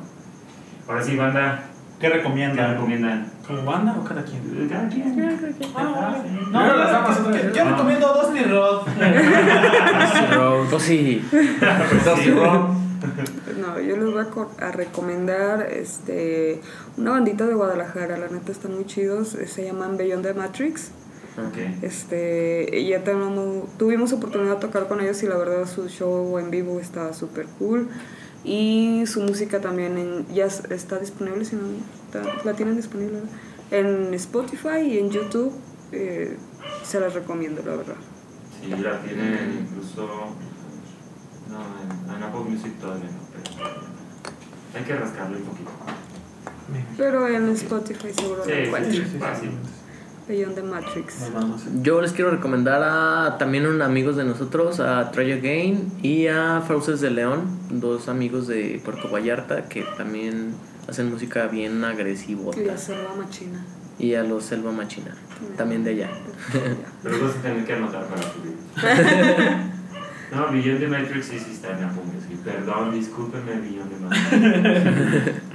Ahora 0.88 1.02
sí, 1.02 1.16
banda, 1.16 1.71
¿Qué 2.02 2.08
¿qué 2.08 2.14
recomiendan? 2.14 2.72
recomiendan? 2.74 3.26
¿Como 3.46 3.64
banda 3.64 3.96
o 3.98 4.04
cada 4.04 4.24
quien? 4.24 4.68
Cada 4.68 4.88
quien. 4.88 5.38
Ah, 5.76 6.16
sí. 6.20 6.28
Primero 6.50 6.76
las 6.76 6.90
damas, 6.92 7.20
otra 7.20 7.30
vez. 7.32 7.52
yo, 7.54 7.64
recomiendo 7.64 8.12
Dusty 8.12 8.44
Rod. 8.44 8.82
Pues 10.70 10.82
sí. 10.82 11.24
Dusty 12.04 12.30
Rod. 12.32 12.70
No, 13.60 13.80
yo 13.80 13.96
les 13.96 14.04
voy 14.12 14.20
a, 14.20 14.24
co- 14.26 14.50
a 14.60 14.70
recomendar 14.72 15.62
este 15.70 16.60
una 16.96 17.12
bandita 17.12 17.46
de 17.46 17.54
Guadalajara, 17.54 18.16
la 18.18 18.28
neta 18.28 18.52
están 18.52 18.74
muy 18.74 18.86
chidos, 18.86 19.34
eh, 19.34 19.46
se 19.46 19.64
llaman 19.64 19.96
Beyond 19.96 20.24
the 20.24 20.34
Matrix. 20.34 20.90
Ok. 21.38 21.82
Este, 21.82 22.84
ya 22.86 23.02
tenemos, 23.04 23.68
tuvimos 23.78 24.12
oportunidad 24.12 24.54
de 24.56 24.60
tocar 24.60 24.86
con 24.86 25.00
ellos 25.00 25.22
y 25.22 25.26
la 25.26 25.36
verdad 25.36 25.66
su 25.66 25.88
show 25.88 26.38
en 26.38 26.50
vivo 26.50 26.78
está 26.80 27.12
súper 27.12 27.46
cool. 27.58 27.88
Y 28.44 29.04
su 29.06 29.20
música 29.20 29.60
también 29.60 29.96
en- 29.98 30.26
ya 30.34 30.46
es- 30.46 30.64
está 30.70 30.98
disponible, 30.98 31.44
si 31.44 31.56
no, 31.56 31.62
está- 32.06 32.42
la 32.44 32.54
tienen 32.54 32.76
disponible 32.76 33.20
en 33.70 34.12
Spotify 34.14 34.80
y 34.86 34.98
en 34.98 35.10
YouTube. 35.10 35.52
eh, 35.94 36.38
se 36.84 36.98
las 37.00 37.12
recomiendo, 37.12 37.62
la 37.66 37.76
verdad. 37.76 37.96
Sí, 38.62 38.70
la 38.70 38.98
tienen 39.02 39.66
incluso. 39.68 40.06
No, 41.50 41.58
en, 41.82 42.16
en 42.16 42.22
Apple 42.22 42.40
Music 42.48 42.72
todavía 42.80 43.04
no, 43.10 43.18
pero. 43.60 43.70
Hay 44.74 44.84
que 44.84 44.94
rascarle 44.96 45.36
un 45.36 45.42
poquito. 45.42 45.70
Pero 46.96 47.28
en 47.28 47.50
Spotify 47.50 48.10
seguro 48.14 48.42
Sí, 48.44 48.48
lo 48.50 48.56
sí, 48.56 48.62
encuentran. 48.62 48.94
sí, 48.94 49.18
fácil. 49.20 49.50
Beyond 50.28 50.54
the 50.54 50.62
Matrix. 50.62 51.30
Yo 51.82 52.00
les 52.00 52.12
quiero 52.12 52.30
recomendar 52.30 52.82
a 52.84 53.38
también 53.38 53.66
unos 53.66 53.86
amigos 53.86 54.16
de 54.16 54.24
nosotros, 54.24 54.80
a 54.80 55.10
Try 55.10 55.32
Again 55.32 55.92
y 56.02 56.28
a 56.28 56.62
Fauces 56.66 57.00
de 57.00 57.10
León, 57.10 57.58
dos 57.70 58.08
amigos 58.08 58.46
de 58.46 58.80
Puerto 58.84 59.10
Vallarta 59.10 59.68
que 59.68 59.82
también 59.96 60.54
hacen 60.88 61.10
música 61.10 61.46
bien 61.48 61.84
agresiva. 61.84 62.56
Y 62.56 62.64
la 62.64 62.78
selva 62.78 63.14
machina. 63.16 63.64
Y 63.98 64.14
a 64.14 64.22
los 64.22 64.44
Selva 64.44 64.72
Machina, 64.72 65.14
también 65.56 65.84
de 65.84 65.90
allá. 65.90 66.10
Pero 67.02 67.20
vas 67.20 67.36
a 67.36 67.42
tener 67.42 67.64
que 67.64 67.74
anotar 67.74 68.06
para 68.06 68.22
subir. 68.22 68.56
No, 70.32 70.50
Beyond 70.50 70.80
the 70.80 70.88
Matrix 70.88 71.26
sí, 71.26 71.38
sí 71.38 71.50
está 71.52 71.76
en 71.76 71.84
Apple 71.84 72.04
Music. 72.04 72.38
Perdón, 72.42 72.90
discúlpenme, 72.94 73.60
Beyond 73.60 73.90
the 73.90 73.98
Matrix. 74.00 75.42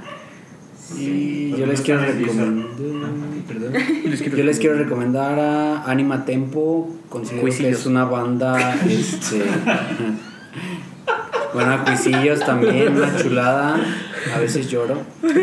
Y 0.96 1.52
Ok. 1.52 1.58
yo 1.58 1.66
les 1.66 1.80
quiero 1.82 2.00
recomendar. 2.00 2.68
Yo 4.36 4.44
les 4.44 4.58
quiero 4.58 4.76
recomendar 4.76 5.38
a 5.38 5.82
Anima 5.90 6.24
Tempo. 6.24 6.88
Considero 7.08 7.38
que 7.38 7.42
Cuisillos. 7.50 7.80
es 7.80 7.86
una 7.86 8.04
banda. 8.04 8.76
Este, 8.88 9.42
bueno, 11.54 11.72
a 11.72 11.84
Cuisillos 11.84 12.40
también, 12.40 12.96
una 12.96 13.16
chulada. 13.16 13.76
A 14.34 14.38
veces 14.38 14.68
lloro. 14.70 15.02
No, 15.22 15.28
no 15.30 15.34
sé 15.34 15.42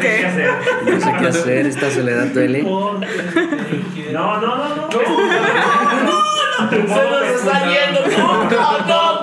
qué 0.00 0.26
hacer. 0.26 0.50
No 0.84 1.00
sé 1.00 1.12
qué 1.20 1.26
hacer, 1.26 1.66
esta 1.66 1.90
soledad 1.90 2.26
duele. 2.26 2.62
No, 2.62 2.92
no, 4.12 4.40
no, 4.40 4.56
no. 4.66 4.88
¡Se 6.70 6.78
nos 6.80 7.22
está 7.34 7.54
yendo! 7.66 8.00
¡No, 8.16 8.26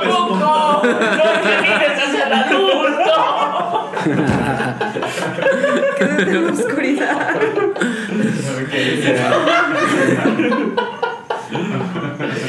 Cuco! 0.02 0.38
¡No 0.38 0.82
te 0.82 1.54
mires 1.62 1.98
hacia 2.08 2.26
la 2.30 2.40
luz! 2.52 2.62
¡No! 2.62 2.71
Quédate 5.98 6.32
en 6.32 6.46
la 6.46 6.52
oscuridad. 6.52 7.36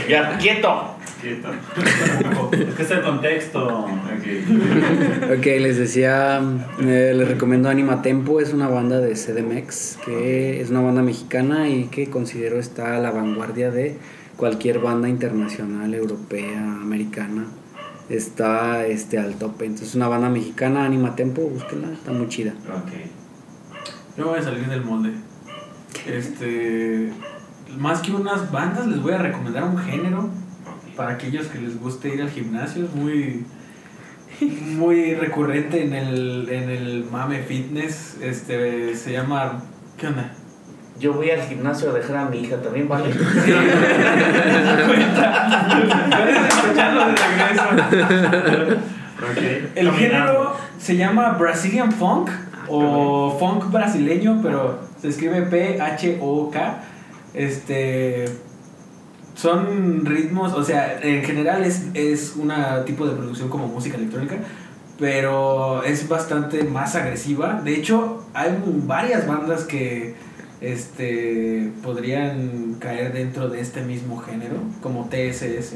Ya, 0.08 0.38
quieto. 0.38 0.96
Quieto. 1.20 1.48
Es 2.52 2.74
que 2.74 2.82
es 2.82 2.90
el 2.90 3.02
contexto. 3.02 3.84
Ok. 3.86 5.38
Ok, 5.38 5.46
les 5.46 5.76
decía, 5.78 6.40
eh, 6.80 7.12
les 7.14 7.28
recomiendo 7.28 7.68
Anima 7.68 8.02
Tempo, 8.02 8.40
es 8.40 8.52
una 8.52 8.68
banda 8.68 8.98
de 9.00 9.14
CDMX, 9.14 9.98
que 10.04 10.60
es 10.60 10.70
una 10.70 10.80
banda 10.80 11.02
mexicana 11.02 11.68
y 11.68 11.84
que 11.84 12.10
considero 12.10 12.58
está 12.58 12.96
a 12.96 12.98
la 12.98 13.10
vanguardia 13.10 13.70
de 13.70 13.96
cualquier 14.36 14.80
banda 14.80 15.08
internacional, 15.08 15.94
europea, 15.94 16.60
americana. 16.60 17.46
Está 18.08 18.86
este, 18.86 19.18
al 19.18 19.36
tope. 19.36 19.64
Entonces, 19.64 19.90
es 19.90 19.94
una 19.94 20.08
banda 20.08 20.28
mexicana, 20.28 20.84
Anima 20.84 21.14
Tempo, 21.14 21.42
búsquenla, 21.42 21.92
está 21.92 22.12
muy 22.12 22.28
chida. 22.28 22.52
Ok. 22.68 22.92
Yo 24.16 24.28
voy 24.28 24.38
a 24.38 24.42
salir 24.42 24.66
del 24.66 24.84
molde. 24.84 25.12
Este. 26.06 27.12
Más 27.78 28.00
que 28.00 28.12
unas 28.12 28.50
bandas, 28.52 28.86
les 28.86 29.00
voy 29.00 29.12
a 29.12 29.18
recomendar 29.18 29.64
un 29.64 29.78
género 29.78 30.28
para 30.96 31.12
aquellos 31.12 31.46
que 31.46 31.58
les 31.58 31.80
guste 31.80 32.14
ir 32.14 32.22
al 32.22 32.30
gimnasio. 32.30 32.84
Es 32.84 32.94
muy. 32.94 33.44
Muy 34.76 35.14
recurrente 35.14 35.84
en 35.84 35.94
el, 35.94 36.48
en 36.50 36.68
el 36.68 37.04
mame 37.10 37.42
fitness. 37.42 38.18
Este. 38.20 38.94
Se 38.96 39.12
llama. 39.12 39.62
¿Qué 39.96 40.08
onda? 40.08 40.34
Yo 41.02 41.12
voy 41.14 41.30
al 41.32 41.42
gimnasio 41.42 41.90
a 41.90 41.94
dejar 41.94 42.16
a 42.16 42.26
mi 42.26 42.38
hija 42.38 42.62
también, 42.62 42.88
¿vale? 42.88 43.12
Puedes 43.12 43.26
escucharlo 46.48 47.06
de 47.06 47.14
regreso. 47.16 47.64
Ok. 49.18 49.38
El 49.74 49.86
Caminando. 49.86 49.92
género 49.92 50.56
se 50.78 50.96
llama 50.96 51.30
Brazilian 51.30 51.90
Funk 51.90 52.30
o 52.68 53.36
funk 53.36 53.72
brasileño, 53.72 54.38
pero 54.44 54.78
se 55.00 55.08
escribe 55.08 55.42
P-H-O-K. 55.42 56.82
Este. 57.34 58.26
Son 59.34 60.06
ritmos, 60.06 60.52
o 60.52 60.62
sea, 60.62 61.00
en 61.02 61.24
general 61.24 61.64
es, 61.64 61.88
es 61.94 62.36
un 62.36 62.52
tipo 62.86 63.06
de 63.06 63.16
producción 63.16 63.48
como 63.48 63.66
música 63.66 63.96
electrónica, 63.96 64.36
pero 65.00 65.82
es 65.82 66.08
bastante 66.08 66.62
más 66.62 66.94
agresiva. 66.94 67.60
De 67.64 67.74
hecho, 67.74 68.24
hay 68.34 68.56
varias 68.86 69.26
bandas 69.26 69.64
que 69.64 70.14
este, 70.62 71.70
podrían 71.82 72.76
caer 72.78 73.12
dentro 73.12 73.48
de 73.48 73.60
este 73.60 73.82
mismo 73.82 74.18
género, 74.18 74.56
como 74.80 75.08
TSS. 75.08 75.74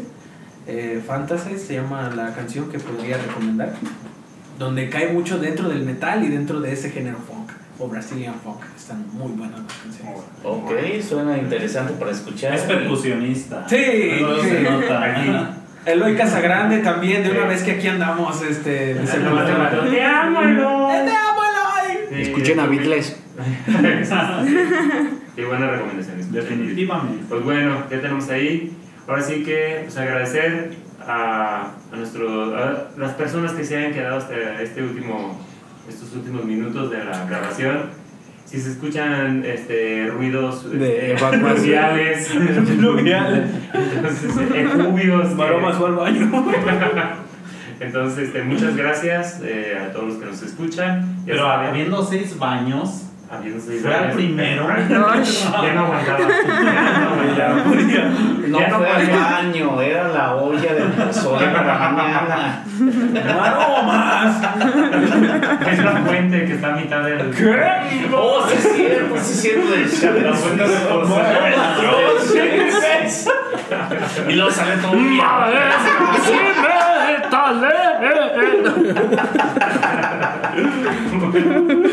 Eh, 0.68 1.02
Fantasy 1.04 1.58
se 1.58 1.74
llama 1.74 2.10
la 2.14 2.32
canción 2.34 2.70
que 2.70 2.78
podría 2.78 3.18
recomendar, 3.18 3.74
donde 4.58 4.88
cae 4.88 5.12
mucho 5.12 5.38
dentro 5.38 5.68
del 5.68 5.82
metal 5.82 6.24
y 6.24 6.28
dentro 6.28 6.60
de 6.60 6.72
ese 6.72 6.90
género 6.90 7.18
funk 7.18 7.50
o 7.78 7.88
Brazilian 7.88 8.34
funk. 8.42 8.62
Están 8.76 9.04
muy 9.12 9.32
buenas 9.32 9.60
las 9.60 9.72
canciones. 9.74 10.20
Ok, 10.44 10.72
suena 11.06 11.36
interesante 11.36 11.92
para 11.94 12.12
escuchar. 12.12 12.54
Es 12.54 12.62
percusionista. 12.62 13.68
Sí, 13.68 14.16
Luego 14.20 14.42
sí. 14.42 14.48
se 14.50 14.60
nota. 14.62 15.56
Eloy 15.84 16.16
Casagrande 16.16 16.78
también, 16.78 17.22
de 17.22 17.30
una 17.30 17.46
vez 17.46 17.62
que 17.62 17.72
aquí 17.72 17.86
andamos, 17.86 18.42
este, 18.42 18.94
Te 18.94 19.00
dice, 19.00 19.18
amo, 19.18 19.36
te 19.36 19.52
Eloy. 19.52 19.90
¡Te 19.90 20.02
amo, 20.04 20.42
Eloy! 20.42 22.20
Escuchen 22.22 22.58
a 22.58 22.66
Beatles. 22.66 23.16
Qué 25.36 25.44
buena 25.44 25.70
recomendación. 25.70 26.20
escuchen. 26.20 26.32
Definitivamente. 26.42 27.24
Pues 27.28 27.44
bueno, 27.44 27.84
ya 27.90 28.00
tenemos 28.00 28.28
ahí. 28.30 28.72
Ahora 29.06 29.22
sí 29.22 29.42
que 29.44 29.82
pues, 29.84 29.96
agradecer 29.98 30.74
a, 31.06 31.72
a, 31.92 31.96
nuestro, 31.96 32.56
a 32.56 32.88
las 32.96 33.12
personas 33.14 33.52
que 33.52 33.64
se 33.64 33.76
hayan 33.76 33.92
quedado 33.92 34.16
hasta 34.18 34.62
este 34.62 34.82
último, 34.82 35.38
estos 35.88 36.12
últimos 36.14 36.44
minutos 36.44 36.90
de 36.90 37.04
la 37.04 37.26
grabación. 37.26 38.06
Si 38.46 38.60
se 38.60 38.70
escuchan 38.70 39.44
este, 39.44 40.06
ruidos 40.06 40.70
De 40.70 40.76
este, 41.14 41.26
evacuación. 41.26 41.84
fluviales, 42.78 43.50
entonces, 43.96 44.30
efubios, 44.54 45.34
Maromas 45.34 45.76
al 45.76 45.94
baño. 45.94 46.30
Entonces, 47.78 48.28
este, 48.28 48.42
muchas 48.42 48.74
gracias 48.74 49.42
eh, 49.44 49.78
a 49.78 49.92
todos 49.92 50.06
los 50.06 50.16
que 50.16 50.24
nos 50.26 50.42
escuchan. 50.42 51.16
Ya 51.26 51.32
Pero 51.32 51.44
saben. 51.44 51.68
habiendo 51.68 52.02
seis 52.04 52.38
baños, 52.38 53.02
Fue 53.28 53.94
al 53.94 54.12
primero. 54.12 54.68
Ya 54.88 54.98
no 54.98 55.86
aguantaba. 55.86 56.18
Ya 57.36 57.48
no. 57.48 57.64
No 58.46 58.58
Ya 58.58 58.68
no 58.68 58.76
fue 58.78 58.88
al 58.88 59.06
baño, 59.06 59.80
era 59.82 60.08
la 60.08 60.36
olla 60.36 60.74
del 60.74 60.88
pozole 60.92 61.46
para 61.48 61.78
la 61.78 61.88
mañana. 61.90 62.62
¡Aromas! 63.44 64.36
Es 65.66 65.78
la 65.84 65.92
fuente 65.96 66.44
que 66.44 66.52
está 66.52 66.68
a 66.68 66.76
mitad 66.76 67.02
del. 67.02 67.34
Oh, 68.14 68.46
sí 68.48 68.54
es 68.56 68.62
cierto, 68.76 69.16
sí 69.20 69.48
es 69.84 69.98
cierto. 69.98 70.20
La 70.20 70.32
fuente 70.32 70.62
del 70.62 70.78
Y 74.28 74.32
luego 74.34 74.50
sale 74.52 74.76
todo 74.76 74.92
un 74.92 75.18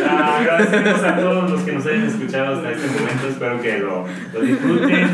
Ah, 0.07 0.37
Agradecemos 0.39 1.03
a 1.03 1.15
todos 1.17 1.51
los 1.51 1.61
que 1.61 1.71
nos 1.73 1.85
hayan 1.85 2.03
escuchado 2.05 2.55
hasta 2.57 2.71
este 2.71 2.87
momento. 2.87 3.27
Espero 3.29 3.61
que 3.61 3.77
lo, 3.79 4.05
lo 4.33 4.41
disfruten. 4.41 5.09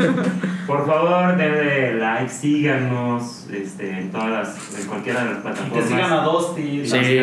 Por 0.66 0.86
favor, 0.86 1.36
denle 1.36 1.94
like, 1.98 2.28
síganos 2.28 3.48
este, 3.52 3.90
en 3.90 4.10
todas 4.12 4.30
las, 4.30 4.80
en 4.80 4.86
cualquiera 4.86 5.24
de 5.24 5.30
las 5.30 5.38
Y 5.38 5.42
plataformas. 5.42 5.82
que 5.84 5.88
sigan 5.88 6.12
a 6.12 6.16
Dosti. 6.22 6.86
Sí, 6.86 6.98
sí, 7.04 7.18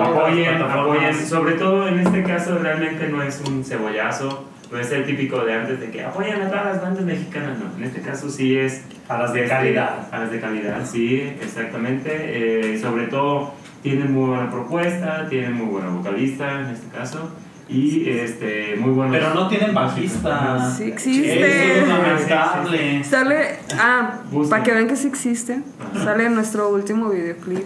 apoyen, 0.00 0.62
apoyen, 0.62 1.14
sobre 1.26 1.54
todo 1.54 1.88
en 1.88 1.98
este 2.00 2.22
caso 2.22 2.58
realmente 2.58 3.08
no 3.08 3.22
es 3.22 3.40
un 3.46 3.64
cebollazo, 3.64 4.48
no 4.70 4.78
es 4.78 4.90
el 4.92 5.04
típico 5.04 5.44
de 5.44 5.52
antes 5.54 5.80
de 5.80 5.90
que 5.90 6.04
apoyan 6.04 6.42
a 6.42 6.48
todas 6.48 6.64
las 6.66 6.82
bandas 6.82 7.04
mexicanas, 7.04 7.58
no, 7.58 7.76
en 7.76 7.84
este 7.84 8.00
caso 8.00 8.30
sí 8.30 8.56
es 8.56 8.84
A 9.08 9.18
las 9.18 9.32
de 9.32 9.40
este, 9.42 9.54
calidad. 9.54 10.06
a 10.12 10.18
las 10.20 10.30
de 10.30 10.40
calidad, 10.40 10.78
sí, 10.84 11.28
exactamente, 11.42 12.31
Eh, 12.34 12.78
sobre 12.80 13.06
todo 13.08 13.52
tienen 13.82 14.12
muy 14.12 14.28
buena 14.30 14.50
propuesta, 14.50 15.26
tienen 15.28 15.54
muy 15.54 15.66
buena 15.66 15.88
vocalista 15.90 16.60
en 16.60 16.66
este 16.68 16.88
caso 16.96 17.30
y 17.68 18.08
este 18.08 18.76
muy 18.78 18.90
buenos 18.92 19.16
Pero 19.16 19.34
no 19.34 19.48
tienen 19.48 19.74
bajista. 19.74 20.70
Sí 20.70 20.84
existe. 20.84 21.78
Eso 21.78 21.82
es 21.82 21.88
lamentable. 21.88 23.04
Sale, 23.04 23.58
ah, 23.78 24.18
para 24.48 24.62
que 24.62 24.72
vean 24.72 24.88
que 24.88 24.96
sí 24.96 25.08
existe, 25.08 25.60
Ajá. 25.94 26.04
sale 26.04 26.26
en 26.26 26.34
nuestro 26.34 26.68
último 26.70 27.10
videoclip. 27.10 27.64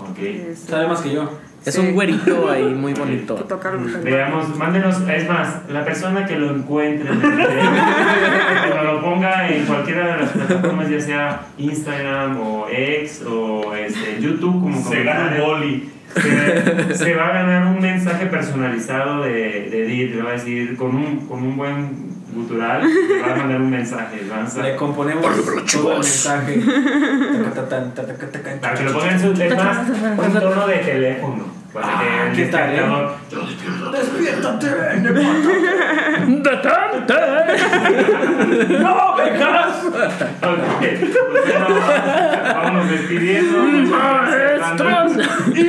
Ok. 0.00 0.18
Este, 0.18 0.70
Sabe 0.70 0.86
más 0.88 1.00
que 1.00 1.12
yo. 1.12 1.30
Es 1.66 1.74
Sí. 1.74 1.80
un 1.80 1.92
güerito 1.92 2.48
ahí 2.50 2.64
muy 2.72 2.94
que 2.94 3.00
bonito. 3.00 3.34
toca 3.34 3.70
el- 3.72 3.94
el- 3.94 4.00
Veamos, 4.02 4.56
mándenos, 4.56 5.00
es 5.08 5.28
más, 5.28 5.68
la 5.68 5.84
persona 5.84 6.24
que 6.24 6.36
lo 6.38 6.54
encuentre, 6.54 7.10
que 7.10 8.84
lo 8.84 9.00
ponga 9.02 9.48
en 9.48 9.64
cualquiera 9.66 10.06
de 10.16 10.22
las 10.22 10.30
plataformas, 10.30 10.88
ya 10.88 11.00
sea 11.00 11.40
Instagram 11.58 12.40
o 12.40 12.66
X 12.70 13.22
o 13.28 13.74
este, 13.74 14.07
YouTube 14.18 14.60
como 14.62 14.90
Se 14.90 15.02
gana 15.04 15.32
un 15.36 15.40
boli. 15.40 15.90
se, 16.14 16.94
se 16.94 17.14
va 17.14 17.28
a 17.28 17.32
ganar 17.32 17.66
un 17.66 17.80
mensaje 17.80 18.26
personalizado 18.26 19.22
de, 19.22 19.68
de 19.70 19.84
Edith, 19.86 20.14
le 20.16 20.22
va 20.22 20.30
a 20.30 20.32
decir 20.34 20.76
con 20.76 20.94
un, 20.96 21.26
con 21.26 21.42
un 21.42 21.56
buen 21.56 22.08
gutural, 22.34 22.82
le 22.86 23.22
va 23.22 23.32
a 23.32 23.36
mandar 23.36 23.60
un 23.60 23.70
mensaje, 23.70 24.22
le 24.22 24.28
va 24.30 24.44
a- 24.44 24.62
Le 24.62 24.76
componemos 24.76 25.24
todo 25.72 25.92
el 25.92 25.98
mensaje. 25.98 26.60
Para 28.60 28.74
que 28.74 28.84
lo 28.84 28.92
pongan 28.92 29.10
en 29.14 29.20
su, 29.20 29.42
es 29.42 29.56
más, 29.56 29.88
un 29.88 30.40
tono 30.40 30.66
de 30.66 30.76
teléfono, 30.78 31.44
Ah, 31.82 32.32
¿qué 32.34 32.44
tal, 32.46 32.70
eh? 32.70 32.76
despertador- 32.76 33.16
¡No, 38.82 39.16
vengas! 39.16 39.84
Ok, 39.84 40.80
pues 40.80 41.16
bueno, 41.30 41.66
vámonos 42.54 42.90
despidiendo. 42.90 43.58
Maestros 43.96 45.12
y 45.54 45.64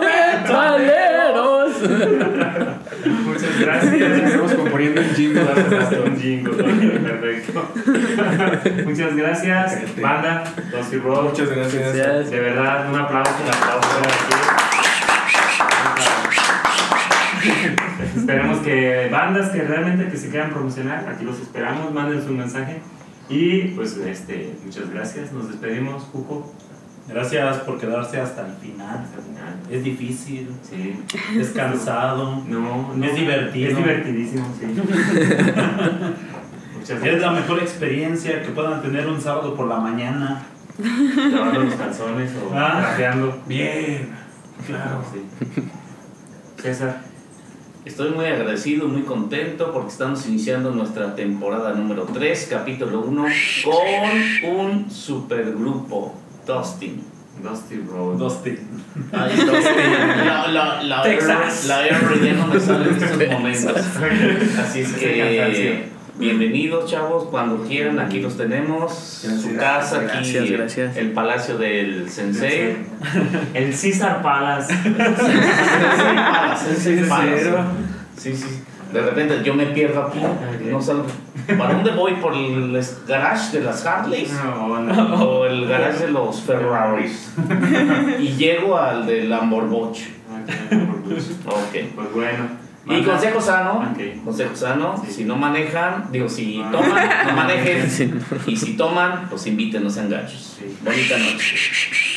metaleros. 0.00 1.72
Muchas 3.24 3.60
gracias. 3.60 4.02
Estamos 4.22 4.52
componiendo 4.54 5.00
un 5.00 5.08
jingle. 5.14 5.42
Un 6.06 6.16
jingle, 6.20 6.52
perfecto. 7.00 7.72
Muchas 8.84 9.16
gracias, 9.16 9.78
banda, 10.00 10.44
Dosy 10.70 10.96
Road. 10.98 11.24
Muchas 11.30 11.50
gracias. 11.50 12.30
De 12.30 12.40
verdad, 12.40 12.86
un 12.92 12.98
aplauso, 13.00 13.32
un 13.42 13.48
aplauso 13.48 13.98
aquí. 14.00 14.61
Esperemos 18.16 18.58
que 18.58 19.08
bandas 19.10 19.50
que 19.50 19.62
realmente 19.62 20.08
que 20.08 20.16
se 20.16 20.30
quieran 20.30 20.50
promocionar, 20.50 21.04
aquí 21.08 21.24
los 21.24 21.40
esperamos, 21.40 21.92
manden 21.92 22.22
su 22.24 22.32
mensaje. 22.32 22.80
Y 23.28 23.68
pues 23.68 23.96
este, 23.96 24.54
muchas 24.64 24.90
gracias, 24.90 25.32
nos 25.32 25.48
despedimos, 25.48 26.04
Cuco. 26.04 26.52
Gracias 27.08 27.56
por 27.58 27.80
quedarse 27.80 28.20
hasta 28.20 28.46
el 28.46 28.52
final. 28.54 29.00
Hasta 29.04 29.16
el 29.18 29.22
final. 29.24 29.56
Es 29.70 29.82
difícil, 29.82 30.50
Sí. 30.62 31.00
es 31.38 31.48
cansado. 31.50 32.42
No, 32.48 32.92
no, 32.94 33.04
Es 33.04 33.14
divertido. 33.16 33.70
Es 33.70 33.76
divertidísimo, 33.76 34.46
sí. 34.58 34.66
Es 37.04 37.20
la 37.20 37.30
mejor 37.30 37.60
experiencia 37.60 38.42
que 38.42 38.48
puedan 38.50 38.82
tener 38.82 39.06
un 39.06 39.20
sábado 39.20 39.54
por 39.54 39.68
la 39.68 39.78
mañana. 39.78 40.42
Lavando 41.32 41.60
los 41.64 41.74
calzones 41.74 42.32
o 42.34 42.50
Ah. 42.56 42.96
Bien, 43.46 44.08
claro. 44.66 45.04
Sí. 45.12 45.22
César. 46.60 47.02
Estoy 47.84 48.10
muy 48.10 48.26
agradecido, 48.26 48.86
muy 48.86 49.02
contento 49.02 49.72
porque 49.72 49.88
estamos 49.88 50.24
iniciando 50.28 50.70
nuestra 50.70 51.16
temporada 51.16 51.72
número 51.72 52.04
3, 52.04 52.46
capítulo 52.48 53.00
1, 53.00 53.24
con 53.64 54.56
un 54.56 54.90
supergrupo, 54.90 56.14
Dustin. 56.46 57.02
Dusty 57.42 57.82
Road. 57.90 58.18
Dosti. 58.18 58.56
Ay, 59.10 59.34
Dustin. 59.34 60.26
La, 60.26 60.46
la, 60.46 60.82
la, 60.82 61.02
Texas. 61.02 61.64
la 61.66 61.88
R 61.88 62.24
ya 62.24 62.34
no 62.34 62.46
me 62.46 62.60
sale 62.60 62.88
en 62.88 62.94
estos 63.02 63.28
momentos. 63.32 63.76
Así 64.58 64.80
es 64.80 64.92
que. 64.92 65.88
Bienvenidos 66.18 66.90
chavos, 66.90 67.24
cuando 67.24 67.62
quieran, 67.64 67.98
aquí 67.98 68.20
los 68.20 68.36
tenemos. 68.36 68.92
Su 68.92 69.56
casa, 69.56 69.98
aquí 69.98 70.32
Gracias, 70.32 70.50
gracias. 70.50 70.96
el 70.96 71.12
palacio 71.12 71.58
del 71.58 72.08
sensei. 72.10 72.76
El 73.54 73.74
César 73.74 74.22
Palace. 74.22 74.74
Sensei 76.56 77.08
Palace. 77.08 77.50
Sí, 78.16 78.36
sí. 78.36 78.62
De 78.92 79.00
repente 79.00 79.40
yo 79.42 79.54
me 79.54 79.66
pierdo 79.66 80.02
aquí, 80.02 80.20
no 80.70 80.82
salgo. 80.82 81.06
¿Para 81.58 81.74
dónde 81.74 81.92
voy? 81.92 82.12
¿Por 82.16 82.34
el 82.34 82.78
garage 83.08 83.58
de 83.58 83.64
las 83.64 83.84
Harleys? 83.86 84.30
No, 84.32 84.80
no. 84.80 85.14
O 85.24 85.46
el 85.46 85.66
garage 85.66 86.06
de 86.06 86.12
los 86.12 86.42
Ferraris. 86.42 87.32
Y 88.20 88.28
llego 88.36 88.76
al 88.76 89.06
de 89.06 89.24
Lamborghini. 89.24 90.06
Ok. 91.46 91.94
Pues 91.94 92.12
bueno. 92.14 92.61
Y 92.84 93.02
consejo 93.02 93.40
sano, 93.40 93.92
Ok. 93.92 94.24
consejo 94.24 94.56
sano, 94.56 95.00
Sí. 95.06 95.12
si 95.12 95.24
no 95.24 95.36
manejan, 95.36 96.10
digo, 96.10 96.28
si 96.28 96.60
Ah. 96.64 96.70
toman, 96.72 97.08
no 97.28 97.32
manejen. 97.36 97.88
Sí. 97.88 98.12
Y 98.46 98.56
si 98.56 98.76
toman, 98.76 99.28
pues 99.30 99.46
inviten, 99.46 99.84
no 99.84 99.90
sean 99.90 100.10
gachos. 100.10 100.56
Sí. 100.58 100.76
Bonita 100.84 101.16
noche. 101.18 101.54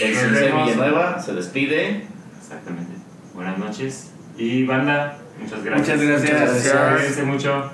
El 0.01 0.15
Sensei. 0.15 0.51
Villanueva 0.51 1.21
se 1.21 1.33
despide. 1.33 2.05
Exactamente. 2.39 2.93
Buenas 3.35 3.57
noches. 3.59 4.11
Y 4.37 4.63
banda, 4.65 5.17
muchas 5.39 5.63
gracias. 5.63 5.97
Muchas 5.97 6.07
gracias. 6.09 6.31
Muchas 6.41 6.51
gracias. 6.73 6.93
Cuídense 6.95 7.23
mucho. 7.23 7.71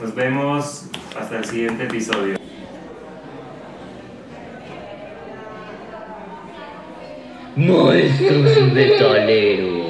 Nos 0.00 0.14
vemos 0.16 0.86
hasta 1.18 1.38
el 1.38 1.44
siguiente 1.44 1.84
episodio. 1.84 2.36
Maestros 7.56 8.72
metaleros. 8.72 9.81